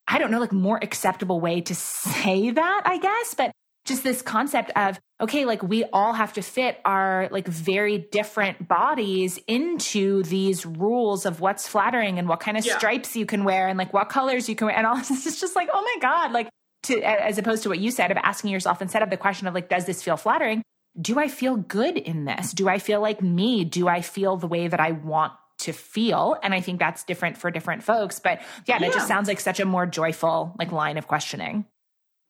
I 0.08 0.18
don't 0.18 0.30
know, 0.30 0.40
like 0.40 0.52
more 0.52 0.78
acceptable 0.82 1.40
way 1.40 1.60
to 1.62 1.74
say 1.74 2.50
that, 2.50 2.82
I 2.84 2.98
guess, 2.98 3.34
but 3.34 3.52
just 3.84 4.04
this 4.04 4.22
concept 4.22 4.70
of, 4.76 4.98
okay, 5.20 5.44
like 5.44 5.62
we 5.62 5.84
all 5.92 6.12
have 6.12 6.32
to 6.34 6.42
fit 6.42 6.80
our 6.84 7.28
like 7.32 7.48
very 7.48 7.98
different 7.98 8.68
bodies 8.68 9.38
into 9.48 10.22
these 10.24 10.64
rules 10.64 11.26
of 11.26 11.40
what's 11.40 11.66
flattering 11.66 12.18
and 12.18 12.28
what 12.28 12.40
kind 12.40 12.56
of 12.56 12.64
yeah. 12.64 12.76
stripes 12.78 13.16
you 13.16 13.26
can 13.26 13.44
wear 13.44 13.68
and 13.68 13.78
like 13.78 13.92
what 13.92 14.08
colors 14.08 14.48
you 14.48 14.54
can 14.54 14.68
wear. 14.68 14.76
And 14.76 14.86
all 14.86 14.96
this 15.08 15.26
is 15.26 15.40
just 15.40 15.56
like, 15.56 15.68
oh 15.72 15.82
my 15.82 15.96
God, 16.00 16.32
like 16.32 16.48
to 16.84 17.00
as 17.02 17.38
opposed 17.38 17.62
to 17.62 17.68
what 17.68 17.78
you 17.78 17.90
said 17.90 18.10
of 18.10 18.16
asking 18.18 18.50
yourself 18.50 18.82
instead 18.82 19.02
of 19.02 19.10
the 19.10 19.16
question 19.16 19.46
of 19.46 19.54
like 19.54 19.68
does 19.68 19.84
this 19.84 20.02
feel 20.02 20.16
flattering 20.16 20.62
do 21.00 21.18
I 21.18 21.28
feel 21.28 21.56
good 21.56 21.96
in 21.96 22.24
this? 22.24 22.52
Do 22.52 22.68
I 22.68 22.78
feel 22.78 23.00
like 23.00 23.22
me? 23.22 23.64
Do 23.64 23.88
I 23.88 24.02
feel 24.02 24.36
the 24.36 24.46
way 24.46 24.68
that 24.68 24.80
I 24.80 24.92
want 24.92 25.32
to 25.60 25.72
feel? 25.72 26.36
And 26.42 26.52
I 26.52 26.60
think 26.60 26.78
that's 26.78 27.04
different 27.04 27.38
for 27.38 27.50
different 27.50 27.82
folks. 27.82 28.20
But 28.20 28.42
yeah, 28.66 28.78
yeah. 28.80 28.90
just 28.90 29.08
sounds 29.08 29.28
like 29.28 29.40
such 29.40 29.60
a 29.60 29.64
more 29.64 29.86
joyful 29.86 30.54
like 30.58 30.72
line 30.72 30.98
of 30.98 31.06
questioning. 31.06 31.64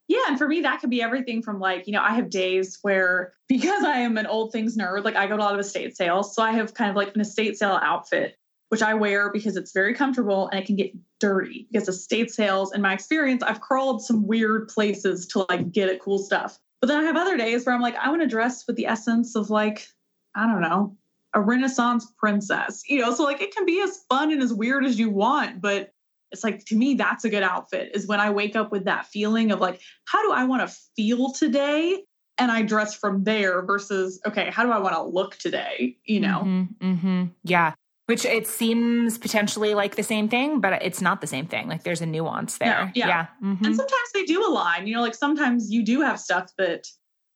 Yeah, 0.09 0.25
and 0.29 0.37
for 0.37 0.47
me, 0.47 0.61
that 0.63 0.81
could 0.81 0.91
be 0.91 1.01
everything 1.01 1.43
from 1.43 1.59
like, 1.59 1.87
you 1.87 1.93
know, 1.93 2.03
I 2.03 2.15
have 2.15 2.29
days 2.29 2.79
where 2.83 3.33
because 3.49 3.85
I 3.85 3.99
am 3.99 4.17
an 4.17 4.27
old 4.27 4.53
things 4.53 4.77
nerd, 4.77 5.05
like 5.05 5.17
I 5.17 5.27
go 5.27 5.37
to 5.37 5.43
a 5.43 5.45
lot 5.45 5.55
of 5.55 5.61
estate 5.61 5.97
sales. 5.97 6.35
So 6.35 6.43
I 6.43 6.53
have 6.53 6.75
kind 6.75 6.91
of 6.91 6.97
like 6.97 7.15
an 7.15 7.21
estate 7.21 7.57
sale 7.57 7.79
outfit, 7.83 8.37
which 8.73 8.81
I 8.81 8.95
wear 8.95 9.31
because 9.31 9.59
it's 9.59 9.73
very 9.73 9.93
comfortable 9.93 10.49
and 10.49 10.59
it 10.59 10.65
can 10.65 10.77
get 10.77 10.95
dirty 11.21 11.69
because 11.71 11.89
estate 11.89 12.31
sales, 12.31 12.73
in 12.73 12.81
my 12.81 12.95
experience, 12.95 13.43
I've 13.43 13.61
crawled 13.61 14.03
some 14.03 14.27
weird 14.27 14.69
places 14.69 15.27
to 15.27 15.45
like 15.51 15.73
get 15.73 15.91
at 15.91 16.01
cool 16.01 16.19
stuff. 16.19 16.59
But 16.81 16.87
then 16.87 16.99
I 16.99 17.03
have 17.03 17.19
other 17.19 17.37
days 17.37 17.67
where 17.67 17.75
I'm 17.75 17.83
like, 17.83 17.97
I 17.97 18.09
want 18.09 18.23
to 18.23 18.27
dress 18.27 18.67
with 18.67 18.77
the 18.77 18.87
essence 18.87 19.37
of 19.37 19.51
like, 19.51 19.87
I 20.35 20.47
don't 20.47 20.63
know, 20.63 20.97
a 21.35 21.41
Renaissance 21.43 22.11
princess, 22.17 22.83
you 22.89 23.03
know? 23.03 23.13
So 23.15 23.25
like 23.25 23.43
it 23.43 23.55
can 23.55 23.67
be 23.67 23.83
as 23.83 24.05
fun 24.09 24.33
and 24.33 24.43
as 24.43 24.55
weird 24.55 24.87
as 24.87 24.99
you 24.99 25.11
want, 25.11 25.61
but 25.61 25.91
it's 26.31 26.43
like 26.43 26.65
to 26.65 26.75
me, 26.75 26.95
that's 26.95 27.27
a 27.27 27.29
good 27.29 27.43
outfit 27.43 27.91
is 27.95 28.07
when 28.07 28.21
I 28.21 28.31
wake 28.31 28.57
up 28.57 28.73
with 28.73 28.87
that 28.87 29.05
feeling 29.05 29.53
of 29.53 29.61
like, 29.61 29.83
how 30.07 30.23
do 30.23 30.33
I 30.33 30.45
want 30.45 30.67
to 30.67 30.75
feel 30.97 31.33
today? 31.33 32.03
And 32.39 32.51
I 32.51 32.63
dress 32.63 32.95
from 32.95 33.25
there 33.25 33.61
versus, 33.61 34.19
okay, 34.27 34.49
how 34.51 34.65
do 34.65 34.73
I 34.73 34.79
want 34.79 34.95
to 34.95 35.03
look 35.03 35.37
today? 35.37 35.99
You 36.07 36.21
know? 36.21 36.43
Mm-hmm, 36.43 36.91
mm-hmm. 36.91 37.25
Yeah 37.45 37.75
which 38.07 38.25
it 38.25 38.47
seems 38.47 39.17
potentially 39.17 39.75
like 39.75 39.97
the 39.97 40.03
same 40.03 40.29
thing, 40.29 40.61
but 40.61 40.83
it's 40.83 41.01
not 41.01 41.21
the 41.21 41.27
same 41.27 41.47
thing. 41.47 41.69
Like 41.69 41.85
there's 41.85 42.01
a 42.01 42.07
nuance 42.07 42.59
there. 42.59 42.93
yeah. 42.95 43.07
yeah. 43.07 43.27
Mm-hmm. 43.43 43.65
And 43.65 43.77
sometimes 43.77 44.13
they 44.13 44.25
do 44.25 44.45
align. 44.47 44.87
You 44.87 44.97
know, 44.97 45.03
like 45.03 45.15
sometimes 45.15 45.71
you 45.71 45.85
do 45.85 46.01
have 46.01 46.19
stuff 46.19 46.51
that 46.59 46.87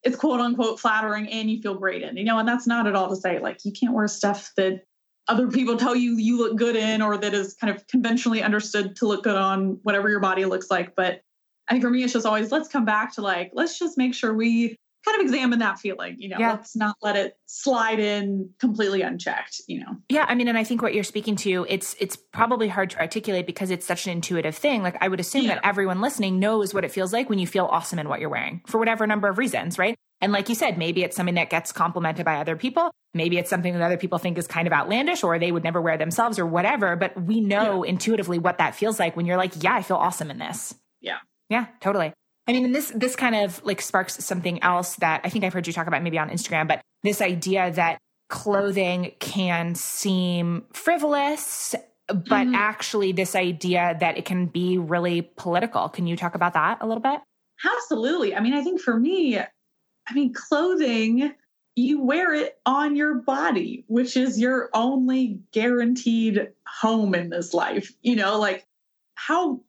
it's 0.03 0.17
quote 0.17 0.41
unquote 0.41 0.81
flattering 0.81 1.29
and 1.29 1.51
you 1.51 1.61
feel 1.61 1.75
great 1.75 2.03
in, 2.03 2.17
you 2.17 2.25
know, 2.25 2.39
and 2.39 2.49
that's 2.49 2.67
not 2.67 2.87
at 2.87 2.95
all 2.95 3.09
to 3.09 3.17
say 3.17 3.39
like 3.39 3.65
you 3.65 3.73
can't 3.73 3.95
wear 3.95 4.09
stuff 4.09 4.51
that 4.57 4.83
other 5.29 5.49
people 5.49 5.77
tell 5.77 5.97
you 5.97 6.17
you 6.17 6.39
look 6.39 6.57
good 6.57 6.77
in 6.77 7.03
or 7.03 7.17
that 7.17 7.35
is 7.35 7.55
kind 7.55 7.75
of 7.75 7.87
conventionally 7.89 8.43
understood 8.43 8.95
to 8.97 9.07
look 9.07 9.25
good 9.25 9.37
on 9.37 9.79
whatever 9.83 10.09
your 10.09 10.21
body 10.21 10.45
looks 10.45 10.71
like. 10.71 10.95
But 10.95 11.23
I 11.69 11.73
think 11.73 11.83
for 11.83 11.91
me, 11.91 12.05
it's 12.05 12.13
just 12.13 12.27
always 12.27 12.53
let's 12.53 12.69
come 12.69 12.85
back 12.85 13.15
to 13.15 13.23
like, 13.23 13.51
let's 13.53 13.79
just 13.79 13.99
make 13.99 14.15
sure 14.15 14.35
we 14.35 14.77
kind 15.07 15.21
of 15.21 15.27
examine 15.27 15.59
that 15.61 15.79
feeling 15.79 16.17
you 16.19 16.29
know 16.29 16.39
yeah. 16.39 16.51
let's 16.51 16.75
not 16.75 16.97
let 17.03 17.17
it 17.17 17.37
slide 17.47 18.01
in 18.01 18.51
completely 18.59 19.03
unchecked 19.03 19.61
you 19.67 19.81
know 19.81 19.97
yeah 20.09 20.27
i 20.29 20.35
mean 20.35 20.49
and 20.49 20.59
i 20.59 20.65
think 20.65 20.83
what 20.83 20.95
you're 20.95 21.05
speaking 21.05 21.37
to 21.37 21.65
it's 21.69 21.95
it's 22.01 22.17
probably 22.17 22.69
hard 22.69 22.91
to 22.91 22.99
articulate 22.99 23.47
because 23.47 23.71
it's 23.71 23.87
such 23.87 24.07
an 24.07 24.13
intuitive 24.13 24.57
thing 24.57 24.83
like 24.83 24.97
i 25.01 25.09
would 25.09 25.21
assume 25.21 25.45
yeah. 25.45 25.55
that 25.55 25.67
everyone 25.67 26.01
listening 26.01 26.39
knows 26.39 26.75
what 26.75 26.85
it 26.85 26.91
feels 26.91 27.13
like 27.13 27.31
when 27.31 27.39
you 27.39 27.47
feel 27.47 27.67
awesome 27.67 27.99
in 27.99 28.09
what 28.09 28.21
you're 28.21 28.31
wearing 28.31 28.61
for 28.67 28.79
whatever 28.79 29.07
number 29.07 29.29
of 29.29 29.39
reasons 29.39 29.79
right 29.79 29.97
and 30.21 30.33
like 30.33 30.49
you 30.49 30.55
said, 30.55 30.79
maybe 30.79 31.03
it's 31.03 31.17
something 31.17 31.35
that 31.35 31.51
gets 31.51 31.73
complimented 31.73 32.25
by 32.25 32.37
other 32.37 32.57
people. 32.57 32.91
Maybe 33.13 33.39
it's 33.39 33.51
something 33.51 33.73
that 33.73 33.83
other 33.83 33.99
people 33.99 34.19
think 34.19 34.39
is 34.39 34.47
kind 34.47 34.67
of 34.67 34.73
outlandish 34.73 35.23
or 35.23 35.39
they 35.39 35.53
would 35.53 35.65
never 35.65 35.81
wear 35.81 35.99
themselves 35.99 36.39
or 36.39 36.47
whatever. 36.47 36.97
But 36.97 37.21
we 37.23 37.41
know 37.41 37.85
yeah. 37.85 37.91
intuitively 37.91 38.39
what 38.39 38.59
that 38.59 38.75
feels 38.75 38.99
like 38.99 39.17
when 39.17 39.27
you're 39.27 39.37
like, 39.37 39.63
yeah, 39.63 39.75
I 39.75 39.83
feel 39.83 39.97
awesome 39.97 40.31
in 40.31 40.39
this. 40.39 40.75
Yeah. 41.01 41.19
Yeah, 41.51 41.67
totally. 41.81 42.13
I 42.49 42.53
mean, 42.53 42.73
this 42.73 42.93
this 42.95 43.17
kind 43.17 43.35
of 43.35 43.65
like 43.65 43.81
sparks 43.81 44.25
something 44.25 44.63
else 44.63 44.97
that 44.97 45.21
I 45.25 45.29
think 45.31 45.45
I've 45.45 45.53
heard 45.53 45.67
you 45.67 45.73
talk 45.73 45.87
about 45.87 46.03
maybe 46.03 46.19
on 46.19 46.31
Instagram, 46.31 46.69
but 46.69 46.81
this 47.03 47.21
idea 47.21 47.73
that 47.73 47.99
clothing 48.29 49.13
can 49.19 49.75
seem 49.75 50.65
frivolous, 50.73 51.75
but 52.09 52.25
mm-hmm. 52.25 52.55
actually 52.55 53.13
this 53.13 53.35
idea 53.35 53.97
that 54.01 54.17
it 54.17 54.25
can 54.25 54.47
be 54.47 54.79
really 54.79 55.23
political. 55.37 55.89
Can 55.89 56.07
you 56.07 56.17
talk 56.17 56.35
about 56.35 56.55
that 56.55 56.79
a 56.81 56.87
little 56.87 57.03
bit? 57.03 57.21
Absolutely. 57.65 58.35
I 58.35 58.41
mean, 58.41 58.55
I 58.55 58.63
think 58.63 58.81
for 58.81 58.99
me, 58.99 59.39
I 59.39 60.15
mean, 60.15 60.33
clothing, 60.33 61.35
you 61.75 62.03
wear 62.03 62.35
it 62.35 62.59
on 62.65 62.97
your 62.97 63.17
body, 63.17 63.85
which 63.89 64.17
is 64.17 64.39
your 64.39 64.71
only 64.73 65.41
guaranteed 65.53 66.49
home 66.67 67.15
in 67.15 67.31
this 67.31 67.55
life. 67.55 67.93
You 68.03 68.17
know, 68.17 68.39
like 68.39 68.67
how 69.15 69.61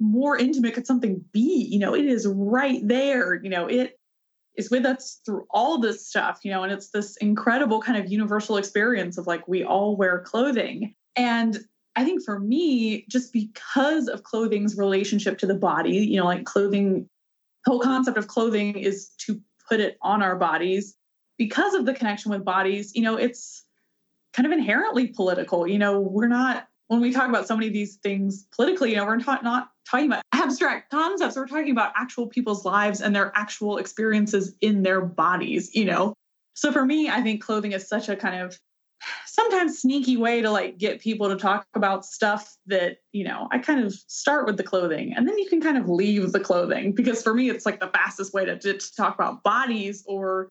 more 0.00 0.36
intimate 0.36 0.74
could 0.74 0.86
something 0.86 1.24
be? 1.32 1.68
You 1.70 1.78
know, 1.78 1.94
it 1.94 2.06
is 2.06 2.26
right 2.26 2.80
there. 2.82 3.34
You 3.34 3.50
know, 3.50 3.66
it 3.66 3.98
is 4.56 4.70
with 4.70 4.84
us 4.84 5.20
through 5.24 5.46
all 5.50 5.78
this 5.78 6.06
stuff, 6.06 6.40
you 6.42 6.50
know, 6.50 6.64
and 6.64 6.72
it's 6.72 6.90
this 6.90 7.16
incredible 7.18 7.80
kind 7.80 7.98
of 7.98 8.10
universal 8.10 8.56
experience 8.56 9.18
of 9.18 9.26
like 9.26 9.46
we 9.46 9.62
all 9.62 9.96
wear 9.96 10.20
clothing. 10.20 10.94
And 11.16 11.58
I 11.96 12.04
think 12.04 12.24
for 12.24 12.38
me, 12.38 13.04
just 13.08 13.32
because 13.32 14.08
of 14.08 14.22
clothing's 14.22 14.76
relationship 14.76 15.38
to 15.38 15.46
the 15.46 15.54
body, 15.54 15.98
you 15.98 16.18
know, 16.18 16.24
like 16.24 16.44
clothing, 16.44 17.08
whole 17.66 17.80
concept 17.80 18.16
of 18.16 18.26
clothing 18.26 18.78
is 18.78 19.10
to 19.18 19.40
put 19.68 19.80
it 19.80 19.98
on 20.02 20.22
our 20.22 20.36
bodies. 20.36 20.96
Because 21.36 21.74
of 21.74 21.86
the 21.86 21.94
connection 21.94 22.30
with 22.30 22.44
bodies, 22.44 22.92
you 22.94 23.02
know, 23.02 23.16
it's 23.16 23.64
kind 24.32 24.46
of 24.46 24.52
inherently 24.52 25.08
political. 25.08 25.66
You 25.66 25.78
know, 25.78 26.00
we're 26.00 26.28
not 26.28 26.68
when 26.90 27.00
we 27.00 27.12
talk 27.12 27.28
about 27.28 27.46
so 27.46 27.54
many 27.54 27.68
of 27.68 27.72
these 27.72 27.98
things 27.98 28.48
politically, 28.52 28.90
you 28.90 28.96
know, 28.96 29.06
we're 29.06 29.14
not, 29.14 29.44
not 29.44 29.68
talking 29.88 30.06
about 30.06 30.24
abstract 30.32 30.90
concepts. 30.90 31.36
We're 31.36 31.46
talking 31.46 31.70
about 31.70 31.92
actual 31.94 32.26
people's 32.26 32.64
lives 32.64 33.00
and 33.00 33.14
their 33.14 33.30
actual 33.36 33.78
experiences 33.78 34.56
in 34.60 34.82
their 34.82 35.00
bodies, 35.00 35.72
you 35.72 35.84
know? 35.84 36.14
So 36.54 36.72
for 36.72 36.84
me, 36.84 37.08
I 37.08 37.22
think 37.22 37.44
clothing 37.44 37.70
is 37.70 37.86
such 37.86 38.08
a 38.08 38.16
kind 38.16 38.42
of 38.42 38.58
sometimes 39.24 39.78
sneaky 39.78 40.16
way 40.16 40.42
to 40.42 40.50
like 40.50 40.78
get 40.78 41.00
people 41.00 41.28
to 41.28 41.36
talk 41.36 41.64
about 41.74 42.04
stuff 42.04 42.56
that, 42.66 42.96
you 43.12 43.22
know, 43.22 43.46
I 43.52 43.58
kind 43.58 43.84
of 43.84 43.94
start 43.94 44.44
with 44.46 44.56
the 44.56 44.64
clothing 44.64 45.14
and 45.16 45.28
then 45.28 45.38
you 45.38 45.48
can 45.48 45.60
kind 45.60 45.78
of 45.78 45.88
leave 45.88 46.32
the 46.32 46.40
clothing 46.40 46.92
because 46.92 47.22
for 47.22 47.34
me, 47.34 47.50
it's 47.50 47.64
like 47.64 47.78
the 47.78 47.86
fastest 47.86 48.34
way 48.34 48.44
to, 48.46 48.58
to 48.58 48.94
talk 48.96 49.14
about 49.14 49.44
bodies 49.44 50.02
or, 50.08 50.48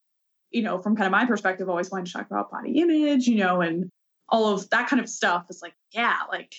you 0.52 0.62
know, 0.62 0.78
from 0.78 0.96
kind 0.96 1.06
of 1.06 1.12
my 1.12 1.26
perspective, 1.26 1.68
always 1.68 1.92
wanting 1.92 2.06
to 2.06 2.14
talk 2.14 2.28
about 2.28 2.50
body 2.50 2.80
image, 2.80 3.28
you 3.28 3.36
know, 3.36 3.60
and 3.60 3.90
all 4.32 4.54
of 4.54 4.70
that 4.70 4.90
kind 4.90 5.02
of 5.02 5.10
stuff 5.10 5.46
is 5.50 5.62
like, 5.62 5.74
yeah, 5.92 6.18
like, 6.30 6.54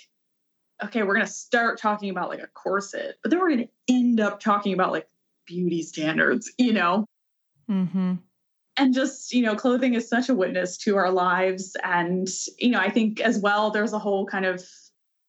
okay, 0.82 1.02
we're 1.02 1.14
going 1.14 1.26
to 1.26 1.32
start 1.32 1.78
talking 1.78 2.10
about 2.10 2.28
like 2.28 2.42
a 2.42 2.48
corset, 2.48 3.16
but 3.22 3.30
then 3.30 3.40
we're 3.40 3.50
going 3.50 3.68
to 3.68 3.94
end 3.94 4.20
up 4.20 4.40
talking 4.40 4.72
about 4.72 4.92
like 4.92 5.08
beauty 5.46 5.82
standards, 5.82 6.52
you 6.58 6.72
know? 6.72 7.04
Mm-hmm. 7.70 8.14
And 8.76 8.94
just, 8.94 9.32
you 9.32 9.42
know, 9.42 9.56
clothing 9.56 9.94
is 9.94 10.08
such 10.08 10.28
a 10.28 10.34
witness 10.34 10.78
to 10.78 10.96
our 10.96 11.10
lives. 11.10 11.76
And, 11.84 12.28
you 12.58 12.70
know, 12.70 12.80
I 12.80 12.90
think 12.90 13.20
as 13.20 13.38
well, 13.38 13.70
there's 13.70 13.92
a 13.92 13.98
whole 13.98 14.26
kind 14.26 14.46
of 14.46 14.64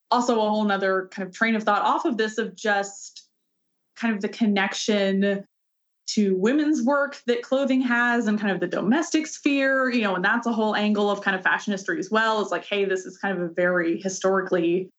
also 0.09 0.37
a 0.37 0.49
whole 0.49 0.63
nother 0.63 1.09
kind 1.11 1.27
of 1.27 1.33
train 1.33 1.55
of 1.55 1.63
thought 1.63 1.81
off 1.81 2.05
of 2.05 2.17
this 2.17 2.37
of 2.37 2.55
just 2.55 3.27
kind 3.95 4.13
of 4.13 4.21
the 4.21 4.29
connection 4.29 5.45
to 6.15 6.35
women's 6.35 6.81
work 6.83 7.21
that 7.27 7.41
clothing 7.41 7.81
has 7.81 8.27
and 8.27 8.39
kind 8.39 8.51
of 8.51 8.59
the 8.59 8.67
domestic 8.67 9.27
sphere, 9.27 9.89
you 9.89 10.01
know, 10.01 10.15
and 10.15 10.25
that's 10.25 10.47
a 10.47 10.51
whole 10.51 10.75
angle 10.75 11.09
of 11.09 11.21
kind 11.21 11.35
of 11.35 11.43
fashion 11.43 11.71
history 11.71 11.99
as 11.99 12.11
well. 12.11 12.41
It's 12.41 12.51
like, 12.51 12.65
hey, 12.65 12.85
this 12.85 13.05
is 13.05 13.17
kind 13.17 13.37
of 13.37 13.43
a 13.43 13.53
very 13.53 13.99
historically 14.01 14.89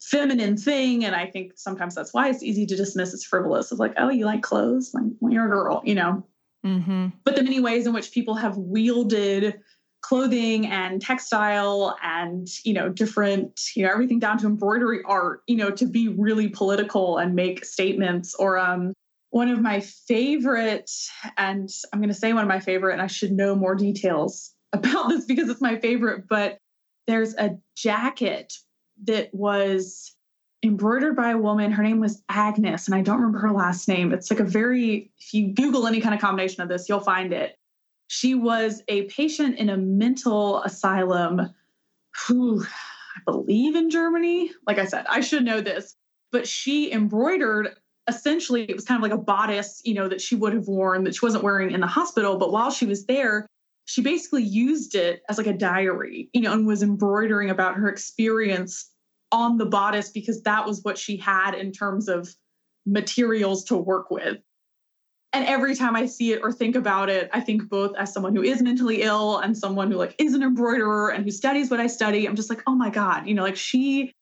feminine 0.00 0.56
thing. 0.56 1.04
And 1.04 1.14
I 1.14 1.26
think 1.26 1.52
sometimes 1.56 1.94
that's 1.94 2.12
why 2.12 2.28
it's 2.28 2.42
easy 2.42 2.66
to 2.66 2.76
dismiss 2.76 3.14
as 3.14 3.24
frivolous 3.24 3.70
of 3.72 3.78
like, 3.78 3.94
oh, 3.96 4.10
you 4.10 4.24
like 4.24 4.42
clothes? 4.42 4.92
Like, 4.92 5.04
well, 5.20 5.32
you're 5.32 5.46
a 5.46 5.50
girl, 5.50 5.82
you 5.84 5.94
know? 5.94 6.26
Mm-hmm. 6.64 7.08
But 7.24 7.36
the 7.36 7.42
many 7.42 7.60
ways 7.60 7.86
in 7.86 7.92
which 7.92 8.12
people 8.12 8.34
have 8.34 8.56
wielded 8.56 9.60
clothing 10.02 10.66
and 10.66 11.02
textile 11.02 11.96
and 12.00 12.46
you 12.64 12.72
know 12.72 12.88
different 12.88 13.60
you 13.74 13.84
know 13.84 13.90
everything 13.90 14.20
down 14.20 14.38
to 14.38 14.46
embroidery 14.46 15.00
art 15.04 15.40
you 15.48 15.56
know 15.56 15.68
to 15.68 15.84
be 15.84 16.06
really 16.06 16.48
political 16.48 17.18
and 17.18 17.34
make 17.34 17.64
statements 17.64 18.32
or 18.36 18.56
um 18.56 18.92
one 19.36 19.50
of 19.50 19.60
my 19.60 19.80
favorite, 19.80 20.90
and 21.36 21.68
I'm 21.92 22.00
going 22.00 22.08
to 22.08 22.14
say 22.14 22.32
one 22.32 22.40
of 22.40 22.48
my 22.48 22.58
favorite, 22.58 22.94
and 22.94 23.02
I 23.02 23.06
should 23.06 23.32
know 23.32 23.54
more 23.54 23.74
details 23.74 24.54
about 24.72 25.10
this 25.10 25.26
because 25.26 25.50
it's 25.50 25.60
my 25.60 25.78
favorite, 25.78 26.26
but 26.26 26.58
there's 27.06 27.34
a 27.34 27.58
jacket 27.76 28.54
that 29.04 29.28
was 29.34 30.16
embroidered 30.62 31.16
by 31.16 31.32
a 31.32 31.36
woman. 31.36 31.70
Her 31.70 31.82
name 31.82 32.00
was 32.00 32.22
Agnes, 32.30 32.86
and 32.86 32.94
I 32.94 33.02
don't 33.02 33.18
remember 33.18 33.40
her 33.40 33.52
last 33.52 33.86
name. 33.88 34.10
It's 34.10 34.30
like 34.30 34.40
a 34.40 34.44
very, 34.44 35.12
if 35.20 35.34
you 35.34 35.52
Google 35.52 35.86
any 35.86 36.00
kind 36.00 36.14
of 36.14 36.20
combination 36.22 36.62
of 36.62 36.70
this, 36.70 36.88
you'll 36.88 37.00
find 37.00 37.34
it. 37.34 37.58
She 38.08 38.34
was 38.34 38.82
a 38.88 39.02
patient 39.02 39.58
in 39.58 39.68
a 39.68 39.76
mental 39.76 40.62
asylum 40.62 41.42
who 42.26 42.64
I 42.64 43.20
believe 43.30 43.76
in 43.76 43.90
Germany. 43.90 44.50
Like 44.66 44.78
I 44.78 44.86
said, 44.86 45.04
I 45.10 45.20
should 45.20 45.44
know 45.44 45.60
this, 45.60 45.94
but 46.32 46.48
she 46.48 46.90
embroidered 46.90 47.76
essentially 48.08 48.64
it 48.64 48.74
was 48.74 48.84
kind 48.84 48.98
of 48.98 49.02
like 49.02 49.18
a 49.18 49.22
bodice, 49.22 49.80
you 49.84 49.94
know, 49.94 50.08
that 50.08 50.20
she 50.20 50.36
would 50.36 50.52
have 50.54 50.68
worn 50.68 51.04
that 51.04 51.14
she 51.14 51.24
wasn't 51.24 51.44
wearing 51.44 51.72
in 51.72 51.80
the 51.80 51.86
hospital. 51.86 52.36
But 52.36 52.52
while 52.52 52.70
she 52.70 52.86
was 52.86 53.06
there, 53.06 53.46
she 53.86 54.02
basically 54.02 54.42
used 54.42 54.94
it 54.94 55.22
as 55.28 55.38
like 55.38 55.46
a 55.46 55.52
diary, 55.52 56.28
you 56.32 56.40
know, 56.40 56.52
and 56.52 56.66
was 56.66 56.82
embroidering 56.82 57.50
about 57.50 57.76
her 57.76 57.88
experience 57.88 58.90
on 59.32 59.58
the 59.58 59.66
bodice 59.66 60.10
because 60.10 60.42
that 60.42 60.66
was 60.66 60.80
what 60.82 60.98
she 60.98 61.16
had 61.16 61.54
in 61.54 61.72
terms 61.72 62.08
of 62.08 62.28
materials 62.84 63.64
to 63.64 63.76
work 63.76 64.10
with. 64.10 64.38
And 65.32 65.44
every 65.46 65.74
time 65.74 65.96
I 65.96 66.06
see 66.06 66.32
it 66.32 66.40
or 66.42 66.52
think 66.52 66.76
about 66.76 67.10
it, 67.10 67.28
I 67.32 67.40
think 67.40 67.68
both 67.68 67.94
as 67.96 68.12
someone 68.12 68.34
who 68.34 68.42
is 68.42 68.62
mentally 68.62 69.02
ill 69.02 69.38
and 69.38 69.56
someone 69.56 69.90
who 69.90 69.98
like 69.98 70.14
is 70.18 70.34
an 70.34 70.42
embroiderer 70.42 71.10
and 71.10 71.24
who 71.24 71.30
studies 71.30 71.70
what 71.70 71.80
I 71.80 71.88
study, 71.88 72.26
I'm 72.26 72.36
just 72.36 72.48
like, 72.48 72.62
oh 72.66 72.74
my 72.74 72.88
God, 72.88 73.26
you 73.26 73.34
know, 73.34 73.42
like 73.42 73.56
she 73.56 74.14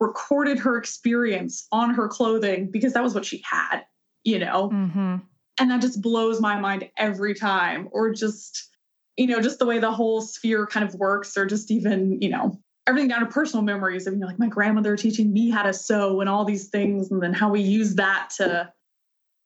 recorded 0.00 0.58
her 0.58 0.76
experience 0.76 1.66
on 1.72 1.94
her 1.94 2.08
clothing 2.08 2.70
because 2.70 2.92
that 2.92 3.02
was 3.02 3.14
what 3.14 3.24
she 3.24 3.42
had, 3.48 3.82
you 4.24 4.38
know? 4.38 4.70
Mm-hmm. 4.72 5.16
And 5.60 5.70
that 5.70 5.80
just 5.80 6.00
blows 6.00 6.40
my 6.40 6.58
mind 6.60 6.88
every 6.96 7.34
time. 7.34 7.88
Or 7.90 8.10
just, 8.10 8.70
you 9.16 9.26
know, 9.26 9.40
just 9.40 9.58
the 9.58 9.66
way 9.66 9.78
the 9.78 9.90
whole 9.90 10.20
sphere 10.20 10.66
kind 10.66 10.88
of 10.88 10.94
works, 10.94 11.36
or 11.36 11.46
just 11.46 11.70
even, 11.70 12.22
you 12.22 12.28
know, 12.28 12.60
everything 12.86 13.08
down 13.08 13.20
to 13.20 13.26
personal 13.26 13.64
memories 13.64 14.06
of, 14.06 14.14
you 14.14 14.20
know, 14.20 14.28
like 14.28 14.38
my 14.38 14.46
grandmother 14.46 14.96
teaching 14.96 15.32
me 15.32 15.50
how 15.50 15.62
to 15.62 15.72
sew 15.72 16.20
and 16.20 16.30
all 16.30 16.44
these 16.44 16.68
things, 16.68 17.10
and 17.10 17.22
then 17.22 17.34
how 17.34 17.50
we 17.50 17.60
use 17.60 17.96
that 17.96 18.30
to, 18.36 18.72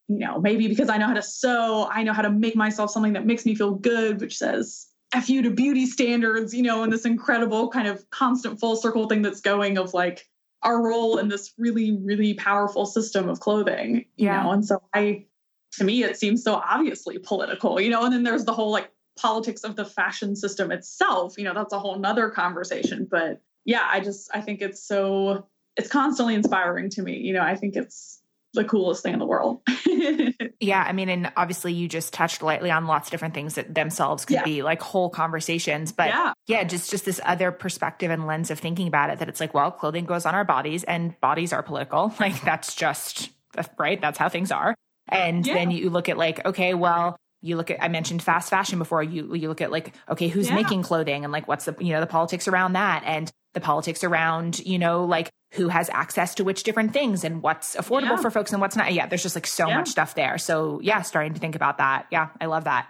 you 0.08 0.18
know, 0.18 0.38
maybe 0.38 0.68
because 0.68 0.90
I 0.90 0.98
know 0.98 1.06
how 1.06 1.14
to 1.14 1.22
sew, 1.22 1.88
I 1.90 2.02
know 2.02 2.12
how 2.12 2.22
to 2.22 2.30
make 2.30 2.54
myself 2.54 2.90
something 2.90 3.14
that 3.14 3.24
makes 3.24 3.46
me 3.46 3.54
feel 3.54 3.74
good, 3.74 4.20
which 4.20 4.36
says, 4.36 4.86
F 5.14 5.28
you 5.28 5.42
to 5.42 5.50
beauty 5.50 5.86
standards, 5.86 6.54
you 6.54 6.62
know, 6.62 6.82
and 6.82 6.92
this 6.92 7.04
incredible 7.04 7.68
kind 7.68 7.88
of 7.88 8.08
constant 8.10 8.60
full 8.60 8.76
circle 8.76 9.08
thing 9.08 9.22
that's 9.22 9.40
going 9.40 9.78
of 9.78 9.92
like 9.94 10.26
our 10.62 10.80
role 10.80 11.18
in 11.18 11.28
this 11.28 11.52
really, 11.58 11.98
really 12.02 12.34
powerful 12.34 12.86
system 12.86 13.28
of 13.28 13.40
clothing, 13.40 14.06
you 14.16 14.26
yeah. 14.26 14.42
know, 14.42 14.52
and 14.52 14.64
so 14.64 14.82
I, 14.94 15.26
to 15.72 15.84
me, 15.84 16.04
it 16.04 16.16
seems 16.16 16.44
so 16.44 16.54
obviously 16.54 17.18
political, 17.18 17.80
you 17.80 17.90
know, 17.90 18.04
and 18.04 18.12
then 18.12 18.22
there's 18.22 18.44
the 18.44 18.52
whole 18.52 18.70
like 18.70 18.90
politics 19.18 19.64
of 19.64 19.76
the 19.76 19.84
fashion 19.84 20.36
system 20.36 20.70
itself, 20.70 21.34
you 21.36 21.44
know, 21.44 21.54
that's 21.54 21.72
a 21.72 21.78
whole 21.78 21.98
nother 21.98 22.30
conversation. 22.30 23.06
But 23.10 23.42
yeah, 23.64 23.86
I 23.90 24.00
just, 24.00 24.30
I 24.32 24.40
think 24.40 24.62
it's 24.62 24.82
so, 24.82 25.46
it's 25.76 25.88
constantly 25.88 26.34
inspiring 26.34 26.90
to 26.90 27.02
me, 27.02 27.18
you 27.18 27.32
know, 27.32 27.42
I 27.42 27.56
think 27.56 27.76
it's, 27.76 28.21
the 28.54 28.64
coolest 28.64 29.02
thing 29.02 29.12
in 29.12 29.18
the 29.18 29.26
world. 29.26 29.60
yeah, 30.60 30.84
I 30.86 30.92
mean, 30.92 31.08
and 31.08 31.32
obviously 31.36 31.72
you 31.72 31.88
just 31.88 32.12
touched 32.12 32.42
lightly 32.42 32.70
on 32.70 32.86
lots 32.86 33.08
of 33.08 33.10
different 33.10 33.34
things 33.34 33.54
that 33.54 33.74
themselves 33.74 34.24
could 34.24 34.34
yeah. 34.34 34.44
be 34.44 34.62
like 34.62 34.82
whole 34.82 35.10
conversations. 35.10 35.92
But 35.92 36.08
yeah. 36.08 36.32
yeah, 36.46 36.64
just 36.64 36.90
just 36.90 37.04
this 37.04 37.20
other 37.24 37.50
perspective 37.50 38.10
and 38.10 38.26
lens 38.26 38.50
of 38.50 38.58
thinking 38.58 38.88
about 38.88 39.10
it 39.10 39.18
that 39.20 39.28
it's 39.28 39.40
like, 39.40 39.54
well, 39.54 39.70
clothing 39.70 40.04
goes 40.04 40.26
on 40.26 40.34
our 40.34 40.44
bodies 40.44 40.84
and 40.84 41.18
bodies 41.20 41.52
are 41.52 41.62
political. 41.62 42.12
Like 42.22 42.40
that's 42.42 42.76
just 42.76 43.30
right. 43.78 44.00
That's 44.00 44.16
how 44.16 44.28
things 44.28 44.52
are. 44.52 44.76
And 45.08 45.44
yeah. 45.44 45.54
then 45.54 45.72
you 45.72 45.90
look 45.90 46.08
at 46.08 46.16
like, 46.16 46.44
okay, 46.46 46.72
well, 46.72 47.16
you 47.40 47.56
look 47.56 47.70
at 47.70 47.82
I 47.82 47.88
mentioned 47.88 48.22
fast 48.22 48.48
fashion 48.48 48.78
before. 48.78 49.02
You 49.02 49.34
you 49.34 49.48
look 49.48 49.60
at 49.60 49.72
like, 49.72 49.92
okay, 50.08 50.28
who's 50.28 50.48
yeah. 50.48 50.54
making 50.54 50.82
clothing 50.82 51.24
and 51.24 51.32
like 51.32 51.48
what's 51.48 51.64
the 51.64 51.74
you 51.80 51.92
know 51.92 52.00
the 52.00 52.06
politics 52.06 52.46
around 52.46 52.74
that 52.74 53.02
and 53.04 53.30
the 53.54 53.60
politics 53.60 54.04
around, 54.04 54.58
you 54.60 54.78
know, 54.78 55.04
like 55.04 55.30
who 55.52 55.68
has 55.68 55.90
access 55.90 56.34
to 56.36 56.44
which 56.44 56.62
different 56.62 56.92
things 56.92 57.24
and 57.24 57.42
what's 57.42 57.76
affordable 57.76 58.10
yeah. 58.10 58.16
for 58.16 58.30
folks 58.30 58.52
and 58.52 58.60
what's 58.60 58.76
not. 58.76 58.92
Yeah, 58.92 59.06
there's 59.06 59.22
just 59.22 59.36
like 59.36 59.46
so 59.46 59.68
yeah. 59.68 59.78
much 59.78 59.88
stuff 59.88 60.14
there. 60.14 60.38
So, 60.38 60.80
yeah, 60.82 61.02
starting 61.02 61.34
to 61.34 61.40
think 61.40 61.54
about 61.54 61.78
that. 61.78 62.06
Yeah, 62.10 62.28
I 62.40 62.46
love 62.46 62.64
that. 62.64 62.88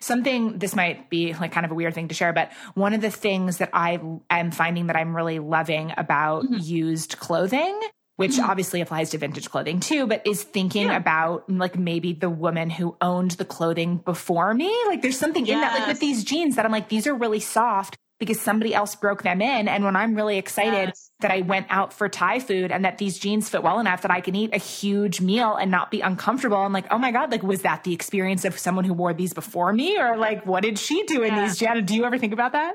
Something, 0.00 0.58
this 0.58 0.74
might 0.74 1.10
be 1.10 1.34
like 1.34 1.52
kind 1.52 1.66
of 1.66 1.72
a 1.72 1.74
weird 1.74 1.94
thing 1.94 2.08
to 2.08 2.14
share, 2.14 2.32
but 2.32 2.50
one 2.74 2.94
of 2.94 3.02
the 3.02 3.10
things 3.10 3.58
that 3.58 3.70
I 3.72 4.00
am 4.30 4.50
finding 4.50 4.86
that 4.86 4.96
I'm 4.96 5.14
really 5.14 5.38
loving 5.38 5.92
about 5.96 6.44
mm-hmm. 6.44 6.56
used 6.60 7.18
clothing 7.18 7.78
which 8.20 8.32
mm-hmm. 8.32 8.50
obviously 8.50 8.82
applies 8.82 9.08
to 9.08 9.16
vintage 9.16 9.48
clothing 9.48 9.80
too, 9.80 10.06
but 10.06 10.26
is 10.26 10.42
thinking 10.42 10.88
yeah. 10.88 10.96
about 10.98 11.48
like 11.48 11.78
maybe 11.78 12.12
the 12.12 12.28
woman 12.28 12.68
who 12.68 12.94
owned 13.00 13.30
the 13.30 13.46
clothing 13.46 13.96
before 13.96 14.52
me. 14.52 14.70
Like 14.88 15.00
there's 15.00 15.18
something 15.18 15.46
yes. 15.46 15.54
in 15.54 15.60
that, 15.62 15.78
like 15.78 15.88
with 15.88 16.00
these 16.00 16.22
jeans 16.22 16.56
that 16.56 16.66
I'm 16.66 16.70
like, 16.70 16.90
these 16.90 17.06
are 17.06 17.14
really 17.14 17.40
soft 17.40 17.96
because 18.20 18.38
somebody 18.38 18.74
else 18.74 18.94
broke 18.94 19.22
them 19.22 19.40
in. 19.40 19.66
And 19.66 19.82
when 19.82 19.96
I'm 19.96 20.14
really 20.14 20.36
excited 20.36 20.88
yes. 20.88 21.10
that 21.20 21.30
I 21.30 21.40
went 21.40 21.66
out 21.70 21.92
for 21.92 22.08
Thai 22.08 22.38
food 22.38 22.70
and 22.70 22.84
that 22.84 22.98
these 22.98 23.18
jeans 23.18 23.48
fit 23.48 23.62
well 23.62 23.80
enough 23.80 24.02
that 24.02 24.10
I 24.10 24.20
can 24.20 24.36
eat 24.36 24.54
a 24.54 24.58
huge 24.58 25.22
meal 25.22 25.56
and 25.56 25.70
not 25.70 25.90
be 25.90 26.02
uncomfortable, 26.02 26.58
I'm 26.58 26.72
like, 26.72 26.84
oh 26.90 26.98
my 26.98 27.12
God, 27.12 27.32
like, 27.32 27.42
was 27.42 27.62
that 27.62 27.82
the 27.82 27.94
experience 27.94 28.44
of 28.44 28.58
someone 28.58 28.84
who 28.84 28.92
wore 28.92 29.14
these 29.14 29.32
before 29.32 29.72
me? 29.72 29.98
Or 29.98 30.18
like, 30.18 30.44
what 30.44 30.62
did 30.62 30.78
she 30.78 31.02
do 31.04 31.22
in 31.22 31.34
these? 31.34 31.56
Jana, 31.56 31.80
do 31.80 31.96
you 31.96 32.04
ever 32.04 32.18
think 32.18 32.34
about 32.34 32.52
that? 32.52 32.74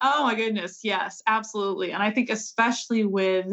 Oh 0.00 0.24
my 0.24 0.34
goodness. 0.34 0.80
Yes, 0.82 1.22
absolutely. 1.26 1.92
And 1.92 2.02
I 2.02 2.10
think 2.10 2.30
especially 2.30 3.04
with 3.04 3.46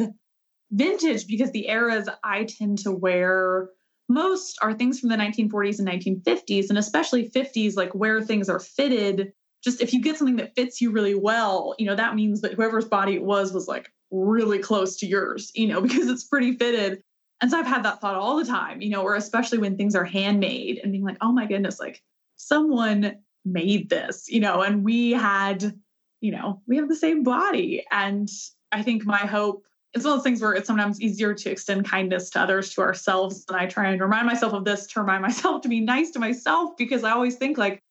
vintage, 0.71 1.27
because 1.27 1.51
the 1.51 1.67
eras 1.67 2.07
I 2.23 2.45
tend 2.45 2.79
to 2.79 2.91
wear 2.91 3.69
most 4.07 4.59
are 4.61 4.73
things 4.73 4.99
from 4.99 5.09
the 5.09 5.17
1940s 5.17 5.79
and 5.79 5.87
1950s, 5.89 6.69
and 6.69 6.77
especially 6.77 7.29
50s, 7.29 7.75
like 7.75 7.93
where 7.93 8.21
things 8.21 8.47
are 8.47 8.59
fitted 8.59 9.33
just 9.63 9.81
if 9.81 9.93
you 9.93 10.01
get 10.01 10.17
something 10.17 10.37
that 10.37 10.55
fits 10.55 10.81
you 10.81 10.91
really 10.91 11.15
well, 11.15 11.75
you 11.77 11.85
know, 11.85 11.95
that 11.95 12.15
means 12.15 12.41
that 12.41 12.53
whoever's 12.53 12.85
body 12.85 13.15
it 13.15 13.23
was 13.23 13.53
was 13.53 13.67
like 13.67 13.91
really 14.09 14.59
close 14.59 14.97
to 14.97 15.05
yours, 15.05 15.51
you 15.55 15.67
know, 15.67 15.81
because 15.81 16.07
it's 16.07 16.23
pretty 16.23 16.57
fitted. 16.57 17.01
And 17.41 17.49
so 17.49 17.57
I've 17.57 17.67
had 17.67 17.83
that 17.83 18.01
thought 18.01 18.15
all 18.15 18.37
the 18.37 18.45
time, 18.45 18.81
you 18.81 18.89
know, 18.89 19.01
or 19.01 19.15
especially 19.15 19.57
when 19.57 19.75
things 19.75 19.95
are 19.95 20.05
handmade 20.05 20.79
and 20.81 20.91
being 20.91 21.03
like, 21.03 21.17
oh 21.21 21.31
my 21.31 21.45
goodness, 21.45 21.79
like 21.79 22.01
someone 22.35 23.17
made 23.45 23.89
this, 23.89 24.29
you 24.29 24.39
know, 24.39 24.61
and 24.61 24.83
we 24.83 25.11
had, 25.11 25.73
you 26.21 26.31
know, 26.31 26.61
we 26.67 26.77
have 26.77 26.87
the 26.87 26.95
same 26.95 27.23
body. 27.23 27.83
And 27.91 28.29
I 28.71 28.83
think 28.83 29.05
my 29.05 29.17
hope 29.17 29.63
it's 29.93 30.05
one 30.05 30.13
of 30.13 30.19
those 30.19 30.23
things 30.23 30.41
where 30.41 30.53
it's 30.53 30.67
sometimes 30.67 31.01
easier 31.01 31.33
to 31.33 31.51
extend 31.51 31.85
kindness 31.85 32.29
to 32.29 32.39
others 32.39 32.73
to 32.73 32.81
ourselves. 32.81 33.43
And 33.49 33.57
I 33.57 33.65
try 33.65 33.89
and 33.89 34.01
remind 34.01 34.25
myself 34.25 34.53
of 34.53 34.63
this 34.63 34.87
to 34.87 35.01
remind 35.01 35.21
myself 35.23 35.61
to 35.63 35.69
be 35.69 35.81
nice 35.81 36.11
to 36.11 36.19
myself 36.19 36.77
because 36.77 37.03
I 37.03 37.11
always 37.11 37.35
think 37.35 37.57
like, 37.57 37.81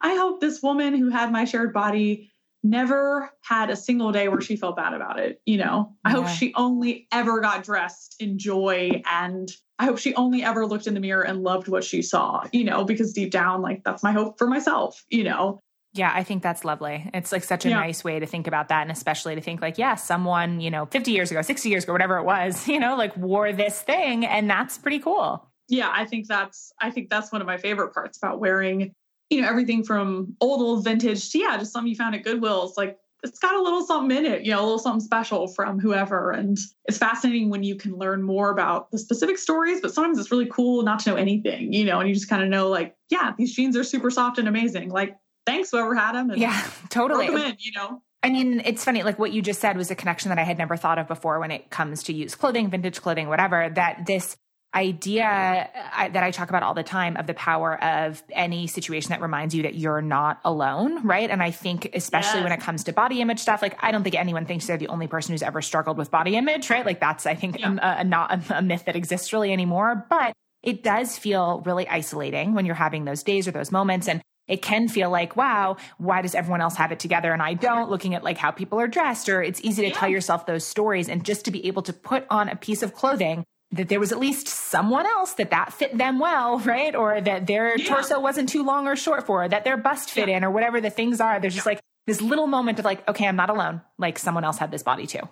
I 0.00 0.14
hope 0.16 0.40
this 0.40 0.62
woman 0.62 0.94
who 0.94 1.10
had 1.10 1.30
my 1.32 1.44
shared 1.44 1.72
body 1.72 2.30
never 2.62 3.30
had 3.42 3.70
a 3.70 3.76
single 3.76 4.12
day 4.12 4.28
where 4.28 4.40
she 4.40 4.56
felt 4.56 4.76
bad 4.76 4.92
about 4.92 5.18
it. 5.18 5.40
You 5.46 5.58
know, 5.58 5.94
I 6.04 6.10
hope 6.10 6.28
she 6.28 6.52
only 6.54 7.06
ever 7.10 7.40
got 7.40 7.64
dressed 7.64 8.16
in 8.20 8.38
joy 8.38 9.02
and 9.10 9.50
I 9.78 9.86
hope 9.86 9.98
she 9.98 10.14
only 10.14 10.42
ever 10.42 10.66
looked 10.66 10.86
in 10.86 10.94
the 10.94 11.00
mirror 11.00 11.22
and 11.22 11.42
loved 11.42 11.68
what 11.68 11.84
she 11.84 12.02
saw, 12.02 12.44
you 12.52 12.64
know, 12.64 12.84
because 12.84 13.14
deep 13.14 13.30
down, 13.30 13.62
like 13.62 13.82
that's 13.82 14.02
my 14.02 14.12
hope 14.12 14.38
for 14.38 14.46
myself, 14.46 15.04
you 15.08 15.24
know. 15.24 15.60
Yeah, 15.92 16.12
I 16.14 16.22
think 16.22 16.42
that's 16.42 16.64
lovely. 16.64 17.10
It's 17.12 17.32
like 17.32 17.42
such 17.42 17.66
a 17.66 17.70
yeah. 17.70 17.76
nice 17.76 18.04
way 18.04 18.20
to 18.20 18.26
think 18.26 18.46
about 18.46 18.68
that. 18.68 18.82
And 18.82 18.90
especially 18.92 19.34
to 19.34 19.40
think 19.40 19.60
like, 19.60 19.76
yeah, 19.76 19.96
someone, 19.96 20.60
you 20.60 20.70
know, 20.70 20.86
50 20.86 21.10
years 21.10 21.30
ago, 21.30 21.42
60 21.42 21.68
years 21.68 21.84
ago, 21.84 21.92
whatever 21.92 22.18
it 22.18 22.24
was, 22.24 22.68
you 22.68 22.78
know, 22.78 22.96
like 22.96 23.16
wore 23.16 23.52
this 23.52 23.80
thing. 23.80 24.24
And 24.24 24.48
that's 24.48 24.78
pretty 24.78 25.00
cool. 25.00 25.48
Yeah, 25.68 25.90
I 25.92 26.04
think 26.04 26.26
that's 26.26 26.72
I 26.80 26.90
think 26.90 27.10
that's 27.10 27.30
one 27.30 27.40
of 27.40 27.46
my 27.46 27.56
favorite 27.56 27.94
parts 27.94 28.18
about 28.18 28.40
wearing 28.40 28.92
you 29.30 29.40
know, 29.40 29.48
everything 29.48 29.84
from 29.84 30.36
old, 30.40 30.60
old 30.60 30.84
vintage 30.84 31.30
to, 31.30 31.38
yeah, 31.38 31.56
just 31.56 31.72
something 31.72 31.88
you 31.88 31.96
found 31.96 32.14
at 32.14 32.24
Goodwill. 32.24 32.64
It's 32.64 32.76
like, 32.76 32.98
it's 33.22 33.38
got 33.38 33.54
a 33.54 33.62
little 33.62 33.84
something 33.84 34.16
in 34.16 34.26
it, 34.26 34.42
you 34.42 34.50
know, 34.50 34.60
a 34.60 34.64
little 34.64 34.78
something 34.78 35.00
special 35.00 35.46
from 35.46 35.78
whoever. 35.78 36.30
And 36.30 36.58
it's 36.86 36.98
fascinating 36.98 37.50
when 37.50 37.62
you 37.62 37.76
can 37.76 37.96
learn 37.96 38.22
more 38.22 38.50
about 38.50 38.90
the 38.90 38.98
specific 38.98 39.38
stories, 39.38 39.80
but 39.80 39.92
sometimes 39.92 40.18
it's 40.18 40.30
really 40.30 40.46
cool 40.46 40.82
not 40.82 41.00
to 41.00 41.10
know 41.10 41.16
anything, 41.16 41.72
you 41.72 41.84
know, 41.84 42.00
and 42.00 42.08
you 42.08 42.14
just 42.14 42.28
kind 42.28 42.42
of 42.42 42.48
know, 42.48 42.68
like, 42.68 42.96
yeah, 43.10 43.32
these 43.36 43.54
jeans 43.54 43.76
are 43.76 43.84
super 43.84 44.10
soft 44.10 44.38
and 44.38 44.48
amazing. 44.48 44.88
Like, 44.88 45.16
thanks, 45.46 45.70
whoever 45.70 45.94
had 45.94 46.12
them. 46.14 46.32
yeah, 46.36 46.66
totally. 46.88 47.26
In, 47.26 47.56
you 47.58 47.72
know? 47.72 48.02
I 48.22 48.30
mean, 48.30 48.62
it's 48.64 48.84
funny, 48.84 49.02
like 49.02 49.18
what 49.18 49.32
you 49.32 49.42
just 49.42 49.60
said 49.60 49.76
was 49.76 49.90
a 49.90 49.94
connection 49.94 50.30
that 50.30 50.38
I 50.38 50.42
had 50.42 50.58
never 50.58 50.76
thought 50.76 50.98
of 50.98 51.06
before 51.06 51.40
when 51.40 51.50
it 51.50 51.70
comes 51.70 52.02
to 52.04 52.12
used 52.12 52.38
clothing, 52.38 52.68
vintage 52.70 53.00
clothing, 53.00 53.28
whatever, 53.28 53.70
that 53.74 54.06
this 54.06 54.36
idea 54.74 55.68
I, 55.92 56.08
that 56.10 56.22
I 56.22 56.30
talk 56.30 56.48
about 56.48 56.62
all 56.62 56.74
the 56.74 56.84
time 56.84 57.16
of 57.16 57.26
the 57.26 57.34
power 57.34 57.82
of 57.82 58.22
any 58.30 58.68
situation 58.68 59.10
that 59.10 59.20
reminds 59.20 59.54
you 59.54 59.64
that 59.64 59.74
you're 59.74 60.00
not 60.00 60.40
alone, 60.44 61.04
right? 61.04 61.28
And 61.28 61.42
I 61.42 61.50
think, 61.50 61.90
especially 61.92 62.42
when 62.42 62.52
it 62.52 62.60
comes 62.60 62.84
to 62.84 62.92
body 62.92 63.20
image 63.20 63.40
stuff, 63.40 63.62
like 63.62 63.76
I 63.82 63.90
don't 63.90 64.04
think 64.04 64.14
anyone 64.14 64.46
thinks 64.46 64.66
they're 64.66 64.76
the 64.76 64.86
only 64.88 65.08
person 65.08 65.32
who's 65.32 65.42
ever 65.42 65.60
struggled 65.60 65.98
with 65.98 66.10
body 66.10 66.36
image, 66.36 66.70
right? 66.70 66.86
Like 66.86 67.00
that's, 67.00 67.26
I 67.26 67.34
think, 67.34 67.58
yeah. 67.58 67.76
a, 67.82 68.00
a, 68.02 68.04
not 68.04 68.32
a, 68.32 68.58
a 68.58 68.62
myth 68.62 68.84
that 68.86 68.94
exists 68.94 69.32
really 69.32 69.52
anymore. 69.52 70.06
But 70.08 70.34
it 70.62 70.84
does 70.84 71.18
feel 71.18 71.62
really 71.66 71.88
isolating 71.88 72.54
when 72.54 72.64
you're 72.64 72.74
having 72.76 73.04
those 73.04 73.24
days 73.24 73.48
or 73.48 73.50
those 73.50 73.72
moments. 73.72 74.06
And 74.06 74.22
it 74.46 74.62
can 74.62 74.86
feel 74.86 75.10
like, 75.10 75.36
wow, 75.36 75.78
why 75.98 76.22
does 76.22 76.34
everyone 76.34 76.60
else 76.60 76.76
have 76.76 76.92
it 76.92 77.00
together 77.00 77.32
and 77.32 77.42
I 77.42 77.54
don't? 77.54 77.90
Looking 77.90 78.14
at 78.14 78.22
like 78.22 78.38
how 78.38 78.50
people 78.50 78.78
are 78.78 78.88
dressed, 78.88 79.28
or 79.28 79.42
it's 79.42 79.60
easy 79.62 79.82
to 79.82 79.88
yeah. 79.88 79.94
tell 79.94 80.08
yourself 80.08 80.46
those 80.46 80.64
stories. 80.64 81.08
And 81.08 81.24
just 81.24 81.44
to 81.46 81.50
be 81.50 81.66
able 81.66 81.82
to 81.82 81.92
put 81.92 82.24
on 82.30 82.48
a 82.48 82.56
piece 82.56 82.82
of 82.84 82.94
clothing 82.94 83.44
that 83.72 83.88
there 83.88 84.00
was 84.00 84.12
at 84.12 84.18
least 84.18 84.48
someone 84.48 85.06
else 85.06 85.34
that 85.34 85.50
that 85.50 85.72
fit 85.72 85.96
them 85.96 86.18
well, 86.18 86.58
right? 86.64 86.94
Or 86.94 87.20
that 87.20 87.46
their 87.46 87.76
yeah. 87.76 87.84
torso 87.84 88.20
wasn't 88.20 88.48
too 88.48 88.64
long 88.64 88.86
or 88.86 88.96
short 88.96 89.26
for, 89.26 89.48
that 89.48 89.64
their 89.64 89.76
bust 89.76 90.10
fit 90.10 90.28
yeah. 90.28 90.38
in, 90.38 90.44
or 90.44 90.50
whatever 90.50 90.80
the 90.80 90.90
things 90.90 91.20
are. 91.20 91.40
There's 91.40 91.54
just 91.54 91.66
like 91.66 91.80
this 92.06 92.20
little 92.20 92.46
moment 92.46 92.78
of 92.78 92.84
like, 92.84 93.06
okay, 93.08 93.26
I'm 93.26 93.36
not 93.36 93.50
alone. 93.50 93.82
Like 93.98 94.18
someone 94.18 94.44
else 94.44 94.58
had 94.58 94.70
this 94.70 94.82
body 94.82 95.06
too, 95.06 95.28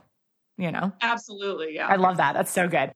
you 0.57 0.71
know? 0.71 0.93
Absolutely. 1.01 1.75
Yeah. 1.75 1.89
I 1.89 1.97
love 1.97 2.19
that. 2.19 2.35
That's 2.35 2.53
so 2.53 2.69
good. 2.69 2.93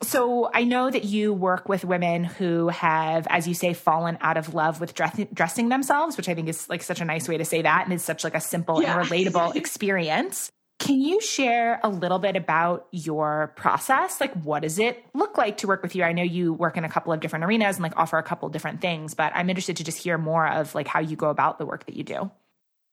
So 0.00 0.48
I 0.54 0.62
know 0.62 0.88
that 0.88 1.04
you 1.04 1.32
work 1.32 1.68
with 1.68 1.84
women 1.84 2.22
who 2.22 2.68
have, 2.68 3.26
as 3.28 3.48
you 3.48 3.54
say, 3.54 3.74
fallen 3.74 4.16
out 4.20 4.36
of 4.36 4.54
love 4.54 4.80
with 4.80 4.94
dress- 4.94 5.18
dressing 5.34 5.70
themselves, 5.70 6.16
which 6.16 6.28
I 6.28 6.34
think 6.34 6.48
is 6.48 6.68
like 6.68 6.84
such 6.84 7.00
a 7.00 7.04
nice 7.04 7.28
way 7.28 7.36
to 7.36 7.44
say 7.44 7.62
that. 7.62 7.84
And 7.84 7.92
it's 7.92 8.04
such 8.04 8.22
like 8.22 8.36
a 8.36 8.40
simple 8.40 8.80
yeah. 8.80 9.00
and 9.00 9.08
relatable 9.08 9.56
experience. 9.56 10.52
Can 10.78 11.00
you 11.00 11.20
share 11.20 11.80
a 11.82 11.88
little 11.88 12.20
bit 12.20 12.36
about 12.36 12.86
your 12.92 13.52
process? 13.56 14.20
Like, 14.20 14.32
what 14.44 14.62
does 14.62 14.78
it 14.78 15.04
look 15.12 15.36
like 15.36 15.56
to 15.58 15.66
work 15.66 15.82
with 15.82 15.96
you? 15.96 16.04
I 16.04 16.12
know 16.12 16.22
you 16.22 16.52
work 16.52 16.76
in 16.76 16.84
a 16.84 16.88
couple 16.88 17.12
of 17.12 17.18
different 17.18 17.44
arenas 17.44 17.76
and 17.76 17.82
like 17.82 17.96
offer 17.96 18.16
a 18.16 18.22
couple 18.22 18.48
different 18.48 18.80
things, 18.80 19.12
but 19.14 19.32
I'm 19.34 19.50
interested 19.50 19.76
to 19.78 19.84
just 19.84 19.98
hear 19.98 20.18
more 20.18 20.46
of 20.46 20.74
like 20.76 20.86
how 20.86 21.00
you 21.00 21.16
go 21.16 21.30
about 21.30 21.58
the 21.58 21.66
work 21.66 21.84
that 21.86 21.96
you 21.96 22.04
do. 22.04 22.30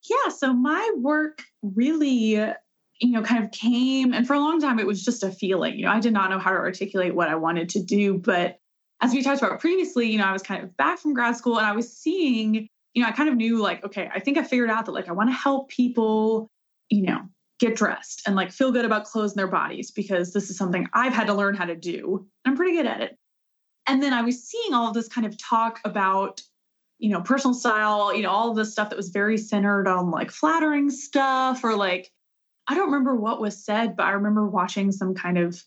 Yeah. 0.09 0.31
So 0.35 0.51
my 0.51 0.93
work 0.97 1.43
really, 1.61 2.33
you 2.33 3.11
know, 3.11 3.21
kind 3.21 3.43
of 3.43 3.51
came, 3.51 4.13
and 4.13 4.25
for 4.25 4.33
a 4.33 4.39
long 4.39 4.59
time, 4.59 4.79
it 4.79 4.87
was 4.87 5.03
just 5.03 5.23
a 5.23 5.31
feeling. 5.31 5.77
You 5.77 5.85
know, 5.85 5.91
I 5.91 5.99
did 5.99 6.13
not 6.13 6.31
know 6.31 6.39
how 6.39 6.51
to 6.51 6.57
articulate 6.57 7.13
what 7.13 7.27
I 7.27 7.35
wanted 7.35 7.69
to 7.69 7.83
do. 7.83 8.17
But 8.17 8.59
as 8.99 9.13
we 9.13 9.21
talked 9.21 9.43
about 9.43 9.59
previously, 9.59 10.09
you 10.09 10.17
know, 10.17 10.25
I 10.25 10.33
was 10.33 10.41
kind 10.41 10.63
of 10.63 10.75
back 10.75 10.97
from 10.99 11.13
grad 11.13 11.37
school 11.37 11.57
and 11.57 11.67
I 11.67 11.73
was 11.73 11.95
seeing, 11.95 12.67
you 12.93 13.03
know, 13.03 13.07
I 13.07 13.11
kind 13.11 13.29
of 13.29 13.35
knew 13.35 13.61
like, 13.61 13.83
okay, 13.85 14.09
I 14.13 14.19
think 14.19 14.39
I 14.39 14.43
figured 14.43 14.71
out 14.71 14.85
that 14.85 14.91
like 14.91 15.07
I 15.07 15.11
want 15.11 15.29
to 15.29 15.35
help 15.35 15.69
people, 15.69 16.49
you 16.89 17.03
know, 17.03 17.21
get 17.59 17.75
dressed 17.75 18.23
and 18.25 18.35
like 18.35 18.51
feel 18.51 18.71
good 18.71 18.85
about 18.85 19.05
clothes 19.05 19.31
in 19.31 19.37
their 19.37 19.47
bodies 19.47 19.91
because 19.91 20.33
this 20.33 20.49
is 20.49 20.57
something 20.57 20.87
I've 20.93 21.13
had 21.13 21.27
to 21.27 21.33
learn 21.33 21.55
how 21.55 21.65
to 21.65 21.75
do. 21.75 22.27
I'm 22.45 22.55
pretty 22.55 22.75
good 22.75 22.85
at 22.85 23.01
it. 23.01 23.17
And 23.87 24.01
then 24.01 24.13
I 24.13 24.21
was 24.23 24.43
seeing 24.43 24.73
all 24.73 24.87
of 24.87 24.93
this 24.93 25.07
kind 25.07 25.25
of 25.25 25.37
talk 25.37 25.79
about, 25.85 26.41
you 26.97 27.09
know, 27.09 27.21
personal 27.21 27.53
style, 27.53 28.13
you 28.13 28.23
know, 28.23 28.31
all 28.31 28.49
of 28.49 28.57
this 28.57 28.71
stuff 28.71 28.89
that 28.89 28.97
was 28.97 29.09
very 29.09 29.37
centered 29.37 29.87
on 29.87 30.11
like 30.11 30.31
flattering 30.31 30.89
stuff 30.89 31.63
or 31.63 31.75
like, 31.75 32.11
I 32.67 32.73
don't 32.73 32.87
remember 32.87 33.15
what 33.15 33.39
was 33.39 33.63
said, 33.63 33.95
but 33.95 34.07
I 34.07 34.11
remember 34.11 34.47
watching 34.47 34.91
some 34.91 35.13
kind 35.13 35.37
of 35.37 35.61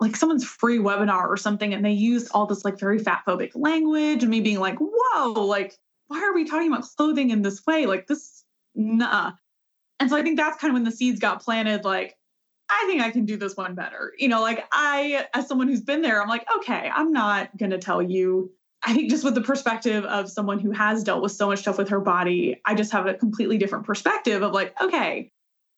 like 0.00 0.16
someone's 0.16 0.44
free 0.44 0.78
webinar 0.78 1.28
or 1.28 1.36
something 1.36 1.74
and 1.74 1.84
they 1.84 1.92
used 1.92 2.28
all 2.32 2.46
this 2.46 2.64
like 2.64 2.78
very 2.78 2.98
fat 2.98 3.22
phobic 3.26 3.50
language 3.54 4.22
and 4.22 4.30
me 4.30 4.40
being 4.40 4.60
like, 4.60 4.78
whoa, 4.80 5.32
like, 5.44 5.76
why 6.08 6.22
are 6.22 6.32
we 6.32 6.44
talking 6.44 6.72
about 6.72 6.88
clothing 6.96 7.30
in 7.30 7.42
this 7.42 7.66
way? 7.66 7.86
Like 7.86 8.06
this, 8.06 8.44
nah. 8.74 9.32
And 10.00 10.08
so 10.08 10.16
I 10.16 10.22
think 10.22 10.36
that's 10.36 10.60
kind 10.60 10.70
of 10.70 10.74
when 10.74 10.84
the 10.84 10.92
seeds 10.92 11.18
got 11.18 11.42
planted, 11.42 11.84
like, 11.84 12.16
I 12.70 12.84
think 12.86 13.02
I 13.02 13.10
can 13.10 13.24
do 13.24 13.36
this 13.36 13.56
one 13.56 13.74
better. 13.74 14.12
You 14.18 14.28
know, 14.28 14.42
like 14.42 14.66
I, 14.72 15.26
as 15.34 15.48
someone 15.48 15.68
who's 15.68 15.80
been 15.80 16.02
there, 16.02 16.22
I'm 16.22 16.28
like, 16.28 16.46
okay, 16.58 16.90
I'm 16.94 17.12
not 17.12 17.56
going 17.56 17.70
to 17.70 17.78
tell 17.78 18.02
you. 18.02 18.52
I 18.84 18.94
think 18.94 19.10
just 19.10 19.24
with 19.24 19.34
the 19.34 19.40
perspective 19.40 20.04
of 20.04 20.30
someone 20.30 20.58
who 20.60 20.70
has 20.70 21.02
dealt 21.02 21.22
with 21.22 21.32
so 21.32 21.48
much 21.48 21.60
stuff 21.60 21.78
with 21.78 21.88
her 21.88 22.00
body, 22.00 22.60
I 22.64 22.74
just 22.74 22.92
have 22.92 23.06
a 23.06 23.14
completely 23.14 23.58
different 23.58 23.86
perspective 23.86 24.42
of 24.42 24.52
like, 24.52 24.80
okay, 24.80 25.32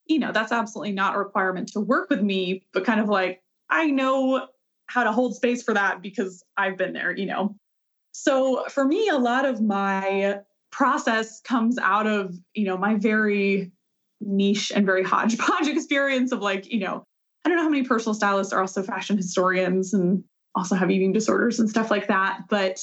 you 0.07 0.19
know, 0.19 0.33
that's 0.33 0.53
absolutely 0.53 0.93
not 0.93 1.15
a 1.15 1.19
requirement 1.19 1.69
to 1.73 1.81
work 1.81 2.11
with 2.11 2.21
me, 2.21 2.63
but 2.73 2.85
kind 2.85 3.01
of 3.01 3.09
like, 3.09 3.41
I 3.71 3.87
know 3.87 4.49
how 4.87 5.05
to 5.05 5.13
hold 5.13 5.37
space 5.37 5.63
for 5.63 5.73
that 5.73 6.03
because 6.03 6.43
I've 6.57 6.77
been 6.77 6.93
there, 6.93 7.17
you 7.17 7.27
know. 7.27 7.55
So 8.13 8.65
for 8.69 8.85
me, 8.85 9.09
a 9.09 9.17
lot 9.17 9.47
of 9.47 9.63
my 9.63 10.41
process 10.73 11.41
comes 11.41 11.79
out 11.79 12.09
of, 12.09 12.35
you 12.55 12.65
know, 12.67 12.77
my 12.77 12.97
very 12.97 13.71
niche 14.21 14.73
and 14.75 14.87
very 14.87 15.03
hodgepodge 15.05 15.69
experience 15.69 16.33
of 16.33 16.41
like, 16.41 16.71
you 16.73 16.81
know, 16.81 17.05
I 17.45 17.49
don't 17.49 17.57
know 17.57 17.65
how 17.65 17.71
many 17.71 17.85
personal 17.85 18.15
stylists 18.15 18.53
are 18.53 18.61
also 18.61 18.83
fashion 18.83 19.17
historians 19.17 19.95
and 19.95 20.25
also 20.55 20.75
have 20.75 20.91
eating 20.91 21.13
disorders 21.13 21.59
and 21.59 21.71
stuff 21.71 21.91
like 21.91 22.09
that. 22.09 22.43
But 22.49 22.81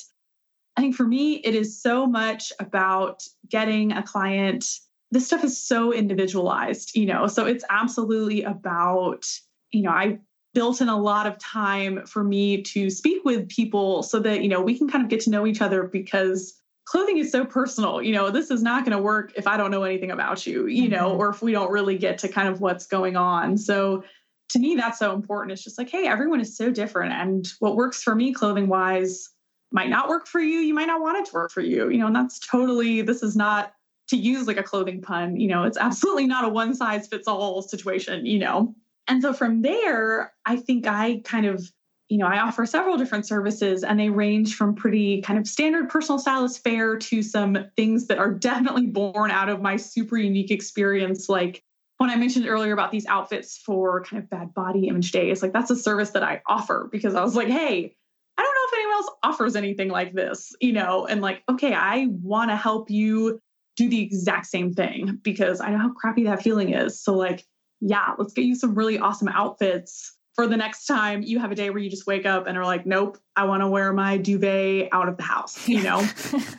I 0.76 0.82
think 0.82 0.96
for 0.96 1.06
me, 1.06 1.36
it 1.36 1.56
is 1.56 1.82
so 1.82 2.08
much 2.08 2.52
about 2.60 3.24
getting 3.50 3.92
a 3.92 4.04
client. 4.04 4.66
This 5.12 5.26
stuff 5.26 5.44
is 5.44 5.62
so 5.62 5.94
individualized, 5.94 6.96
you 6.96 7.06
know, 7.06 7.28
so 7.28 7.46
it's 7.46 7.66
absolutely 7.70 8.44
about, 8.44 9.26
you 9.72 9.84
know, 9.84 9.92
I 9.92 10.20
built 10.54 10.82
in 10.82 10.90
a 10.90 11.00
lot 11.00 11.28
of 11.28 11.38
time 11.38 12.06
for 12.06 12.24
me 12.24 12.62
to 12.64 12.90
speak 12.90 13.24
with 13.24 13.50
people 13.50 14.02
so 14.02 14.20
that, 14.20 14.42
you 14.42 14.50
know, 14.50 14.62
we 14.62 14.78
can 14.78 14.90
kind 14.90 15.04
of 15.04 15.10
get 15.10 15.20
to 15.22 15.30
know 15.30 15.46
each 15.46 15.62
other 15.62 15.84
because 15.84 16.60
clothing 16.88 17.18
is 17.18 17.32
so 17.32 17.46
personal. 17.46 18.02
You 18.02 18.14
know, 18.14 18.32
this 18.32 18.50
is 18.50 18.64
not 18.64 18.86
going 18.86 18.96
to 18.96 19.04
work 19.04 19.34
if 19.36 19.46
I 19.46 19.58
don't 19.58 19.72
know 19.72 19.84
anything 19.84 20.12
about 20.12 20.48
you, 20.48 20.68
you 20.68 20.88
know, 20.88 21.10
mm-hmm. 21.10 21.20
or 21.20 21.30
if 21.30 21.42
we 21.42 21.52
don't 21.52 21.70
really 21.70 21.98
get 21.98 22.18
to 22.20 22.30
kind 22.30 22.48
of 22.48 22.62
what's 22.62 22.88
going 22.88 23.18
on. 23.18 23.58
So 23.58 24.06
to 24.50 24.60
me, 24.60 24.76
that's 24.76 24.98
so 24.98 25.14
important. 25.14 25.52
It's 25.52 25.64
just 25.64 25.78
like, 25.78 25.90
hey, 25.90 26.08
everyone 26.08 26.40
is 26.40 26.56
so 26.56 26.72
different. 26.72 27.12
And 27.12 27.46
what 27.60 27.76
works 27.76 28.02
for 28.02 28.16
me 28.16 28.34
clothing 28.34 28.68
wise 28.68 29.30
might 29.74 29.90
not 29.90 30.08
work 30.08 30.28
for 30.28 30.40
you. 30.40 30.60
You 30.60 30.74
might 30.74 30.88
not 30.88 31.02
want 31.02 31.18
it 31.18 31.26
to 31.26 31.34
work 31.34 31.52
for 31.52 31.60
you, 31.60 31.90
you 31.90 31.98
know, 31.98 32.08
and 32.08 32.16
that's 32.16 32.40
totally, 32.40 33.02
this 33.02 33.22
is 33.22 33.36
not 33.36 33.74
to 34.08 34.16
use 34.16 34.48
like 34.48 34.56
a 34.56 34.64
clothing 34.64 35.02
pun, 35.02 35.38
you 35.38 35.50
know, 35.50 35.66
it's 35.66 35.78
absolutely 35.78 36.26
not 36.26 36.46
a 36.46 36.50
one 36.50 36.74
size 36.74 37.06
fits 37.06 37.28
all 37.28 37.62
situation, 37.62 38.26
you 38.26 38.40
know. 38.40 38.74
And 39.10 39.22
so 39.22 39.34
from 39.34 39.62
there, 39.62 40.32
I 40.46 40.56
think 40.56 40.88
I 40.88 41.22
kind 41.26 41.46
of 41.46 41.70
you 42.10 42.18
know, 42.18 42.28
I 42.28 42.40
offer 42.40 42.66
several 42.66 42.98
different 42.98 43.28
services 43.28 43.84
and 43.84 44.00
they 44.00 44.10
range 44.10 44.56
from 44.56 44.76
pretty 44.76 45.22
kind 45.22 45.38
of 45.38 45.48
standard 45.48 45.90
personal 45.90 46.20
stylist 46.20 46.64
fare 46.64 46.98
to 46.98 47.22
some 47.22 47.58
things 47.76 48.08
that 48.08 48.18
are 48.18 48.32
definitely 48.32 48.88
born 48.88 49.30
out 49.30 49.50
of 49.50 49.62
my 49.62 49.76
super 49.76 50.18
unique 50.18 50.50
experience. 50.50 51.28
Like 51.28 51.64
when 51.98 52.10
I 52.10 52.16
mentioned 52.16 52.48
earlier 52.48 52.72
about 52.72 52.92
these 52.92 53.06
outfits 53.08 53.58
for 53.58 54.04
kind 54.04 54.24
of 54.24 54.30
bad 54.30 54.54
body 54.54 54.88
image 54.88 55.12
days, 55.12 55.42
like 55.42 55.52
that's 55.52 55.72
a 55.72 55.76
service 55.76 56.12
that 56.12 56.24
I 56.24 56.42
offer 56.48 56.88
because 56.92 57.14
I 57.14 57.24
was 57.24 57.36
like, 57.36 57.50
hey, 57.50 57.96
I 58.38 58.42
don't 58.42 58.56
know 58.56 58.68
if 58.68 58.74
anyone 58.74 58.94
else 58.94 59.10
offers 59.24 59.56
anything 59.56 59.90
like 59.90 60.14
this, 60.14 60.56
you 60.62 60.72
know, 60.72 61.08
and 61.08 61.22
like, 61.22 61.44
okay, 61.50 61.74
I 61.74 62.08
want 62.10 62.52
to 62.52 62.56
help 62.56 62.90
you 62.90 63.40
do 63.76 63.90
the 63.90 64.02
exact 64.02 64.46
same 64.46 64.74
thing 64.74 65.20
because 65.24 65.60
I 65.60 65.72
know 65.72 65.80
how 65.80 65.90
crappy 65.92 66.24
that 66.26 66.42
feeling 66.42 66.74
is. 66.74 67.02
So, 67.02 67.16
like, 67.16 67.46
yeah, 67.82 68.14
let's 68.18 68.34
get 68.34 68.46
you 68.46 68.56
some 68.56 68.76
really 68.76 68.98
awesome 68.98 69.28
outfits 69.28 70.17
for 70.38 70.46
the 70.46 70.56
next 70.56 70.86
time 70.86 71.24
you 71.24 71.40
have 71.40 71.52
a 71.52 71.56
day 71.56 71.72
where 71.72 71.80
you 71.80 71.90
just 71.90 72.06
wake 72.06 72.28
up 72.28 72.46
and 72.46 72.56
are 72.56 72.64
like, 72.64 72.86
nope, 72.86 73.18
I 73.36 73.46
want 73.46 73.62
to 73.64 73.68
wear 73.68 73.92
my 73.92 74.18
duvet 74.18 74.88
out 74.92 75.10
of 75.10 75.18
the 75.18 75.24
house, 75.24 75.68
you 75.68 75.82
know? 75.82 76.08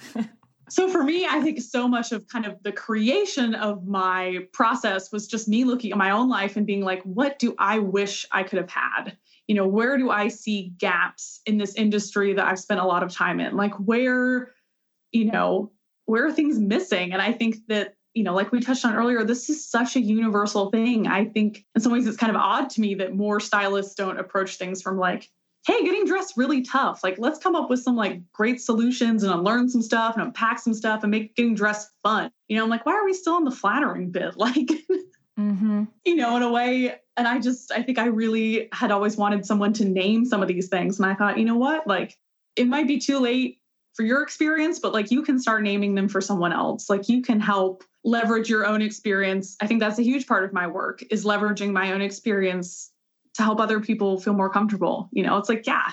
so 0.69 0.89
for 0.89 1.05
me, 1.05 1.27
I 1.27 1.41
think 1.41 1.61
so 1.61 1.87
much 1.87 2.11
of 2.11 2.27
kind 2.27 2.45
of 2.45 2.61
the 2.65 2.73
creation 2.73 3.55
of 3.55 3.87
my 3.87 4.41
process 4.53 5.13
was 5.13 5.29
just 5.29 5.47
me 5.47 5.63
looking 5.63 5.93
at 5.93 5.97
my 5.97 6.11
own 6.11 6.29
life 6.29 6.57
and 6.57 6.67
being 6.67 6.85
like, 6.85 7.01
what 7.05 7.39
do 7.39 7.55
I 7.57 7.79
wish 7.79 8.27
I 8.33 8.43
could 8.43 8.59
have 8.59 8.69
had? 8.69 9.17
You 9.47 9.55
know, 9.55 9.69
where 9.69 9.97
do 9.97 10.11
I 10.11 10.27
see 10.27 10.73
gaps 10.79 11.41
in 11.47 11.57
this 11.57 11.77
industry 11.77 12.35
that 12.35 12.47
I've 12.47 12.59
spent 12.59 12.81
a 12.81 12.85
lot 12.85 13.05
of 13.05 13.15
time 13.15 13.39
in? 13.39 13.57
Like, 13.57 13.75
where, 13.75 14.51
you 15.13 15.27
know, 15.31 15.71
where 16.07 16.27
are 16.27 16.33
things 16.33 16.59
missing? 16.59 17.13
And 17.13 17.23
I 17.23 17.33
think 17.33 17.59
that 17.69 17.95
you 18.19 18.24
know, 18.24 18.35
like 18.35 18.51
we 18.51 18.59
touched 18.59 18.85
on 18.85 18.97
earlier, 18.97 19.23
this 19.23 19.49
is 19.49 19.65
such 19.65 19.95
a 19.95 20.01
universal 20.01 20.70
thing. 20.70 21.07
I 21.07 21.27
think 21.27 21.65
in 21.77 21.81
some 21.81 21.93
ways 21.93 22.05
it's 22.05 22.16
kind 22.16 22.35
of 22.35 22.43
odd 22.43 22.69
to 22.70 22.81
me 22.81 22.97
that 22.97 23.15
more 23.15 23.39
stylists 23.39 23.95
don't 23.95 24.19
approach 24.19 24.57
things 24.57 24.82
from 24.82 24.99
like, 24.99 25.31
hey, 25.65 25.85
getting 25.85 26.05
dressed 26.05 26.35
really 26.36 26.62
tough. 26.62 27.05
Like, 27.05 27.15
let's 27.20 27.39
come 27.39 27.55
up 27.55 27.70
with 27.70 27.78
some 27.78 27.95
like 27.95 28.20
great 28.32 28.61
solutions 28.61 29.23
and 29.23 29.32
unlearn 29.32 29.69
some 29.69 29.82
stuff 29.82 30.16
and 30.16 30.24
unpack 30.24 30.59
some 30.59 30.74
stuff 30.74 31.05
and 31.05 31.12
make 31.12 31.36
getting 31.36 31.55
dressed 31.55 31.90
fun. 32.03 32.32
You 32.49 32.57
know, 32.57 32.65
I'm 32.65 32.70
like, 32.70 32.85
why 32.85 32.95
are 32.95 33.05
we 33.05 33.15
still 33.15 33.35
on 33.35 33.45
the 33.45 33.53
flattering 33.53 34.11
bit? 34.11 34.35
Like, 34.36 34.66
mm-hmm. 35.39 35.85
you 36.05 36.16
know, 36.16 36.36
in 36.36 36.43
a 36.43 36.51
way. 36.51 36.97
And 37.16 37.28
I 37.28 37.39
just, 37.39 37.70
I 37.70 37.85
think 37.85 37.99
I 37.99 38.07
really 38.07 38.69
had 38.73 38.90
always 38.90 39.16
wanted 39.16 39.47
someone 39.47 39.73
to 39.74 39.85
name 39.85 40.24
some 40.24 40.43
of 40.43 40.49
these 40.49 40.66
things. 40.69 40.99
And 40.99 41.07
I 41.09 41.15
thought, 41.15 41.39
you 41.39 41.45
know 41.45 41.57
what? 41.57 41.86
Like, 41.86 42.19
it 42.57 42.66
might 42.66 42.89
be 42.89 42.99
too 42.99 43.20
late 43.20 43.61
for 43.99 44.05
your 44.05 44.23
experience, 44.23 44.78
but 44.78 44.93
like 44.93 45.11
you 45.11 45.23
can 45.23 45.40
start 45.40 45.62
naming 45.62 45.97
them 45.97 46.09
for 46.09 46.20
someone 46.20 46.53
else. 46.53 46.89
Like 46.89 47.09
you 47.09 47.20
can 47.20 47.40
help 47.40 47.82
leverage 48.05 48.49
your 48.49 48.66
own 48.66 48.83
experience. 48.83 49.57
I 49.61 49.66
think 49.66 49.81
that's 49.81 49.99
a 49.99 50.05
huge 50.05 50.27
part 50.27 50.45
of 50.45 50.53
my 50.53 50.66
work 50.66 51.03
is 51.11 51.25
leveraging 51.25 51.73
my 51.73 51.93
own 51.93 52.01
experience 52.01 52.91
to 53.35 53.43
help 53.43 53.61
other 53.61 53.81
people 53.81 54.20
feel 54.20 54.35
more 54.35 54.51
comfortable. 54.51 55.09
You 55.12 55.25
know, 55.25 55.37
it's 55.37 55.49
like, 55.49 55.66
yeah, 55.66 55.91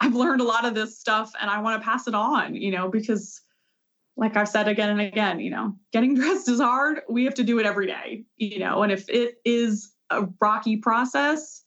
I've 0.00 0.14
learned 0.14 0.40
a 0.40 0.44
lot 0.44 0.64
of 0.64 0.74
this 0.74 0.98
stuff 0.98 1.32
and 1.40 1.50
I 1.50 1.60
want 1.60 1.80
to 1.80 1.84
pass 1.84 2.08
it 2.08 2.14
on, 2.14 2.54
you 2.54 2.72
know, 2.72 2.88
because 2.88 3.40
like 4.16 4.36
I've 4.36 4.48
said 4.48 4.68
again 4.68 4.90
and 4.90 5.00
again, 5.00 5.40
you 5.40 5.50
know, 5.50 5.76
getting 5.92 6.14
dressed 6.16 6.48
is 6.48 6.60
hard. 6.60 7.02
We 7.08 7.24
have 7.24 7.34
to 7.34 7.44
do 7.44 7.58
it 7.58 7.66
every 7.66 7.86
day, 7.86 8.24
you 8.36 8.58
know, 8.58 8.82
and 8.82 8.92
if 8.92 9.08
it 9.08 9.36
is 9.44 9.92
a 10.10 10.26
rocky 10.40 10.76
process, 10.76 11.62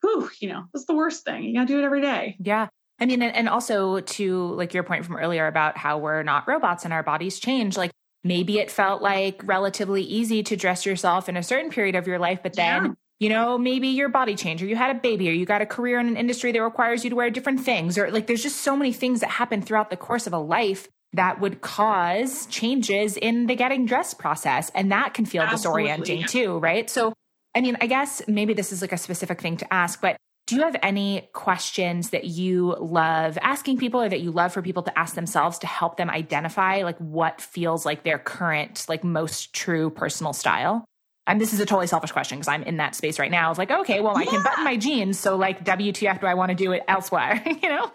whew, 0.00 0.30
you 0.40 0.48
know, 0.48 0.64
that's 0.72 0.86
the 0.86 0.94
worst 0.94 1.24
thing. 1.24 1.42
You 1.44 1.54
got 1.54 1.62
to 1.62 1.66
do 1.66 1.78
it 1.78 1.84
every 1.84 2.00
day. 2.00 2.36
Yeah. 2.38 2.68
I 2.98 3.04
mean, 3.04 3.20
and 3.20 3.48
also 3.48 4.00
to 4.00 4.54
like 4.54 4.72
your 4.72 4.82
point 4.82 5.04
from 5.04 5.16
earlier 5.16 5.46
about 5.46 5.76
how 5.76 5.98
we're 5.98 6.22
not 6.22 6.48
robots 6.48 6.84
and 6.84 6.94
our 6.94 7.02
bodies 7.02 7.38
change, 7.38 7.76
like 7.76 7.90
maybe 8.26 8.58
it 8.58 8.70
felt 8.70 9.02
like 9.02 9.40
relatively 9.44 10.02
easy 10.02 10.42
to 10.44 10.56
dress 10.56 10.86
yourself 10.86 11.28
in 11.28 11.36
a 11.36 11.42
certain 11.42 11.70
period 11.70 11.94
of 11.94 12.06
your 12.06 12.18
life, 12.18 12.40
but 12.42 12.54
then, 12.54 12.84
yeah. 12.84 12.92
you 13.20 13.28
know, 13.28 13.58
maybe 13.58 13.88
your 13.88 14.08
body 14.08 14.34
changed 14.34 14.62
or 14.62 14.66
you 14.66 14.76
had 14.76 14.94
a 14.94 14.98
baby 14.98 15.28
or 15.28 15.32
you 15.32 15.46
got 15.46 15.62
a 15.62 15.66
career 15.66 15.98
in 15.98 16.08
an 16.08 16.16
industry 16.16 16.52
that 16.52 16.62
requires 16.62 17.04
you 17.04 17.10
to 17.10 17.16
wear 17.16 17.30
different 17.30 17.60
things 17.60 17.98
or 17.98 18.10
like 18.10 18.26
there's 18.26 18.42
just 18.42 18.58
so 18.58 18.76
many 18.76 18.92
things 18.92 19.20
that 19.20 19.30
happen 19.30 19.62
throughout 19.62 19.90
the 19.90 19.96
course 19.96 20.26
of 20.26 20.32
a 20.32 20.38
life 20.38 20.88
that 21.12 21.40
would 21.40 21.60
cause 21.60 22.46
changes 22.46 23.16
in 23.16 23.46
the 23.46 23.54
getting 23.54 23.86
dressed 23.86 24.18
process. 24.18 24.70
And 24.74 24.92
that 24.92 25.14
can 25.14 25.24
feel 25.24 25.42
Absolutely. 25.42 25.84
disorienting 25.84 26.28
too, 26.28 26.58
right? 26.58 26.88
So, 26.90 27.12
I 27.54 27.60
mean, 27.60 27.76
I 27.80 27.86
guess 27.86 28.22
maybe 28.28 28.52
this 28.52 28.72
is 28.72 28.82
like 28.82 28.92
a 28.92 28.98
specific 28.98 29.40
thing 29.40 29.56
to 29.58 29.72
ask, 29.72 30.00
but 30.00 30.16
do 30.46 30.54
you 30.54 30.62
have 30.62 30.76
any 30.80 31.28
questions 31.32 32.10
that 32.10 32.24
you 32.24 32.76
love 32.78 33.36
asking 33.42 33.78
people 33.78 34.00
or 34.00 34.08
that 34.08 34.20
you 34.20 34.30
love 34.30 34.52
for 34.52 34.62
people 34.62 34.84
to 34.84 34.96
ask 34.96 35.16
themselves 35.16 35.58
to 35.58 35.66
help 35.66 35.96
them 35.96 36.08
identify 36.08 36.82
like 36.82 36.96
what 36.98 37.40
feels 37.40 37.84
like 37.84 38.04
their 38.04 38.18
current, 38.18 38.86
like 38.88 39.02
most 39.02 39.52
true 39.52 39.90
personal 39.90 40.32
style? 40.32 40.84
And 41.26 41.40
this 41.40 41.52
is 41.52 41.58
a 41.58 41.66
totally 41.66 41.88
selfish 41.88 42.12
question 42.12 42.38
because 42.38 42.46
I'm 42.46 42.62
in 42.62 42.76
that 42.76 42.94
space 42.94 43.18
right 43.18 43.30
now 43.30 43.50
of 43.50 43.58
like, 43.58 43.72
okay, 43.72 44.00
well, 44.00 44.16
I 44.16 44.24
can 44.24 44.40
button 44.44 44.62
my 44.62 44.76
jeans. 44.76 45.18
So 45.18 45.36
like 45.36 45.64
WTF 45.64 46.20
do 46.20 46.26
I 46.26 46.34
want 46.34 46.50
to 46.50 46.54
do 46.54 46.70
it 46.70 46.82
elsewhere? 46.86 47.42
you 47.62 47.68
know? 47.68 47.90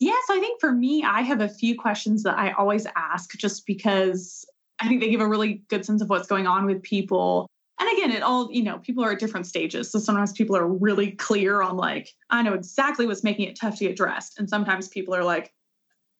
Yeah, 0.00 0.16
so 0.26 0.34
I 0.34 0.40
think 0.40 0.60
for 0.60 0.72
me, 0.72 1.04
I 1.04 1.22
have 1.22 1.40
a 1.40 1.48
few 1.48 1.78
questions 1.78 2.24
that 2.24 2.36
I 2.36 2.50
always 2.50 2.88
ask 2.96 3.38
just 3.38 3.66
because 3.66 4.44
I 4.80 4.88
think 4.88 5.00
they 5.00 5.10
give 5.10 5.20
a 5.20 5.28
really 5.28 5.62
good 5.68 5.84
sense 5.84 6.02
of 6.02 6.10
what's 6.10 6.26
going 6.26 6.48
on 6.48 6.66
with 6.66 6.82
people 6.82 7.48
and 7.82 7.98
again 7.98 8.12
it 8.12 8.22
all 8.22 8.50
you 8.52 8.62
know 8.62 8.78
people 8.78 9.04
are 9.04 9.12
at 9.12 9.18
different 9.18 9.46
stages. 9.46 9.90
So 9.90 9.98
sometimes 9.98 10.32
people 10.32 10.56
are 10.56 10.66
really 10.66 11.12
clear 11.12 11.62
on 11.62 11.76
like 11.76 12.10
i 12.30 12.42
know 12.42 12.54
exactly 12.54 13.06
what's 13.06 13.24
making 13.24 13.48
it 13.48 13.58
tough 13.58 13.76
to 13.78 13.86
get 13.86 13.96
dressed. 13.96 14.38
And 14.38 14.48
sometimes 14.48 14.88
people 14.88 15.14
are 15.14 15.24
like 15.24 15.52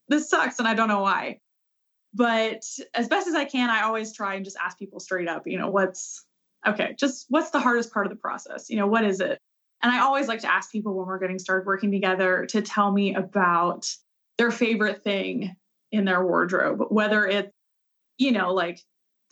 this 0.09 0.29
sucks 0.29 0.59
and 0.59 0.69
i 0.69 0.75
don't 0.75 0.89
know 0.89 1.01
why. 1.01 1.39
But 2.15 2.65
as 2.95 3.09
best 3.09 3.29
as 3.29 3.35
i 3.35 3.45
can 3.45 3.71
i 3.71 3.83
always 3.83 4.13
try 4.13 4.35
and 4.35 4.45
just 4.45 4.57
ask 4.63 4.79
people 4.79 5.01
straight 5.01 5.29
up 5.29 5.47
you 5.47 5.59
know 5.59 5.71
what's 5.71 6.25
okay 6.67 6.95
just 6.99 7.27
what's 7.29 7.51
the 7.51 7.61
hardest 7.61 7.93
part 7.93 8.07
of 8.07 8.11
the 8.11 8.17
process? 8.17 8.69
You 8.69 8.77
know 8.77 8.87
what 8.87 9.05
is 9.05 9.21
it? 9.21 9.39
And 9.83 9.93
i 9.93 10.01
always 10.01 10.29
like 10.29 10.41
to 10.41 10.53
ask 10.53 10.71
people 10.73 10.95
when 10.95 11.07
we're 11.07 11.19
getting 11.19 11.39
started 11.39 11.67
working 11.67 11.93
together 11.93 12.47
to 12.47 12.63
tell 12.63 12.91
me 12.93 13.15
about 13.15 13.89
their 14.39 14.51
favorite 14.51 15.03
thing 15.05 15.55
in 15.93 16.05
their 16.05 16.25
wardrobe 16.25 16.81
whether 16.89 17.27
it's 17.27 17.53
you 18.19 18.33
know 18.33 18.53
like 18.53 18.81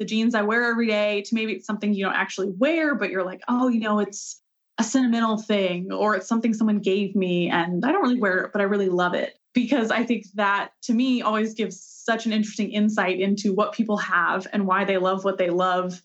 the 0.01 0.07
jeans 0.07 0.35
I 0.35 0.43
wear 0.43 0.65
every 0.65 0.89
day 0.89 1.23
to 1.27 1.35
maybe 1.35 1.53
it's 1.53 1.67
something 1.67 1.93
you 1.93 2.07
don't 2.07 2.15
actually 2.15 2.51
wear, 2.57 2.97
but 2.97 3.11
you're 3.11 3.25
like, 3.25 3.43
oh, 3.47 3.69
you 3.69 3.81
know, 3.81 4.01
it's 4.01 4.43
a 4.79 4.83
sentimental 4.83 5.37
thing 5.37 5.93
or 5.93 6.17
it's 6.17 6.27
something 6.27 6.55
someone 6.55 6.81
gave 6.81 7.15
me 7.15 7.51
and 7.51 7.85
I 7.85 7.93
don't 7.93 8.03
really 8.03 8.19
wear 8.19 8.39
it, 8.39 8.53
but 8.53 8.63
I 8.63 8.65
really 8.65 8.89
love 8.89 9.15
it. 9.15 9.35
Because 9.53 9.91
I 9.91 10.05
think 10.05 10.27
that 10.35 10.71
to 10.85 10.95
me 10.95 11.23
always 11.23 11.55
gives 11.55 11.81
such 11.81 12.25
an 12.25 12.33
interesting 12.33 12.71
insight 12.71 13.21
into 13.21 13.53
what 13.53 13.73
people 13.75 13.99
have 13.99 14.47
and 14.53 14.67
why 14.67 14.85
they 14.85 14.97
love 14.97 15.25
what 15.25 15.39
they 15.39 15.51
love. 15.51 16.01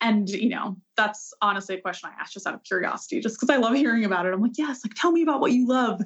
And, 0.00 0.28
you 0.28 0.48
know, 0.48 0.76
that's 0.96 1.32
honestly 1.42 1.76
a 1.76 1.80
question 1.80 2.10
I 2.10 2.20
ask 2.20 2.32
just 2.32 2.46
out 2.46 2.54
of 2.54 2.64
curiosity, 2.64 3.20
just 3.20 3.38
because 3.38 3.54
I 3.54 3.58
love 3.58 3.74
hearing 3.74 4.04
about 4.04 4.26
it. 4.26 4.32
I'm 4.32 4.40
like, 4.40 4.56
yes, 4.56 4.80
like 4.84 4.94
tell 4.96 5.12
me 5.12 5.22
about 5.22 5.40
what 5.40 5.52
you 5.52 5.68
love. 5.68 6.00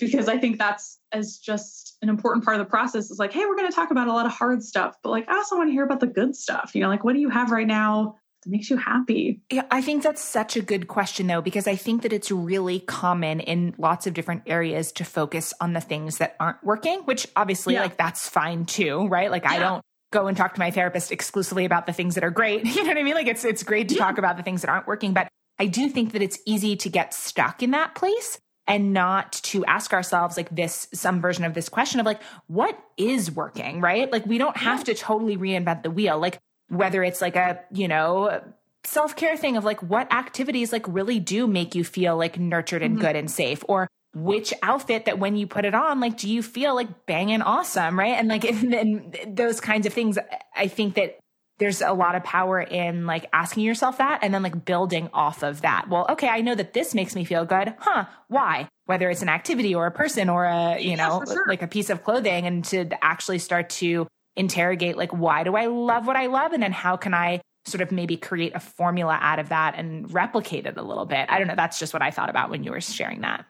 Because 0.00 0.28
I 0.28 0.38
think 0.38 0.58
that's 0.58 0.98
as 1.12 1.38
just 1.38 1.96
an 2.02 2.08
important 2.08 2.44
part 2.44 2.58
of 2.58 2.66
the 2.66 2.70
process 2.70 3.10
is 3.10 3.18
like, 3.18 3.32
hey, 3.32 3.44
we're 3.46 3.56
going 3.56 3.68
to 3.68 3.74
talk 3.74 3.90
about 3.90 4.08
a 4.08 4.12
lot 4.12 4.26
of 4.26 4.32
hard 4.32 4.62
stuff, 4.62 4.96
but 5.02 5.10
like, 5.10 5.28
I 5.28 5.36
also 5.36 5.56
want 5.56 5.68
to 5.68 5.72
hear 5.72 5.84
about 5.84 6.00
the 6.00 6.06
good 6.06 6.34
stuff. 6.34 6.72
You 6.74 6.80
know, 6.80 6.88
like, 6.88 7.04
what 7.04 7.14
do 7.14 7.20
you 7.20 7.28
have 7.28 7.50
right 7.50 7.66
now 7.66 8.16
that 8.42 8.50
makes 8.50 8.70
you 8.70 8.76
happy? 8.76 9.40
Yeah, 9.50 9.64
I 9.70 9.82
think 9.82 10.02
that's 10.02 10.22
such 10.22 10.56
a 10.56 10.62
good 10.62 10.88
question, 10.88 11.26
though, 11.26 11.42
because 11.42 11.66
I 11.66 11.76
think 11.76 12.02
that 12.02 12.12
it's 12.12 12.30
really 12.30 12.80
common 12.80 13.40
in 13.40 13.74
lots 13.78 14.06
of 14.06 14.14
different 14.14 14.42
areas 14.46 14.92
to 14.92 15.04
focus 15.04 15.52
on 15.60 15.72
the 15.74 15.80
things 15.80 16.18
that 16.18 16.36
aren't 16.40 16.62
working, 16.64 17.00
which 17.00 17.26
obviously, 17.36 17.74
yeah. 17.74 17.82
like, 17.82 17.96
that's 17.96 18.28
fine 18.28 18.64
too, 18.64 19.06
right? 19.08 19.30
Like, 19.30 19.44
yeah. 19.44 19.52
I 19.52 19.58
don't 19.58 19.82
go 20.12 20.26
and 20.26 20.36
talk 20.36 20.54
to 20.54 20.60
my 20.60 20.70
therapist 20.70 21.12
exclusively 21.12 21.64
about 21.64 21.86
the 21.86 21.92
things 21.92 22.14
that 22.14 22.24
are 22.24 22.30
great. 22.30 22.64
You 22.74 22.82
know 22.82 22.88
what 22.88 22.98
I 22.98 23.02
mean? 23.02 23.14
Like, 23.14 23.28
it's 23.28 23.44
it's 23.44 23.62
great 23.62 23.88
to 23.90 23.94
yeah. 23.94 24.04
talk 24.04 24.18
about 24.18 24.36
the 24.36 24.42
things 24.42 24.62
that 24.62 24.70
aren't 24.70 24.86
working, 24.86 25.12
but 25.12 25.28
I 25.58 25.66
do 25.66 25.90
think 25.90 26.12
that 26.12 26.22
it's 26.22 26.38
easy 26.46 26.76
to 26.76 26.88
get 26.88 27.12
stuck 27.12 27.62
in 27.62 27.72
that 27.72 27.94
place 27.94 28.38
and 28.70 28.92
not 28.92 29.32
to 29.32 29.64
ask 29.64 29.92
ourselves 29.92 30.36
like 30.36 30.48
this 30.54 30.86
some 30.94 31.20
version 31.20 31.44
of 31.44 31.54
this 31.54 31.68
question 31.68 31.98
of 31.98 32.06
like 32.06 32.22
what 32.46 32.78
is 32.96 33.30
working 33.30 33.80
right? 33.80 34.10
Like 34.10 34.24
we 34.26 34.38
don't 34.38 34.56
have 34.56 34.84
to 34.84 34.94
totally 34.94 35.36
reinvent 35.36 35.82
the 35.82 35.90
wheel. 35.90 36.18
Like 36.20 36.38
whether 36.68 37.02
it's 37.02 37.20
like 37.20 37.34
a, 37.34 37.60
you 37.72 37.88
know, 37.88 38.40
self 38.84 39.16
care 39.16 39.36
thing 39.36 39.56
of 39.56 39.64
like 39.64 39.82
what 39.82 40.12
activities 40.12 40.72
like 40.72 40.86
really 40.86 41.18
do 41.18 41.48
make 41.48 41.74
you 41.74 41.82
feel 41.82 42.16
like 42.16 42.38
nurtured 42.38 42.82
and 42.82 42.94
mm-hmm. 42.94 43.06
good 43.06 43.16
and 43.16 43.28
safe 43.28 43.64
or 43.68 43.88
which 44.14 44.54
outfit 44.62 45.04
that 45.04 45.18
when 45.18 45.36
you 45.36 45.46
put 45.46 45.64
it 45.64 45.74
on 45.74 46.00
like 46.00 46.16
do 46.16 46.28
you 46.28 46.42
feel 46.42 46.74
like 46.74 47.06
banging 47.06 47.42
awesome 47.42 47.98
right? 47.98 48.14
And 48.14 48.28
like 48.28 48.44
and 48.44 49.18
those 49.28 49.60
kinds 49.60 49.86
of 49.86 49.92
things 49.92 50.18
i 50.56 50.66
think 50.66 50.94
that 50.94 51.18
there's 51.60 51.80
a 51.80 51.92
lot 51.92 52.16
of 52.16 52.24
power 52.24 52.60
in 52.60 53.06
like 53.06 53.26
asking 53.32 53.62
yourself 53.62 53.98
that 53.98 54.18
and 54.22 54.34
then 54.34 54.42
like 54.42 54.64
building 54.64 55.08
off 55.14 55.44
of 55.44 55.60
that 55.60 55.88
well 55.88 56.06
okay 56.08 56.28
i 56.28 56.40
know 56.40 56.54
that 56.54 56.72
this 56.72 56.94
makes 56.94 57.14
me 57.14 57.24
feel 57.24 57.44
good 57.44 57.74
huh 57.78 58.04
why 58.28 58.68
whether 58.86 59.08
it's 59.08 59.22
an 59.22 59.28
activity 59.28 59.74
or 59.74 59.86
a 59.86 59.92
person 59.92 60.28
or 60.28 60.44
a 60.44 60.80
you 60.80 60.90
yeah, 60.90 60.96
know 60.96 61.22
sure. 61.24 61.44
like 61.46 61.62
a 61.62 61.68
piece 61.68 61.90
of 61.90 62.02
clothing 62.02 62.46
and 62.46 62.64
to 62.64 62.88
actually 63.04 63.38
start 63.38 63.70
to 63.70 64.08
interrogate 64.36 64.96
like 64.96 65.12
why 65.12 65.44
do 65.44 65.54
I 65.54 65.66
love 65.66 66.06
what 66.06 66.16
I 66.16 66.26
love 66.26 66.52
and 66.52 66.62
then 66.62 66.72
how 66.72 66.96
can 66.96 67.14
I 67.14 67.40
sort 67.66 67.82
of 67.82 67.92
maybe 67.92 68.16
create 68.16 68.54
a 68.54 68.60
formula 68.60 69.18
out 69.20 69.38
of 69.38 69.50
that 69.50 69.74
and 69.76 70.12
replicate 70.12 70.66
it 70.66 70.76
a 70.76 70.82
little 70.82 71.04
bit. 71.04 71.26
I 71.28 71.38
don't 71.38 71.46
know, 71.46 71.54
that's 71.54 71.78
just 71.78 71.92
what 71.92 72.02
I 72.02 72.10
thought 72.10 72.30
about 72.30 72.50
when 72.50 72.64
you 72.64 72.70
were 72.70 72.80
sharing 72.80 73.20
that. 73.20 73.44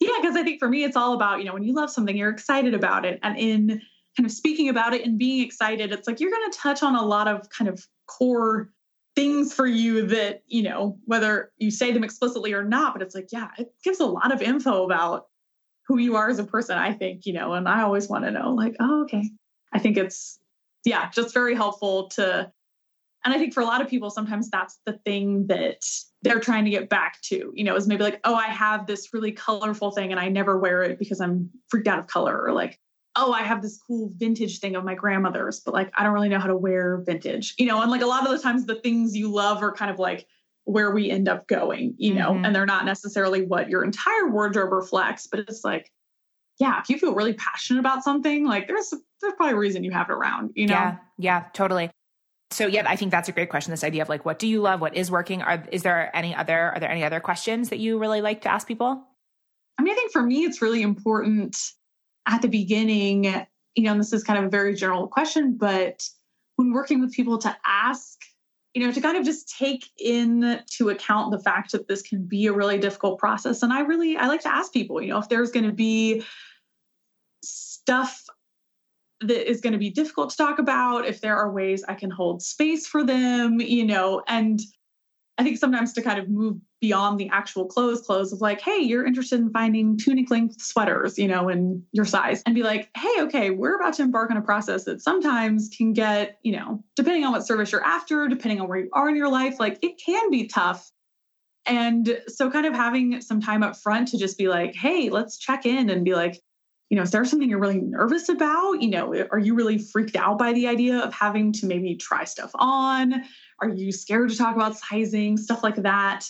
Yeah, 0.00 0.10
because 0.20 0.34
I 0.36 0.42
think 0.42 0.58
for 0.58 0.68
me 0.68 0.82
it's 0.82 0.96
all 0.96 1.12
about, 1.12 1.40
you 1.40 1.44
know, 1.44 1.52
when 1.52 1.62
you 1.62 1.74
love 1.74 1.90
something, 1.90 2.16
you're 2.16 2.30
excited 2.30 2.74
about 2.74 3.04
it 3.04 3.20
and 3.22 3.38
in 3.38 3.82
kind 4.16 4.26
of 4.26 4.32
speaking 4.32 4.68
about 4.68 4.92
it 4.94 5.04
and 5.04 5.18
being 5.18 5.44
excited, 5.44 5.92
it's 5.92 6.06
like 6.06 6.20
you're 6.20 6.30
going 6.30 6.50
to 6.50 6.58
touch 6.58 6.82
on 6.82 6.96
a 6.96 7.04
lot 7.04 7.28
of 7.28 7.48
kind 7.50 7.68
of 7.68 7.86
core 8.06 8.70
things 9.16 9.52
for 9.52 9.66
you 9.66 10.06
that, 10.06 10.42
you 10.46 10.62
know, 10.62 10.98
whether 11.04 11.52
you 11.58 11.70
say 11.70 11.92
them 11.92 12.04
explicitly 12.04 12.52
or 12.52 12.64
not, 12.64 12.92
but 12.92 13.02
it's 13.02 13.14
like, 13.14 13.28
yeah, 13.32 13.48
it 13.58 13.72
gives 13.84 14.00
a 14.00 14.06
lot 14.06 14.32
of 14.32 14.42
info 14.42 14.84
about 14.84 15.26
who 15.86 15.98
you 15.98 16.16
are 16.16 16.28
as 16.28 16.38
a 16.38 16.44
person, 16.44 16.78
I 16.78 16.92
think, 16.92 17.26
you 17.26 17.32
know, 17.32 17.54
and 17.54 17.68
I 17.68 17.82
always 17.82 18.08
want 18.08 18.24
to 18.24 18.30
know 18.30 18.52
like, 18.54 18.76
oh, 18.78 19.02
okay, 19.02 19.28
I 19.72 19.78
think 19.78 19.96
it's, 19.96 20.38
yeah, 20.84 21.10
just 21.10 21.34
very 21.34 21.54
helpful 21.54 22.08
to, 22.10 22.50
and 23.24 23.34
I 23.34 23.38
think 23.38 23.52
for 23.52 23.60
a 23.60 23.66
lot 23.66 23.82
of 23.82 23.88
people, 23.88 24.10
sometimes 24.10 24.48
that's 24.48 24.80
the 24.86 24.94
thing 25.04 25.46
that 25.48 25.84
they're 26.22 26.40
trying 26.40 26.64
to 26.64 26.70
get 26.70 26.88
back 26.88 27.20
to, 27.22 27.52
you 27.54 27.64
know, 27.64 27.74
is 27.76 27.86
maybe 27.86 28.04
like, 28.04 28.20
oh, 28.24 28.34
I 28.34 28.46
have 28.46 28.86
this 28.86 29.12
really 29.12 29.32
colorful 29.32 29.90
thing 29.90 30.10
and 30.12 30.20
I 30.20 30.28
never 30.28 30.58
wear 30.58 30.82
it 30.84 30.98
because 30.98 31.20
I'm 31.20 31.50
freaked 31.68 31.88
out 31.88 31.98
of 31.98 32.06
color, 32.06 32.40
or 32.40 32.52
like, 32.52 32.78
oh, 33.16 33.32
I 33.32 33.42
have 33.42 33.62
this 33.62 33.78
cool 33.86 34.12
vintage 34.16 34.60
thing 34.60 34.76
of 34.76 34.84
my 34.84 34.94
grandmother's, 34.94 35.60
but 35.60 35.74
like, 35.74 35.90
I 35.94 36.04
don't 36.04 36.12
really 36.12 36.28
know 36.28 36.38
how 36.38 36.46
to 36.46 36.56
wear 36.56 37.02
vintage, 37.04 37.54
you 37.58 37.66
know, 37.66 37.82
and 37.82 37.90
like 37.90 38.02
a 38.02 38.06
lot 38.06 38.24
of 38.24 38.30
the 38.30 38.42
times 38.42 38.66
the 38.66 38.76
things 38.76 39.16
you 39.16 39.32
love 39.32 39.62
are 39.62 39.72
kind 39.72 39.90
of 39.90 39.98
like, 39.98 40.26
where 40.64 40.90
we 40.90 41.10
end 41.10 41.28
up 41.28 41.48
going, 41.48 41.94
you 41.98 42.14
know, 42.14 42.32
mm-hmm. 42.32 42.44
and 42.44 42.54
they're 42.54 42.66
not 42.66 42.84
necessarily 42.84 43.42
what 43.42 43.68
your 43.68 43.82
entire 43.82 44.28
wardrobe 44.28 44.72
reflects, 44.72 45.26
but 45.26 45.40
it's 45.40 45.64
like, 45.64 45.90
yeah, 46.58 46.80
if 46.80 46.88
you 46.88 46.98
feel 46.98 47.14
really 47.14 47.32
passionate 47.32 47.80
about 47.80 48.04
something, 48.04 48.46
like 48.46 48.68
there's 48.68 48.92
there's 49.20 49.34
probably 49.34 49.54
a 49.54 49.58
reason 49.58 49.82
you 49.82 49.90
have 49.90 50.08
it 50.10 50.12
around, 50.12 50.50
you 50.54 50.66
know? 50.66 50.74
Yeah, 50.74 50.96
yeah, 51.18 51.44
totally. 51.54 51.90
So 52.50 52.66
yeah, 52.66 52.84
I 52.86 52.96
think 52.96 53.10
that's 53.10 53.28
a 53.28 53.32
great 53.32 53.48
question. 53.48 53.70
This 53.70 53.84
idea 53.84 54.02
of 54.02 54.08
like, 54.08 54.24
what 54.24 54.38
do 54.38 54.46
you 54.46 54.60
love? 54.60 54.80
What 54.80 54.94
is 54.94 55.10
working? 55.10 55.42
Are 55.42 55.64
is 55.72 55.82
there 55.82 56.14
any 56.14 56.34
other 56.34 56.72
are 56.72 56.80
there 56.80 56.90
any 56.90 57.04
other 57.04 57.20
questions 57.20 57.70
that 57.70 57.78
you 57.78 57.98
really 57.98 58.20
like 58.20 58.42
to 58.42 58.52
ask 58.52 58.68
people? 58.68 59.02
I 59.78 59.82
mean, 59.82 59.92
I 59.92 59.96
think 59.96 60.12
for 60.12 60.22
me, 60.22 60.44
it's 60.44 60.60
really 60.60 60.82
important 60.82 61.56
at 62.26 62.42
the 62.42 62.48
beginning. 62.48 63.24
You 63.76 63.84
know, 63.84 63.92
and 63.92 64.00
this 64.00 64.12
is 64.12 64.24
kind 64.24 64.38
of 64.38 64.46
a 64.46 64.50
very 64.50 64.74
general 64.74 65.06
question, 65.06 65.56
but 65.56 66.02
when 66.56 66.72
working 66.72 67.00
with 67.00 67.12
people 67.12 67.38
to 67.38 67.56
ask, 67.64 68.18
you 68.74 68.84
know, 68.84 68.92
to 68.92 69.00
kind 69.00 69.16
of 69.16 69.24
just 69.24 69.56
take 69.56 69.88
into 69.98 70.90
account 70.90 71.30
the 71.30 71.38
fact 71.38 71.72
that 71.72 71.88
this 71.88 72.02
can 72.02 72.24
be 72.24 72.46
a 72.46 72.52
really 72.52 72.78
difficult 72.78 73.18
process. 73.18 73.62
And 73.62 73.72
I 73.72 73.80
really 73.80 74.16
I 74.16 74.26
like 74.26 74.42
to 74.42 74.54
ask 74.54 74.72
people, 74.72 75.00
you 75.00 75.08
know, 75.08 75.18
if 75.18 75.28
there's 75.28 75.50
going 75.50 75.66
to 75.66 75.72
be 75.72 76.24
stuff 77.42 78.24
that 79.20 79.50
is 79.50 79.60
going 79.60 79.72
to 79.72 79.78
be 79.78 79.90
difficult 79.90 80.30
to 80.30 80.36
talk 80.36 80.58
about, 80.58 81.06
if 81.06 81.20
there 81.20 81.36
are 81.36 81.52
ways 81.52 81.84
I 81.88 81.94
can 81.94 82.10
hold 82.10 82.42
space 82.42 82.86
for 82.86 83.04
them, 83.04 83.60
you 83.60 83.84
know, 83.84 84.22
and 84.26 84.60
I 85.40 85.42
think 85.42 85.56
sometimes 85.56 85.94
to 85.94 86.02
kind 86.02 86.18
of 86.18 86.28
move 86.28 86.58
beyond 86.82 87.18
the 87.18 87.30
actual 87.30 87.64
clothes, 87.64 88.02
clothes 88.02 88.30
of 88.30 88.42
like, 88.42 88.60
hey, 88.60 88.76
you're 88.76 89.06
interested 89.06 89.40
in 89.40 89.48
finding 89.48 89.96
tunic 89.96 90.30
length 90.30 90.60
sweaters, 90.60 91.16
you 91.16 91.26
know, 91.26 91.48
in 91.48 91.82
your 91.92 92.04
size, 92.04 92.42
and 92.44 92.54
be 92.54 92.62
like, 92.62 92.90
hey, 92.94 93.22
okay, 93.22 93.48
we're 93.48 93.74
about 93.74 93.94
to 93.94 94.02
embark 94.02 94.30
on 94.30 94.36
a 94.36 94.42
process 94.42 94.84
that 94.84 95.00
sometimes 95.00 95.70
can 95.74 95.94
get, 95.94 96.38
you 96.42 96.52
know, 96.52 96.84
depending 96.94 97.24
on 97.24 97.32
what 97.32 97.46
service 97.46 97.72
you're 97.72 97.82
after, 97.82 98.28
depending 98.28 98.60
on 98.60 98.68
where 98.68 98.80
you 98.80 98.90
are 98.92 99.08
in 99.08 99.16
your 99.16 99.30
life, 99.30 99.58
like 99.58 99.78
it 99.82 99.98
can 100.04 100.30
be 100.30 100.46
tough. 100.46 100.90
And 101.64 102.20
so, 102.28 102.50
kind 102.50 102.66
of 102.66 102.74
having 102.74 103.22
some 103.22 103.40
time 103.40 103.62
up 103.62 103.78
front 103.78 104.08
to 104.08 104.18
just 104.18 104.36
be 104.36 104.48
like, 104.48 104.74
hey, 104.74 105.08
let's 105.08 105.38
check 105.38 105.64
in 105.64 105.88
and 105.88 106.04
be 106.04 106.14
like, 106.14 106.38
you 106.90 106.96
know, 106.96 107.02
is 107.02 107.12
there 107.12 107.24
something 107.24 107.48
you're 107.48 107.60
really 107.60 107.80
nervous 107.80 108.28
about? 108.28 108.82
You 108.82 108.90
know, 108.90 109.26
are 109.30 109.38
you 109.38 109.54
really 109.54 109.78
freaked 109.78 110.16
out 110.16 110.38
by 110.38 110.52
the 110.52 110.66
idea 110.66 110.98
of 110.98 111.14
having 111.14 111.52
to 111.52 111.66
maybe 111.66 111.94
try 111.94 112.24
stuff 112.24 112.50
on? 112.56 113.24
Are 113.60 113.68
you 113.68 113.92
scared 113.92 114.30
to 114.30 114.36
talk 114.36 114.54
about 114.56 114.76
sizing, 114.76 115.36
stuff 115.36 115.62
like 115.62 115.76
that? 115.76 116.24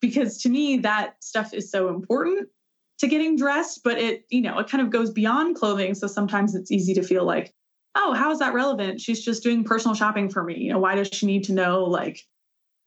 Because 0.00 0.42
to 0.42 0.48
me, 0.48 0.78
that 0.78 1.22
stuff 1.22 1.52
is 1.52 1.70
so 1.70 1.88
important 1.88 2.48
to 2.98 3.08
getting 3.08 3.36
dressed, 3.36 3.80
but 3.84 3.98
it, 3.98 4.24
you 4.30 4.40
know, 4.40 4.58
it 4.58 4.68
kind 4.68 4.82
of 4.82 4.90
goes 4.90 5.10
beyond 5.10 5.56
clothing. 5.56 5.94
So 5.94 6.06
sometimes 6.06 6.54
it's 6.54 6.70
easy 6.70 6.94
to 6.94 7.02
feel 7.02 7.24
like, 7.24 7.52
oh, 7.94 8.14
how 8.14 8.30
is 8.30 8.38
that 8.38 8.54
relevant? 8.54 9.00
She's 9.00 9.24
just 9.24 9.42
doing 9.42 9.64
personal 9.64 9.94
shopping 9.94 10.30
for 10.30 10.42
me. 10.42 10.58
You 10.58 10.72
know, 10.72 10.78
why 10.78 10.94
does 10.94 11.08
she 11.08 11.26
need 11.26 11.44
to 11.44 11.52
know 11.52 11.84
like 11.84 12.20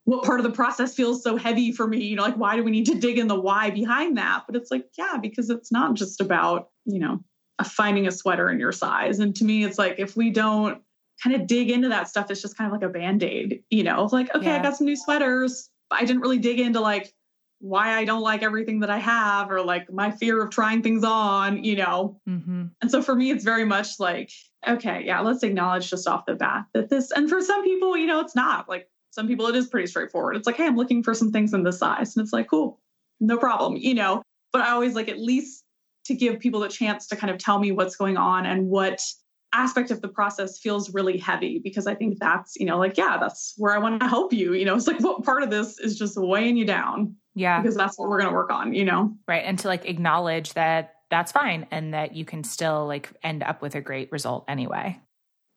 what 0.06 0.24
part 0.24 0.40
of 0.40 0.44
the 0.44 0.52
process 0.52 0.96
feels 0.96 1.24
so 1.24 1.36
heavy 1.36 1.72
for 1.72 1.88
me? 1.88 2.04
You 2.04 2.16
know, 2.16 2.24
like 2.24 2.38
why 2.38 2.56
do 2.56 2.64
we 2.64 2.72
need 2.72 2.86
to 2.88 2.96
dig 2.96 3.18
in 3.18 3.28
the 3.28 3.40
why 3.40 3.70
behind 3.70 4.18
that? 4.18 4.44
But 4.48 4.56
it's 4.56 4.72
like, 4.72 4.86
yeah, 4.98 5.18
because 5.22 5.50
it's 5.50 5.72
not 5.72 5.96
just 5.96 6.22
about 6.22 6.70
you 6.90 7.00
know, 7.00 7.20
finding 7.64 8.08
a 8.08 8.12
sweater 8.12 8.50
in 8.50 8.60
your 8.60 8.72
size. 8.72 9.20
And 9.20 9.36
to 9.36 9.46
me, 9.46 9.64
it's 9.64 9.78
like 9.78 9.96
if 10.00 10.16
we 10.16 10.30
don't 10.30 10.82
kind 11.22 11.36
of 11.36 11.48
dig 11.48 11.70
into 11.70 11.90
that 11.90 12.08
stuff, 12.08 12.32
it's 12.32 12.42
just 12.42 12.58
kind 12.58 12.68
of 12.68 12.74
like 12.74 12.88
a 12.88 12.92
band 12.92 13.24
aid, 13.24 13.64
you 13.70 13.84
know, 13.84 14.08
like, 14.12 14.34
okay, 14.36 14.48
yeah. 14.48 14.60
I 14.60 14.62
got 14.62 14.78
some 14.78 14.86
new 14.86 14.96
sweaters. 14.96 15.70
I 15.92 16.06
didn't 16.06 16.22
really 16.22 16.38
dig 16.38 16.60
into 16.60 16.80
like 16.80 17.14
why 17.60 17.92
I 17.92 18.06
don't 18.06 18.22
like 18.22 18.42
everything 18.42 18.80
that 18.80 18.90
I 18.90 19.00
have 19.00 19.52
or 19.52 19.62
like 19.62 19.92
my 19.92 20.12
fear 20.12 20.42
of 20.42 20.50
trying 20.50 20.82
things 20.82 21.04
on, 21.04 21.64
you 21.64 21.76
know. 21.76 22.20
Mm-hmm. 22.28 22.68
And 22.82 22.92
so 22.92 23.02
for 23.02 23.16
me, 23.16 23.32
it's 23.32 23.44
very 23.44 23.66
much 23.66 24.00
like, 24.00 24.32
okay, 24.68 25.04
yeah, 25.06 25.20
let's 25.20 25.44
acknowledge 25.44 25.90
just 25.90 26.08
off 26.08 26.26
the 26.26 26.36
bat 26.36 26.66
that 26.74 26.90
this, 26.90 27.12
and 27.12 27.30
for 27.30 27.42
some 27.42 27.64
people, 27.64 27.98
you 27.98 28.08
know, 28.08 28.22
it's 28.22 28.36
not 28.36 28.70
like 28.70 28.88
some 29.12 29.28
people, 29.28 29.48
it 29.48 29.56
is 29.56 29.68
pretty 29.68 29.88
straightforward. 29.88 30.38
It's 30.38 30.48
like, 30.48 30.56
hey, 30.56 30.68
I'm 30.68 30.78
looking 30.78 31.04
for 31.04 31.14
some 31.14 31.32
things 31.32 31.54
in 31.54 31.64
this 31.64 31.80
size. 31.80 32.16
And 32.16 32.24
it's 32.24 32.32
like, 32.32 32.50
cool, 32.50 32.80
no 33.20 33.38
problem, 33.38 33.76
you 33.76 33.94
know. 33.94 34.22
But 34.54 34.62
I 34.62 34.70
always 34.70 34.96
like 34.96 35.10
at 35.10 35.20
least 35.20 35.64
to 36.06 36.16
give 36.16 36.40
people 36.40 36.62
the 36.62 36.70
chance 36.70 37.08
to 37.08 37.16
kind 37.16 37.30
of 37.30 37.38
tell 37.40 37.60
me 37.60 37.72
what's 37.72 37.96
going 37.96 38.18
on 38.18 38.46
and 38.46 38.68
what 38.68 39.04
aspect 39.54 39.92
of 39.92 40.02
the 40.02 40.08
process 40.08 40.60
feels 40.60 40.94
really 40.94 41.18
heavy 41.18 41.60
because 41.60 41.88
I 41.88 41.96
think 41.96 42.20
that's, 42.20 42.56
you 42.56 42.66
know, 42.66 42.78
like, 42.78 42.98
yeah, 42.98 43.18
that's 43.18 43.54
where 43.58 43.74
I 43.74 43.80
want 43.80 44.00
to 44.02 44.08
help 44.08 44.34
you. 44.34 44.54
You 44.54 44.66
know, 44.66 44.76
it's 44.76 44.88
like 44.88 45.00
what 45.04 45.24
part 45.24 45.44
of 45.44 45.50
this 45.50 45.80
is 45.80 45.98
just 45.98 46.18
weighing 46.18 46.58
you 46.58 46.66
down. 46.66 47.16
Yeah. 47.36 47.62
Because 47.62 47.76
that's 47.76 47.98
what 47.98 48.10
we're 48.10 48.20
going 48.20 48.32
to 48.32 48.36
work 48.36 48.52
on, 48.52 48.74
you 48.74 48.86
know? 48.86 49.16
Right. 49.28 49.44
And 49.46 49.58
to 49.60 49.68
like 49.68 49.86
acknowledge 49.86 50.54
that 50.54 50.96
that's 51.10 51.32
fine 51.32 51.68
and 51.72 51.94
that 51.94 52.16
you 52.16 52.26
can 52.26 52.44
still 52.44 52.86
like 52.86 53.12
end 53.24 53.44
up 53.44 53.62
with 53.62 53.76
a 53.76 53.82
great 53.82 54.12
result 54.12 54.46
anyway. 54.48 55.00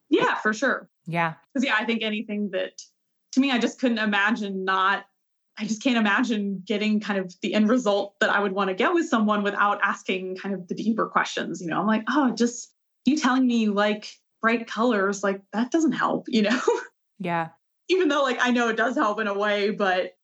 Yeah, 0.08 0.36
for 0.36 0.52
sure. 0.52 0.88
Yeah. 1.06 1.34
Because, 1.52 1.66
yeah, 1.66 1.76
I 1.78 1.84
think 1.84 2.02
anything 2.02 2.50
that 2.52 2.80
to 3.32 3.40
me, 3.40 3.50
I 3.50 3.58
just 3.58 3.80
couldn't 3.80 3.98
imagine 3.98 4.64
not 4.64 5.04
I 5.58 5.64
just 5.66 5.82
can't 5.82 5.98
imagine 5.98 6.62
getting 6.64 6.98
kind 6.98 7.18
of 7.18 7.34
the 7.42 7.54
end 7.54 7.68
result 7.68 8.14
that 8.20 8.30
I 8.30 8.40
would 8.40 8.52
want 8.52 8.68
to 8.68 8.74
get 8.74 8.94
with 8.94 9.08
someone 9.08 9.42
without 9.42 9.80
asking 9.82 10.36
kind 10.36 10.54
of 10.54 10.66
the 10.66 10.74
deeper 10.74 11.06
questions. 11.06 11.60
You 11.60 11.68
know, 11.68 11.78
I'm 11.78 11.86
like, 11.86 12.04
oh, 12.08 12.30
just 12.34 12.71
you 13.04 13.16
telling 13.16 13.46
me 13.46 13.58
you 13.58 13.72
like 13.72 14.14
bright 14.40 14.66
colors, 14.66 15.22
like 15.22 15.40
that 15.52 15.70
doesn't 15.70 15.92
help, 15.92 16.26
you 16.28 16.42
know? 16.42 16.60
Yeah. 17.18 17.50
Even 17.88 18.08
though 18.08 18.22
like 18.22 18.38
I 18.40 18.50
know 18.50 18.68
it 18.68 18.76
does 18.76 18.96
help 18.96 19.20
in 19.20 19.28
a 19.28 19.38
way, 19.38 19.70
but 19.70 20.16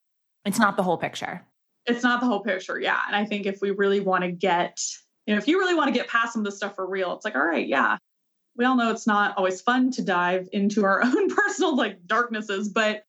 it's 0.43 0.59
not 0.59 0.75
the 0.75 0.83
whole 0.83 0.97
picture. 0.97 1.45
it's 1.85 2.03
not 2.03 2.19
the 2.19 2.27
whole 2.27 2.41
picture. 2.41 2.77
Yeah. 2.77 2.99
And 3.07 3.15
I 3.15 3.23
think 3.23 3.45
if 3.45 3.59
we 3.61 3.71
really 3.71 4.01
want 4.01 4.25
to 4.25 4.31
get, 4.31 4.77
you 5.25 5.33
know, 5.33 5.37
if 5.37 5.47
you 5.47 5.59
really 5.59 5.75
want 5.75 5.87
to 5.93 5.97
get 5.97 6.09
past 6.09 6.33
some 6.33 6.41
of 6.41 6.45
this 6.45 6.57
stuff 6.57 6.75
for 6.75 6.85
real, 6.85 7.13
it's 7.13 7.23
like, 7.23 7.35
all 7.35 7.45
right, 7.45 7.65
yeah. 7.67 7.97
We 8.57 8.65
all 8.65 8.75
know 8.75 8.91
it's 8.91 9.07
not 9.07 9.37
always 9.37 9.61
fun 9.61 9.91
to 9.91 10.01
dive 10.01 10.49
into 10.51 10.83
our 10.83 11.01
own 11.05 11.29
personal 11.29 11.77
like 11.77 12.05
darknesses, 12.05 12.67
but 12.67 13.03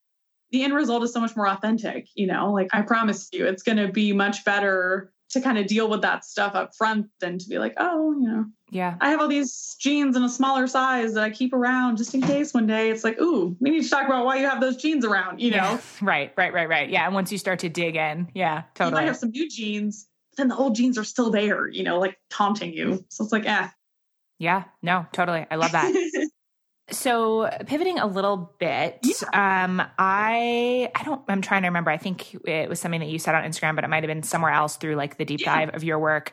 the 0.52 0.62
end 0.62 0.74
result 0.74 1.02
is 1.02 1.12
so 1.12 1.20
much 1.20 1.34
more 1.34 1.48
authentic, 1.48 2.06
you 2.14 2.28
know, 2.28 2.52
like 2.52 2.68
I 2.72 2.82
promise 2.82 3.28
you, 3.32 3.46
it's 3.46 3.64
going 3.64 3.78
to 3.78 3.88
be 3.88 4.12
much 4.12 4.44
better 4.44 5.12
to 5.30 5.40
kind 5.40 5.58
of 5.58 5.66
deal 5.66 5.88
with 5.88 6.02
that 6.02 6.24
stuff 6.24 6.54
up 6.54 6.74
front 6.74 7.08
than 7.20 7.38
to 7.38 7.48
be 7.48 7.58
like, 7.58 7.74
oh, 7.76 8.12
you 8.12 8.28
know, 8.28 8.44
yeah, 8.70 8.96
I 9.00 9.10
have 9.10 9.20
all 9.20 9.28
these 9.28 9.76
jeans 9.80 10.16
in 10.16 10.22
a 10.22 10.28
smaller 10.28 10.66
size 10.66 11.14
that 11.14 11.24
I 11.24 11.30
keep 11.30 11.52
around 11.52 11.96
just 11.96 12.14
in 12.14 12.20
case 12.20 12.52
one 12.54 12.66
day 12.66 12.90
it's 12.90 13.04
like, 13.04 13.20
ooh, 13.20 13.56
we 13.60 13.70
need 13.70 13.82
to 13.82 13.88
talk 13.88 14.06
about 14.06 14.24
why 14.24 14.36
you 14.36 14.48
have 14.48 14.60
those 14.60 14.76
jeans 14.76 15.04
around, 15.04 15.40
you 15.40 15.50
know? 15.50 15.56
Yeah. 15.56 15.80
Right, 16.02 16.32
right, 16.36 16.52
right, 16.52 16.68
right. 16.68 16.88
Yeah. 16.88 17.04
And 17.04 17.14
once 17.14 17.30
you 17.30 17.38
start 17.38 17.60
to 17.60 17.68
dig 17.68 17.96
in, 17.96 18.30
yeah, 18.34 18.62
totally. 18.74 18.90
You 18.90 18.94
might 18.94 19.06
have 19.06 19.16
some 19.16 19.30
new 19.30 19.48
jeans, 19.48 20.06
then 20.36 20.48
the 20.48 20.56
old 20.56 20.74
jeans 20.74 20.98
are 20.98 21.04
still 21.04 21.30
there, 21.30 21.68
you 21.68 21.82
know, 21.82 21.98
like 21.98 22.18
taunting 22.30 22.72
you. 22.72 23.04
So 23.08 23.24
it's 23.24 23.32
like, 23.32 23.46
eh. 23.46 23.68
Yeah, 24.38 24.64
no, 24.82 25.06
totally. 25.12 25.46
I 25.50 25.56
love 25.56 25.72
that. 25.72 25.92
So 26.92 27.48
pivoting 27.66 27.98
a 27.98 28.06
little 28.06 28.54
bit, 28.58 28.98
yeah. 29.02 29.64
um, 29.64 29.82
I 29.98 30.90
I 30.94 31.04
don't 31.04 31.22
I'm 31.28 31.42
trying 31.42 31.62
to 31.62 31.68
remember. 31.68 31.90
I 31.90 31.96
think 31.96 32.34
it 32.46 32.68
was 32.68 32.80
something 32.80 33.00
that 33.00 33.08
you 33.08 33.18
said 33.18 33.34
on 33.34 33.44
Instagram, 33.44 33.74
but 33.74 33.84
it 33.84 33.88
might 33.88 34.02
have 34.02 34.08
been 34.08 34.22
somewhere 34.22 34.52
else 34.52 34.76
through 34.76 34.96
like 34.96 35.16
the 35.16 35.24
deep 35.24 35.40
yeah. 35.40 35.66
dive 35.66 35.74
of 35.74 35.84
your 35.84 35.98
work. 35.98 36.32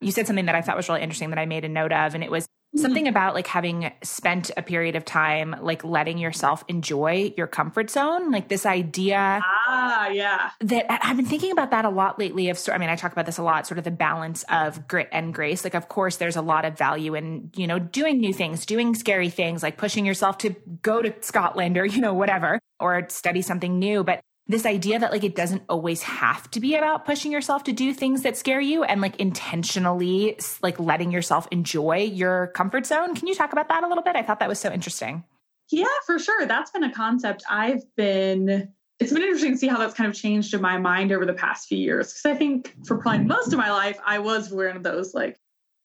You 0.00 0.12
said 0.12 0.26
something 0.26 0.46
that 0.46 0.54
I 0.54 0.60
thought 0.60 0.76
was 0.76 0.88
really 0.88 1.02
interesting 1.02 1.30
that 1.30 1.38
I 1.38 1.46
made 1.46 1.64
a 1.64 1.68
note 1.68 1.92
of, 1.92 2.14
and 2.14 2.22
it 2.22 2.30
was. 2.30 2.46
Something 2.76 3.08
about 3.08 3.34
like 3.34 3.46
having 3.46 3.92
spent 4.02 4.50
a 4.56 4.62
period 4.62 4.96
of 4.96 5.04
time 5.04 5.54
like 5.60 5.84
letting 5.84 6.18
yourself 6.18 6.64
enjoy 6.68 7.32
your 7.36 7.46
comfort 7.46 7.90
zone 7.90 8.30
like 8.30 8.48
this 8.48 8.66
idea 8.66 9.40
ah 9.44 10.08
yeah. 10.08 10.50
that 10.60 10.86
i've 10.88 11.16
been 11.16 11.26
thinking 11.26 11.52
about 11.52 11.70
that 11.70 11.84
a 11.84 11.90
lot 11.90 12.18
lately 12.18 12.48
of 12.48 12.58
i 12.72 12.78
mean 12.78 12.88
i 12.88 12.96
talk 12.96 13.12
about 13.12 13.26
this 13.26 13.38
a 13.38 13.42
lot 13.42 13.66
sort 13.66 13.78
of 13.78 13.84
the 13.84 13.90
balance 13.90 14.44
of 14.50 14.86
grit 14.88 15.08
and 15.12 15.34
grace. 15.34 15.64
Like 15.64 15.74
of 15.74 15.88
course 15.88 16.16
there's 16.16 16.36
a 16.36 16.42
lot 16.42 16.64
of 16.64 16.76
value 16.76 17.14
in 17.14 17.50
you 17.56 17.66
know 17.66 17.78
doing 17.78 18.18
new 18.20 18.32
things 18.32 18.66
doing 18.66 18.94
scary 18.94 19.30
things 19.30 19.62
like 19.62 19.76
pushing 19.76 20.04
yourself 20.04 20.38
to 20.38 20.54
go 20.82 21.02
to 21.02 21.14
scotland 21.20 21.78
or 21.78 21.86
you 21.86 22.00
know 22.00 22.14
whatever 22.14 22.58
or 22.80 23.06
study 23.08 23.42
something 23.42 23.78
new. 23.78 24.04
But 24.04 24.20
this 24.46 24.66
idea 24.66 24.98
that 24.98 25.10
like 25.10 25.24
it 25.24 25.34
doesn't 25.34 25.62
always 25.68 26.02
have 26.02 26.50
to 26.50 26.60
be 26.60 26.74
about 26.74 27.06
pushing 27.06 27.32
yourself 27.32 27.64
to 27.64 27.72
do 27.72 27.94
things 27.94 28.22
that 28.22 28.36
scare 28.36 28.60
you 28.60 28.84
and 28.84 29.00
like 29.00 29.16
intentionally 29.16 30.38
like 30.62 30.78
letting 30.78 31.10
yourself 31.10 31.48
enjoy 31.50 31.98
your 31.98 32.48
comfort 32.48 32.84
zone. 32.84 33.14
Can 33.14 33.26
you 33.26 33.34
talk 33.34 33.52
about 33.52 33.68
that 33.68 33.84
a 33.84 33.88
little 33.88 34.04
bit? 34.04 34.16
I 34.16 34.22
thought 34.22 34.40
that 34.40 34.48
was 34.48 34.58
so 34.58 34.70
interesting. 34.70 35.24
Yeah, 35.70 35.86
for 36.04 36.18
sure. 36.18 36.46
That's 36.46 36.70
been 36.70 36.84
a 36.84 36.92
concept 36.92 37.42
I've 37.48 37.82
been 37.96 38.68
it's 39.00 39.12
been 39.12 39.22
interesting 39.22 39.52
to 39.52 39.58
see 39.58 39.66
how 39.66 39.78
that's 39.78 39.94
kind 39.94 40.08
of 40.08 40.14
changed 40.14 40.54
in 40.54 40.60
my 40.60 40.78
mind 40.78 41.10
over 41.10 41.26
the 41.26 41.32
past 41.32 41.66
few 41.66 41.78
years 41.78 42.12
because 42.12 42.36
I 42.36 42.38
think 42.38 42.72
for 42.86 42.98
probably 42.98 43.24
most 43.24 43.52
of 43.52 43.58
my 43.58 43.70
life 43.70 43.98
I 44.04 44.18
was 44.18 44.50
one 44.50 44.76
of 44.76 44.82
those 44.82 45.14
like 45.14 45.40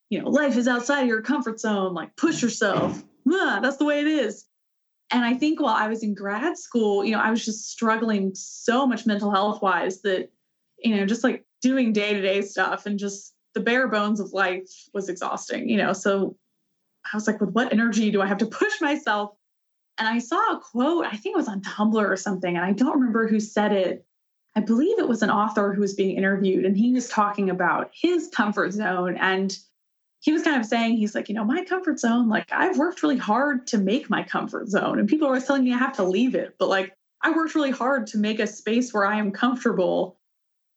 you 0.09 0.21
know 0.21 0.29
life 0.29 0.57
is 0.57 0.67
outside 0.67 1.03
of 1.03 1.07
your 1.07 1.21
comfort 1.21 1.61
zone 1.61 1.93
like 1.93 2.15
push 2.17 2.41
yourself. 2.41 3.01
Ah, 3.31 3.59
that's 3.61 3.77
the 3.77 3.85
way 3.85 4.01
it 4.01 4.07
is. 4.07 4.48
And 5.11 5.25
I 5.25 5.33
think 5.33 5.59
while 5.59 5.75
I 5.75 5.87
was 5.87 6.03
in 6.03 6.13
grad 6.13 6.57
school, 6.57 7.03
you 7.03 7.11
know, 7.11 7.19
I 7.19 7.31
was 7.31 7.43
just 7.43 7.69
struggling 7.69 8.33
so 8.35 8.85
much 8.85 9.05
mental 9.05 9.31
health 9.31 9.61
wise 9.61 10.01
that, 10.01 10.29
you 10.83 10.95
know, 10.95 11.05
just 11.05 11.23
like 11.23 11.45
doing 11.61 11.93
day 11.93 12.13
to 12.13 12.21
day 12.21 12.41
stuff 12.41 12.85
and 12.85 12.99
just 12.99 13.33
the 13.53 13.59
bare 13.59 13.87
bones 13.87 14.19
of 14.19 14.33
life 14.33 14.69
was 14.93 15.09
exhausting, 15.09 15.67
you 15.67 15.77
know. 15.77 15.93
So 15.93 16.37
I 17.11 17.17
was 17.17 17.27
like, 17.27 17.41
with 17.41 17.51
what 17.51 17.73
energy 17.73 18.11
do 18.11 18.21
I 18.21 18.27
have 18.27 18.37
to 18.39 18.45
push 18.59 18.81
myself? 18.81 19.31
And 19.97 20.07
I 20.07 20.19
saw 20.19 20.37
a 20.37 20.59
quote, 20.59 21.05
I 21.05 21.17
think 21.17 21.33
it 21.33 21.37
was 21.37 21.49
on 21.49 21.61
Tumblr 21.61 22.09
or 22.09 22.15
something, 22.15 22.55
and 22.55 22.65
I 22.65 22.71
don't 22.71 22.93
remember 22.93 23.27
who 23.27 23.39
said 23.39 23.73
it. 23.73 24.05
I 24.55 24.61
believe 24.61 24.97
it 24.97 25.07
was 25.07 25.21
an 25.21 25.29
author 25.29 25.73
who 25.73 25.81
was 25.81 25.93
being 25.93 26.15
interviewed, 26.15 26.65
and 26.65 26.77
he 26.77 26.93
was 26.93 27.09
talking 27.09 27.49
about 27.49 27.91
his 27.93 28.29
comfort 28.33 28.71
zone 28.71 29.17
and 29.17 29.57
he 30.21 30.33
was 30.33 30.43
kind 30.43 30.59
of 30.59 30.65
saying, 30.65 30.97
he's 30.97 31.15
like, 31.15 31.29
you 31.29 31.35
know, 31.35 31.45
my 31.45 31.63
comfort 31.63 31.99
zone, 31.99 32.27
like 32.27 32.51
I've 32.51 32.77
worked 32.77 33.03
really 33.03 33.17
hard 33.17 33.65
to 33.67 33.77
make 33.77 34.09
my 34.09 34.23
comfort 34.23 34.67
zone. 34.67 34.99
And 34.99 35.07
people 35.07 35.27
are 35.27 35.31
always 35.31 35.45
telling 35.45 35.63
me 35.63 35.73
I 35.73 35.77
have 35.77 35.95
to 35.95 36.03
leave 36.03 36.35
it. 36.35 36.55
But 36.59 36.69
like 36.69 36.93
I 37.21 37.31
worked 37.31 37.55
really 37.55 37.71
hard 37.71 38.07
to 38.07 38.17
make 38.17 38.39
a 38.39 38.47
space 38.47 38.93
where 38.93 39.05
I 39.05 39.17
am 39.17 39.31
comfortable. 39.31 40.17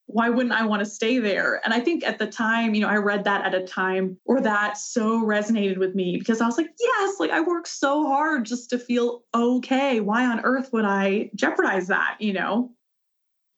Why 0.07 0.29
wouldn't 0.29 0.55
I 0.55 0.67
want 0.67 0.81
to 0.81 0.87
stay 0.87 1.19
there? 1.19 1.61
And 1.65 1.73
I 1.73 1.81
think 1.81 2.05
at 2.05 2.19
the 2.19 2.27
time, 2.27 2.75
you 2.75 2.81
know, 2.83 2.89
I 2.89 2.97
read 2.97 3.25
that 3.25 3.45
at 3.45 3.55
a 3.55 3.67
time 3.67 4.19
where 4.25 4.41
that 4.41 4.77
so 4.77 5.23
resonated 5.23 5.79
with 5.79 5.95
me 5.95 6.19
because 6.19 6.41
I 6.41 6.47
was 6.47 6.59
like, 6.59 6.71
yes, 6.79 7.19
like 7.19 7.31
I 7.31 7.41
worked 7.41 7.69
so 7.69 8.07
hard 8.07 8.45
just 8.45 8.71
to 8.71 8.79
feel 8.79 9.25
okay. 9.35 10.01
Why 10.01 10.27
on 10.27 10.41
earth 10.45 10.73
would 10.73 10.85
I 10.85 11.31
jeopardize 11.35 11.89
that, 11.89 12.17
you 12.21 12.33
know? 12.33 12.73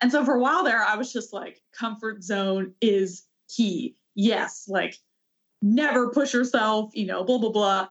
And 0.01 0.13
so 0.13 0.25
for 0.25 0.35
a 0.35 0.41
while 0.41 0.65
there, 0.65 0.83
I 0.83 0.97
was 0.97 1.13
just 1.13 1.33
like, 1.33 1.63
comfort 1.73 2.23
zone 2.23 2.75
is 2.81 3.25
key. 3.49 3.97
Yes, 4.15 4.67
like 4.69 4.97
never 5.65 6.11
push 6.11 6.35
yourself, 6.35 6.91
you 6.95 7.07
know, 7.07 7.25
blah, 7.25 7.39
blah, 7.39 7.51
blah. 7.51 7.89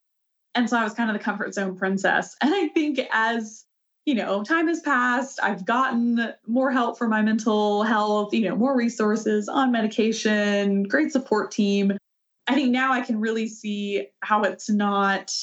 And 0.56 0.70
so 0.70 0.78
I 0.78 0.84
was 0.84 0.94
kind 0.94 1.10
of 1.10 1.18
the 1.18 1.24
comfort 1.24 1.54
zone 1.56 1.76
princess. 1.76 2.36
And 2.41 2.54
I 2.54 2.68
think 2.68 3.00
as, 3.12 3.66
you 4.06 4.14
know, 4.14 4.44
time 4.44 4.68
has 4.68 4.80
passed, 4.82 5.40
I've 5.41 5.66
gotten 5.66 6.34
more 6.45 6.72
help 6.72 7.00
for 7.00 7.08
my 7.08 7.24
mental 7.24 7.82
health, 7.82 8.32
you 8.34 8.48
know, 8.48 8.56
more 8.56 8.78
resources 8.78 9.50
on 9.50 9.72
medication, 9.72 10.84
great 10.84 11.12
support 11.12 11.50
team. 11.50 11.98
I 12.45 12.54
think 12.54 12.70
now 12.70 12.94
I 12.94 13.02
can 13.02 13.20
really 13.20 13.48
see 13.48 14.08
how 14.22 14.44
it's 14.44 14.70
not 14.70 15.34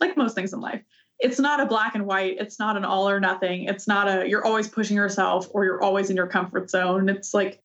like 0.00 0.16
most 0.16 0.34
things 0.34 0.52
in 0.52 0.60
life. 0.60 0.82
It's 1.20 1.38
not 1.38 1.60
a 1.60 1.66
black 1.66 1.94
and 1.94 2.04
white. 2.04 2.36
It's 2.40 2.58
not 2.58 2.76
an 2.76 2.84
all 2.84 3.08
or 3.08 3.20
nothing. 3.20 3.64
It's 3.64 3.86
not 3.86 4.08
a 4.08 4.28
you're 4.28 4.44
always 4.44 4.66
pushing 4.66 4.96
yourself 4.96 5.48
or 5.52 5.64
you're 5.64 5.82
always 5.82 6.10
in 6.10 6.16
your 6.16 6.26
comfort 6.26 6.68
zone. 6.68 7.08
It's 7.08 7.32
like 7.32 7.62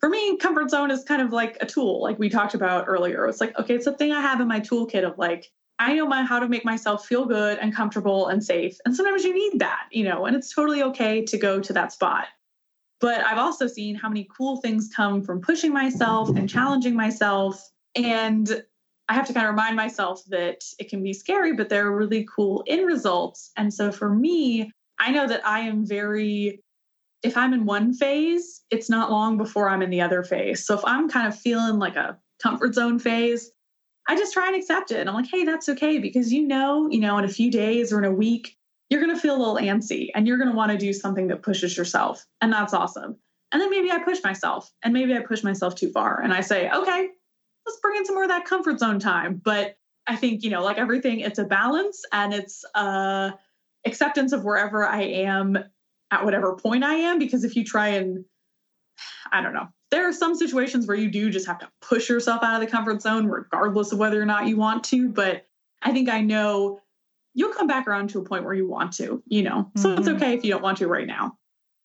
for 0.00 0.08
me, 0.08 0.36
comfort 0.36 0.70
zone 0.70 0.90
is 0.90 1.04
kind 1.04 1.20
of 1.20 1.32
like 1.32 1.56
a 1.60 1.66
tool, 1.66 2.02
like 2.02 2.18
we 2.18 2.28
talked 2.28 2.54
about 2.54 2.84
earlier. 2.86 3.26
It's 3.26 3.40
like, 3.40 3.58
okay, 3.58 3.74
it's 3.74 3.86
a 3.86 3.92
thing 3.92 4.12
I 4.12 4.20
have 4.20 4.40
in 4.40 4.48
my 4.48 4.60
toolkit 4.60 5.04
of 5.04 5.18
like, 5.18 5.50
I 5.80 5.94
know 5.94 6.06
my, 6.06 6.22
how 6.22 6.38
to 6.38 6.48
make 6.48 6.64
myself 6.64 7.06
feel 7.06 7.24
good 7.24 7.58
and 7.58 7.74
comfortable 7.74 8.28
and 8.28 8.42
safe. 8.42 8.78
And 8.84 8.94
sometimes 8.94 9.24
you 9.24 9.34
need 9.34 9.60
that, 9.60 9.86
you 9.90 10.04
know, 10.04 10.26
and 10.26 10.36
it's 10.36 10.54
totally 10.54 10.82
okay 10.84 11.24
to 11.24 11.38
go 11.38 11.60
to 11.60 11.72
that 11.72 11.92
spot. 11.92 12.26
But 13.00 13.24
I've 13.24 13.38
also 13.38 13.66
seen 13.68 13.94
how 13.94 14.08
many 14.08 14.28
cool 14.36 14.60
things 14.60 14.90
come 14.94 15.22
from 15.22 15.40
pushing 15.40 15.72
myself 15.72 16.30
and 16.30 16.48
challenging 16.48 16.94
myself. 16.94 17.70
And 17.94 18.62
I 19.08 19.14
have 19.14 19.26
to 19.28 19.32
kind 19.32 19.46
of 19.46 19.52
remind 19.52 19.76
myself 19.76 20.22
that 20.28 20.64
it 20.78 20.88
can 20.88 21.02
be 21.02 21.12
scary, 21.12 21.54
but 21.54 21.68
there 21.68 21.86
are 21.86 21.96
really 21.96 22.26
cool 22.34 22.64
end 22.66 22.86
results. 22.86 23.52
And 23.56 23.72
so 23.72 23.92
for 23.92 24.10
me, 24.12 24.72
I 24.98 25.12
know 25.12 25.28
that 25.28 25.46
I 25.46 25.60
am 25.60 25.86
very 25.86 26.62
if 27.22 27.36
I'm 27.36 27.52
in 27.52 27.64
one 27.64 27.92
phase, 27.92 28.62
it's 28.70 28.88
not 28.88 29.10
long 29.10 29.36
before 29.36 29.68
I'm 29.68 29.82
in 29.82 29.90
the 29.90 30.00
other 30.00 30.22
phase. 30.22 30.64
So 30.64 30.74
if 30.74 30.84
I'm 30.84 31.08
kind 31.08 31.26
of 31.26 31.38
feeling 31.38 31.78
like 31.78 31.96
a 31.96 32.18
comfort 32.42 32.74
zone 32.74 32.98
phase, 32.98 33.50
I 34.08 34.16
just 34.16 34.32
try 34.32 34.46
and 34.46 34.56
accept 34.56 34.90
it. 34.90 35.00
And 35.00 35.08
I'm 35.08 35.14
like, 35.14 35.30
hey, 35.30 35.44
that's 35.44 35.68
okay 35.68 35.98
because 35.98 36.32
you 36.32 36.46
know, 36.46 36.88
you 36.90 37.00
know, 37.00 37.18
in 37.18 37.24
a 37.24 37.28
few 37.28 37.50
days 37.50 37.92
or 37.92 37.98
in 37.98 38.04
a 38.04 38.12
week, 38.12 38.56
you're 38.88 39.02
going 39.02 39.14
to 39.14 39.20
feel 39.20 39.36
a 39.36 39.38
little 39.38 39.56
antsy 39.56 40.08
and 40.14 40.26
you're 40.26 40.38
going 40.38 40.48
to 40.48 40.56
want 40.56 40.72
to 40.72 40.78
do 40.78 40.92
something 40.92 41.26
that 41.28 41.42
pushes 41.42 41.76
yourself. 41.76 42.24
And 42.40 42.52
that's 42.52 42.72
awesome. 42.72 43.16
And 43.52 43.60
then 43.60 43.70
maybe 43.70 43.90
I 43.90 43.98
push 43.98 44.22
myself 44.22 44.70
and 44.82 44.94
maybe 44.94 45.14
I 45.14 45.20
push 45.20 45.42
myself 45.42 45.74
too 45.74 45.90
far 45.90 46.20
and 46.20 46.32
I 46.32 46.40
say, 46.40 46.70
okay, 46.70 47.08
let's 47.66 47.80
bring 47.80 47.96
in 47.96 48.06
some 48.06 48.14
more 48.14 48.24
of 48.24 48.30
that 48.30 48.46
comfort 48.46 48.78
zone 48.78 48.98
time. 48.98 49.40
But 49.44 49.76
I 50.06 50.16
think, 50.16 50.42
you 50.42 50.50
know, 50.50 50.62
like 50.62 50.78
everything, 50.78 51.20
it's 51.20 51.38
a 51.38 51.44
balance 51.44 52.02
and 52.12 52.32
it's 52.32 52.64
uh 52.74 53.32
acceptance 53.86 54.32
of 54.32 54.44
wherever 54.44 54.86
I 54.86 55.02
am 55.02 55.58
at 56.10 56.24
whatever 56.24 56.56
point 56.56 56.84
I 56.84 56.94
am. 56.94 57.18
Because 57.18 57.44
if 57.44 57.56
you 57.56 57.64
try 57.64 57.88
and, 57.88 58.24
I 59.32 59.42
don't 59.42 59.54
know, 59.54 59.68
there 59.90 60.08
are 60.08 60.12
some 60.12 60.34
situations 60.34 60.86
where 60.86 60.96
you 60.96 61.10
do 61.10 61.30
just 61.30 61.46
have 61.46 61.58
to 61.60 61.68
push 61.80 62.08
yourself 62.08 62.42
out 62.42 62.60
of 62.60 62.66
the 62.66 62.70
comfort 62.70 63.02
zone, 63.02 63.26
regardless 63.26 63.92
of 63.92 63.98
whether 63.98 64.20
or 64.20 64.26
not 64.26 64.46
you 64.46 64.56
want 64.56 64.84
to. 64.84 65.08
But 65.08 65.46
I 65.82 65.92
think 65.92 66.08
I 66.08 66.20
know 66.20 66.80
you'll 67.34 67.52
come 67.52 67.66
back 67.66 67.86
around 67.86 68.10
to 68.10 68.18
a 68.18 68.24
point 68.24 68.44
where 68.44 68.54
you 68.54 68.68
want 68.68 68.92
to, 68.94 69.22
you 69.26 69.42
know? 69.42 69.70
So 69.76 69.88
mm-hmm. 69.88 69.98
it's 69.98 70.08
okay 70.08 70.34
if 70.34 70.44
you 70.44 70.50
don't 70.50 70.62
want 70.62 70.78
to 70.78 70.88
right 70.88 71.06
now. 71.06 71.38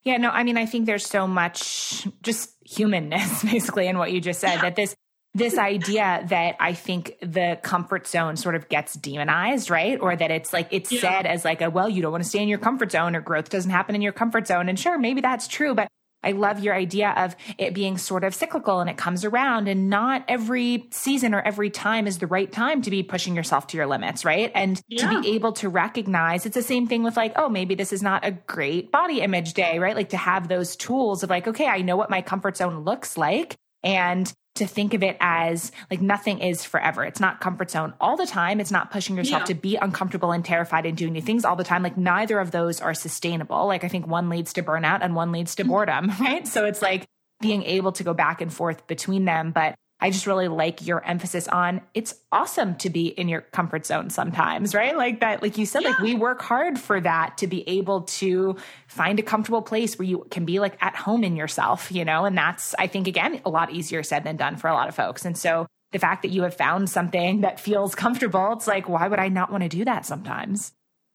Yeah, 0.04 0.18
no, 0.18 0.30
I 0.30 0.44
mean, 0.44 0.58
I 0.58 0.66
think 0.66 0.86
there's 0.86 1.06
so 1.06 1.28
much 1.28 2.08
just 2.24 2.56
humanness 2.66 3.44
basically 3.52 3.88
in 3.88 3.98
what 3.98 4.12
you 4.12 4.20
just 4.20 4.42
said 4.42 4.56
yeah. 4.56 4.62
that 4.64 4.76
this 4.76 4.96
this 5.36 5.58
idea 5.58 6.24
that 6.28 6.56
I 6.60 6.74
think 6.74 7.18
the 7.20 7.60
comfort 7.64 8.08
zone 8.08 8.36
sort 8.36 8.56
of 8.56 8.70
gets 8.70 8.94
demonized, 8.94 9.70
right? 9.70 10.00
Or 10.00 10.16
that 10.16 10.30
it's 10.30 10.54
like 10.54 10.68
it's 10.72 10.92
yeah. 10.92 11.02
said 11.02 11.26
as 11.26 11.44
like 11.44 11.62
a 11.62 11.70
well, 11.70 11.90
you 11.90 12.02
don't 12.02 12.12
want 12.12 12.24
to 12.24 12.30
stay 12.30 12.42
in 12.42 12.48
your 12.48 12.60
comfort 12.60 12.92
zone 12.92 13.16
or 13.16 13.22
growth 13.22 13.50
doesn't 13.50 13.72
happen 13.72 13.96
in 13.96 14.02
your 14.02 14.14
comfort 14.14 14.48
zone. 14.48 14.70
And 14.70 14.80
sure, 14.80 14.98
maybe 15.00 15.22
that's 15.22 15.48
true, 15.48 15.74
but 15.74 15.88
I 16.24 16.32
love 16.32 16.64
your 16.64 16.74
idea 16.74 17.14
of 17.18 17.36
it 17.58 17.74
being 17.74 17.98
sort 17.98 18.24
of 18.24 18.34
cyclical 18.34 18.80
and 18.80 18.90
it 18.90 18.96
comes 18.96 19.26
around 19.26 19.68
and 19.68 19.90
not 19.90 20.24
every 20.28 20.88
season 20.92 21.34
or 21.34 21.42
every 21.42 21.70
time 21.70 22.08
is 22.08 22.20
the 22.20 22.28
right 22.28 22.50
time 22.50 22.82
to 22.84 22.90
be 22.90 23.04
pushing 23.04 23.36
yourself 23.36 23.68
to 23.68 23.78
your 23.78 23.88
limits, 23.88 24.24
right? 24.24 24.52
And 24.56 24.80
yeah. 24.88 25.10
to 25.10 25.22
be 25.22 25.32
able 25.36 25.52
to 25.54 25.68
recognize 25.68 26.46
it's 26.46 26.56
the 26.56 26.62
same 26.62 26.88
thing 26.88 27.04
with 27.04 27.18
like, 27.18 27.34
oh, 27.36 27.50
maybe 27.50 27.76
this 27.76 27.92
is 27.92 28.02
not 28.02 28.26
a 28.26 28.32
great 28.32 28.92
body 28.92 29.20
image 29.22 29.54
day, 29.54 29.80
right? 29.80 29.96
Like 29.96 30.10
to 30.10 30.18
have 30.18 30.48
those 30.48 30.76
tools 30.76 31.24
of 31.24 31.30
like, 31.30 31.48
okay, 31.48 31.68
I 31.68 31.82
know 31.82 31.98
what 31.98 32.10
my 32.10 32.22
comfort 32.22 32.56
zone 32.56 32.86
looks 32.86 33.18
like. 33.18 33.56
And 33.84 34.32
to 34.56 34.68
think 34.68 34.94
of 34.94 35.02
it 35.02 35.18
as 35.20 35.72
like 35.90 36.02
nothing 36.02 36.40
is 36.40 36.64
forever. 36.64 37.04
It's 37.04 37.20
not 37.20 37.40
comfort 37.40 37.72
zone 37.72 37.94
all 38.00 38.16
the 38.16 38.28
time. 38.28 38.60
It's 38.60 38.72
not 38.72 38.92
pushing 38.92 39.18
yourself 39.18 39.42
yeah. 39.42 39.46
to 39.46 39.54
be 39.56 39.76
uncomfortable 39.78 40.32
and 40.32 40.46
terrified 40.46 40.86
and 40.86 40.96
doing 40.96 41.14
new 41.14 41.22
things 41.22 41.44
all 41.44 41.56
the 41.56 41.64
time. 41.64 41.82
Like 41.82 41.98
neither 41.98 42.40
of 42.40 42.52
those 42.52 42.80
are 42.80 42.94
sustainable. 42.94 43.66
Like 43.66 43.84
I 43.84 43.88
think 43.88 44.06
one 44.06 44.30
leads 44.30 44.54
to 44.54 44.64
burnout 44.64 45.00
and 45.02 45.16
one 45.16 45.32
leads 45.32 45.56
to 45.56 45.64
mm-hmm. 45.64 45.72
boredom, 45.72 46.12
right? 46.20 46.48
So 46.48 46.66
it's 46.66 46.82
like 46.82 47.08
being 47.42 47.64
able 47.64 47.92
to 47.94 48.04
go 48.04 48.14
back 48.14 48.42
and 48.42 48.54
forth 48.54 48.86
between 48.88 49.26
them. 49.26 49.52
But 49.52 49.76
I 50.04 50.10
just 50.10 50.28
really 50.28 50.50
like 50.50 50.86
your 50.86 51.02
emphasis 51.06 51.48
on 51.48 51.80
it's 51.94 52.14
awesome 52.30 52.76
to 52.80 52.90
be 52.90 53.08
in 53.08 53.30
your 53.30 53.40
comfort 53.40 53.86
zone 53.86 54.10
sometimes, 54.10 54.76
right? 54.76 54.98
Like 54.98 55.22
that, 55.22 55.42
like 55.42 55.58
you 55.58 55.66
said, 55.66 55.84
yeah. 55.84 55.92
like 55.92 56.00
we 56.00 56.14
work 56.14 56.42
hard 56.42 56.78
for 56.78 57.00
that 57.00 57.38
to 57.38 57.48
be 57.48 57.66
able 57.70 58.02
to 58.02 58.58
find 58.88 59.18
a 59.18 59.24
comfortable 59.24 59.62
place 59.62 59.98
where 59.98 60.06
you 60.06 60.28
can 60.30 60.44
be 60.44 60.60
like 60.60 60.78
at 60.84 60.94
home 60.94 61.24
in 61.24 61.38
yourself, 61.38 61.90
you 61.90 62.04
know? 62.04 62.26
And 62.26 62.38
that's, 62.38 62.76
I 62.78 62.88
think, 62.88 63.08
again, 63.08 63.40
a 63.46 63.50
lot 63.50 63.72
easier 63.72 64.04
said 64.04 64.26
than 64.26 64.36
done 64.36 64.58
for 64.58 64.68
a 64.68 64.74
lot 64.74 64.90
of 64.90 64.96
folks. 64.96 65.24
And 65.24 65.38
so 65.38 65.68
the 65.94 66.00
fact 66.00 66.24
that 66.24 66.32
you 66.32 66.44
have 66.44 66.54
found 66.54 66.90
something 66.90 67.40
that 67.40 67.58
feels 67.58 67.96
comfortable, 67.96 68.52
it's 68.52 68.68
like, 68.68 68.90
why 68.90 69.08
would 69.08 69.20
I 69.20 69.30
not 69.30 69.52
want 69.52 69.64
to 69.64 69.70
do 69.70 69.86
that 69.86 70.06
sometimes? 70.06 70.74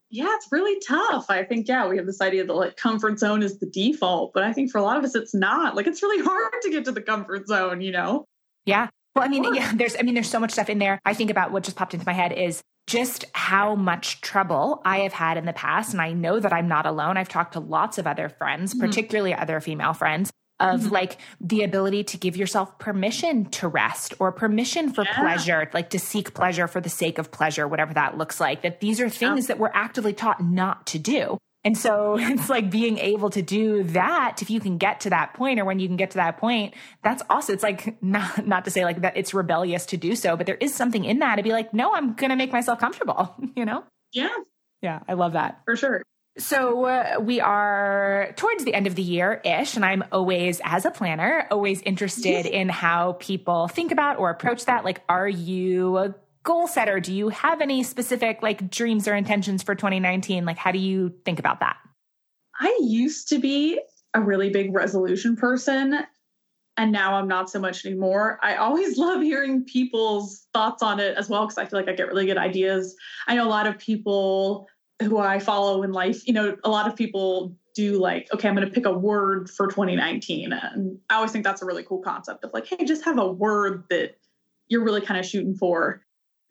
Yeah, 0.09 0.35
it's 0.35 0.48
really 0.51 0.81
tough. 0.89 1.27
I 1.28 1.44
think, 1.44 1.69
yeah, 1.69 1.86
we 1.89 1.98
have 1.98 2.06
this 2.06 2.23
idea 2.23 2.47
that 2.47 2.55
like 2.55 2.78
comfort 2.78 3.19
zone 3.19 3.43
is 3.43 3.59
the 3.59 3.66
default, 3.66 4.32
but 4.32 4.44
I 4.44 4.55
think 4.55 4.70
for 4.70 4.78
a 4.78 4.82
lot 4.82 4.97
of 4.97 5.05
us, 5.05 5.15
it's 5.15 5.35
not. 5.35 5.77
Like, 5.77 5.86
it's 5.86 6.02
really 6.02 6.24
hard 6.24 6.55
to 6.62 6.70
get 6.70 6.86
to 6.86 6.93
the 6.93 7.02
comfort 7.02 7.48
zone, 7.48 7.82
you 7.82 7.93
know? 7.93 8.24
Yeah. 8.69 8.89
Well, 9.16 9.24
I 9.24 9.28
mean, 9.28 9.55
yeah, 9.55 9.73
there's, 9.74 9.97
I 9.99 10.03
mean, 10.03 10.15
there's 10.15 10.31
so 10.31 10.39
much 10.39 10.53
stuff 10.53 10.69
in 10.69 10.78
there. 10.78 11.01
I 11.05 11.15
think 11.15 11.31
about 11.31 11.51
what 11.51 11.65
just 11.65 11.77
popped 11.77 11.95
into 11.95 12.07
my 12.07 12.12
head 12.12 12.32
is 12.32 12.62
just 12.86 13.24
how 13.32 13.74
much 13.74 14.20
trouble 14.20 14.81
I 14.85 14.99
have 14.99 15.12
had 15.12 15.36
in 15.39 15.47
the 15.47 15.53
past. 15.53 15.93
And 15.93 16.01
I 16.01 16.12
know 16.12 16.39
that 16.39 16.53
I'm 16.53 16.69
not 16.69 16.86
alone. 16.86 17.16
I've 17.16 17.28
talked 17.28 17.55
to 17.55 17.61
lots 17.61 17.99
of 17.99 18.07
other 18.07 18.28
friends, 18.28 18.73
mm-hmm. 18.73 18.86
particularly 18.86 19.35
other 19.35 19.61
female 19.61 19.95
friends, 19.95 20.31
of 20.61 20.81
mm-hmm. 20.81 20.95
like 20.95 21.19
the 21.40 21.62
ability 21.62 22.05
to 22.05 22.19
give 22.19 22.36
yourself 22.36 22.78
permission 22.78 23.47
to 23.47 23.66
rest 23.66 24.15
or 24.20 24.31
permission 24.31 24.93
for 24.93 25.05
yeah. 25.05 25.19
pleasure, 25.19 25.70
like 25.73 25.90
to 25.90 25.99
seek 25.99 26.35
pleasure 26.35 26.69
for 26.69 26.81
the 26.81 26.90
sake 26.90 27.19
of 27.19 27.31
pleasure, 27.31 27.66
whatever 27.66 27.95
that 27.95 28.19
looks 28.19 28.40
like. 28.40 28.62
That 28.62 28.81
these 28.81 29.01
are 29.01 29.09
things 29.09 29.45
yeah. 29.45 29.49
that 29.49 29.59
we're 29.59 29.73
actively 29.73 30.12
taught 30.12 30.43
not 30.45 30.86
to 30.89 30.99
do. 30.99 31.39
And 31.69 31.77
so 31.77 32.16
it's 32.19 32.49
like 32.49 32.70
being 32.70 32.97
able 32.97 33.28
to 33.28 33.43
do 33.43 33.82
that 33.85 34.40
if 34.40 34.49
you 34.49 34.59
can 34.59 34.78
get 34.78 35.01
to 35.01 35.11
that 35.11 35.35
point 35.35 35.61
or 35.61 35.66
when 35.66 35.78
you 35.78 35.86
can 35.86 35.99
get 35.99 36.12
to 36.12 36.16
that 36.16 36.39
point, 36.39 36.73
that's 37.05 37.23
also 37.28 37.53
it's 37.53 37.62
like 37.62 38.03
not 38.03 38.47
not 38.47 38.65
to 38.65 38.70
say 38.70 38.85
like 38.85 39.03
that 39.03 39.19
it's 39.19 39.35
rebellious 39.35 39.85
to 39.86 39.99
do 39.99 40.16
so, 40.16 40.35
but 40.35 40.47
there 40.47 40.57
is 40.57 40.74
something 40.74 41.05
in 41.05 41.19
that 41.19 41.36
to 41.36 41.43
be 41.43 41.53
like, 41.53 41.74
no, 41.74 41.95
I'm 41.95 42.15
going 42.15 42.31
to 42.31 42.36
make 42.36 42.53
myself 42.53 42.81
comfortable, 42.81 43.35
you 43.57 43.66
know? 43.66 43.85
Yeah. 44.15 44.35
Yeah, 44.81 45.01
I 45.07 45.12
love 45.12 45.35
that. 45.35 45.61
For 45.66 45.77
sure. 45.77 46.03
So 46.39 46.85
uh, 46.86 47.16
we 47.20 47.40
are 47.40 48.32
towards 48.36 48.65
the 48.65 48.73
end 48.73 48.86
of 48.86 48.95
the 48.95 49.03
year 49.03 49.43
ish, 49.45 49.74
and 49.74 49.85
I'm 49.85 50.05
always, 50.12 50.61
as 50.65 50.86
a 50.86 50.90
planner, 50.93 51.49
always 51.51 51.82
interested 51.82 52.47
in 52.47 52.69
how 52.69 53.16
people 53.19 53.66
think 53.66 53.90
about 53.90 54.20
or 54.20 54.31
approach 54.31 54.66
that. 54.66 54.85
Like, 54.85 55.03
are 55.09 55.28
you 55.28 56.15
goal 56.48 56.66
setter? 56.66 56.98
Do 56.98 57.12
you 57.12 57.28
have 57.28 57.60
any 57.60 57.82
specific 57.82 58.42
like 58.42 58.70
dreams 58.70 59.06
or 59.06 59.14
intentions 59.14 59.62
for 59.62 59.74
2019? 59.74 60.46
Like, 60.46 60.56
how 60.56 60.72
do 60.72 60.78
you 60.78 61.12
think 61.26 61.38
about 61.38 61.60
that? 61.60 61.76
I 62.58 62.74
used 62.80 63.28
to 63.28 63.38
be 63.38 63.78
a 64.14 64.22
really 64.22 64.48
big 64.48 64.74
resolution 64.74 65.36
person, 65.36 66.06
and 66.78 66.90
now 66.90 67.16
I'm 67.16 67.28
not 67.28 67.50
so 67.50 67.60
much 67.60 67.84
anymore. 67.84 68.38
I 68.42 68.56
always 68.56 68.96
love 69.06 69.20
hearing 69.20 69.66
people's 69.66 70.46
thoughts 70.54 70.82
on 70.82 71.00
it 71.00 71.18
as 71.18 71.28
well 71.28 71.44
because 71.44 71.58
I 71.58 71.66
feel 71.66 71.80
like 71.80 71.88
I 71.90 71.92
get 71.92 72.08
really 72.08 72.24
good 72.24 72.38
ideas. 72.38 72.96
I 73.26 73.34
know 73.34 73.46
a 73.46 73.50
lot 73.50 73.66
of 73.66 73.76
people 73.78 74.68
who 75.02 75.18
I 75.18 75.40
follow 75.40 75.82
in 75.82 75.92
life, 75.92 76.26
you 76.26 76.32
know, 76.32 76.56
a 76.64 76.70
lot 76.70 76.88
of 76.88 76.96
people 76.96 77.54
do 77.74 78.00
like, 78.00 78.26
okay, 78.32 78.48
I'm 78.48 78.54
going 78.54 78.66
to 78.66 78.72
pick 78.72 78.86
a 78.86 78.98
word 78.98 79.50
for 79.50 79.66
2019. 79.66 80.54
And 80.54 80.98
I 81.10 81.16
always 81.16 81.30
think 81.30 81.44
that's 81.44 81.60
a 81.60 81.66
really 81.66 81.84
cool 81.84 82.00
concept 82.00 82.42
of 82.42 82.54
like, 82.54 82.66
hey, 82.66 82.86
just 82.86 83.04
have 83.04 83.18
a 83.18 83.30
word 83.30 83.84
that 83.90 84.16
you're 84.68 84.82
really 84.82 85.02
kind 85.02 85.20
of 85.20 85.26
shooting 85.26 85.54
for. 85.54 86.02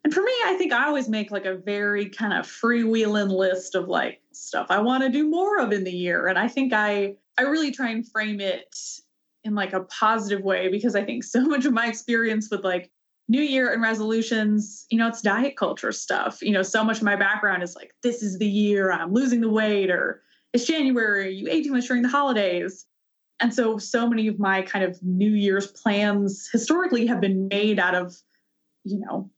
And 0.04 0.14
for 0.14 0.22
me, 0.22 0.32
I 0.46 0.56
think 0.58 0.72
I 0.72 0.86
always 0.86 1.10
make 1.10 1.32
like 1.32 1.46
a 1.46 1.56
very 1.56 2.10
kind 2.10 2.34
of 2.34 2.48
freewheeling 2.48 3.30
list 3.30 3.76
of 3.76 3.88
like 3.88 4.22
stuff 4.32 4.68
I 4.70 4.80
want 4.80 5.04
to 5.04 5.10
do 5.10 5.28
more 5.28 5.60
of 5.60 5.74
in 5.74 5.84
the 5.84 5.92
year. 5.92 6.28
And 6.28 6.40
I 6.40 6.48
think 6.48 6.72
I 6.74 7.16
I 7.38 7.44
really 7.44 7.72
try 7.72 7.90
and 7.90 8.10
frame 8.10 8.40
it 8.40 8.76
in 9.44 9.56
like 9.56 9.74
a 9.74 9.82
positive 9.82 10.42
way 10.42 10.70
because 10.70 10.96
I 10.96 11.04
think 11.04 11.24
so 11.24 11.42
much 11.46 11.66
of 11.66 11.74
my 11.74 11.88
experience 11.88 12.50
with 12.50 12.64
like 12.64 12.92
New 13.30 13.42
Year 13.42 13.74
and 13.74 13.82
resolutions, 13.82 14.86
you 14.90 14.98
know, 14.98 15.08
it's 15.08 15.22
diet 15.22 15.58
culture 15.58 15.92
stuff. 15.92 16.42
You 16.42 16.52
know, 16.52 16.64
so 16.64 16.84
much 16.84 16.98
of 16.98 17.04
my 17.04 17.16
background 17.16 17.62
is 17.62 17.76
like, 17.76 17.94
this 18.02 18.24
is 18.24 18.38
the 18.38 18.48
year 18.48 18.92
I'm 18.92 19.14
losing 19.14 19.42
the 19.42 19.50
weight, 19.50 19.90
or 19.90 20.22
it's 20.54 20.66
January, 20.66 21.34
you 21.34 21.48
ate 21.50 21.66
too 21.66 21.74
much 21.74 21.88
during 21.88 22.04
the 22.04 22.10
holidays. 22.10 22.86
And 23.40 23.54
so, 23.54 23.78
so 23.78 24.10
many 24.10 24.28
of 24.28 24.40
my 24.40 24.62
kind 24.62 24.84
of 24.84 24.98
New 25.04 25.32
Year's 25.32 25.68
plans 25.68 26.50
historically 26.52 27.06
have 27.08 27.20
been 27.20 27.48
made 27.50 27.80
out 27.80 27.96
of, 27.96 28.16
you 28.84 29.00
know, 29.00 29.30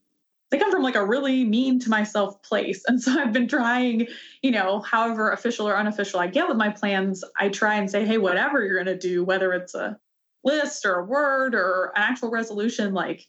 they 0.52 0.58
come 0.58 0.72
from 0.72 0.84
like 0.84 0.96
a 0.96 1.06
really 1.06 1.44
mean 1.44 1.80
to 1.80 1.90
myself 1.90 2.42
place. 2.42 2.84
And 2.88 3.02
so 3.02 3.20
I've 3.20 3.34
been 3.34 3.48
trying, 3.48 4.08
you 4.42 4.52
know, 4.52 4.80
however 4.82 5.32
official 5.32 5.68
or 5.68 5.78
unofficial 5.78 6.20
I 6.20 6.28
get 6.28 6.48
with 6.48 6.58
my 6.58 6.70
plans, 6.70 7.24
I 7.38 7.50
try 7.50 7.76
and 7.76 7.90
say, 7.90 8.06
hey, 8.06 8.18
whatever 8.18 8.64
you're 8.64 8.84
going 8.84 8.98
to 8.98 9.08
do, 9.08 9.24
whether 9.24 9.54
it's 9.54 9.76
a 9.76 9.98
list 10.44 10.86
or 10.86 10.96
a 10.96 11.06
word 11.06 11.54
or 11.54 11.92
an 11.96 12.02
actual 12.02 12.32
resolution, 12.32 12.94
like, 12.94 13.28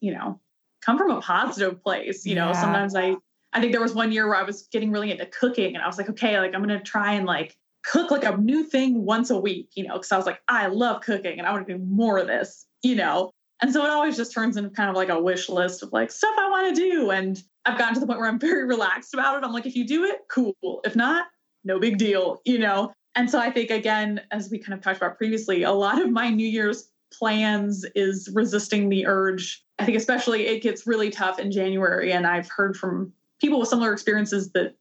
you 0.00 0.12
know, 0.12 0.40
come 0.84 0.96
from 0.96 1.10
a 1.10 1.20
positive 1.20 1.82
place. 1.82 2.24
You 2.24 2.36
know, 2.36 2.52
sometimes 2.52 2.94
I, 2.94 3.16
I 3.52 3.60
think 3.60 3.72
there 3.72 3.80
was 3.80 3.94
one 3.94 4.12
year 4.12 4.28
where 4.28 4.36
I 4.36 4.44
was 4.44 4.68
getting 4.70 4.92
really 4.92 5.10
into 5.10 5.26
cooking 5.26 5.74
and 5.74 5.82
I 5.82 5.86
was 5.86 5.98
like, 5.98 6.10
okay, 6.10 6.38
like 6.38 6.54
I'm 6.54 6.62
going 6.62 6.78
to 6.78 6.84
try 6.84 7.14
and 7.14 7.26
like 7.26 7.56
cook 7.84 8.10
like 8.10 8.24
a 8.24 8.36
new 8.36 8.64
thing 8.64 9.04
once 9.04 9.30
a 9.30 9.38
week, 9.38 9.70
you 9.74 9.86
know, 9.86 9.94
because 9.94 10.12
I 10.12 10.16
was 10.16 10.26
like, 10.26 10.40
I 10.46 10.66
love 10.66 11.02
cooking 11.02 11.38
and 11.38 11.48
I 11.48 11.52
want 11.52 11.66
to 11.66 11.72
do 11.78 11.84
more 11.84 12.18
of 12.18 12.26
this, 12.26 12.66
you 12.82 12.94
know. 12.94 13.32
And 13.60 13.72
so 13.72 13.84
it 13.84 13.90
always 13.90 14.16
just 14.16 14.32
turns 14.32 14.56
into 14.56 14.70
kind 14.70 14.88
of 14.88 14.96
like 14.96 15.08
a 15.08 15.20
wish 15.20 15.48
list 15.48 15.82
of 15.82 15.92
like 15.92 16.10
stuff 16.10 16.34
I 16.38 16.48
want 16.48 16.74
to 16.74 16.80
do. 16.80 17.10
And 17.10 17.42
I've 17.64 17.78
gotten 17.78 17.94
to 17.94 18.00
the 18.00 18.06
point 18.06 18.20
where 18.20 18.28
I'm 18.28 18.38
very 18.40 18.64
relaxed 18.64 19.14
about 19.14 19.36
it. 19.36 19.44
I'm 19.44 19.52
like, 19.52 19.66
if 19.66 19.74
you 19.74 19.86
do 19.86 20.04
it, 20.04 20.20
cool. 20.28 20.54
If 20.84 20.94
not, 20.94 21.26
no 21.64 21.78
big 21.78 21.98
deal, 21.98 22.40
you 22.44 22.58
know? 22.58 22.92
And 23.14 23.28
so 23.28 23.40
I 23.40 23.50
think, 23.50 23.70
again, 23.70 24.20
as 24.30 24.48
we 24.50 24.58
kind 24.58 24.74
of 24.74 24.80
talked 24.80 24.98
about 24.98 25.16
previously, 25.16 25.64
a 25.64 25.72
lot 25.72 26.00
of 26.00 26.10
my 26.10 26.30
New 26.30 26.46
Year's 26.46 26.90
plans 27.12 27.84
is 27.96 28.28
resisting 28.32 28.88
the 28.88 29.06
urge. 29.06 29.64
I 29.78 29.84
think, 29.84 29.96
especially, 29.96 30.46
it 30.46 30.62
gets 30.62 30.86
really 30.86 31.10
tough 31.10 31.40
in 31.40 31.50
January. 31.50 32.12
And 32.12 32.26
I've 32.26 32.48
heard 32.48 32.76
from 32.76 33.12
people 33.40 33.58
with 33.58 33.68
similar 33.68 33.92
experiences 33.92 34.52
that 34.52 34.76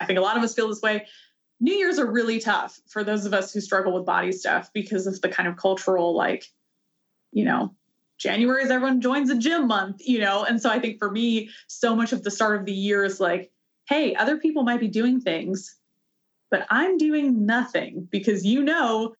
I 0.00 0.06
think 0.06 0.18
a 0.18 0.22
lot 0.22 0.36
of 0.36 0.42
us 0.42 0.54
feel 0.54 0.68
this 0.68 0.80
way. 0.80 1.06
New 1.60 1.74
Year's 1.74 1.98
are 1.98 2.10
really 2.10 2.40
tough 2.40 2.80
for 2.88 3.04
those 3.04 3.26
of 3.26 3.34
us 3.34 3.52
who 3.52 3.60
struggle 3.60 3.92
with 3.92 4.06
body 4.06 4.32
stuff 4.32 4.70
because 4.72 5.06
of 5.06 5.20
the 5.20 5.28
kind 5.28 5.48
of 5.48 5.56
cultural, 5.56 6.14
like, 6.14 6.50
you 7.32 7.44
know, 7.44 7.74
January 8.18 8.62
is 8.62 8.70
everyone 8.70 9.00
joins 9.00 9.30
a 9.30 9.36
gym 9.36 9.66
month, 9.66 10.00
you 10.04 10.18
know? 10.18 10.44
And 10.44 10.60
so 10.60 10.70
I 10.70 10.78
think 10.78 10.98
for 10.98 11.10
me, 11.10 11.50
so 11.66 11.94
much 11.96 12.12
of 12.12 12.22
the 12.22 12.30
start 12.30 12.58
of 12.58 12.64
the 12.64 12.72
year 12.72 13.04
is 13.04 13.20
like, 13.20 13.50
hey, 13.88 14.14
other 14.14 14.38
people 14.38 14.62
might 14.62 14.80
be 14.80 14.88
doing 14.88 15.20
things, 15.20 15.76
but 16.50 16.66
I'm 16.70 16.96
doing 16.96 17.44
nothing 17.44 18.08
because 18.10 18.44
you 18.44 18.62
know, 18.62 19.14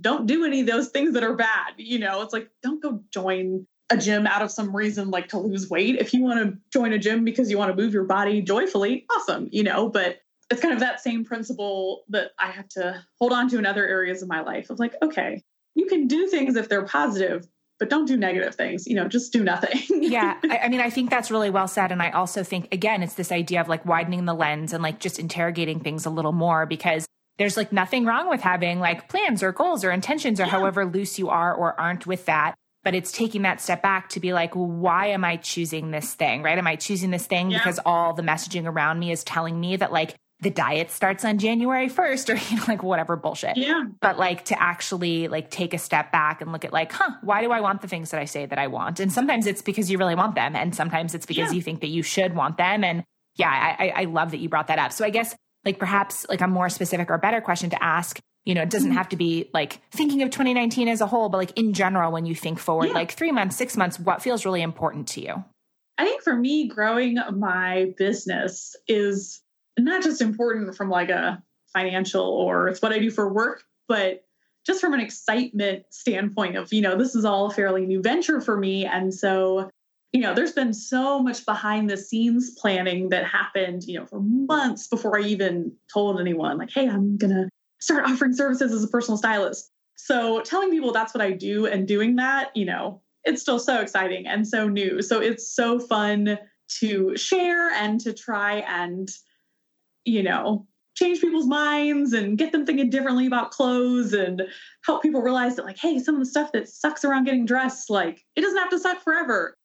don't 0.00 0.26
do 0.26 0.44
any 0.44 0.60
of 0.60 0.66
those 0.66 0.88
things 0.88 1.14
that 1.14 1.22
are 1.22 1.36
bad. 1.36 1.74
You 1.76 1.98
know, 1.98 2.22
it's 2.22 2.32
like, 2.32 2.48
don't 2.62 2.82
go 2.82 3.02
join 3.10 3.66
a 3.90 3.96
gym 3.96 4.26
out 4.26 4.42
of 4.42 4.50
some 4.50 4.74
reason 4.74 5.10
like 5.10 5.28
to 5.28 5.38
lose 5.38 5.68
weight. 5.68 5.96
If 5.96 6.14
you 6.14 6.22
want 6.22 6.40
to 6.40 6.58
join 6.72 6.92
a 6.92 6.98
gym 6.98 7.24
because 7.24 7.50
you 7.50 7.58
want 7.58 7.74
to 7.74 7.80
move 7.80 7.92
your 7.92 8.04
body 8.04 8.40
joyfully, 8.40 9.06
awesome, 9.14 9.48
you 9.52 9.62
know, 9.62 9.88
but 9.88 10.18
it's 10.50 10.60
kind 10.60 10.74
of 10.74 10.80
that 10.80 11.00
same 11.00 11.24
principle 11.24 12.04
that 12.08 12.32
I 12.38 12.50
have 12.50 12.68
to 12.70 13.04
hold 13.18 13.32
on 13.32 13.48
to 13.50 13.58
in 13.58 13.66
other 13.66 13.86
areas 13.86 14.22
of 14.22 14.28
my 14.28 14.40
life 14.40 14.70
of 14.70 14.78
like, 14.78 14.94
okay, 15.02 15.42
you 15.74 15.86
can 15.86 16.06
do 16.06 16.26
things 16.26 16.56
if 16.56 16.68
they're 16.68 16.84
positive, 16.84 17.46
but 17.82 17.90
don't 17.90 18.04
do 18.04 18.16
negative 18.16 18.54
things. 18.54 18.86
You 18.86 18.94
know, 18.94 19.08
just 19.08 19.32
do 19.32 19.42
nothing. 19.42 19.80
yeah. 20.04 20.38
I, 20.48 20.58
I, 20.58 20.68
mean, 20.68 20.78
I 20.78 20.88
think 20.88 21.10
that's 21.10 21.32
really 21.32 21.50
well 21.50 21.66
said. 21.66 21.90
And 21.90 22.00
I 22.00 22.10
also 22.10 22.44
think, 22.44 22.72
again, 22.72 23.02
it's 23.02 23.14
this 23.14 23.32
idea 23.32 23.60
of 23.60 23.66
like 23.66 23.84
widening 23.84 24.24
the 24.24 24.34
lens 24.34 24.72
and 24.72 24.84
like 24.84 25.00
just 25.00 25.18
interrogating 25.18 25.80
things 25.80 26.06
a 26.06 26.10
little 26.10 26.30
more 26.30 26.64
because 26.64 27.08
there's 27.38 27.56
like 27.56 27.72
nothing 27.72 28.04
wrong 28.04 28.28
with 28.28 28.40
having 28.40 28.78
like 28.78 29.08
plans 29.08 29.42
or 29.42 29.50
goals 29.50 29.82
or 29.82 29.90
intentions 29.90 30.38
or 30.38 30.44
yeah. 30.44 30.50
however 30.50 30.86
loose 30.86 31.18
you 31.18 31.28
are 31.28 31.52
or 31.52 31.80
aren't 31.80 32.06
with 32.06 32.26
that. 32.26 32.54
But 32.84 32.94
it's 32.94 33.10
taking 33.10 33.42
that 33.42 33.60
step 33.60 33.82
back 33.82 34.10
to 34.10 34.20
be 34.20 34.32
like, 34.32 34.52
why 34.54 35.08
am 35.08 35.24
I 35.24 35.38
choosing 35.38 35.90
this 35.90 36.14
thing? 36.14 36.44
Right? 36.44 36.58
Am 36.58 36.68
I 36.68 36.76
choosing 36.76 37.10
this 37.10 37.26
thing 37.26 37.50
yeah. 37.50 37.58
because 37.58 37.80
all 37.84 38.14
the 38.14 38.22
messaging 38.22 38.66
around 38.68 39.00
me 39.00 39.10
is 39.10 39.24
telling 39.24 39.58
me 39.58 39.74
that 39.74 39.90
like 39.90 40.14
the 40.42 40.50
diet 40.50 40.90
starts 40.90 41.24
on 41.24 41.38
January 41.38 41.88
1st 41.88 42.28
or 42.28 42.36
you 42.52 42.56
know 42.58 42.64
like 42.68 42.82
whatever 42.82 43.16
bullshit. 43.16 43.56
Yeah. 43.56 43.84
But 44.00 44.18
like 44.18 44.44
to 44.46 44.60
actually 44.60 45.28
like 45.28 45.50
take 45.50 45.72
a 45.72 45.78
step 45.78 46.12
back 46.12 46.42
and 46.42 46.52
look 46.52 46.64
at 46.64 46.72
like, 46.72 46.92
huh, 46.92 47.12
why 47.22 47.42
do 47.42 47.52
I 47.52 47.60
want 47.60 47.80
the 47.80 47.88
things 47.88 48.10
that 48.10 48.20
I 48.20 48.24
say 48.26 48.44
that 48.44 48.58
I 48.58 48.66
want? 48.66 49.00
And 49.00 49.12
sometimes 49.12 49.46
it's 49.46 49.62
because 49.62 49.90
you 49.90 49.98
really 49.98 50.16
want 50.16 50.34
them 50.34 50.56
and 50.56 50.74
sometimes 50.74 51.14
it's 51.14 51.26
because 51.26 51.50
yeah. 51.50 51.56
you 51.56 51.62
think 51.62 51.80
that 51.80 51.88
you 51.88 52.02
should 52.02 52.34
want 52.34 52.58
them 52.58 52.84
and 52.84 53.04
yeah, 53.36 53.76
I 53.78 54.02
I 54.02 54.04
love 54.04 54.32
that 54.32 54.38
you 54.38 54.48
brought 54.48 54.66
that 54.66 54.78
up. 54.78 54.92
So 54.92 55.04
I 55.04 55.10
guess 55.10 55.34
like 55.64 55.78
perhaps 55.78 56.26
like 56.28 56.40
a 56.40 56.48
more 56.48 56.68
specific 56.68 57.08
or 57.08 57.18
better 57.18 57.40
question 57.40 57.70
to 57.70 57.82
ask, 57.82 58.18
you 58.44 58.54
know, 58.54 58.62
it 58.62 58.70
doesn't 58.70 58.90
mm-hmm. 58.90 58.98
have 58.98 59.08
to 59.10 59.16
be 59.16 59.48
like 59.54 59.80
thinking 59.92 60.22
of 60.22 60.30
2019 60.30 60.88
as 60.88 61.00
a 61.00 61.06
whole, 61.06 61.28
but 61.28 61.38
like 61.38 61.56
in 61.56 61.72
general 61.72 62.10
when 62.10 62.26
you 62.26 62.34
think 62.34 62.58
forward 62.58 62.88
yeah. 62.88 62.94
like 62.94 63.12
3 63.12 63.30
months, 63.30 63.56
6 63.56 63.76
months, 63.76 63.98
what 64.00 64.22
feels 64.22 64.44
really 64.44 64.60
important 64.60 65.06
to 65.08 65.22
you? 65.22 65.44
I 65.98 66.04
think 66.04 66.22
for 66.22 66.34
me 66.34 66.66
growing 66.68 67.16
my 67.36 67.92
business 67.96 68.74
is 68.88 69.41
not 69.78 70.02
just 70.02 70.20
important 70.20 70.74
from 70.74 70.90
like 70.90 71.08
a 71.08 71.42
financial 71.72 72.24
or 72.24 72.68
it's 72.68 72.82
what 72.82 72.92
I 72.92 72.98
do 72.98 73.10
for 73.10 73.32
work, 73.32 73.64
but 73.88 74.24
just 74.66 74.80
from 74.80 74.94
an 74.94 75.00
excitement 75.00 75.84
standpoint 75.90 76.56
of, 76.56 76.72
you 76.72 76.82
know, 76.82 76.96
this 76.96 77.14
is 77.14 77.24
all 77.24 77.46
a 77.46 77.50
fairly 77.50 77.86
new 77.86 78.00
venture 78.00 78.40
for 78.40 78.56
me. 78.56 78.86
And 78.86 79.12
so, 79.12 79.70
you 80.12 80.20
know, 80.20 80.34
there's 80.34 80.52
been 80.52 80.74
so 80.74 81.20
much 81.20 81.44
behind 81.44 81.90
the 81.90 81.96
scenes 81.96 82.50
planning 82.58 83.08
that 83.08 83.24
happened, 83.24 83.82
you 83.84 83.98
know, 83.98 84.06
for 84.06 84.20
months 84.20 84.86
before 84.86 85.18
I 85.18 85.22
even 85.22 85.72
told 85.92 86.20
anyone, 86.20 86.58
like, 86.58 86.70
hey, 86.70 86.88
I'm 86.88 87.16
going 87.16 87.34
to 87.34 87.48
start 87.80 88.04
offering 88.04 88.34
services 88.34 88.72
as 88.72 88.84
a 88.84 88.88
personal 88.88 89.16
stylist. 89.16 89.70
So 89.96 90.42
telling 90.42 90.70
people 90.70 90.92
that's 90.92 91.14
what 91.14 91.22
I 91.22 91.32
do 91.32 91.66
and 91.66 91.88
doing 91.88 92.16
that, 92.16 92.54
you 92.54 92.64
know, 92.64 93.00
it's 93.24 93.40
still 93.40 93.58
so 93.58 93.80
exciting 93.80 94.26
and 94.26 94.46
so 94.46 94.68
new. 94.68 95.00
So 95.02 95.20
it's 95.20 95.54
so 95.54 95.78
fun 95.80 96.38
to 96.80 97.16
share 97.16 97.70
and 97.70 98.00
to 98.00 98.12
try 98.12 98.56
and, 98.68 99.08
you 100.04 100.22
know, 100.22 100.66
change 100.94 101.20
people's 101.20 101.46
minds 101.46 102.12
and 102.12 102.36
get 102.36 102.52
them 102.52 102.66
thinking 102.66 102.90
differently 102.90 103.26
about 103.26 103.50
clothes 103.50 104.12
and 104.12 104.42
help 104.84 105.02
people 105.02 105.22
realize 105.22 105.56
that, 105.56 105.64
like, 105.64 105.78
hey, 105.78 105.98
some 105.98 106.16
of 106.16 106.20
the 106.20 106.26
stuff 106.26 106.52
that 106.52 106.68
sucks 106.68 107.04
around 107.04 107.24
getting 107.24 107.46
dressed, 107.46 107.88
like, 107.88 108.24
it 108.36 108.42
doesn't 108.42 108.58
have 108.58 108.70
to 108.70 108.78
suck 108.78 109.02
forever. 109.02 109.56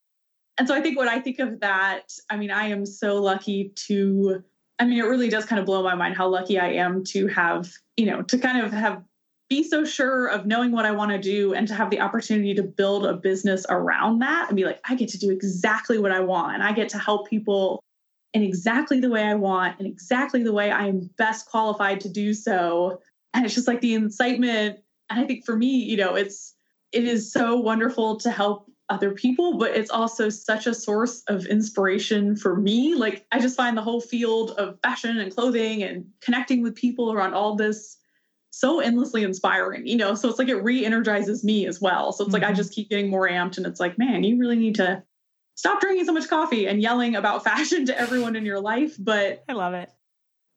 And 0.57 0.67
so 0.67 0.73
I 0.73 0.81
think 0.81 0.97
when 0.97 1.09
I 1.09 1.19
think 1.19 1.39
of 1.39 1.59
that, 1.59 2.11
I 2.29 2.37
mean, 2.37 2.49
I 2.49 2.67
am 2.67 2.85
so 2.85 3.21
lucky 3.21 3.73
to, 3.87 4.41
I 4.79 4.85
mean, 4.85 4.97
it 4.97 5.03
really 5.03 5.29
does 5.29 5.45
kind 5.45 5.59
of 5.59 5.65
blow 5.65 5.83
my 5.83 5.95
mind 5.95 6.15
how 6.15 6.27
lucky 6.27 6.57
I 6.59 6.69
am 6.69 7.03
to 7.05 7.27
have, 7.27 7.69
you 7.95 8.05
know, 8.05 8.21
to 8.23 8.37
kind 8.37 8.65
of 8.65 8.71
have 8.71 9.03
be 9.49 9.63
so 9.63 9.85
sure 9.85 10.27
of 10.27 10.45
knowing 10.45 10.71
what 10.71 10.85
I 10.85 10.91
want 10.91 11.11
to 11.11 11.17
do 11.17 11.53
and 11.53 11.67
to 11.69 11.73
have 11.73 11.89
the 11.89 12.01
opportunity 12.01 12.53
to 12.55 12.63
build 12.63 13.05
a 13.05 13.13
business 13.13 13.65
around 13.69 14.19
that 14.19 14.47
and 14.49 14.57
be 14.57 14.65
like, 14.65 14.81
I 14.89 14.95
get 14.95 15.07
to 15.09 15.17
do 15.17 15.31
exactly 15.31 15.99
what 15.99 16.11
I 16.11 16.19
want. 16.19 16.55
And 16.55 16.63
I 16.63 16.73
get 16.73 16.89
to 16.89 16.97
help 16.97 17.29
people 17.29 17.81
in 18.33 18.41
exactly 18.41 18.99
the 18.99 19.09
way 19.09 19.23
I 19.23 19.35
want 19.35 19.79
and 19.79 19.87
exactly 19.87 20.43
the 20.43 20.53
way 20.53 20.71
I 20.71 20.87
am 20.87 21.09
best 21.17 21.47
qualified 21.47 22.01
to 22.01 22.09
do 22.09 22.33
so. 22.33 23.01
And 23.33 23.45
it's 23.45 23.55
just 23.55 23.67
like 23.67 23.81
the 23.81 23.93
incitement. 23.93 24.79
And 25.09 25.19
I 25.19 25.25
think 25.25 25.45
for 25.45 25.55
me, 25.55 25.67
you 25.67 25.97
know, 25.97 26.15
it's, 26.15 26.53
it 26.91 27.05
is 27.05 27.31
so 27.31 27.55
wonderful 27.55 28.17
to 28.17 28.31
help 28.31 28.69
other 28.89 29.11
people, 29.11 29.57
but 29.57 29.71
it's 29.71 29.89
also 29.89 30.29
such 30.29 30.65
a 30.65 30.73
source 30.73 31.21
of 31.27 31.45
inspiration 31.45 32.35
for 32.35 32.55
me. 32.55 32.95
Like, 32.95 33.25
I 33.31 33.39
just 33.39 33.57
find 33.57 33.75
the 33.75 33.81
whole 33.81 33.99
field 33.99 34.51
of 34.51 34.79
fashion 34.81 35.17
and 35.17 35.33
clothing 35.33 35.83
and 35.83 36.05
connecting 36.21 36.63
with 36.63 36.75
people 36.75 37.11
around 37.11 37.33
all 37.33 37.55
this 37.55 37.97
so 38.49 38.79
endlessly 38.79 39.23
inspiring, 39.23 39.85
you 39.85 39.97
know. 39.97 40.15
So 40.15 40.29
it's 40.29 40.39
like 40.39 40.47
it 40.47 40.63
re-energizes 40.63 41.43
me 41.43 41.67
as 41.67 41.81
well. 41.81 42.11
So 42.11 42.23
it's 42.23 42.27
mm-hmm. 42.27 42.33
like 42.33 42.43
I 42.43 42.47
mm-hmm. 42.47 42.55
just 42.55 42.73
keep 42.73 42.89
getting 42.89 43.09
more 43.09 43.27
amped, 43.27 43.57
and 43.57 43.65
it's 43.65 43.79
like, 43.79 43.97
man, 43.97 44.23
you 44.23 44.39
really 44.39 44.55
need 44.55 44.75
to 44.75 45.03
stop 45.57 45.81
drinking 45.81 46.05
so 46.05 46.13
much 46.13 46.29
coffee 46.29 46.67
and 46.67 46.81
yelling 46.81 47.15
about 47.15 47.43
fashion 47.43 47.85
to 47.87 47.99
everyone 47.99 48.37
in 48.37 48.45
your 48.45 48.61
life. 48.61 48.95
But 48.97 49.43
I 49.49 49.53
love 49.53 49.73
it. 49.73 49.91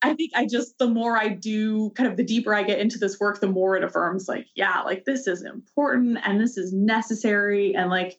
I 0.03 0.15
think 0.15 0.31
I 0.35 0.47
just 0.47 0.79
the 0.79 0.89
more 0.89 1.19
I 1.19 1.29
do, 1.29 1.91
kind 1.91 2.09
of 2.09 2.17
the 2.17 2.23
deeper 2.23 2.55
I 2.55 2.63
get 2.63 2.79
into 2.79 2.99
this 2.99 3.21
work, 3.21 3.41
the 3.41 3.49
more 3.49 3.77
it 3.77 3.85
affirms, 3.85 4.29
like, 4.29 4.47
yeah, 4.55 4.81
like 4.81 5.05
this 5.05 5.27
is 5.27 5.43
important 5.43 6.19
and 6.25 6.41
this 6.41 6.57
is 6.57 6.73
necessary, 6.73 7.75
and 7.75 7.91
like 7.91 8.19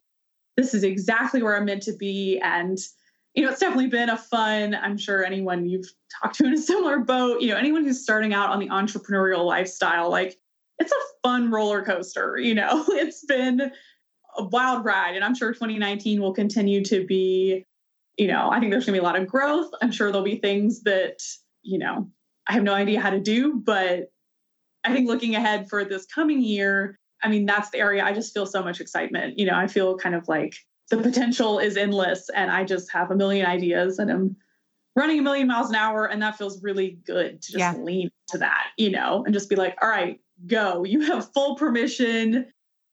this 0.56 0.74
is 0.74 0.84
exactly 0.84 1.42
where 1.42 1.56
I'm 1.56 1.64
meant 1.64 1.82
to 1.84 1.92
be, 1.92 2.38
and 2.38 2.78
you 3.34 3.42
know, 3.42 3.50
it's 3.50 3.60
definitely 3.60 3.88
been 3.88 4.10
a 4.10 4.16
fun, 4.16 4.74
I'm 4.74 4.98
sure 4.98 5.24
anyone 5.24 5.66
you've 5.66 5.90
talked 6.20 6.36
to 6.36 6.44
in 6.44 6.52
a 6.52 6.58
similar 6.58 6.98
boat, 6.98 7.40
you 7.40 7.48
know, 7.48 7.56
anyone 7.56 7.84
who's 7.84 8.02
starting 8.02 8.34
out 8.34 8.50
on 8.50 8.60
the 8.60 8.68
entrepreneurial 8.68 9.44
lifestyle, 9.44 10.10
like 10.10 10.38
it's 10.78 10.92
a 10.92 11.28
fun 11.28 11.50
roller 11.50 11.82
coaster, 11.82 12.36
you 12.38 12.54
know, 12.54 12.84
it's 12.88 13.24
been 13.24 13.72
a 14.36 14.44
wild 14.44 14.84
ride. 14.84 15.14
And 15.14 15.24
I'm 15.24 15.34
sure 15.34 15.52
2019 15.52 16.20
will 16.20 16.34
continue 16.34 16.84
to 16.84 17.06
be, 17.06 17.66
you 18.16 18.26
know, 18.26 18.50
I 18.50 18.60
think 18.60 18.72
there's 18.72 18.86
going 18.86 18.94
to 18.94 19.00
be 19.00 19.04
a 19.04 19.06
lot 19.06 19.20
of 19.20 19.26
growth. 19.26 19.70
I'm 19.80 19.92
sure 19.92 20.10
there'll 20.10 20.24
be 20.24 20.36
things 20.36 20.82
that, 20.82 21.18
you 21.62 21.78
know, 21.78 22.08
I 22.46 22.54
have 22.54 22.62
no 22.62 22.74
idea 22.74 23.00
how 23.00 23.10
to 23.10 23.20
do, 23.20 23.54
but 23.54 24.10
I 24.84 24.92
think 24.92 25.06
looking 25.06 25.36
ahead 25.36 25.68
for 25.68 25.84
this 25.84 26.06
coming 26.06 26.42
year, 26.42 26.98
I 27.22 27.28
mean, 27.28 27.46
that's 27.46 27.70
the 27.70 27.78
area 27.78 28.04
I 28.04 28.12
just 28.12 28.34
feel 28.34 28.46
so 28.46 28.62
much 28.62 28.80
excitement. 28.80 29.38
You 29.38 29.46
know, 29.46 29.54
I 29.54 29.68
feel 29.68 29.96
kind 29.96 30.14
of 30.14 30.26
like 30.28 30.54
the 30.90 30.96
potential 30.98 31.58
is 31.58 31.76
endless 31.76 32.28
and 32.30 32.50
I 32.50 32.64
just 32.64 32.90
have 32.92 33.10
a 33.10 33.16
million 33.16 33.46
ideas 33.46 33.98
and 33.98 34.10
I'm 34.10 34.36
running 34.96 35.20
a 35.20 35.22
million 35.22 35.46
miles 35.46 35.70
an 35.70 35.76
hour 35.76 36.06
and 36.06 36.20
that 36.22 36.36
feels 36.36 36.62
really 36.62 36.98
good 37.06 37.40
to 37.42 37.52
just 37.52 37.58
yeah. 37.58 37.74
lean 37.74 38.10
to 38.28 38.38
that, 38.38 38.68
you 38.76 38.90
know, 38.90 39.24
and 39.24 39.32
just 39.32 39.48
be 39.48 39.56
like, 39.56 39.76
all 39.80 39.88
right, 39.88 40.20
go. 40.46 40.84
You 40.84 41.00
have 41.02 41.32
full 41.32 41.56
permission 41.56 42.46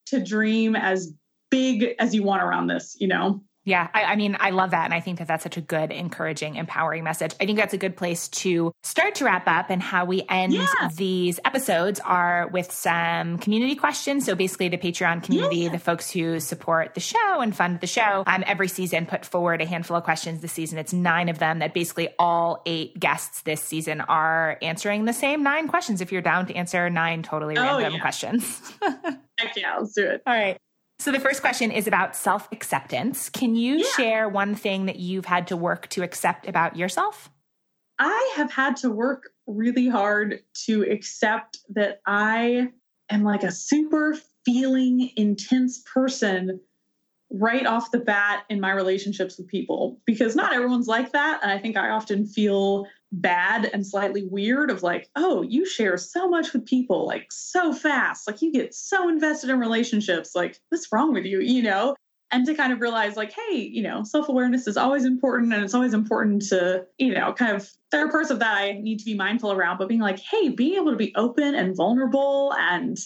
to 0.07 0.23
dream 0.23 0.75
as 0.75 1.13
big 1.49 1.95
as 1.99 2.13
you 2.13 2.23
want 2.23 2.43
around 2.43 2.67
this, 2.67 2.95
you 2.99 3.07
know? 3.07 3.41
Yeah, 3.65 3.87
I, 3.93 4.03
I, 4.05 4.15
mean, 4.15 4.35
I 4.39 4.49
love 4.49 4.71
that. 4.71 4.85
And 4.85 4.93
I 4.95 4.99
think 4.99 5.19
that 5.19 5.27
that's 5.27 5.43
such 5.43 5.57
a 5.57 5.61
good, 5.61 5.91
encouraging, 5.91 6.55
empowering 6.55 7.03
message. 7.03 7.35
I 7.39 7.45
think 7.45 7.59
that's 7.59 7.73
a 7.73 7.77
good 7.77 7.95
place 7.95 8.27
to 8.29 8.71
start 8.81 9.15
to 9.15 9.25
wrap 9.25 9.47
up. 9.47 9.69
And 9.69 9.79
how 9.79 10.05
we 10.05 10.23
end 10.27 10.53
yeah. 10.53 10.89
these 10.95 11.39
episodes 11.45 11.99
are 11.99 12.49
with 12.51 12.71
some 12.71 13.37
community 13.37 13.75
questions. 13.75 14.25
So 14.25 14.33
basically, 14.33 14.69
the 14.69 14.79
Patreon 14.79 15.21
community, 15.21 15.57
yeah. 15.57 15.69
the 15.69 15.77
folks 15.77 16.09
who 16.09 16.39
support 16.39 16.95
the 16.95 16.99
show 16.99 17.41
and 17.41 17.55
fund 17.55 17.79
the 17.79 17.87
show, 17.87 18.23
um, 18.25 18.43
every 18.47 18.69
season 18.69 19.05
put 19.05 19.23
forward 19.23 19.61
a 19.61 19.65
handful 19.65 19.97
of 19.97 20.03
questions 20.03 20.41
this 20.41 20.53
season. 20.53 20.79
It's 20.79 20.93
nine 20.93 21.29
of 21.29 21.37
them 21.37 21.59
that 21.59 21.73
basically 21.73 22.09
all 22.17 22.63
eight 22.65 22.99
guests 22.99 23.41
this 23.41 23.61
season 23.61 24.01
are 24.01 24.57
answering 24.63 25.05
the 25.05 25.13
same 25.13 25.43
nine 25.43 25.67
questions. 25.67 26.01
If 26.01 26.11
you're 26.11 26.23
down 26.23 26.47
to 26.47 26.55
answer 26.55 26.89
nine 26.89 27.21
totally 27.21 27.55
oh, 27.55 27.61
random 27.61 27.93
yeah. 27.93 27.99
questions. 27.99 28.73
Heck 28.81 29.55
yeah, 29.55 29.77
let's 29.77 29.93
do 29.93 30.07
it. 30.07 30.23
All 30.25 30.33
right. 30.33 30.57
So 30.99 31.13
the 31.13 31.19
first 31.19 31.39
question 31.39 31.71
is 31.71 31.87
about 31.87 32.15
self 32.15 32.49
acceptance. 32.51 33.29
Can 33.29 33.55
you 33.55 33.77
yeah. 33.77 33.85
share 33.95 34.29
one 34.29 34.53
thing 34.53 34.85
that 34.85 34.97
you've 34.97 35.25
had 35.25 35.47
to 35.47 35.57
work 35.57 35.87
to 35.89 36.03
accept 36.03 36.47
about 36.47 36.75
yourself? 36.75 37.29
I 37.99 38.33
have 38.35 38.51
had 38.51 38.75
to 38.77 38.91
work 38.91 39.29
really 39.47 39.87
hard 39.87 40.41
to 40.65 40.83
accept 40.83 41.59
that 41.69 42.01
I 42.05 42.69
am 43.09 43.23
like 43.23 43.43
a 43.43 43.51
super 43.51 44.17
feeling 44.45 45.11
intense 45.15 45.83
person 45.91 46.59
right 47.31 47.65
off 47.65 47.91
the 47.91 47.99
bat 47.99 48.43
in 48.49 48.59
my 48.59 48.71
relationships 48.71 49.37
with 49.37 49.47
people 49.47 49.99
because 50.05 50.35
not 50.35 50.53
everyone's 50.53 50.87
like 50.87 51.11
that. 51.11 51.39
And 51.43 51.51
I 51.51 51.59
think 51.59 51.77
I 51.77 51.89
often 51.89 52.25
feel 52.25 52.87
bad 53.11 53.69
and 53.73 53.85
slightly 53.85 54.25
weird 54.25 54.69
of 54.69 54.83
like, 54.83 55.09
oh, 55.15 55.41
you 55.41 55.65
share 55.65 55.97
so 55.97 56.29
much 56.29 56.53
with 56.53 56.65
people, 56.65 57.05
like 57.05 57.31
so 57.31 57.73
fast, 57.73 58.27
like 58.27 58.41
you 58.41 58.51
get 58.51 58.73
so 58.73 59.09
invested 59.09 59.49
in 59.49 59.59
relationships, 59.59 60.35
like 60.35 60.59
what's 60.69 60.91
wrong 60.91 61.13
with 61.13 61.25
you, 61.25 61.39
you 61.39 61.63
know? 61.63 61.95
And 62.31 62.45
to 62.45 62.53
kind 62.53 62.71
of 62.71 62.79
realize, 62.79 63.17
like, 63.17 63.33
hey, 63.33 63.57
you 63.57 63.81
know, 63.81 64.03
self 64.03 64.29
awareness 64.29 64.67
is 64.67 64.77
always 64.77 65.03
important. 65.03 65.51
And 65.51 65.63
it's 65.63 65.73
always 65.73 65.95
important 65.95 66.43
to, 66.49 66.85
you 66.99 67.11
know, 67.11 67.33
kind 67.33 67.55
of, 67.55 67.67
there 67.91 68.05
are 68.05 68.11
parts 68.11 68.29
of 68.29 68.37
that 68.37 68.55
I 68.55 68.73
need 68.73 68.99
to 68.99 69.05
be 69.05 69.15
mindful 69.15 69.51
around, 69.51 69.79
but 69.79 69.87
being 69.87 69.99
like, 69.99 70.19
hey, 70.19 70.49
being 70.49 70.75
able 70.75 70.91
to 70.91 70.97
be 70.97 71.11
open 71.15 71.55
and 71.55 71.75
vulnerable 71.75 72.53
and 72.59 72.99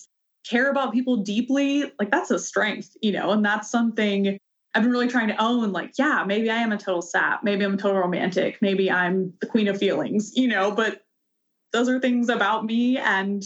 care 0.43 0.69
about 0.69 0.91
people 0.91 1.17
deeply, 1.17 1.89
like 1.99 2.11
that's 2.11 2.31
a 2.31 2.39
strength, 2.39 2.97
you 3.01 3.13
know, 3.13 3.31
and 3.31 3.45
that's 3.45 3.71
something 3.71 4.37
I've 4.75 4.83
been 4.83 4.91
really 4.91 5.07
trying 5.07 5.27
to 5.27 5.41
own, 5.41 5.71
like, 5.71 5.93
yeah, 5.99 6.23
maybe 6.25 6.49
I 6.49 6.57
am 6.57 6.71
a 6.71 6.77
total 6.77 7.01
sap. 7.01 7.43
Maybe 7.43 7.63
I'm 7.63 7.75
a 7.75 7.77
total 7.77 7.99
romantic. 7.99 8.59
Maybe 8.61 8.89
I'm 8.89 9.33
the 9.39 9.47
queen 9.47 9.67
of 9.67 9.77
feelings, 9.77 10.35
you 10.35 10.47
know, 10.47 10.71
but 10.71 11.01
those 11.71 11.89
are 11.89 11.99
things 11.99 12.29
about 12.29 12.65
me 12.65 12.97
and 12.97 13.43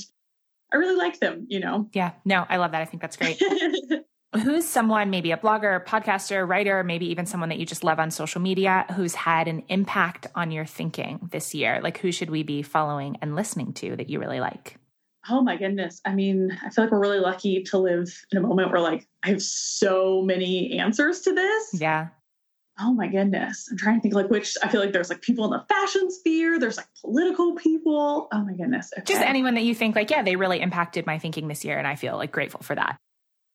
I 0.72 0.78
really 0.78 0.96
like 0.96 1.20
them, 1.20 1.46
you 1.50 1.60
know? 1.60 1.90
Yeah, 1.94 2.12
no, 2.26 2.46
I 2.48 2.58
love 2.58 2.72
that. 2.72 2.82
I 2.82 2.86
think 2.86 3.02
that's 3.02 3.18
great. 3.18 3.42
who's 4.44 4.66
someone, 4.66 5.10
maybe 5.10 5.32
a 5.32 5.38
blogger, 5.38 5.84
podcaster, 5.86 6.48
writer, 6.48 6.84
maybe 6.84 7.08
even 7.08 7.26
someone 7.26 7.50
that 7.50 7.60
you 7.60 7.66
just 7.66 7.84
love 7.84 8.00
on 8.00 8.12
social 8.12 8.42
media 8.42 8.86
who's 8.96 9.16
had 9.16 9.48
an 9.48 9.64
impact 9.70 10.28
on 10.36 10.52
your 10.52 10.66
thinking 10.66 11.30
this 11.32 11.54
year? 11.54 11.80
Like, 11.82 11.98
who 12.00 12.12
should 12.12 12.30
we 12.30 12.44
be 12.44 12.62
following 12.62 13.18
and 13.22 13.36
listening 13.36 13.74
to 13.74 13.96
that 13.96 14.10
you 14.10 14.20
really 14.20 14.40
like? 14.40 14.78
Oh 15.30 15.42
my 15.42 15.58
goodness. 15.58 16.02
I 16.06 16.14
mean, 16.14 16.58
I 16.66 16.70
feel 16.70 16.86
like 16.86 16.92
we're 16.92 17.00
really 17.00 17.20
lucky 17.20 17.64
to 17.64 17.78
live 17.78 18.14
in 18.32 18.38
a 18.38 18.42
moment 18.42 18.72
where 18.72 18.82
like 18.82 19.08
I 19.24 19.30
have 19.30 19.42
so 19.42 20.22
many 20.22 20.80
answers 20.80 21.22
to 21.22 21.34
this. 21.34 21.70
Yeah. 21.74 22.08
Oh 22.80 22.94
my 22.94 23.08
goodness. 23.08 23.68
I'm 23.72 23.78
trying 23.78 23.96
to 23.96 24.02
think 24.02 24.14
like 24.14 24.30
which 24.30 24.56
I 24.64 24.68
feel 24.68 24.80
like 24.80 24.94
there's 24.94 25.10
like 25.10 25.22
people 25.22 25.46
in 25.46 25.52
the 25.52 25.66
fashion 25.68 26.12
sphere, 26.12 26.60
there's 26.60 26.78
like 26.78 26.88
political 27.02 27.56
people. 27.56 28.28
Oh 28.32 28.46
my 28.46 28.54
goodness. 28.54 28.92
Okay. 28.96 29.14
Just 29.14 29.22
anyone 29.22 29.56
that 29.56 29.64
you 29.64 29.74
think 29.74 29.96
like, 29.96 30.12
yeah, 30.12 30.22
they 30.22 30.36
really 30.36 30.62
impacted 30.62 31.06
my 31.06 31.18
thinking 31.18 31.48
this 31.48 31.66
year 31.66 31.78
and 31.78 31.88
I 31.88 31.96
feel 31.96 32.16
like 32.16 32.32
grateful 32.32 32.62
for 32.62 32.76
that. 32.76 32.98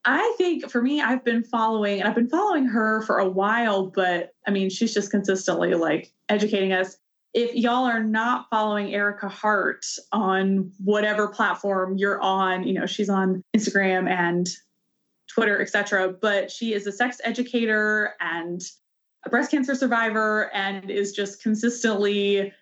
I 0.04 0.34
think 0.36 0.68
for 0.68 0.82
me, 0.82 1.00
I've 1.00 1.24
been 1.24 1.44
following, 1.44 2.00
and 2.00 2.08
I've 2.08 2.16
been 2.16 2.28
following 2.28 2.66
her 2.66 3.02
for 3.02 3.18
a 3.18 3.28
while, 3.28 3.86
but 3.86 4.34
I 4.48 4.50
mean, 4.50 4.68
she's 4.68 4.92
just 4.92 5.12
consistently 5.12 5.74
like 5.74 6.12
educating 6.28 6.72
us 6.72 6.96
if 7.34 7.54
y'all 7.54 7.84
are 7.84 8.02
not 8.02 8.46
following 8.50 8.88
Ericka 8.88 9.30
Hart 9.30 9.86
on 10.12 10.70
whatever 10.84 11.28
platform 11.28 11.96
you're 11.96 12.20
on, 12.20 12.64
you 12.64 12.74
know, 12.74 12.86
she's 12.86 13.08
on 13.08 13.42
Instagram 13.56 14.08
and 14.08 14.48
Twitter, 15.32 15.60
etc. 15.60 16.14
But 16.20 16.50
she 16.50 16.74
is 16.74 16.86
a 16.86 16.92
sex 16.92 17.18
educator 17.24 18.14
and 18.20 18.60
a 19.24 19.30
breast 19.30 19.50
cancer 19.50 19.74
survivor 19.74 20.50
and 20.52 20.90
is 20.90 21.12
just 21.12 21.42
consistently 21.42 22.52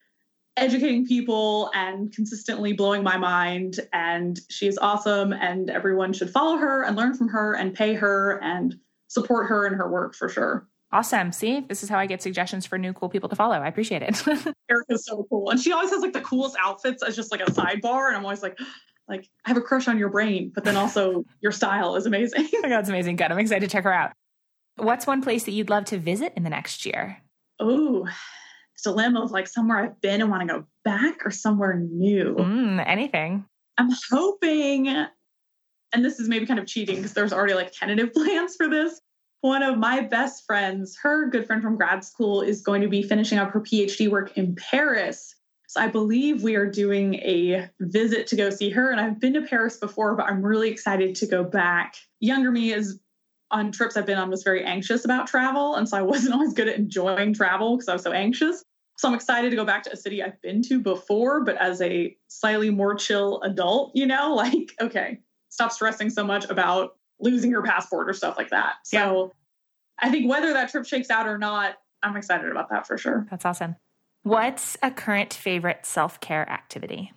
educating 0.57 1.07
people 1.07 1.71
and 1.75 2.13
consistently 2.13 2.73
blowing 2.73 3.03
my 3.03 3.17
mind. 3.17 3.81
And 3.93 4.39
she 4.51 4.69
is 4.69 4.79
awesome, 4.79 5.33
and 5.33 5.69
everyone 5.69 6.13
should 6.13 6.31
follow 6.31 6.59
her 6.59 6.85
and 6.85 6.97
learn 6.97 7.15
from 7.15 7.29
her 7.29 7.55
and 7.55 7.75
pay 7.75 7.95
her 7.95 8.41
and 8.43 8.77
support 9.09 9.49
her 9.49 9.67
in 9.67 9.75
her 9.75 9.91
work 9.91 10.15
for 10.15 10.29
sure. 10.29 10.69
Awesome. 10.93 11.31
See, 11.31 11.61
this 11.61 11.83
is 11.83 11.89
how 11.89 11.99
I 11.99 12.07
get 12.07 12.21
suggestions 12.21 12.67
for 12.67 12.77
new 12.77 12.93
cool 12.93 13.09
people 13.09 13.29
to 13.29 13.37
follow. 13.37 13.55
I 13.55 13.69
appreciate 13.69 14.03
it. 14.03 14.15
Ericka's 14.71 15.07
so 15.07 15.25
cool. 15.31 15.51
And 15.51 15.61
she 15.61 15.73
always 15.73 15.91
has 15.91 16.03
like 16.03 16.13
the 16.13 16.21
coolest 16.21 16.57
outfits 16.61 17.03
as 17.03 17.15
just 17.15 17.31
like 17.31 17.41
a 17.41 17.51
sidebar. 17.51 18.09
And 18.09 18.17
I'm 18.17 18.25
always 18.25 18.43
like, 18.43 18.59
like, 19.09 19.29
I 19.45 19.51
have 19.51 19.57
a 19.57 19.61
crush 19.61 19.89
on 19.89 19.99
your 19.99 20.09
brain, 20.09 20.51
but 20.55 20.65
then 20.65 20.77
also 20.77 21.25
your 21.41 21.53
style 21.53 21.95
is 21.97 22.07
amazing. 22.07 22.49
oh 22.53 22.69
God, 22.69 22.81
it's 22.81 22.89
amazing. 22.89 23.17
Good. 23.17 23.31
I'm 23.31 23.39
excited 23.39 23.69
to 23.69 23.73
check 23.73 23.85
her 23.85 23.93
out. 23.93 24.13
What's 24.77 25.07
one 25.07 25.23
place 25.23 25.45
that 25.45 25.53
you'd 25.53 25.71
love 25.71 25.85
to 25.87 25.99
visit 25.99 26.33
in 26.37 26.43
the 26.43 26.51
next 26.51 26.85
year? 26.87 27.19
Oh, 27.61 28.09
dilemma 28.83 29.23
of 29.23 29.31
like 29.31 29.47
somewhere 29.47 29.79
I've 29.79 30.01
been 30.01 30.23
and 30.23 30.31
want 30.31 30.49
to 30.49 30.55
go 30.55 30.65
back 30.85 31.25
or 31.25 31.31
somewhere 31.31 31.77
new. 31.77 32.35
Mm, 32.35 32.83
anything. 32.87 33.45
I'm 33.79 33.91
hoping 34.11 35.07
and 35.93 36.05
this 36.05 36.21
is 36.21 36.29
maybe 36.29 36.47
kind 36.47 36.61
of 36.61 36.67
cheating 36.67 36.97
because 36.97 37.13
there's 37.13 37.33
already 37.33 37.55
like 37.55 37.73
tentative 37.73 38.13
plans 38.15 38.57
for 38.57 38.69
this. 38.69 39.01
One 39.43 39.63
of 39.63 39.79
my 39.79 40.01
best 40.01 40.45
friends, 40.45 40.99
her 41.03 41.29
good 41.29 41.47
friend 41.47 41.63
from 41.63 41.77
grad 41.77 42.05
school, 42.05 42.43
is 42.43 42.61
going 42.61 42.83
to 42.83 42.89
be 42.89 43.03
finishing 43.03 43.39
up 43.39 43.51
her 43.51 43.61
PhD 43.61 44.11
work 44.11 44.37
in 44.37 44.55
Paris. 44.55 45.35
So 45.69 45.81
I 45.81 45.87
believe 45.87 46.43
we 46.43 46.57
are 46.57 46.69
doing 46.69 47.15
a 47.15 47.69
visit 47.81 48.27
to 48.29 48.37
go 48.37 48.51
see 48.51 48.71
her. 48.71 48.91
And 48.91 49.01
I've 49.01 49.21
been 49.21 49.35
to 49.35 49.43
Paris 49.43 49.79
before, 49.79 50.15
but 50.17 50.27
I'm 50.27 50.43
really 50.43 50.69
excited 50.69 51.15
to 51.17 51.27
go 51.27 51.45
back. 51.45 51.95
Younger 52.19 52.51
me 52.51 52.73
is 52.73 53.01
on 53.51 53.73
trips 53.73 53.97
I've 53.97 54.07
been 54.07 54.19
on 54.19 54.31
was 54.31 54.43
very 54.43 54.65
anxious 54.65 55.05
about 55.05 55.27
travel. 55.27 55.75
And 55.75 55.89
so 55.89 55.97
I 55.97 56.03
wasn't 56.03 56.35
always 56.35 56.55
good 56.55 56.69
at 56.69 56.77
enjoying 56.77 57.35
travel 57.35 57.77
because 57.77 57.89
I 57.89 57.93
was 57.95 58.03
so 58.03 58.13
anxious. 58.13 58.63
So 58.99 59.09
I'm 59.09 59.15
excited 59.15 59.51
to 59.51 59.57
go 59.57 59.65
back 59.65 59.83
to 59.85 59.93
a 59.93 59.97
city 59.97 60.23
I've 60.23 60.41
been 60.43 60.61
to 60.65 60.79
before, 60.79 61.43
but 61.43 61.57
as 61.57 61.81
a 61.81 62.15
slightly 62.29 62.69
more 62.69 62.95
chill 62.95 63.41
adult, 63.43 63.93
you 63.95 64.07
know, 64.07 64.35
like, 64.35 64.73
okay, 64.81 65.21
stop 65.49 65.73
stressing 65.73 66.11
so 66.11 66.25
much 66.25 66.45
about 66.51 66.97
losing 67.21 67.51
your 67.51 67.63
passport 67.63 68.09
or 68.09 68.13
stuff 68.13 68.37
like 68.37 68.51
that. 68.51 68.75
So 68.85 68.97
yeah. 69.99 70.09
I 70.09 70.11
think 70.11 70.31
whether 70.31 70.53
that 70.53 70.71
trip 70.71 70.87
shakes 70.87 71.11
out 71.11 71.27
or 71.27 71.39
not, 71.39 71.77
I'm 72.03 72.17
excited 72.17 72.51
about 72.51 72.71
that 72.71 72.87
for 72.87 72.97
sure. 72.97 73.27
That's 73.31 73.45
awesome. 73.45 73.77
What's 74.23 74.77
a 74.83 74.91
current 74.91 75.33
favorite 75.33 75.87
self 75.87 76.21
care 76.21 76.49
activity? 76.49 77.13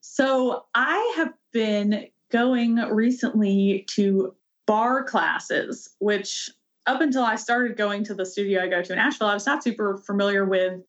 So 0.00 0.64
I 0.74 1.14
have 1.16 1.32
been 1.52 2.06
going 2.30 2.76
recently 2.76 3.84
to 3.90 4.34
barre 4.66 5.04
classes, 5.04 5.90
which 5.98 6.48
up 6.86 7.00
until 7.00 7.22
I 7.22 7.36
started 7.36 7.76
going 7.76 8.04
to 8.04 8.14
the 8.14 8.24
studio 8.24 8.62
I 8.62 8.68
go 8.68 8.82
to 8.82 8.92
in 8.92 8.98
Asheville, 8.98 9.28
I 9.28 9.34
was 9.34 9.46
not 9.46 9.62
super 9.62 9.98
familiar 9.98 10.44
with. 10.44 10.80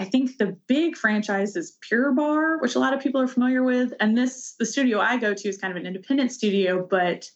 I 0.00 0.04
think 0.04 0.38
the 0.38 0.56
big 0.66 0.96
franchise 0.96 1.56
is 1.56 1.76
Pure 1.80 2.12
Barre, 2.12 2.58
which 2.58 2.76
a 2.76 2.78
lot 2.78 2.94
of 2.94 3.00
people 3.00 3.20
are 3.20 3.26
familiar 3.26 3.64
with. 3.64 3.92
And 3.98 4.16
this, 4.16 4.54
the 4.58 4.66
studio 4.66 5.00
I 5.00 5.16
go 5.16 5.34
to 5.34 5.48
is 5.48 5.58
kind 5.58 5.72
of 5.72 5.76
an 5.76 5.86
independent 5.86 6.30
studio, 6.32 6.86
but 6.88 7.28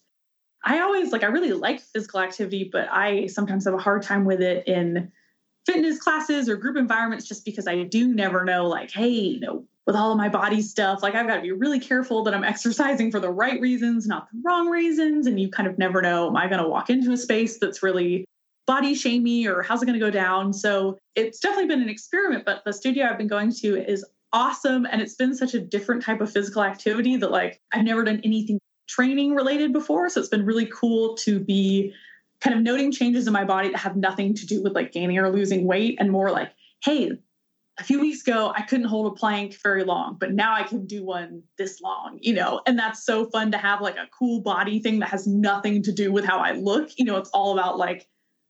I 0.65 0.81
always 0.81 1.13
like, 1.13 1.25
I 1.25 1.27
really 1.27 1.53
like 1.53 1.81
physical 1.81 2.21
activity, 2.21 2.69
but 2.71 2.89
I 2.91 3.27
sometimes 3.27 3.65
have 3.65 3.75
a 3.75 3.79
hard 3.79 4.03
time 4.03 4.25
with 4.25 4.41
it 4.41 4.67
in 4.69 5.11
fitness 5.67 5.99
classes 5.99 6.49
or 6.49 6.57
group 6.57 6.77
environments 6.77 7.27
just 7.27 7.45
because 7.45 7.67
I 7.67 7.83
do 7.85 8.15
never 8.15 8.45
know, 8.45 8.67
like, 8.67 8.91
hey, 8.91 9.09
you 9.09 9.41
know, 9.41 9.65
with 9.87 9.97
all 9.97 10.13
of 10.13 10.19
my 10.19 10.29
body 10.29 10.63
stuff, 10.63 11.03
like 11.03 11.15
I've 11.15 11.27
got 11.27 11.37
to 11.37 11.43
be 11.43 11.53
really 11.53 11.81
careful 11.81 12.23
that 12.25 12.35
I'm 12.35 12.45
exercising 12.53 13.11
for 13.11 13.21
the 13.21 13.31
right 13.31 13.61
reasons, 13.61 14.07
not 14.07 14.29
the 14.33 14.41
wrong 14.45 14.69
reasons. 14.69 15.27
And 15.27 15.41
you 15.41 15.51
kind 15.51 15.69
of 15.69 15.79
never 15.79 16.01
know, 16.01 16.29
am 16.29 16.37
I 16.37 16.49
going 16.49 16.63
to 16.63 16.69
walk 16.69 16.91
into 16.91 17.13
a 17.13 17.17
space 17.17 17.59
that's 17.59 17.83
really 17.83 18.25
body 18.67 18.95
shamey 18.95 19.47
or 19.49 19.63
how's 19.63 19.83
it 19.83 19.87
going 19.87 19.99
to 19.99 20.05
go 20.05 20.11
down? 20.11 20.53
So 20.53 20.97
it's 21.17 21.41
definitely 21.41 21.69
been 21.69 21.83
an 21.83 21.89
experiment, 21.89 22.45
but 22.45 22.63
the 22.65 22.73
studio 22.73 23.07
I've 23.07 23.19
been 23.19 23.27
going 23.27 23.53
to 23.55 23.91
is 23.91 24.05
awesome. 24.33 24.87
And 24.87 25.03
it's 25.03 25.15
been 25.15 25.35
such 25.35 25.55
a 25.55 25.61
different 25.61 26.03
type 26.03 26.21
of 26.21 26.33
physical 26.33 26.63
activity 26.63 27.17
that 27.17 27.33
like 27.33 27.61
I've 27.73 27.85
never 27.85 28.05
done 28.05 28.21
anything 28.25 28.61
training 28.93 29.35
related 29.35 29.73
before. 29.73 30.09
So 30.09 30.21
it's 30.21 30.29
been 30.29 30.45
really 30.45 30.67
cool 30.67 31.15
to 31.19 31.41
be 31.41 31.95
kind 32.41 32.55
of 32.55 32.63
noting 32.63 32.93
changes 32.93 33.27
in 33.27 33.33
my 33.33 33.45
body 33.45 33.71
that 33.71 33.79
have 33.79 33.97
nothing 33.97 34.35
to 34.35 34.47
do 34.47 34.63
with 34.63 34.75
like 34.75 34.93
gaining 34.93 35.19
or 35.19 35.31
losing 35.31 35.67
weight 35.67 35.97
and 35.99 36.11
more 36.11 36.31
like, 36.31 36.53
hey, 36.85 37.13
a 37.79 37.85
few 37.85 38.01
weeks 38.01 38.21
ago 38.23 38.53
I 38.55 38.63
couldn't 38.63 38.87
hold 38.87 39.13
a 39.13 39.15
plank 39.15 39.57
very 39.63 39.85
long, 39.85 40.17
but 40.21 40.33
now 40.33 40.55
I 40.55 40.63
can 40.63 40.85
do 40.87 41.05
one 41.05 41.43
this 41.57 41.81
long, 41.81 42.19
you 42.21 42.35
know, 42.35 42.61
and 42.67 42.79
that's 42.79 43.07
so 43.07 43.31
fun 43.31 43.51
to 43.53 43.59
have 43.59 43.81
like 43.81 43.97
a 43.97 44.09
cool 44.17 44.41
body 44.41 44.81
thing 44.81 44.99
that 44.99 45.09
has 45.09 45.27
nothing 45.27 45.83
to 45.85 45.93
do 45.93 46.13
with 46.13 46.25
how 46.25 46.39
I 46.39 46.53
look. 46.53 46.91
You 46.97 47.07
know, 47.07 47.17
it's 47.17 47.31
all 47.31 47.59
about 47.59 47.79
like 47.79 48.09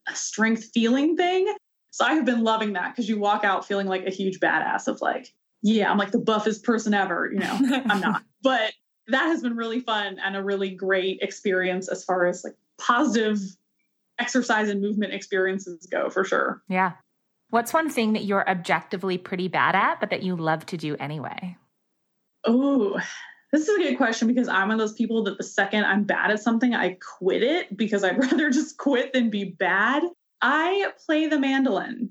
a 0.08 0.16
strength 0.16 0.70
feeling 0.74 1.16
thing. 1.16 1.54
So 1.90 2.04
I 2.04 2.14
have 2.14 2.24
been 2.24 2.42
loving 2.42 2.72
that 2.72 2.92
because 2.92 3.08
you 3.08 3.18
walk 3.18 3.44
out 3.44 3.66
feeling 3.66 3.86
like 3.86 4.06
a 4.06 4.10
huge 4.10 4.40
badass 4.40 4.88
of 4.88 5.00
like, 5.00 5.32
yeah, 5.62 5.90
I'm 5.90 5.98
like 5.98 6.10
the 6.10 6.18
buffest 6.18 6.64
person 6.64 6.94
ever, 6.94 7.30
you 7.32 7.38
know, 7.38 7.58
I'm 7.86 8.00
not. 8.00 8.22
But 8.42 8.72
that 9.08 9.26
has 9.26 9.42
been 9.42 9.56
really 9.56 9.80
fun 9.80 10.18
and 10.24 10.36
a 10.36 10.42
really 10.42 10.70
great 10.70 11.20
experience 11.20 11.88
as 11.88 12.04
far 12.04 12.26
as 12.26 12.44
like 12.44 12.54
positive 12.78 13.38
exercise 14.18 14.68
and 14.68 14.80
movement 14.80 15.12
experiences 15.12 15.86
go 15.90 16.10
for 16.10 16.24
sure. 16.24 16.62
Yeah. 16.68 16.92
What's 17.50 17.74
one 17.74 17.90
thing 17.90 18.14
that 18.14 18.24
you're 18.24 18.48
objectively 18.48 19.18
pretty 19.18 19.48
bad 19.48 19.74
at, 19.74 20.00
but 20.00 20.10
that 20.10 20.22
you 20.22 20.36
love 20.36 20.64
to 20.66 20.76
do 20.76 20.96
anyway? 20.96 21.56
Oh, 22.44 22.98
this 23.52 23.68
is 23.68 23.76
a 23.76 23.82
good 23.82 23.96
question 23.96 24.28
because 24.28 24.48
I'm 24.48 24.68
one 24.68 24.72
of 24.72 24.78
those 24.78 24.94
people 24.94 25.24
that 25.24 25.36
the 25.36 25.44
second 25.44 25.84
I'm 25.84 26.04
bad 26.04 26.30
at 26.30 26.40
something, 26.40 26.74
I 26.74 26.96
quit 27.18 27.42
it 27.42 27.76
because 27.76 28.04
I'd 28.04 28.18
rather 28.22 28.50
just 28.50 28.78
quit 28.78 29.12
than 29.12 29.28
be 29.28 29.44
bad. 29.44 30.02
I 30.40 30.92
play 31.04 31.26
the 31.26 31.38
mandolin 31.38 32.10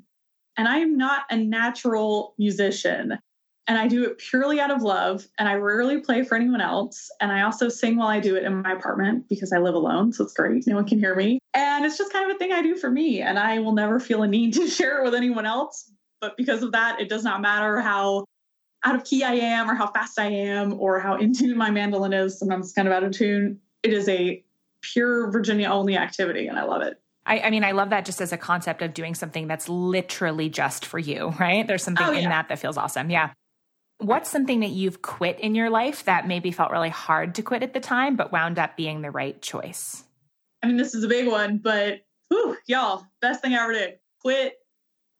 and 0.57 0.67
I 0.67 0.77
am 0.77 0.97
not 0.97 1.23
a 1.29 1.37
natural 1.37 2.35
musician 2.37 3.17
and 3.71 3.79
I 3.79 3.87
do 3.87 4.03
it 4.03 4.17
purely 4.17 4.59
out 4.59 4.69
of 4.69 4.81
love. 4.81 5.25
And 5.39 5.47
I 5.47 5.53
rarely 5.53 6.01
play 6.01 6.23
for 6.23 6.35
anyone 6.35 6.59
else. 6.59 7.09
And 7.21 7.31
I 7.31 7.43
also 7.43 7.69
sing 7.69 7.95
while 7.95 8.09
I 8.09 8.19
do 8.19 8.35
it 8.35 8.43
in 8.43 8.61
my 8.61 8.73
apartment 8.73 9.29
because 9.29 9.53
I 9.53 9.59
live 9.59 9.75
alone. 9.75 10.11
So 10.11 10.25
it's 10.25 10.33
great. 10.33 10.67
No 10.67 10.75
one 10.75 10.85
can 10.85 10.99
hear 10.99 11.15
me. 11.15 11.39
And 11.53 11.85
it's 11.85 11.97
just 11.97 12.11
kind 12.11 12.29
of 12.29 12.35
a 12.35 12.37
thing 12.37 12.51
I 12.51 12.61
do 12.61 12.75
for 12.75 12.91
me. 12.91 13.21
And 13.21 13.39
I 13.39 13.59
will 13.59 13.71
never 13.71 14.01
feel 14.01 14.23
a 14.23 14.27
need 14.27 14.53
to 14.55 14.67
share 14.67 14.99
it 14.99 15.05
with 15.05 15.15
anyone 15.15 15.45
else. 15.45 15.89
But 16.19 16.35
because 16.35 16.63
of 16.63 16.73
that, 16.73 16.99
it 16.99 17.07
does 17.07 17.23
not 17.23 17.39
matter 17.39 17.79
how 17.79 18.25
out 18.83 18.95
of 18.95 19.05
key 19.05 19.23
I 19.23 19.35
am 19.35 19.71
or 19.71 19.75
how 19.75 19.89
fast 19.89 20.19
I 20.19 20.27
am 20.27 20.77
or 20.77 20.99
how 20.99 21.15
in 21.15 21.31
tune 21.33 21.57
my 21.57 21.71
mandolin 21.71 22.11
is. 22.11 22.37
Sometimes 22.37 22.65
it's 22.65 22.73
kind 22.73 22.89
of 22.89 22.93
out 22.93 23.05
of 23.05 23.13
tune. 23.13 23.61
It 23.83 23.93
is 23.93 24.09
a 24.09 24.43
pure 24.81 25.31
Virginia 25.31 25.69
only 25.69 25.95
activity. 25.95 26.47
And 26.47 26.59
I 26.59 26.65
love 26.65 26.81
it. 26.81 26.99
I, 27.25 27.39
I, 27.39 27.49
mean, 27.51 27.63
I 27.63 27.71
love 27.71 27.91
that 27.91 28.03
just 28.03 28.19
as 28.19 28.33
a 28.33 28.37
concept 28.37 28.81
of 28.81 28.93
doing 28.93 29.15
something 29.15 29.47
that's 29.47 29.69
literally 29.69 30.49
just 30.49 30.85
for 30.85 30.99
you, 30.99 31.29
right? 31.39 31.65
There's 31.65 31.83
something 31.83 32.05
oh, 32.05 32.11
yeah. 32.11 32.19
in 32.19 32.29
that 32.29 32.49
that 32.49 32.59
feels 32.59 32.75
awesome. 32.75 33.09
Yeah. 33.09 33.31
What's 34.01 34.31
something 34.31 34.61
that 34.61 34.71
you've 34.71 35.03
quit 35.03 35.39
in 35.39 35.53
your 35.53 35.69
life 35.69 36.05
that 36.05 36.27
maybe 36.27 36.51
felt 36.51 36.71
really 36.71 36.89
hard 36.89 37.35
to 37.35 37.43
quit 37.43 37.61
at 37.61 37.75
the 37.75 37.79
time, 37.79 38.15
but 38.15 38.31
wound 38.31 38.57
up 38.57 38.75
being 38.75 39.01
the 39.01 39.11
right 39.11 39.39
choice? 39.43 40.03
I 40.63 40.67
mean, 40.67 40.77
this 40.77 40.95
is 40.95 41.03
a 41.03 41.07
big 41.07 41.27
one, 41.27 41.59
but 41.59 42.01
whew, 42.29 42.57
y'all, 42.65 43.05
best 43.21 43.43
thing 43.43 43.53
I 43.53 43.61
ever 43.63 43.73
did. 43.73 43.99
Quit 44.21 44.55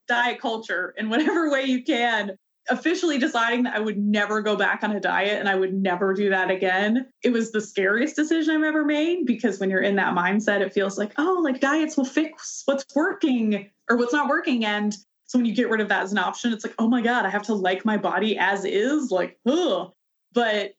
diet 0.07 0.41
culture 0.41 0.95
in 0.97 1.09
whatever 1.11 1.51
way 1.51 1.65
you 1.65 1.83
can. 1.83 2.37
Officially 2.69 3.19
deciding 3.19 3.63
that 3.63 3.75
I 3.75 3.79
would 3.79 3.99
never 3.99 4.41
go 4.41 4.55
back 4.55 4.83
on 4.83 4.95
a 4.95 4.99
diet 4.99 5.39
and 5.39 5.47
I 5.47 5.53
would 5.53 5.75
never 5.75 6.15
do 6.15 6.31
that 6.31 6.49
again. 6.49 7.05
It 7.23 7.31
was 7.31 7.51
the 7.51 7.61
scariest 7.61 8.15
decision 8.15 8.55
I've 8.55 8.63
ever 8.63 8.83
made 8.83 9.27
because 9.27 9.59
when 9.59 9.69
you're 9.69 9.81
in 9.81 9.97
that 9.97 10.15
mindset, 10.15 10.61
it 10.61 10.73
feels 10.73 10.97
like, 10.97 11.11
oh, 11.19 11.39
like 11.43 11.59
diets 11.59 11.97
will 11.97 12.05
fix 12.05 12.63
what's 12.65 12.85
working 12.95 13.69
or 13.87 13.97
what's 13.97 14.13
not 14.13 14.27
working. 14.27 14.65
And 14.65 14.95
so 15.31 15.39
when 15.39 15.45
you 15.45 15.55
get 15.55 15.69
rid 15.69 15.79
of 15.79 15.87
that 15.87 16.03
as 16.03 16.11
an 16.11 16.17
option, 16.17 16.51
it's 16.51 16.65
like, 16.65 16.75
oh 16.77 16.89
my 16.89 16.99
God, 16.99 17.25
I 17.25 17.29
have 17.29 17.43
to 17.43 17.53
like 17.53 17.85
my 17.85 17.95
body 17.95 18.37
as 18.37 18.65
is. 18.65 19.11
Like, 19.11 19.39
ugh. 19.47 19.93
But 20.33 20.73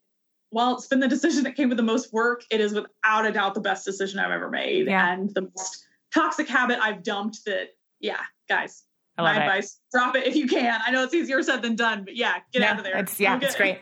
while 0.50 0.76
it's 0.76 0.86
been 0.86 1.00
the 1.00 1.08
decision 1.08 1.42
that 1.44 1.56
came 1.56 1.70
with 1.70 1.78
the 1.78 1.82
most 1.82 2.12
work, 2.12 2.44
it 2.50 2.60
is 2.60 2.74
without 2.74 3.24
a 3.24 3.32
doubt 3.32 3.54
the 3.54 3.62
best 3.62 3.86
decision 3.86 4.18
I've 4.18 4.30
ever 4.30 4.50
made. 4.50 4.88
Yeah. 4.88 5.10
And 5.10 5.32
the 5.34 5.50
most 5.56 5.86
toxic 6.12 6.48
habit 6.48 6.78
I've 6.82 7.02
dumped 7.02 7.46
that, 7.46 7.68
yeah, 7.98 8.20
guys, 8.46 8.82
my 9.16 9.34
it. 9.34 9.38
advice, 9.38 9.80
drop 9.90 10.16
it 10.16 10.26
if 10.26 10.36
you 10.36 10.46
can. 10.46 10.82
I 10.86 10.90
know 10.90 11.02
it's 11.02 11.14
easier 11.14 11.42
said 11.42 11.62
than 11.62 11.74
done, 11.74 12.04
but 12.04 12.14
yeah, 12.14 12.34
get 12.52 12.60
out 12.60 12.76
of 12.76 12.84
there. 12.84 12.98
It's, 12.98 13.18
yeah, 13.18 13.38
it's 13.40 13.56
great. 13.56 13.78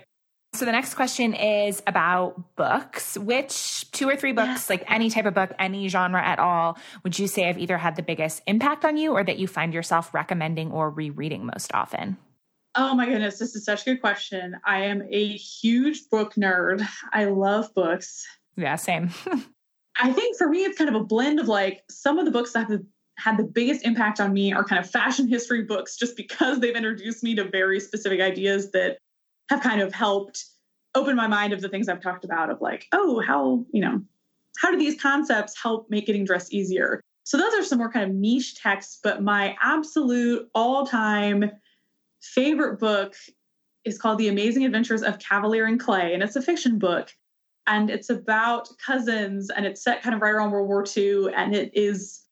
So 0.52 0.64
the 0.64 0.72
next 0.72 0.94
question 0.94 1.32
is 1.32 1.80
about 1.86 2.56
books. 2.56 3.16
Which 3.16 3.90
two 3.92 4.08
or 4.08 4.16
three 4.16 4.32
books, 4.32 4.68
yeah. 4.68 4.76
like 4.76 4.84
any 4.90 5.08
type 5.08 5.24
of 5.24 5.34
book, 5.34 5.52
any 5.58 5.88
genre 5.88 6.20
at 6.20 6.38
all, 6.38 6.76
would 7.04 7.18
you 7.18 7.28
say 7.28 7.44
have 7.44 7.58
either 7.58 7.78
had 7.78 7.96
the 7.96 8.02
biggest 8.02 8.42
impact 8.46 8.84
on 8.84 8.96
you 8.96 9.12
or 9.12 9.22
that 9.22 9.38
you 9.38 9.46
find 9.46 9.72
yourself 9.72 10.12
recommending 10.12 10.72
or 10.72 10.90
rereading 10.90 11.46
most 11.46 11.72
often? 11.72 12.16
Oh 12.74 12.94
my 12.94 13.06
goodness, 13.06 13.38
this 13.38 13.54
is 13.54 13.64
such 13.64 13.82
a 13.82 13.84
good 13.92 14.00
question. 14.00 14.56
I 14.64 14.82
am 14.82 15.02
a 15.10 15.36
huge 15.36 16.08
book 16.08 16.34
nerd. 16.34 16.86
I 17.12 17.24
love 17.24 17.72
books. 17.74 18.26
Yeah, 18.56 18.76
same. 18.76 19.10
I 20.00 20.12
think 20.12 20.36
for 20.36 20.48
me, 20.48 20.64
it's 20.64 20.78
kind 20.78 20.88
of 20.88 21.00
a 21.00 21.04
blend 21.04 21.40
of 21.40 21.48
like 21.48 21.82
some 21.90 22.18
of 22.18 22.24
the 22.24 22.30
books 22.30 22.52
that 22.52 22.70
have 22.70 22.82
had 23.18 23.36
the 23.36 23.44
biggest 23.44 23.84
impact 23.84 24.20
on 24.20 24.32
me 24.32 24.52
are 24.52 24.64
kind 24.64 24.82
of 24.82 24.90
fashion 24.90 25.28
history 25.28 25.62
books 25.62 25.96
just 25.96 26.16
because 26.16 26.58
they've 26.60 26.76
introduced 26.76 27.22
me 27.22 27.34
to 27.34 27.44
very 27.44 27.78
specific 27.78 28.20
ideas 28.20 28.70
that 28.70 28.98
have 29.50 29.60
kind 29.60 29.80
of 29.80 29.92
helped 29.92 30.44
open 30.94 31.14
my 31.14 31.26
mind 31.26 31.52
of 31.52 31.60
the 31.60 31.68
things 31.68 31.88
I've 31.88 32.00
talked 32.00 32.24
about 32.24 32.50
of 32.50 32.60
like, 32.60 32.86
oh, 32.92 33.20
how, 33.20 33.64
you 33.72 33.80
know, 33.80 34.00
how 34.58 34.70
do 34.70 34.78
these 34.78 35.00
concepts 35.00 35.60
help 35.60 35.90
make 35.90 36.06
getting 36.06 36.24
dressed 36.24 36.52
easier? 36.52 37.00
So 37.24 37.36
those 37.36 37.54
are 37.54 37.64
some 37.64 37.78
more 37.78 37.92
kind 37.92 38.08
of 38.08 38.16
niche 38.16 38.54
texts, 38.54 38.98
but 39.02 39.22
my 39.22 39.56
absolute 39.60 40.48
all-time 40.54 41.50
favorite 42.22 42.78
book 42.78 43.14
is 43.84 43.98
called 43.98 44.18
The 44.18 44.28
Amazing 44.28 44.64
Adventures 44.64 45.02
of 45.02 45.18
Kavalier 45.18 45.66
and 45.66 45.78
Clay, 45.78 46.14
and 46.14 46.22
it's 46.22 46.36
a 46.36 46.42
fiction 46.42 46.78
book. 46.78 47.10
And 47.66 47.90
it's 47.90 48.10
about 48.10 48.68
cousins, 48.84 49.50
and 49.50 49.64
it's 49.64 49.84
set 49.84 50.02
kind 50.02 50.14
of 50.14 50.22
right 50.22 50.32
around 50.32 50.50
World 50.50 50.68
War 50.68 50.84
II, 50.96 51.32
and 51.34 51.54
it 51.54 51.70
is 51.74 52.22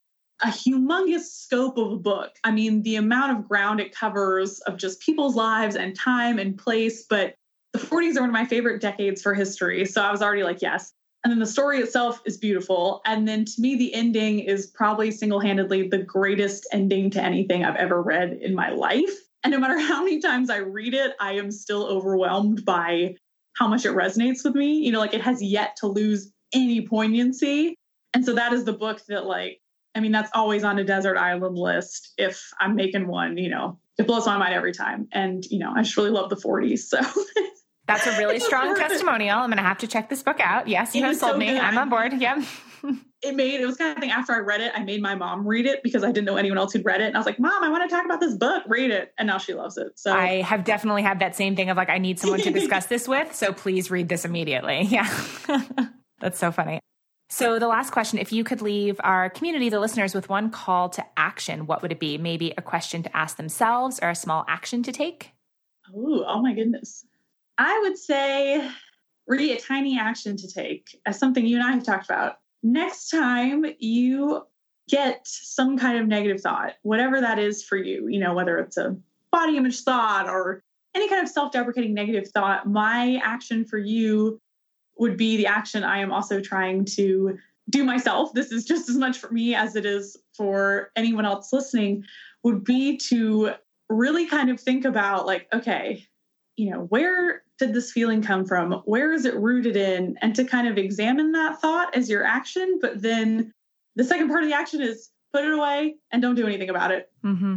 a 0.42 0.48
humongous 0.48 1.24
scope 1.24 1.78
of 1.78 1.92
a 1.92 1.96
book. 1.96 2.32
I 2.44 2.50
mean, 2.50 2.82
the 2.82 2.96
amount 2.96 3.36
of 3.36 3.48
ground 3.48 3.80
it 3.80 3.94
covers 3.94 4.60
of 4.60 4.76
just 4.76 5.00
people's 5.00 5.34
lives 5.34 5.74
and 5.74 5.96
time 5.98 6.38
and 6.38 6.56
place. 6.56 7.04
But 7.08 7.34
the 7.72 7.78
40s 7.78 8.16
are 8.16 8.20
one 8.20 8.30
of 8.30 8.32
my 8.32 8.44
favorite 8.44 8.80
decades 8.80 9.20
for 9.20 9.34
history. 9.34 9.84
So 9.84 10.02
I 10.02 10.10
was 10.10 10.22
already 10.22 10.44
like, 10.44 10.62
yes. 10.62 10.92
And 11.24 11.32
then 11.32 11.40
the 11.40 11.46
story 11.46 11.78
itself 11.80 12.22
is 12.24 12.36
beautiful. 12.36 13.00
And 13.04 13.26
then 13.26 13.44
to 13.44 13.60
me, 13.60 13.76
the 13.76 13.92
ending 13.92 14.38
is 14.38 14.68
probably 14.68 15.10
single 15.10 15.40
handedly 15.40 15.88
the 15.88 15.98
greatest 15.98 16.66
ending 16.72 17.10
to 17.10 17.22
anything 17.22 17.64
I've 17.64 17.76
ever 17.76 18.00
read 18.00 18.38
in 18.40 18.54
my 18.54 18.70
life. 18.70 19.10
And 19.42 19.52
no 19.52 19.58
matter 19.58 19.78
how 19.78 20.04
many 20.04 20.20
times 20.20 20.50
I 20.50 20.58
read 20.58 20.94
it, 20.94 21.14
I 21.20 21.32
am 21.32 21.50
still 21.50 21.86
overwhelmed 21.86 22.64
by 22.64 23.16
how 23.54 23.66
much 23.66 23.84
it 23.84 23.92
resonates 23.92 24.44
with 24.44 24.54
me. 24.54 24.74
You 24.78 24.92
know, 24.92 25.00
like 25.00 25.14
it 25.14 25.20
has 25.20 25.42
yet 25.42 25.76
to 25.80 25.88
lose 25.88 26.32
any 26.54 26.86
poignancy. 26.86 27.74
And 28.14 28.24
so 28.24 28.32
that 28.34 28.52
is 28.52 28.64
the 28.64 28.72
book 28.72 29.02
that 29.08 29.26
like 29.26 29.60
I 29.94 30.00
mean 30.00 30.12
that's 30.12 30.30
always 30.34 30.64
on 30.64 30.78
a 30.78 30.84
desert 30.84 31.16
island 31.16 31.56
list 31.58 32.12
if 32.18 32.50
I'm 32.60 32.76
making 32.76 33.06
one, 33.06 33.36
you 33.36 33.50
know. 33.50 33.78
It 33.98 34.06
blows 34.06 34.26
my 34.26 34.36
mind 34.36 34.54
every 34.54 34.72
time. 34.72 35.08
And 35.12 35.44
you 35.46 35.58
know, 35.58 35.72
I 35.74 35.82
just 35.82 35.96
really 35.96 36.10
love 36.10 36.30
the 36.30 36.36
40s. 36.36 36.80
So 36.80 37.00
That's 37.88 38.06
a 38.06 38.16
really 38.18 38.38
strong 38.38 38.74
testimonial. 38.76 39.38
I'm 39.38 39.48
going 39.48 39.56
to 39.56 39.62
have 39.62 39.78
to 39.78 39.86
check 39.86 40.10
this 40.10 40.22
book 40.22 40.40
out. 40.40 40.68
Yes, 40.68 40.94
you 40.94 41.02
have 41.02 41.16
sold 41.16 41.32
so 41.32 41.38
me. 41.38 41.46
Good. 41.46 41.58
I'm 41.58 41.78
on 41.78 41.88
board. 41.88 42.12
Yep. 42.12 42.44
it 43.22 43.34
made 43.34 43.60
it 43.60 43.66
was 43.66 43.76
kind 43.76 43.96
of 43.96 43.98
thing 43.98 44.10
after 44.10 44.34
I 44.34 44.38
read 44.38 44.60
it, 44.60 44.72
I 44.74 44.84
made 44.84 45.00
my 45.00 45.14
mom 45.14 45.48
read 45.48 45.64
it 45.64 45.82
because 45.82 46.04
I 46.04 46.12
didn't 46.12 46.26
know 46.26 46.36
anyone 46.36 46.58
else 46.58 46.74
who'd 46.74 46.84
read 46.84 47.00
it. 47.00 47.06
And 47.06 47.16
I 47.16 47.18
was 47.18 47.26
like, 47.26 47.40
Mom, 47.40 47.64
I 47.64 47.70
want 47.70 47.88
to 47.88 47.94
talk 47.94 48.04
about 48.04 48.20
this 48.20 48.36
book, 48.36 48.62
read 48.68 48.90
it. 48.90 49.14
And 49.18 49.26
now 49.26 49.38
she 49.38 49.54
loves 49.54 49.78
it. 49.78 49.98
So 49.98 50.12
I 50.12 50.42
have 50.42 50.64
definitely 50.64 51.02
had 51.02 51.20
that 51.20 51.34
same 51.34 51.56
thing 51.56 51.70
of 51.70 51.78
like, 51.78 51.88
I 51.88 51.96
need 51.96 52.20
someone 52.20 52.40
to 52.40 52.50
discuss 52.50 52.86
this 52.86 53.08
with. 53.08 53.34
So 53.34 53.54
please 53.54 53.90
read 53.90 54.10
this 54.10 54.26
immediately. 54.26 54.82
Yeah. 54.82 55.10
That's 56.20 56.38
so 56.38 56.52
funny. 56.52 56.80
So, 57.30 57.58
the 57.58 57.68
last 57.68 57.90
question 57.90 58.18
if 58.18 58.32
you 58.32 58.42
could 58.42 58.62
leave 58.62 58.98
our 59.04 59.28
community, 59.28 59.68
the 59.68 59.80
listeners, 59.80 60.14
with 60.14 60.30
one 60.30 60.50
call 60.50 60.88
to 60.90 61.04
action, 61.16 61.66
what 61.66 61.82
would 61.82 61.92
it 61.92 62.00
be? 62.00 62.16
Maybe 62.16 62.54
a 62.56 62.62
question 62.62 63.02
to 63.02 63.16
ask 63.16 63.36
themselves 63.36 63.98
or 64.00 64.08
a 64.08 64.14
small 64.14 64.46
action 64.48 64.82
to 64.84 64.92
take? 64.92 65.32
Oh, 65.94 66.24
oh 66.26 66.42
my 66.42 66.54
goodness. 66.54 67.04
I 67.58 67.78
would 67.82 67.98
say 67.98 68.66
really 69.26 69.52
a 69.52 69.60
tiny 69.60 69.98
action 69.98 70.36
to 70.38 70.50
take 70.50 70.98
as 71.04 71.18
something 71.18 71.44
you 71.44 71.56
and 71.56 71.66
I 71.66 71.72
have 71.72 71.84
talked 71.84 72.06
about 72.06 72.38
next 72.62 73.10
time 73.10 73.64
you 73.78 74.42
get 74.88 75.20
some 75.24 75.76
kind 75.76 75.98
of 75.98 76.06
negative 76.06 76.40
thought, 76.40 76.74
whatever 76.82 77.20
that 77.20 77.38
is 77.38 77.62
for 77.62 77.76
you, 77.76 78.08
you 78.08 78.20
know, 78.20 78.32
whether 78.32 78.58
it's 78.58 78.78
a 78.78 78.96
body 79.30 79.58
image 79.58 79.80
thought 79.82 80.28
or 80.28 80.62
any 80.94 81.08
kind 81.08 81.22
of 81.22 81.28
self 81.28 81.52
deprecating 81.52 81.92
negative 81.92 82.28
thought, 82.30 82.66
my 82.66 83.20
action 83.22 83.66
for 83.66 83.78
you 83.78 84.40
would 84.98 85.16
be 85.16 85.36
the 85.36 85.46
action 85.46 85.84
I 85.84 85.98
am 85.98 86.12
also 86.12 86.40
trying 86.40 86.84
to 86.96 87.38
do 87.70 87.84
myself. 87.84 88.32
This 88.32 88.50
is 88.50 88.64
just 88.64 88.88
as 88.88 88.96
much 88.96 89.18
for 89.18 89.30
me 89.30 89.54
as 89.54 89.76
it 89.76 89.84
is 89.84 90.16
for 90.36 90.90
anyone 90.96 91.26
else 91.26 91.52
listening, 91.52 92.04
would 92.42 92.64
be 92.64 92.96
to 93.08 93.52
really 93.88 94.26
kind 94.26 94.50
of 94.50 94.60
think 94.60 94.84
about, 94.84 95.26
like, 95.26 95.48
okay, 95.52 96.06
you 96.56 96.70
know, 96.70 96.80
where 96.88 97.42
did 97.58 97.74
this 97.74 97.92
feeling 97.92 98.22
come 98.22 98.44
from? 98.44 98.72
Where 98.84 99.12
is 99.12 99.24
it 99.24 99.36
rooted 99.36 99.76
in? 99.76 100.16
And 100.22 100.34
to 100.36 100.44
kind 100.44 100.68
of 100.68 100.78
examine 100.78 101.32
that 101.32 101.60
thought 101.60 101.94
as 101.94 102.08
your 102.08 102.24
action. 102.24 102.78
But 102.80 103.02
then 103.02 103.52
the 103.96 104.04
second 104.04 104.28
part 104.28 104.42
of 104.42 104.48
the 104.48 104.56
action 104.56 104.80
is 104.80 105.10
put 105.32 105.44
it 105.44 105.52
away 105.52 105.96
and 106.10 106.22
don't 106.22 106.34
do 106.34 106.46
anything 106.46 106.70
about 106.70 106.90
it. 106.90 107.10
Mm-hmm. 107.24 107.56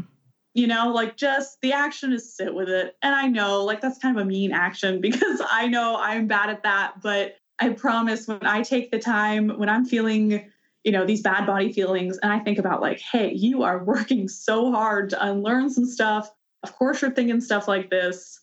You 0.53 0.67
know, 0.67 0.91
like 0.91 1.15
just 1.15 1.57
the 1.61 1.73
action 1.73 2.11
is 2.11 2.35
sit 2.35 2.53
with 2.53 2.69
it. 2.69 2.95
And 3.01 3.15
I 3.15 3.27
know, 3.27 3.63
like, 3.63 3.81
that's 3.81 3.99
kind 3.99 4.17
of 4.17 4.23
a 4.23 4.25
mean 4.25 4.51
action 4.51 5.01
because 5.01 5.41
I 5.49 5.67
know 5.67 5.97
I'm 5.97 6.27
bad 6.27 6.49
at 6.49 6.63
that. 6.63 7.01
But 7.01 7.35
I 7.59 7.69
promise 7.69 8.27
when 8.27 8.45
I 8.45 8.61
take 8.61 8.91
the 8.91 8.99
time, 8.99 9.57
when 9.57 9.69
I'm 9.69 9.85
feeling, 9.85 10.51
you 10.83 10.91
know, 10.91 11.05
these 11.05 11.21
bad 11.21 11.45
body 11.45 11.71
feelings, 11.71 12.17
and 12.21 12.31
I 12.31 12.39
think 12.39 12.57
about, 12.57 12.81
like, 12.81 12.99
hey, 12.99 13.33
you 13.33 13.63
are 13.63 13.83
working 13.83 14.27
so 14.27 14.71
hard 14.71 15.09
to 15.11 15.25
unlearn 15.25 15.69
some 15.69 15.85
stuff. 15.85 16.29
Of 16.63 16.75
course, 16.75 17.01
you're 17.01 17.11
thinking 17.11 17.41
stuff 17.41 17.67
like 17.67 17.89
this 17.89 18.41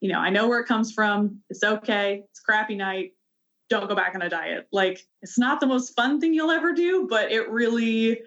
you 0.00 0.12
know, 0.12 0.18
I 0.18 0.30
know 0.30 0.48
where 0.48 0.60
it 0.60 0.66
comes 0.66 0.92
from. 0.92 1.40
It's 1.50 1.62
okay. 1.62 2.22
It's 2.30 2.40
crappy 2.40 2.74
night. 2.74 3.12
Don't 3.68 3.88
go 3.88 3.94
back 3.94 4.14
on 4.14 4.22
a 4.22 4.28
diet. 4.28 4.66
Like, 4.72 5.04
it's 5.22 5.38
not 5.38 5.60
the 5.60 5.66
most 5.66 5.94
fun 5.94 6.20
thing 6.20 6.32
you'll 6.32 6.50
ever 6.50 6.72
do, 6.72 7.06
but 7.08 7.30
it 7.32 7.48
really 7.50 8.22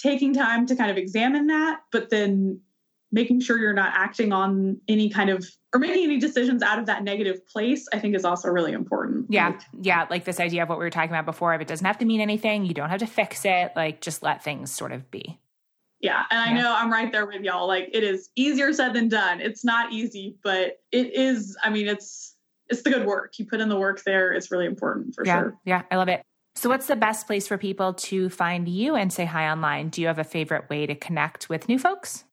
taking 0.00 0.32
time 0.34 0.66
to 0.66 0.76
kind 0.76 0.90
of 0.90 0.96
examine 0.96 1.48
that, 1.48 1.80
but 1.92 2.10
then 2.10 2.60
making 3.12 3.40
sure 3.40 3.58
you're 3.58 3.72
not 3.72 3.92
acting 3.94 4.32
on 4.32 4.80
any 4.88 5.10
kind 5.10 5.30
of 5.30 5.44
or 5.72 5.80
making 5.80 6.04
any 6.04 6.18
decisions 6.18 6.62
out 6.62 6.78
of 6.78 6.86
that 6.86 7.04
negative 7.04 7.46
place, 7.46 7.86
I 7.92 7.98
think 7.98 8.16
is 8.16 8.24
also 8.24 8.48
really 8.48 8.72
important. 8.72 9.26
Yeah. 9.28 9.48
Like, 9.48 9.60
yeah. 9.82 10.06
Like 10.10 10.24
this 10.24 10.40
idea 10.40 10.62
of 10.64 10.68
what 10.68 10.78
we 10.78 10.84
were 10.84 10.90
talking 10.90 11.10
about 11.10 11.26
before, 11.26 11.54
if 11.54 11.60
it 11.60 11.68
doesn't 11.68 11.86
have 11.86 11.98
to 11.98 12.04
mean 12.04 12.20
anything, 12.20 12.64
you 12.64 12.74
don't 12.74 12.90
have 12.90 13.00
to 13.00 13.06
fix 13.06 13.44
it, 13.44 13.72
like 13.76 14.00
just 14.00 14.22
let 14.22 14.42
things 14.42 14.72
sort 14.72 14.92
of 14.92 15.10
be. 15.10 15.38
Yeah. 16.00 16.24
And 16.30 16.40
I 16.40 16.46
yeah. 16.54 16.62
know 16.62 16.74
I'm 16.74 16.90
right 16.90 17.12
there 17.12 17.26
with 17.26 17.42
y'all. 17.42 17.68
Like 17.68 17.90
it 17.92 18.02
is 18.02 18.30
easier 18.34 18.72
said 18.72 18.94
than 18.94 19.08
done. 19.08 19.40
It's 19.40 19.64
not 19.64 19.92
easy, 19.92 20.36
but 20.42 20.80
it 20.90 21.14
is, 21.14 21.56
I 21.62 21.70
mean, 21.70 21.88
it's 21.88 22.36
it's 22.68 22.82
the 22.82 22.90
good 22.90 23.04
work. 23.04 23.36
You 23.36 23.46
put 23.46 23.60
in 23.60 23.68
the 23.68 23.76
work 23.76 24.00
there. 24.04 24.32
It's 24.32 24.52
really 24.52 24.66
important 24.66 25.14
for 25.14 25.26
yeah. 25.26 25.40
sure. 25.40 25.58
Yeah. 25.64 25.82
I 25.90 25.96
love 25.96 26.08
it. 26.08 26.22
So 26.60 26.68
what's 26.68 26.88
the 26.88 26.94
best 26.94 27.26
place 27.26 27.48
for 27.48 27.56
people 27.56 27.94
to 27.94 28.28
find 28.28 28.68
you 28.68 28.94
and 28.94 29.10
say 29.10 29.24
hi 29.24 29.48
online? 29.48 29.88
Do 29.88 30.02
you 30.02 30.08
have 30.08 30.18
a 30.18 30.24
favorite 30.24 30.68
way 30.68 30.84
to 30.84 30.94
connect 30.94 31.48
with 31.48 31.70
new 31.70 31.78
folks? 31.78 32.24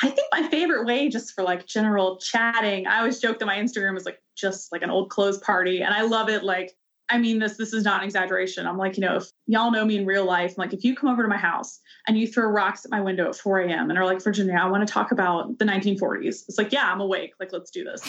I 0.00 0.08
think 0.08 0.28
my 0.32 0.46
favorite 0.46 0.86
way 0.86 1.08
just 1.08 1.34
for 1.34 1.42
like 1.42 1.66
general 1.66 2.18
chatting, 2.18 2.86
I 2.86 2.98
always 2.98 3.18
joke 3.18 3.40
that 3.40 3.46
my 3.46 3.56
Instagram 3.56 3.96
is 3.96 4.04
like 4.04 4.22
just 4.36 4.70
like 4.70 4.82
an 4.82 4.90
old 4.90 5.10
clothes 5.10 5.38
party. 5.38 5.82
And 5.82 5.92
I 5.92 6.02
love 6.02 6.28
it 6.28 6.44
like 6.44 6.76
I 7.08 7.18
mean 7.18 7.40
this 7.40 7.56
this 7.56 7.72
is 7.72 7.82
not 7.82 8.02
an 8.02 8.04
exaggeration. 8.04 8.68
I'm 8.68 8.78
like, 8.78 8.96
you 8.96 9.00
know, 9.00 9.16
if 9.16 9.24
y'all 9.48 9.72
know 9.72 9.84
me 9.84 9.96
in 9.96 10.06
real 10.06 10.24
life, 10.24 10.54
I'm 10.56 10.62
like 10.62 10.72
if 10.72 10.84
you 10.84 10.94
come 10.94 11.10
over 11.10 11.24
to 11.24 11.28
my 11.28 11.36
house 11.36 11.80
and 12.06 12.16
you 12.16 12.28
throw 12.28 12.46
rocks 12.46 12.84
at 12.84 12.92
my 12.92 13.00
window 13.00 13.30
at 13.30 13.34
4 13.34 13.62
a.m. 13.62 13.90
and 13.90 13.98
are 13.98 14.06
like, 14.06 14.22
Virginia, 14.22 14.60
I 14.62 14.68
want 14.68 14.86
to 14.86 14.94
talk 14.94 15.10
about 15.10 15.58
the 15.58 15.64
1940s. 15.64 16.44
It's 16.48 16.56
like, 16.56 16.70
yeah, 16.70 16.88
I'm 16.88 17.00
awake. 17.00 17.32
Like, 17.40 17.52
let's 17.52 17.72
do 17.72 17.82
this. 17.82 18.00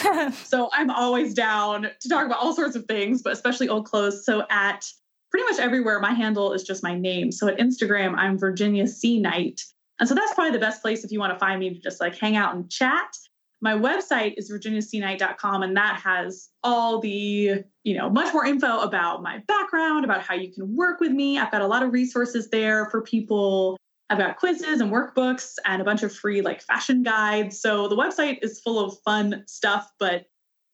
so 0.48 0.70
I'm 0.72 0.90
always 0.90 1.34
down 1.34 1.88
to 1.98 2.08
talk 2.08 2.26
about 2.26 2.38
all 2.38 2.54
sorts 2.54 2.76
of 2.76 2.84
things, 2.84 3.22
but 3.22 3.32
especially 3.32 3.68
old 3.68 3.86
clothes. 3.86 4.24
So 4.24 4.46
at 4.50 4.84
pretty 5.30 5.44
much 5.44 5.58
everywhere, 5.58 6.00
my 6.00 6.12
handle 6.12 6.52
is 6.52 6.62
just 6.62 6.82
my 6.82 6.98
name. 6.98 7.30
So 7.32 7.48
at 7.48 7.58
Instagram, 7.58 8.14
I'm 8.16 8.38
Virginia 8.38 8.86
C. 8.86 9.20
Knight. 9.20 9.62
And 10.00 10.08
so 10.08 10.14
that's 10.14 10.34
probably 10.34 10.52
the 10.52 10.58
best 10.58 10.82
place 10.82 11.04
if 11.04 11.10
you 11.10 11.18
want 11.18 11.32
to 11.32 11.38
find 11.38 11.60
me 11.60 11.74
to 11.74 11.80
just 11.80 12.00
like 12.00 12.16
hang 12.16 12.36
out 12.36 12.54
and 12.54 12.70
chat. 12.70 13.16
My 13.60 13.72
website 13.74 14.34
is 14.36 14.50
virginiacknight.com 14.50 15.64
and 15.64 15.76
that 15.76 16.00
has 16.00 16.48
all 16.62 17.00
the 17.00 17.64
you 17.82 17.96
know 17.96 18.08
much 18.08 18.32
more 18.32 18.46
info 18.46 18.80
about 18.80 19.22
my 19.22 19.42
background 19.48 20.04
about 20.04 20.22
how 20.22 20.34
you 20.34 20.52
can 20.52 20.76
work 20.76 21.00
with 21.00 21.10
me. 21.10 21.38
I've 21.38 21.50
got 21.50 21.62
a 21.62 21.66
lot 21.66 21.82
of 21.82 21.92
resources 21.92 22.48
there 22.50 22.86
for 22.86 23.02
people. 23.02 23.76
I've 24.10 24.18
got 24.18 24.36
quizzes 24.36 24.80
and 24.80 24.92
workbooks 24.92 25.56
and 25.64 25.82
a 25.82 25.84
bunch 25.84 26.04
of 26.04 26.14
free 26.14 26.40
like 26.40 26.62
fashion 26.62 27.02
guides. 27.02 27.60
So 27.60 27.88
the 27.88 27.96
website 27.96 28.38
is 28.42 28.60
full 28.60 28.78
of 28.78 28.96
fun 29.04 29.42
stuff 29.48 29.90
but 29.98 30.26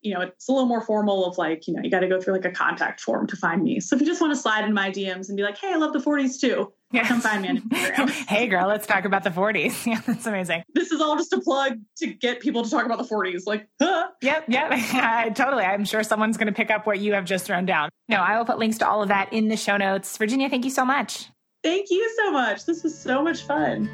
you 0.04 0.12
know, 0.12 0.20
it's 0.20 0.48
a 0.48 0.52
little 0.52 0.68
more 0.68 0.82
formal 0.82 1.24
of 1.24 1.38
like, 1.38 1.66
you 1.66 1.74
know, 1.74 1.82
you 1.82 1.90
got 1.90 2.00
to 2.00 2.08
go 2.08 2.20
through 2.20 2.34
like 2.34 2.44
a 2.44 2.50
contact 2.50 3.00
form 3.00 3.26
to 3.26 3.36
find 3.36 3.62
me. 3.62 3.80
So 3.80 3.96
if 3.96 4.02
you 4.02 4.06
just 4.06 4.20
want 4.20 4.34
to 4.34 4.38
slide 4.38 4.64
in 4.64 4.74
my 4.74 4.90
DMs 4.90 5.28
and 5.28 5.36
be 5.36 5.42
like, 5.42 5.56
hey, 5.56 5.72
I 5.72 5.76
love 5.76 5.94
the 5.94 5.98
40s 5.98 6.38
too, 6.38 6.72
yeah. 6.92 7.08
come 7.08 7.22
find 7.22 7.40
me 7.40 7.48
on 7.48 7.56
Instagram. 7.62 8.10
hey, 8.28 8.46
girl, 8.46 8.68
let's 8.68 8.86
talk 8.86 9.06
about 9.06 9.24
the 9.24 9.30
40s. 9.30 9.86
Yeah, 9.94 10.00
that's 10.06 10.26
amazing. 10.26 10.62
This 10.74 10.92
is 10.92 11.00
all 11.00 11.16
just 11.16 11.32
a 11.32 11.40
plug 11.40 11.78
to 11.98 12.06
get 12.06 12.40
people 12.40 12.64
to 12.64 12.70
talk 12.70 12.84
about 12.84 12.98
the 12.98 13.04
40s. 13.04 13.42
Like, 13.46 13.66
huh? 13.80 14.08
Yep, 14.20 14.44
yep. 14.48 14.68
I, 14.72 15.30
totally. 15.30 15.64
I'm 15.64 15.84
sure 15.84 16.02
someone's 16.02 16.36
going 16.36 16.48
to 16.48 16.52
pick 16.52 16.70
up 16.70 16.86
what 16.86 16.98
you 17.00 17.14
have 17.14 17.24
just 17.24 17.46
thrown 17.46 17.64
down. 17.64 17.88
No, 18.08 18.16
I 18.16 18.36
will 18.36 18.44
put 18.44 18.58
links 18.58 18.78
to 18.78 18.88
all 18.88 19.02
of 19.02 19.08
that 19.08 19.32
in 19.32 19.48
the 19.48 19.56
show 19.56 19.76
notes. 19.76 20.16
Virginia, 20.18 20.50
thank 20.50 20.64
you 20.64 20.70
so 20.70 20.84
much. 20.84 21.28
Thank 21.62 21.90
you 21.90 22.12
so 22.16 22.30
much. 22.30 22.66
This 22.66 22.82
was 22.82 22.98
so 22.98 23.22
much 23.22 23.42
fun. 23.42 23.88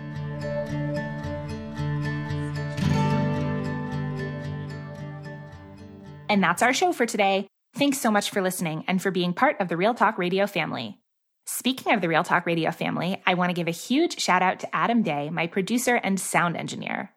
And 6.30 6.40
that's 6.40 6.62
our 6.62 6.72
show 6.72 6.92
for 6.92 7.06
today. 7.06 7.48
Thanks 7.74 7.98
so 7.98 8.08
much 8.08 8.30
for 8.30 8.40
listening 8.40 8.84
and 8.86 9.02
for 9.02 9.10
being 9.10 9.34
part 9.34 9.60
of 9.60 9.66
the 9.66 9.76
Real 9.76 9.94
Talk 9.94 10.16
Radio 10.16 10.46
family. 10.46 10.96
Speaking 11.44 11.92
of 11.92 12.00
the 12.00 12.08
Real 12.08 12.22
Talk 12.22 12.46
Radio 12.46 12.70
family, 12.70 13.20
I 13.26 13.34
want 13.34 13.50
to 13.50 13.54
give 13.54 13.66
a 13.66 13.72
huge 13.72 14.20
shout 14.20 14.40
out 14.40 14.60
to 14.60 14.72
Adam 14.74 15.02
Day, 15.02 15.28
my 15.28 15.48
producer 15.48 15.96
and 15.96 16.20
sound 16.20 16.56
engineer. 16.56 17.10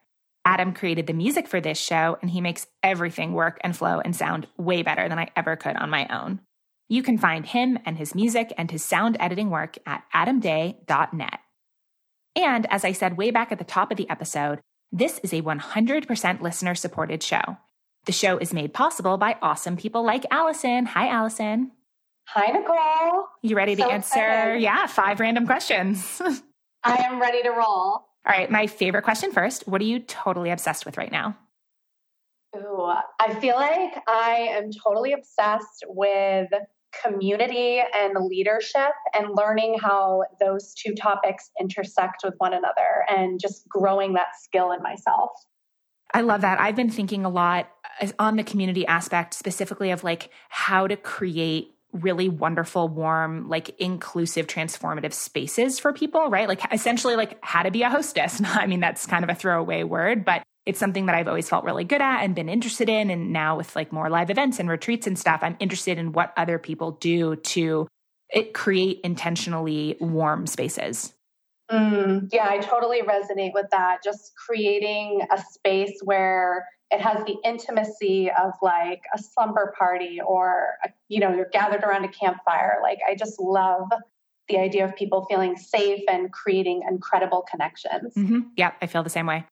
Adam 0.45 0.73
created 0.73 1.05
the 1.05 1.13
music 1.13 1.47
for 1.47 1.61
this 1.61 1.79
show, 1.79 2.17
and 2.23 2.31
he 2.31 2.41
makes 2.41 2.65
everything 2.81 3.33
work 3.33 3.59
and 3.63 3.77
flow 3.77 4.01
and 4.03 4.15
sound 4.15 4.47
way 4.57 4.81
better 4.81 5.07
than 5.07 5.19
I 5.19 5.29
ever 5.35 5.55
could 5.55 5.75
on 5.77 5.91
my 5.91 6.07
own. 6.07 6.39
You 6.89 7.03
can 7.03 7.19
find 7.19 7.45
him 7.45 7.77
and 7.85 7.99
his 7.99 8.15
music 8.15 8.51
and 8.57 8.71
his 8.71 8.83
sound 8.83 9.15
editing 9.19 9.51
work 9.51 9.77
at 9.85 10.03
adamday.net. 10.11 11.39
And 12.35 12.65
as 12.71 12.83
I 12.83 12.93
said 12.93 13.15
way 13.15 13.29
back 13.29 13.51
at 13.51 13.59
the 13.59 13.63
top 13.63 13.91
of 13.91 13.97
the 13.97 14.09
episode, 14.09 14.59
this 14.91 15.19
is 15.19 15.33
a 15.33 15.43
100% 15.43 16.41
listener 16.41 16.73
supported 16.73 17.21
show. 17.21 17.57
The 18.05 18.11
show 18.11 18.37
is 18.37 18.53
made 18.53 18.73
possible 18.73 19.17
by 19.17 19.37
awesome 19.41 19.77
people 19.77 20.03
like 20.03 20.25
Alison. 20.29 20.85
Hi, 20.87 21.07
Alison. 21.07 21.71
Hi, 22.27 22.51
Nicole. 22.51 23.27
You 23.41 23.55
ready 23.55 23.75
to 23.77 23.85
answer? 23.85 24.19
Excited. 24.19 24.61
Yeah, 24.61 24.87
five 24.87 25.19
random 25.19 25.45
questions. 25.45 26.21
I 26.83 26.97
am 26.97 27.21
ready 27.21 27.41
to 27.43 27.49
roll. 27.49 27.63
All 27.65 28.05
right, 28.27 28.51
my 28.51 28.67
favorite 28.67 29.03
question 29.03 29.31
first. 29.31 29.67
What 29.67 29.81
are 29.81 29.85
you 29.85 29.99
totally 29.99 30.49
obsessed 30.49 30.85
with 30.85 30.97
right 30.97 31.11
now? 31.11 31.37
Ooh, 32.55 32.93
I 33.19 33.33
feel 33.39 33.55
like 33.55 33.95
I 34.07 34.49
am 34.51 34.69
totally 34.71 35.13
obsessed 35.13 35.85
with 35.87 36.49
community 37.03 37.81
and 37.95 38.13
leadership 38.25 38.91
and 39.15 39.29
learning 39.35 39.77
how 39.81 40.23
those 40.39 40.73
two 40.73 40.93
topics 40.93 41.49
intersect 41.59 42.21
with 42.23 42.35
one 42.37 42.53
another 42.53 43.05
and 43.09 43.39
just 43.39 43.67
growing 43.67 44.13
that 44.13 44.27
skill 44.39 44.71
in 44.71 44.83
myself. 44.83 45.31
I 46.13 46.21
love 46.21 46.41
that. 46.41 46.59
I've 46.59 46.75
been 46.75 46.91
thinking 46.91 47.25
a 47.25 47.29
lot 47.29 47.69
on 48.19 48.35
the 48.35 48.43
community 48.43 48.85
aspect, 48.85 49.33
specifically 49.33 49.91
of 49.91 50.03
like 50.03 50.29
how 50.49 50.87
to 50.87 50.95
create 50.95 51.73
really 51.93 52.27
wonderful, 52.27 52.89
warm, 52.89 53.47
like 53.47 53.79
inclusive, 53.79 54.47
transformative 54.47 55.13
spaces 55.13 55.79
for 55.79 55.93
people, 55.93 56.29
right? 56.29 56.47
Like 56.47 56.61
essentially 56.73 57.15
like 57.15 57.37
how 57.41 57.63
to 57.63 57.71
be 57.71 57.83
a 57.83 57.89
hostess. 57.89 58.41
I 58.45 58.65
mean, 58.67 58.79
that's 58.79 59.05
kind 59.05 59.23
of 59.23 59.29
a 59.29 59.35
throwaway 59.35 59.83
word, 59.83 60.25
but 60.25 60.43
it's 60.65 60.79
something 60.79 61.05
that 61.05 61.15
I've 61.15 61.27
always 61.27 61.49
felt 61.49 61.65
really 61.65 61.83
good 61.83 62.01
at 62.01 62.23
and 62.23 62.33
been 62.33 62.49
interested 62.49 62.89
in. 62.89 63.09
And 63.09 63.31
now 63.31 63.57
with 63.57 63.75
like 63.75 63.91
more 63.91 64.09
live 64.09 64.29
events 64.29 64.59
and 64.59 64.69
retreats 64.69 65.07
and 65.07 65.19
stuff, 65.19 65.41
I'm 65.43 65.57
interested 65.59 65.97
in 65.97 66.13
what 66.13 66.33
other 66.37 66.57
people 66.57 66.91
do 66.91 67.35
to 67.35 67.87
it 68.29 68.53
create 68.53 68.99
intentionally 69.03 69.97
warm 69.99 70.47
spaces. 70.47 71.13
Mm, 71.71 72.29
yeah, 72.31 72.47
I 72.49 72.57
totally 72.59 73.01
resonate 73.01 73.53
with 73.53 73.67
that. 73.71 74.03
Just 74.03 74.33
creating 74.35 75.21
a 75.31 75.41
space 75.51 75.99
where 76.03 76.67
it 76.93 77.01
has 77.01 77.25
the 77.25 77.35
intimacy 77.43 78.29
of 78.31 78.53
like 78.61 79.01
a 79.13 79.17
slumber 79.17 79.73
party 79.77 80.19
or, 80.25 80.75
a, 80.85 80.89
you 81.09 81.19
know, 81.19 81.33
you're 81.33 81.49
gathered 81.51 81.83
around 81.83 82.05
a 82.05 82.07
campfire. 82.07 82.79
Like, 82.83 82.99
I 83.09 83.15
just 83.15 83.39
love 83.39 83.89
the 84.47 84.59
idea 84.59 84.85
of 84.85 84.95
people 84.95 85.25
feeling 85.29 85.55
safe 85.55 86.03
and 86.07 86.31
creating 86.31 86.83
incredible 86.87 87.43
connections. 87.49 88.13
Mm-hmm. 88.15 88.39
Yeah, 88.57 88.73
I 88.81 88.87
feel 88.87 89.03
the 89.03 89.09
same 89.09 89.25
way. 89.25 89.45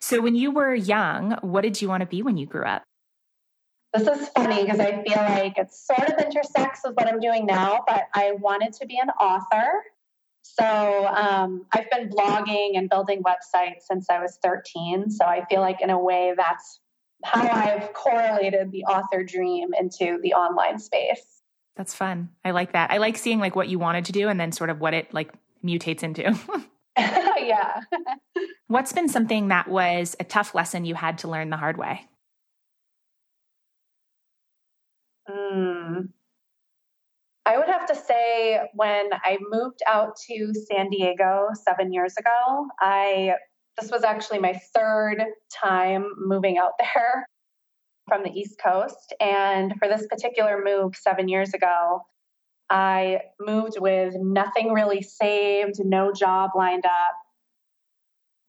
So, 0.00 0.20
when 0.20 0.34
you 0.34 0.50
were 0.50 0.74
young, 0.74 1.32
what 1.42 1.60
did 1.62 1.82
you 1.82 1.88
want 1.88 2.00
to 2.00 2.06
be 2.06 2.22
when 2.22 2.36
you 2.36 2.46
grew 2.46 2.64
up? 2.64 2.84
This 3.94 4.06
is 4.06 4.28
funny 4.28 4.64
because 4.64 4.80
I 4.80 5.02
feel 5.02 5.16
like 5.16 5.58
it 5.58 5.72
sort 5.72 6.08
of 6.08 6.18
intersects 6.18 6.80
with 6.84 6.94
what 6.94 7.08
I'm 7.08 7.20
doing 7.20 7.46
now, 7.46 7.84
but 7.86 8.04
I 8.14 8.32
wanted 8.32 8.74
to 8.74 8.86
be 8.86 8.98
an 8.98 9.08
author. 9.10 9.82
So 10.58 11.06
um, 11.06 11.66
I've 11.72 11.90
been 11.90 12.08
blogging 12.08 12.76
and 12.76 12.88
building 12.88 13.22
websites 13.22 13.82
since 13.82 14.08
I 14.10 14.20
was 14.20 14.38
13. 14.42 15.10
So 15.10 15.24
I 15.24 15.44
feel 15.48 15.60
like, 15.60 15.80
in 15.80 15.90
a 15.90 15.98
way, 15.98 16.32
that's 16.36 16.80
how 17.24 17.48
I've 17.48 17.92
correlated 17.92 18.72
the 18.72 18.84
author 18.84 19.22
dream 19.22 19.70
into 19.78 20.18
the 20.22 20.34
online 20.34 20.78
space. 20.78 21.42
That's 21.76 21.94
fun. 21.94 22.30
I 22.44 22.52
like 22.52 22.72
that. 22.72 22.90
I 22.90 22.98
like 22.98 23.16
seeing 23.16 23.38
like 23.38 23.54
what 23.54 23.68
you 23.68 23.78
wanted 23.78 24.06
to 24.06 24.12
do 24.12 24.28
and 24.28 24.40
then 24.40 24.52
sort 24.52 24.70
of 24.70 24.80
what 24.80 24.94
it 24.94 25.12
like 25.12 25.32
mutates 25.64 26.02
into. 26.02 26.36
yeah. 26.98 27.80
What's 28.66 28.92
been 28.92 29.08
something 29.08 29.48
that 29.48 29.68
was 29.68 30.16
a 30.18 30.24
tough 30.24 30.54
lesson 30.54 30.84
you 30.84 30.96
had 30.96 31.18
to 31.18 31.28
learn 31.28 31.50
the 31.50 31.56
hard 31.56 31.76
way? 31.76 32.06
Mm. 35.28 36.08
I 37.48 37.56
would 37.56 37.68
have 37.68 37.86
to 37.86 37.94
say 37.94 38.60
when 38.74 39.08
I 39.24 39.38
moved 39.50 39.80
out 39.86 40.16
to 40.28 40.52
San 40.70 40.90
Diego 40.90 41.48
seven 41.54 41.94
years 41.94 42.14
ago, 42.18 42.66
I 42.78 43.36
this 43.80 43.90
was 43.90 44.04
actually 44.04 44.40
my 44.40 44.60
third 44.74 45.24
time 45.50 46.04
moving 46.18 46.58
out 46.58 46.72
there 46.78 47.26
from 48.06 48.22
the 48.22 48.30
East 48.30 48.60
Coast. 48.62 49.14
And 49.18 49.74
for 49.78 49.88
this 49.88 50.06
particular 50.08 50.62
move 50.62 50.94
seven 50.94 51.26
years 51.28 51.54
ago, 51.54 52.02
I 52.68 53.20
moved 53.40 53.80
with 53.80 54.14
nothing 54.20 54.74
really 54.74 55.00
saved, 55.00 55.76
no 55.82 56.12
job 56.12 56.50
lined 56.54 56.84
up, 56.84 57.16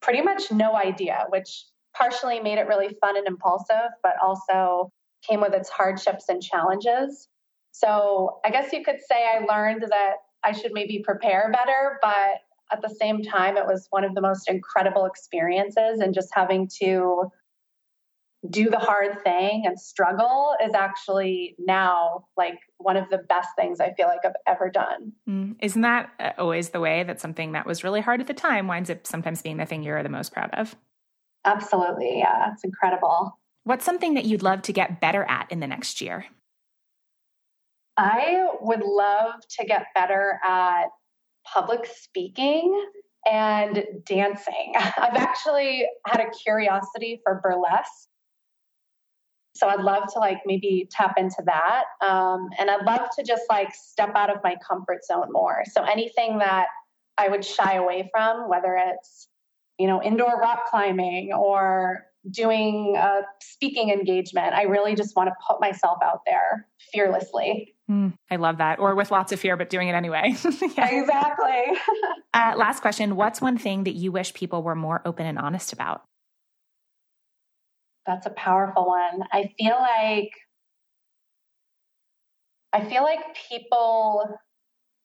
pretty 0.01 0.21
much 0.21 0.51
no 0.51 0.75
idea, 0.75 1.25
which 1.29 1.63
partially 1.95 2.41
made 2.41 2.57
it 2.57 2.67
really 2.67 2.97
fun 2.99 3.15
and 3.15 3.27
impulsive, 3.27 3.91
but 4.03 4.15
also 4.21 4.91
came 5.25 5.39
with 5.39 5.53
its 5.53 5.69
hardships 5.69 6.25
and 6.27 6.41
challenges. 6.41 7.29
So 7.71 8.39
I 8.45 8.49
guess 8.49 8.73
you 8.73 8.83
could 8.83 8.99
say 9.07 9.25
I 9.25 9.45
learned 9.45 9.83
that 9.89 10.15
I 10.43 10.51
should 10.51 10.71
maybe 10.73 11.01
prepare 11.03 11.51
better, 11.51 11.99
but 12.01 12.41
at 12.71 12.81
the 12.81 12.93
same 12.99 13.23
time, 13.23 13.57
it 13.57 13.65
was 13.65 13.87
one 13.89 14.03
of 14.03 14.13
the 14.15 14.21
most 14.21 14.49
incredible 14.49 15.05
experiences. 15.05 15.99
And 15.99 16.13
just 16.13 16.29
having 16.33 16.69
to 16.81 17.31
do 18.49 18.69
the 18.69 18.77
hard 18.77 19.21
thing 19.23 19.63
and 19.65 19.79
struggle 19.79 20.55
is 20.65 20.73
actually 20.73 21.55
now 21.59 22.25
like 22.37 22.57
one 22.77 22.95
of 22.95 23.09
the 23.09 23.17
best 23.17 23.49
things 23.57 23.81
I 23.81 23.91
feel 23.93 24.07
like 24.07 24.19
I've 24.23 24.31
ever 24.47 24.69
done. 24.69 25.11
Mm. 25.27 25.55
Isn't 25.59 25.81
that 25.81 26.09
uh, 26.19 26.31
always 26.37 26.69
the 26.69 26.79
way 26.79 27.03
that 27.03 27.19
something 27.19 27.51
that 27.51 27.65
was 27.65 27.83
really 27.83 27.99
hard 27.99 28.21
at 28.21 28.27
the 28.27 28.33
time 28.33 28.67
winds 28.67 28.89
up 28.89 29.05
sometimes 29.05 29.41
being 29.41 29.57
the 29.57 29.65
thing 29.65 29.83
you're 29.83 30.03
the 30.03 30.09
most 30.09 30.31
proud 30.31 30.51
of? 30.53 30.75
Absolutely. 31.43 32.19
Yeah, 32.19 32.53
it's 32.53 32.63
incredible. 32.63 33.37
What's 33.63 33.83
something 33.83 34.13
that 34.13 34.25
you'd 34.25 34.43
love 34.43 34.61
to 34.63 34.73
get 34.73 35.01
better 35.01 35.25
at 35.25 35.51
in 35.51 35.59
the 35.59 35.67
next 35.67 35.99
year? 35.99 36.25
I 37.99 38.47
would 38.61 38.81
love 38.81 39.33
to 39.57 39.65
get 39.65 39.87
better 39.93 40.39
at 40.47 40.85
public 41.45 41.85
speaking 41.85 42.81
and 43.29 43.83
dancing. 44.05 44.73
I've 44.77 45.15
actually 45.15 45.85
had 46.07 46.21
a 46.21 46.29
curiosity 46.29 47.19
for 47.25 47.41
burlesque. 47.43 48.07
So 49.53 49.67
I'd 49.67 49.81
love 49.81 50.03
to 50.13 50.19
like 50.19 50.37
maybe 50.45 50.87
tap 50.89 51.15
into 51.17 51.43
that. 51.45 51.83
Um, 52.07 52.47
and 52.57 52.71
I'd 52.71 52.85
love 52.85 53.09
to 53.17 53.23
just 53.25 53.43
like 53.49 53.75
step 53.75 54.11
out 54.15 54.33
of 54.33 54.37
my 54.45 54.55
comfort 54.65 55.03
zone 55.03 55.27
more. 55.31 55.63
So 55.73 55.83
anything 55.83 56.37
that 56.37 56.67
I 57.17 57.27
would 57.27 57.43
shy 57.43 57.73
away 57.73 58.09
from, 58.13 58.47
whether 58.47 58.77
it's, 58.77 59.27
you 59.77 59.87
know, 59.87 60.01
indoor 60.01 60.39
rock 60.39 60.67
climbing 60.69 61.33
or 61.33 62.05
doing 62.31 62.95
a 62.97 63.23
speaking 63.41 63.89
engagement. 63.89 64.53
I 64.53 64.63
really 64.63 64.95
just 64.95 65.17
want 65.17 65.27
to 65.27 65.35
put 65.45 65.59
myself 65.59 65.97
out 66.01 66.21
there 66.25 66.67
fearlessly. 66.93 67.75
Mm, 67.89 68.13
I 68.29 68.35
love 68.35 68.57
that. 68.59 68.79
Or 68.79 68.93
with 68.93 69.09
lots 69.09 69.31
of 69.31 69.39
fear, 69.39 69.57
but 69.57 69.69
doing 69.69 69.87
it 69.87 69.93
anyway. 69.93 70.35
yeah. 70.77 70.89
Exactly. 70.89 71.77
uh, 72.33 72.53
last 72.55 72.81
question 72.81 73.15
What's 73.15 73.41
one 73.41 73.57
thing 73.57 73.85
that 73.85 73.95
you 73.95 74.11
wish 74.11 74.33
people 74.33 74.61
were 74.61 74.75
more 74.75 75.01
open 75.05 75.25
and 75.25 75.39
honest 75.39 75.73
about? 75.73 76.03
That's 78.05 78.25
a 78.25 78.31
powerful 78.31 78.87
one. 78.87 79.23
I 79.31 79.51
feel 79.57 79.75
like 79.79 80.31
I 82.71 82.87
feel 82.87 83.01
like 83.01 83.19
people 83.49 84.39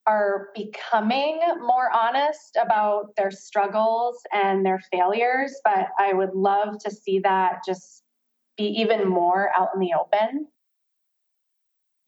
are 0.06 0.48
becoming 0.54 1.40
more 1.60 1.90
honest 1.94 2.58
about 2.62 3.16
their 3.16 3.30
struggles 3.30 4.20
and 4.32 4.64
their 4.64 4.80
failures, 4.92 5.58
but 5.64 5.88
I 5.98 6.12
would 6.12 6.34
love 6.34 6.78
to 6.84 6.90
see 6.90 7.20
that 7.20 7.60
just 7.66 8.02
be 8.58 8.64
even 8.64 9.08
more 9.08 9.50
out 9.56 9.70
in 9.74 9.80
the 9.80 9.92
open. 9.98 10.48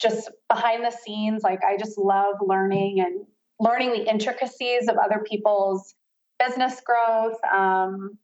Just 0.01 0.31
behind 0.49 0.85
the 0.85 0.91
scenes, 0.91 1.43
like 1.43 1.65
I 1.65 1.77
just 1.77 1.97
love 1.97 2.37
learning 2.41 3.01
and 3.01 3.27
learning 3.59 3.93
the 3.93 4.09
intricacies 4.09 4.89
of 4.89 4.97
other 4.97 5.25
people's 5.27 5.95
business 6.39 6.81
growth 6.85 7.39
um, 7.53 8.19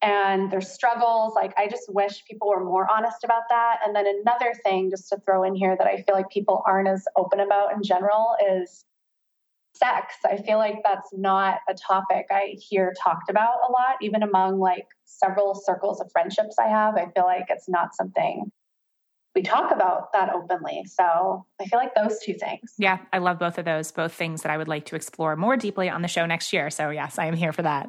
and 0.00 0.50
their 0.50 0.60
struggles. 0.60 1.34
Like 1.34 1.52
I 1.58 1.66
just 1.68 1.92
wish 1.92 2.24
people 2.24 2.48
were 2.48 2.64
more 2.64 2.86
honest 2.90 3.24
about 3.24 3.42
that. 3.50 3.78
And 3.84 3.94
then 3.94 4.06
another 4.06 4.54
thing, 4.64 4.90
just 4.90 5.08
to 5.08 5.18
throw 5.24 5.42
in 5.42 5.54
here 5.54 5.76
that 5.76 5.86
I 5.86 6.02
feel 6.02 6.14
like 6.14 6.30
people 6.30 6.62
aren't 6.66 6.88
as 6.88 7.04
open 7.16 7.40
about 7.40 7.72
in 7.72 7.82
general 7.82 8.36
is 8.52 8.84
sex. 9.74 10.14
I 10.24 10.36
feel 10.36 10.58
like 10.58 10.82
that's 10.84 11.10
not 11.12 11.58
a 11.68 11.74
topic 11.74 12.26
I 12.30 12.56
hear 12.58 12.94
talked 13.02 13.30
about 13.30 13.58
a 13.68 13.72
lot, 13.72 13.96
even 14.02 14.22
among 14.22 14.58
like 14.58 14.86
several 15.04 15.54
circles 15.54 16.00
of 16.00 16.10
friendships 16.12 16.56
I 16.58 16.68
have. 16.68 16.96
I 16.96 17.06
feel 17.14 17.24
like 17.24 17.46
it's 17.48 17.68
not 17.68 17.94
something 17.94 18.50
we 19.38 19.42
talk 19.42 19.70
about 19.70 20.12
that 20.12 20.34
openly. 20.34 20.84
So 20.86 21.46
I 21.60 21.64
feel 21.66 21.78
like 21.78 21.94
those 21.94 22.18
two 22.18 22.34
things. 22.34 22.74
Yeah, 22.76 22.98
I 23.12 23.18
love 23.18 23.38
both 23.38 23.56
of 23.56 23.64
those, 23.64 23.92
both 23.92 24.12
things 24.12 24.42
that 24.42 24.50
I 24.50 24.58
would 24.58 24.66
like 24.66 24.86
to 24.86 24.96
explore 24.96 25.36
more 25.36 25.56
deeply 25.56 25.88
on 25.88 26.02
the 26.02 26.08
show 26.08 26.26
next 26.26 26.52
year. 26.52 26.70
So, 26.70 26.90
yes, 26.90 27.20
I 27.20 27.26
am 27.26 27.36
here 27.36 27.52
for 27.52 27.62
that. 27.62 27.88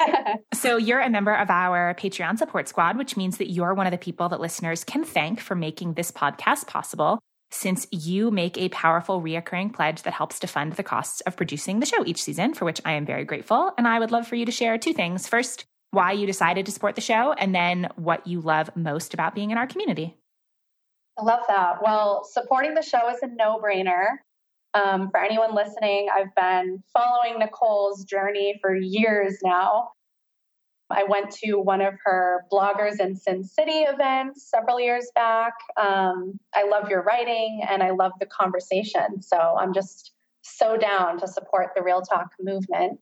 so, 0.54 0.76
you're 0.76 1.00
a 1.00 1.10
member 1.10 1.34
of 1.34 1.50
our 1.50 1.94
Patreon 1.94 2.38
support 2.38 2.68
squad, 2.68 2.96
which 2.96 3.16
means 3.16 3.38
that 3.38 3.50
you're 3.50 3.74
one 3.74 3.88
of 3.88 3.90
the 3.90 3.98
people 3.98 4.28
that 4.28 4.40
listeners 4.40 4.84
can 4.84 5.02
thank 5.02 5.40
for 5.40 5.56
making 5.56 5.94
this 5.94 6.12
podcast 6.12 6.68
possible 6.68 7.18
since 7.50 7.88
you 7.90 8.30
make 8.30 8.56
a 8.56 8.68
powerful 8.68 9.20
reoccurring 9.20 9.72
pledge 9.74 10.02
that 10.02 10.12
helps 10.12 10.38
to 10.40 10.46
fund 10.46 10.74
the 10.74 10.82
costs 10.84 11.22
of 11.22 11.36
producing 11.36 11.80
the 11.80 11.86
show 11.86 12.04
each 12.06 12.22
season, 12.22 12.54
for 12.54 12.64
which 12.64 12.80
I 12.84 12.92
am 12.92 13.04
very 13.04 13.24
grateful. 13.24 13.72
And 13.76 13.88
I 13.88 13.98
would 13.98 14.12
love 14.12 14.28
for 14.28 14.36
you 14.36 14.46
to 14.46 14.52
share 14.52 14.78
two 14.78 14.92
things. 14.92 15.26
First, 15.26 15.64
why 15.90 16.12
you 16.12 16.26
decided 16.26 16.66
to 16.66 16.72
support 16.72 16.94
the 16.94 17.00
show, 17.00 17.32
and 17.32 17.52
then 17.52 17.88
what 17.96 18.26
you 18.28 18.40
love 18.40 18.70
most 18.76 19.12
about 19.12 19.34
being 19.34 19.50
in 19.50 19.58
our 19.58 19.66
community. 19.66 20.16
I 21.18 21.22
love 21.22 21.40
that. 21.48 21.82
Well, 21.82 22.24
supporting 22.24 22.74
the 22.74 22.82
show 22.82 23.08
is 23.10 23.18
a 23.22 23.28
no 23.28 23.58
brainer. 23.58 24.06
Um, 24.74 25.10
for 25.10 25.20
anyone 25.20 25.54
listening, 25.54 26.08
I've 26.12 26.34
been 26.34 26.82
following 26.92 27.38
Nicole's 27.38 28.04
journey 28.04 28.58
for 28.60 28.74
years 28.74 29.38
now. 29.42 29.90
I 30.90 31.04
went 31.04 31.30
to 31.42 31.54
one 31.54 31.80
of 31.80 31.94
her 32.04 32.44
bloggers 32.52 33.00
in 33.00 33.16
Sin 33.16 33.44
City 33.44 33.82
events 33.82 34.50
several 34.50 34.80
years 34.80 35.10
back. 35.14 35.54
Um, 35.80 36.38
I 36.54 36.68
love 36.68 36.88
your 36.90 37.02
writing 37.02 37.62
and 37.68 37.82
I 37.82 37.90
love 37.90 38.12
the 38.20 38.26
conversation. 38.26 39.22
So 39.22 39.38
I'm 39.38 39.72
just 39.72 40.12
so 40.42 40.76
down 40.76 41.18
to 41.20 41.28
support 41.28 41.70
the 41.74 41.82
Real 41.82 42.02
Talk 42.02 42.32
movement. 42.40 43.00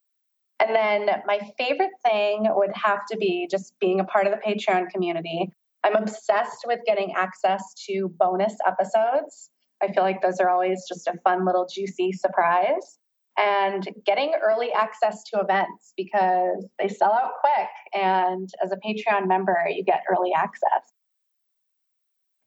And 0.61 0.75
then 0.75 1.09
my 1.27 1.41
favorite 1.59 1.91
thing 2.05 2.47
would 2.51 2.71
have 2.75 3.01
to 3.11 3.17
be 3.17 3.49
just 3.51 3.79
being 3.81 3.99
a 3.99 4.05
part 4.05 4.27
of 4.27 4.33
the 4.33 4.39
Patreon 4.39 4.91
community. 4.91 5.51
I'm 5.85 5.97
obsessed 5.97 6.65
with 6.67 6.81
getting 6.87 7.13
access 7.15 7.63
to 7.89 8.13
bonus 8.19 8.55
episodes. 8.67 9.51
I 9.83 9.93
feel 9.93 10.03
like 10.03 10.23
those 10.23 10.39
are 10.39 10.49
always 10.49 10.85
just 10.89 11.09
a 11.09 11.15
fun 11.25 11.45
little 11.45 11.67
juicy 11.73 12.13
surprise 12.13 12.99
and 13.39 13.89
getting 14.05 14.33
early 14.45 14.73
access 14.73 15.23
to 15.25 15.41
events 15.41 15.93
because 15.97 16.67
they 16.79 16.89
sell 16.89 17.13
out 17.13 17.33
quick. 17.41 17.69
And 18.03 18.49
as 18.63 18.73
a 18.73 18.77
Patreon 18.77 19.27
member, 19.27 19.57
you 19.69 19.83
get 19.85 20.03
early 20.11 20.33
access. 20.37 20.93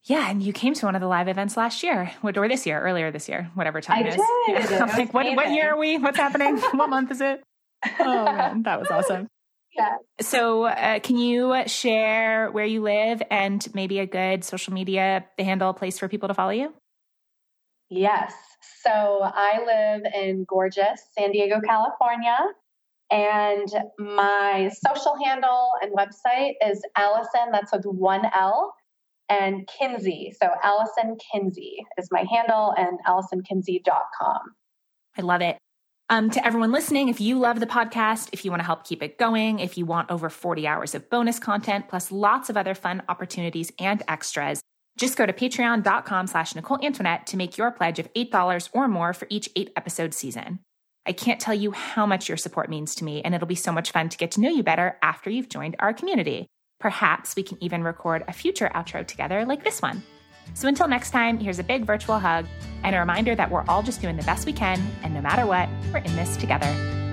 Yeah, 0.05 0.29
and 0.29 0.43
you 0.43 0.53
came 0.53 0.75
to 0.75 0.85
one 0.85 0.93
of 0.93 1.01
the 1.01 1.07
live 1.07 1.27
events 1.27 1.57
last 1.57 1.81
year, 1.81 2.11
or 2.21 2.47
this 2.47 2.67
year, 2.67 2.79
earlier 2.79 3.09
this 3.11 3.27
year, 3.27 3.49
whatever 3.55 3.81
time 3.81 3.97
I 3.97 4.07
it 4.07 4.07
is. 4.09 4.15
Did. 4.15 4.25
Yeah. 4.69 4.85
like, 4.85 5.13
what, 5.13 5.25
what 5.35 5.49
year 5.49 5.73
are 5.73 5.79
we? 5.79 5.97
What's 5.97 6.17
happening? 6.17 6.57
what 6.73 6.89
month 6.89 7.09
is 7.09 7.21
it? 7.21 7.41
Oh 7.99 8.25
man, 8.25 8.61
that 8.63 8.79
was 8.79 8.89
awesome. 8.91 9.27
Yeah. 9.75 9.97
So, 10.21 10.65
uh, 10.65 10.99
can 10.99 11.17
you 11.17 11.53
share 11.67 12.49
where 12.51 12.65
you 12.65 12.81
live 12.81 13.21
and 13.29 13.65
maybe 13.73 13.99
a 13.99 14.05
good 14.05 14.43
social 14.43 14.73
media 14.73 15.25
handle 15.37 15.73
place 15.73 15.99
for 15.99 16.07
people 16.07 16.29
to 16.29 16.33
follow 16.33 16.51
you? 16.51 16.73
Yes. 17.89 18.33
So 18.83 19.21
I 19.23 19.63
live 19.65 20.03
in 20.13 20.45
gorgeous 20.47 21.01
San 21.17 21.31
Diego, 21.31 21.59
California. 21.61 22.37
And 23.11 23.67
my 23.99 24.71
social 24.85 25.15
handle 25.23 25.69
and 25.81 25.91
website 25.95 26.53
is 26.65 26.81
Alison, 26.95 27.51
that's 27.51 27.71
with 27.71 27.85
one 27.85 28.23
L, 28.33 28.73
and 29.29 29.67
Kinsey. 29.67 30.33
So 30.41 30.49
Alison 30.63 31.17
Kinsey 31.31 31.85
is 31.97 32.09
my 32.11 32.25
handle 32.31 32.73
and 32.75 32.97
AlisonKinsey.com. 33.07 34.39
I 35.17 35.21
love 35.21 35.41
it. 35.41 35.57
Um, 36.07 36.29
to 36.29 36.45
everyone 36.45 36.71
listening, 36.71 37.09
if 37.09 37.19
you 37.19 37.39
love 37.39 37.59
the 37.59 37.65
podcast, 37.65 38.29
if 38.31 38.45
you 38.45 38.51
want 38.51 38.59
to 38.59 38.65
help 38.65 38.83
keep 38.83 39.01
it 39.01 39.17
going, 39.17 39.57
if 39.57 39.75
you 39.75 39.87
want 39.87 40.11
over 40.11 40.29
40 40.29 40.67
hours 40.67 40.93
of 40.93 41.09
bonus 41.09 41.39
content, 41.39 41.87
plus 41.89 42.11
lots 42.11 42.49
of 42.51 42.57
other 42.57 42.75
fun 42.75 43.01
opportunities 43.09 43.71
and 43.79 44.03
extras, 44.07 44.61
just 44.97 45.17
go 45.17 45.25
to 45.25 45.33
patreon.com 45.33 46.27
slash 46.27 46.53
Nicole 46.53 46.77
Antoinette 46.85 47.25
to 47.27 47.37
make 47.37 47.57
your 47.57 47.71
pledge 47.71 47.97
of 47.97 48.13
$8 48.13 48.69
or 48.71 48.87
more 48.87 49.13
for 49.13 49.25
each 49.31 49.49
eight 49.55 49.71
episode 49.75 50.13
season. 50.13 50.59
I 51.07 51.11
can't 51.11 51.39
tell 51.39 51.55
you 51.55 51.71
how 51.71 52.05
much 52.05 52.29
your 52.29 52.37
support 52.37 52.69
means 52.69 52.93
to 52.95 53.03
me, 53.03 53.23
and 53.23 53.33
it'll 53.33 53.47
be 53.47 53.55
so 53.55 53.71
much 53.71 53.91
fun 53.91 54.09
to 54.09 54.17
get 54.17 54.31
to 54.31 54.41
know 54.41 54.49
you 54.49 54.61
better 54.61 54.97
after 55.01 55.31
you've 55.31 55.49
joined 55.49 55.75
our 55.79 55.93
community. 55.93 56.45
Perhaps 56.79 57.35
we 57.35 57.41
can 57.41 57.57
even 57.63 57.83
record 57.83 58.23
a 58.27 58.33
future 58.33 58.69
outro 58.75 59.05
together 59.05 59.43
like 59.43 59.63
this 59.63 59.81
one. 59.81 60.03
So 60.53 60.67
until 60.67 60.87
next 60.87 61.11
time, 61.11 61.37
here's 61.37 61.59
a 61.59 61.63
big 61.63 61.85
virtual 61.85 62.19
hug 62.19 62.45
and 62.83 62.95
a 62.95 62.99
reminder 62.99 63.35
that 63.35 63.49
we're 63.49 63.65
all 63.67 63.81
just 63.81 64.01
doing 64.01 64.15
the 64.15 64.23
best 64.23 64.45
we 64.45 64.53
can, 64.53 64.79
and 65.03 65.13
no 65.13 65.21
matter 65.21 65.45
what, 65.45 65.67
we're 65.91 65.99
in 65.99 66.15
this 66.15 66.37
together. 66.37 67.04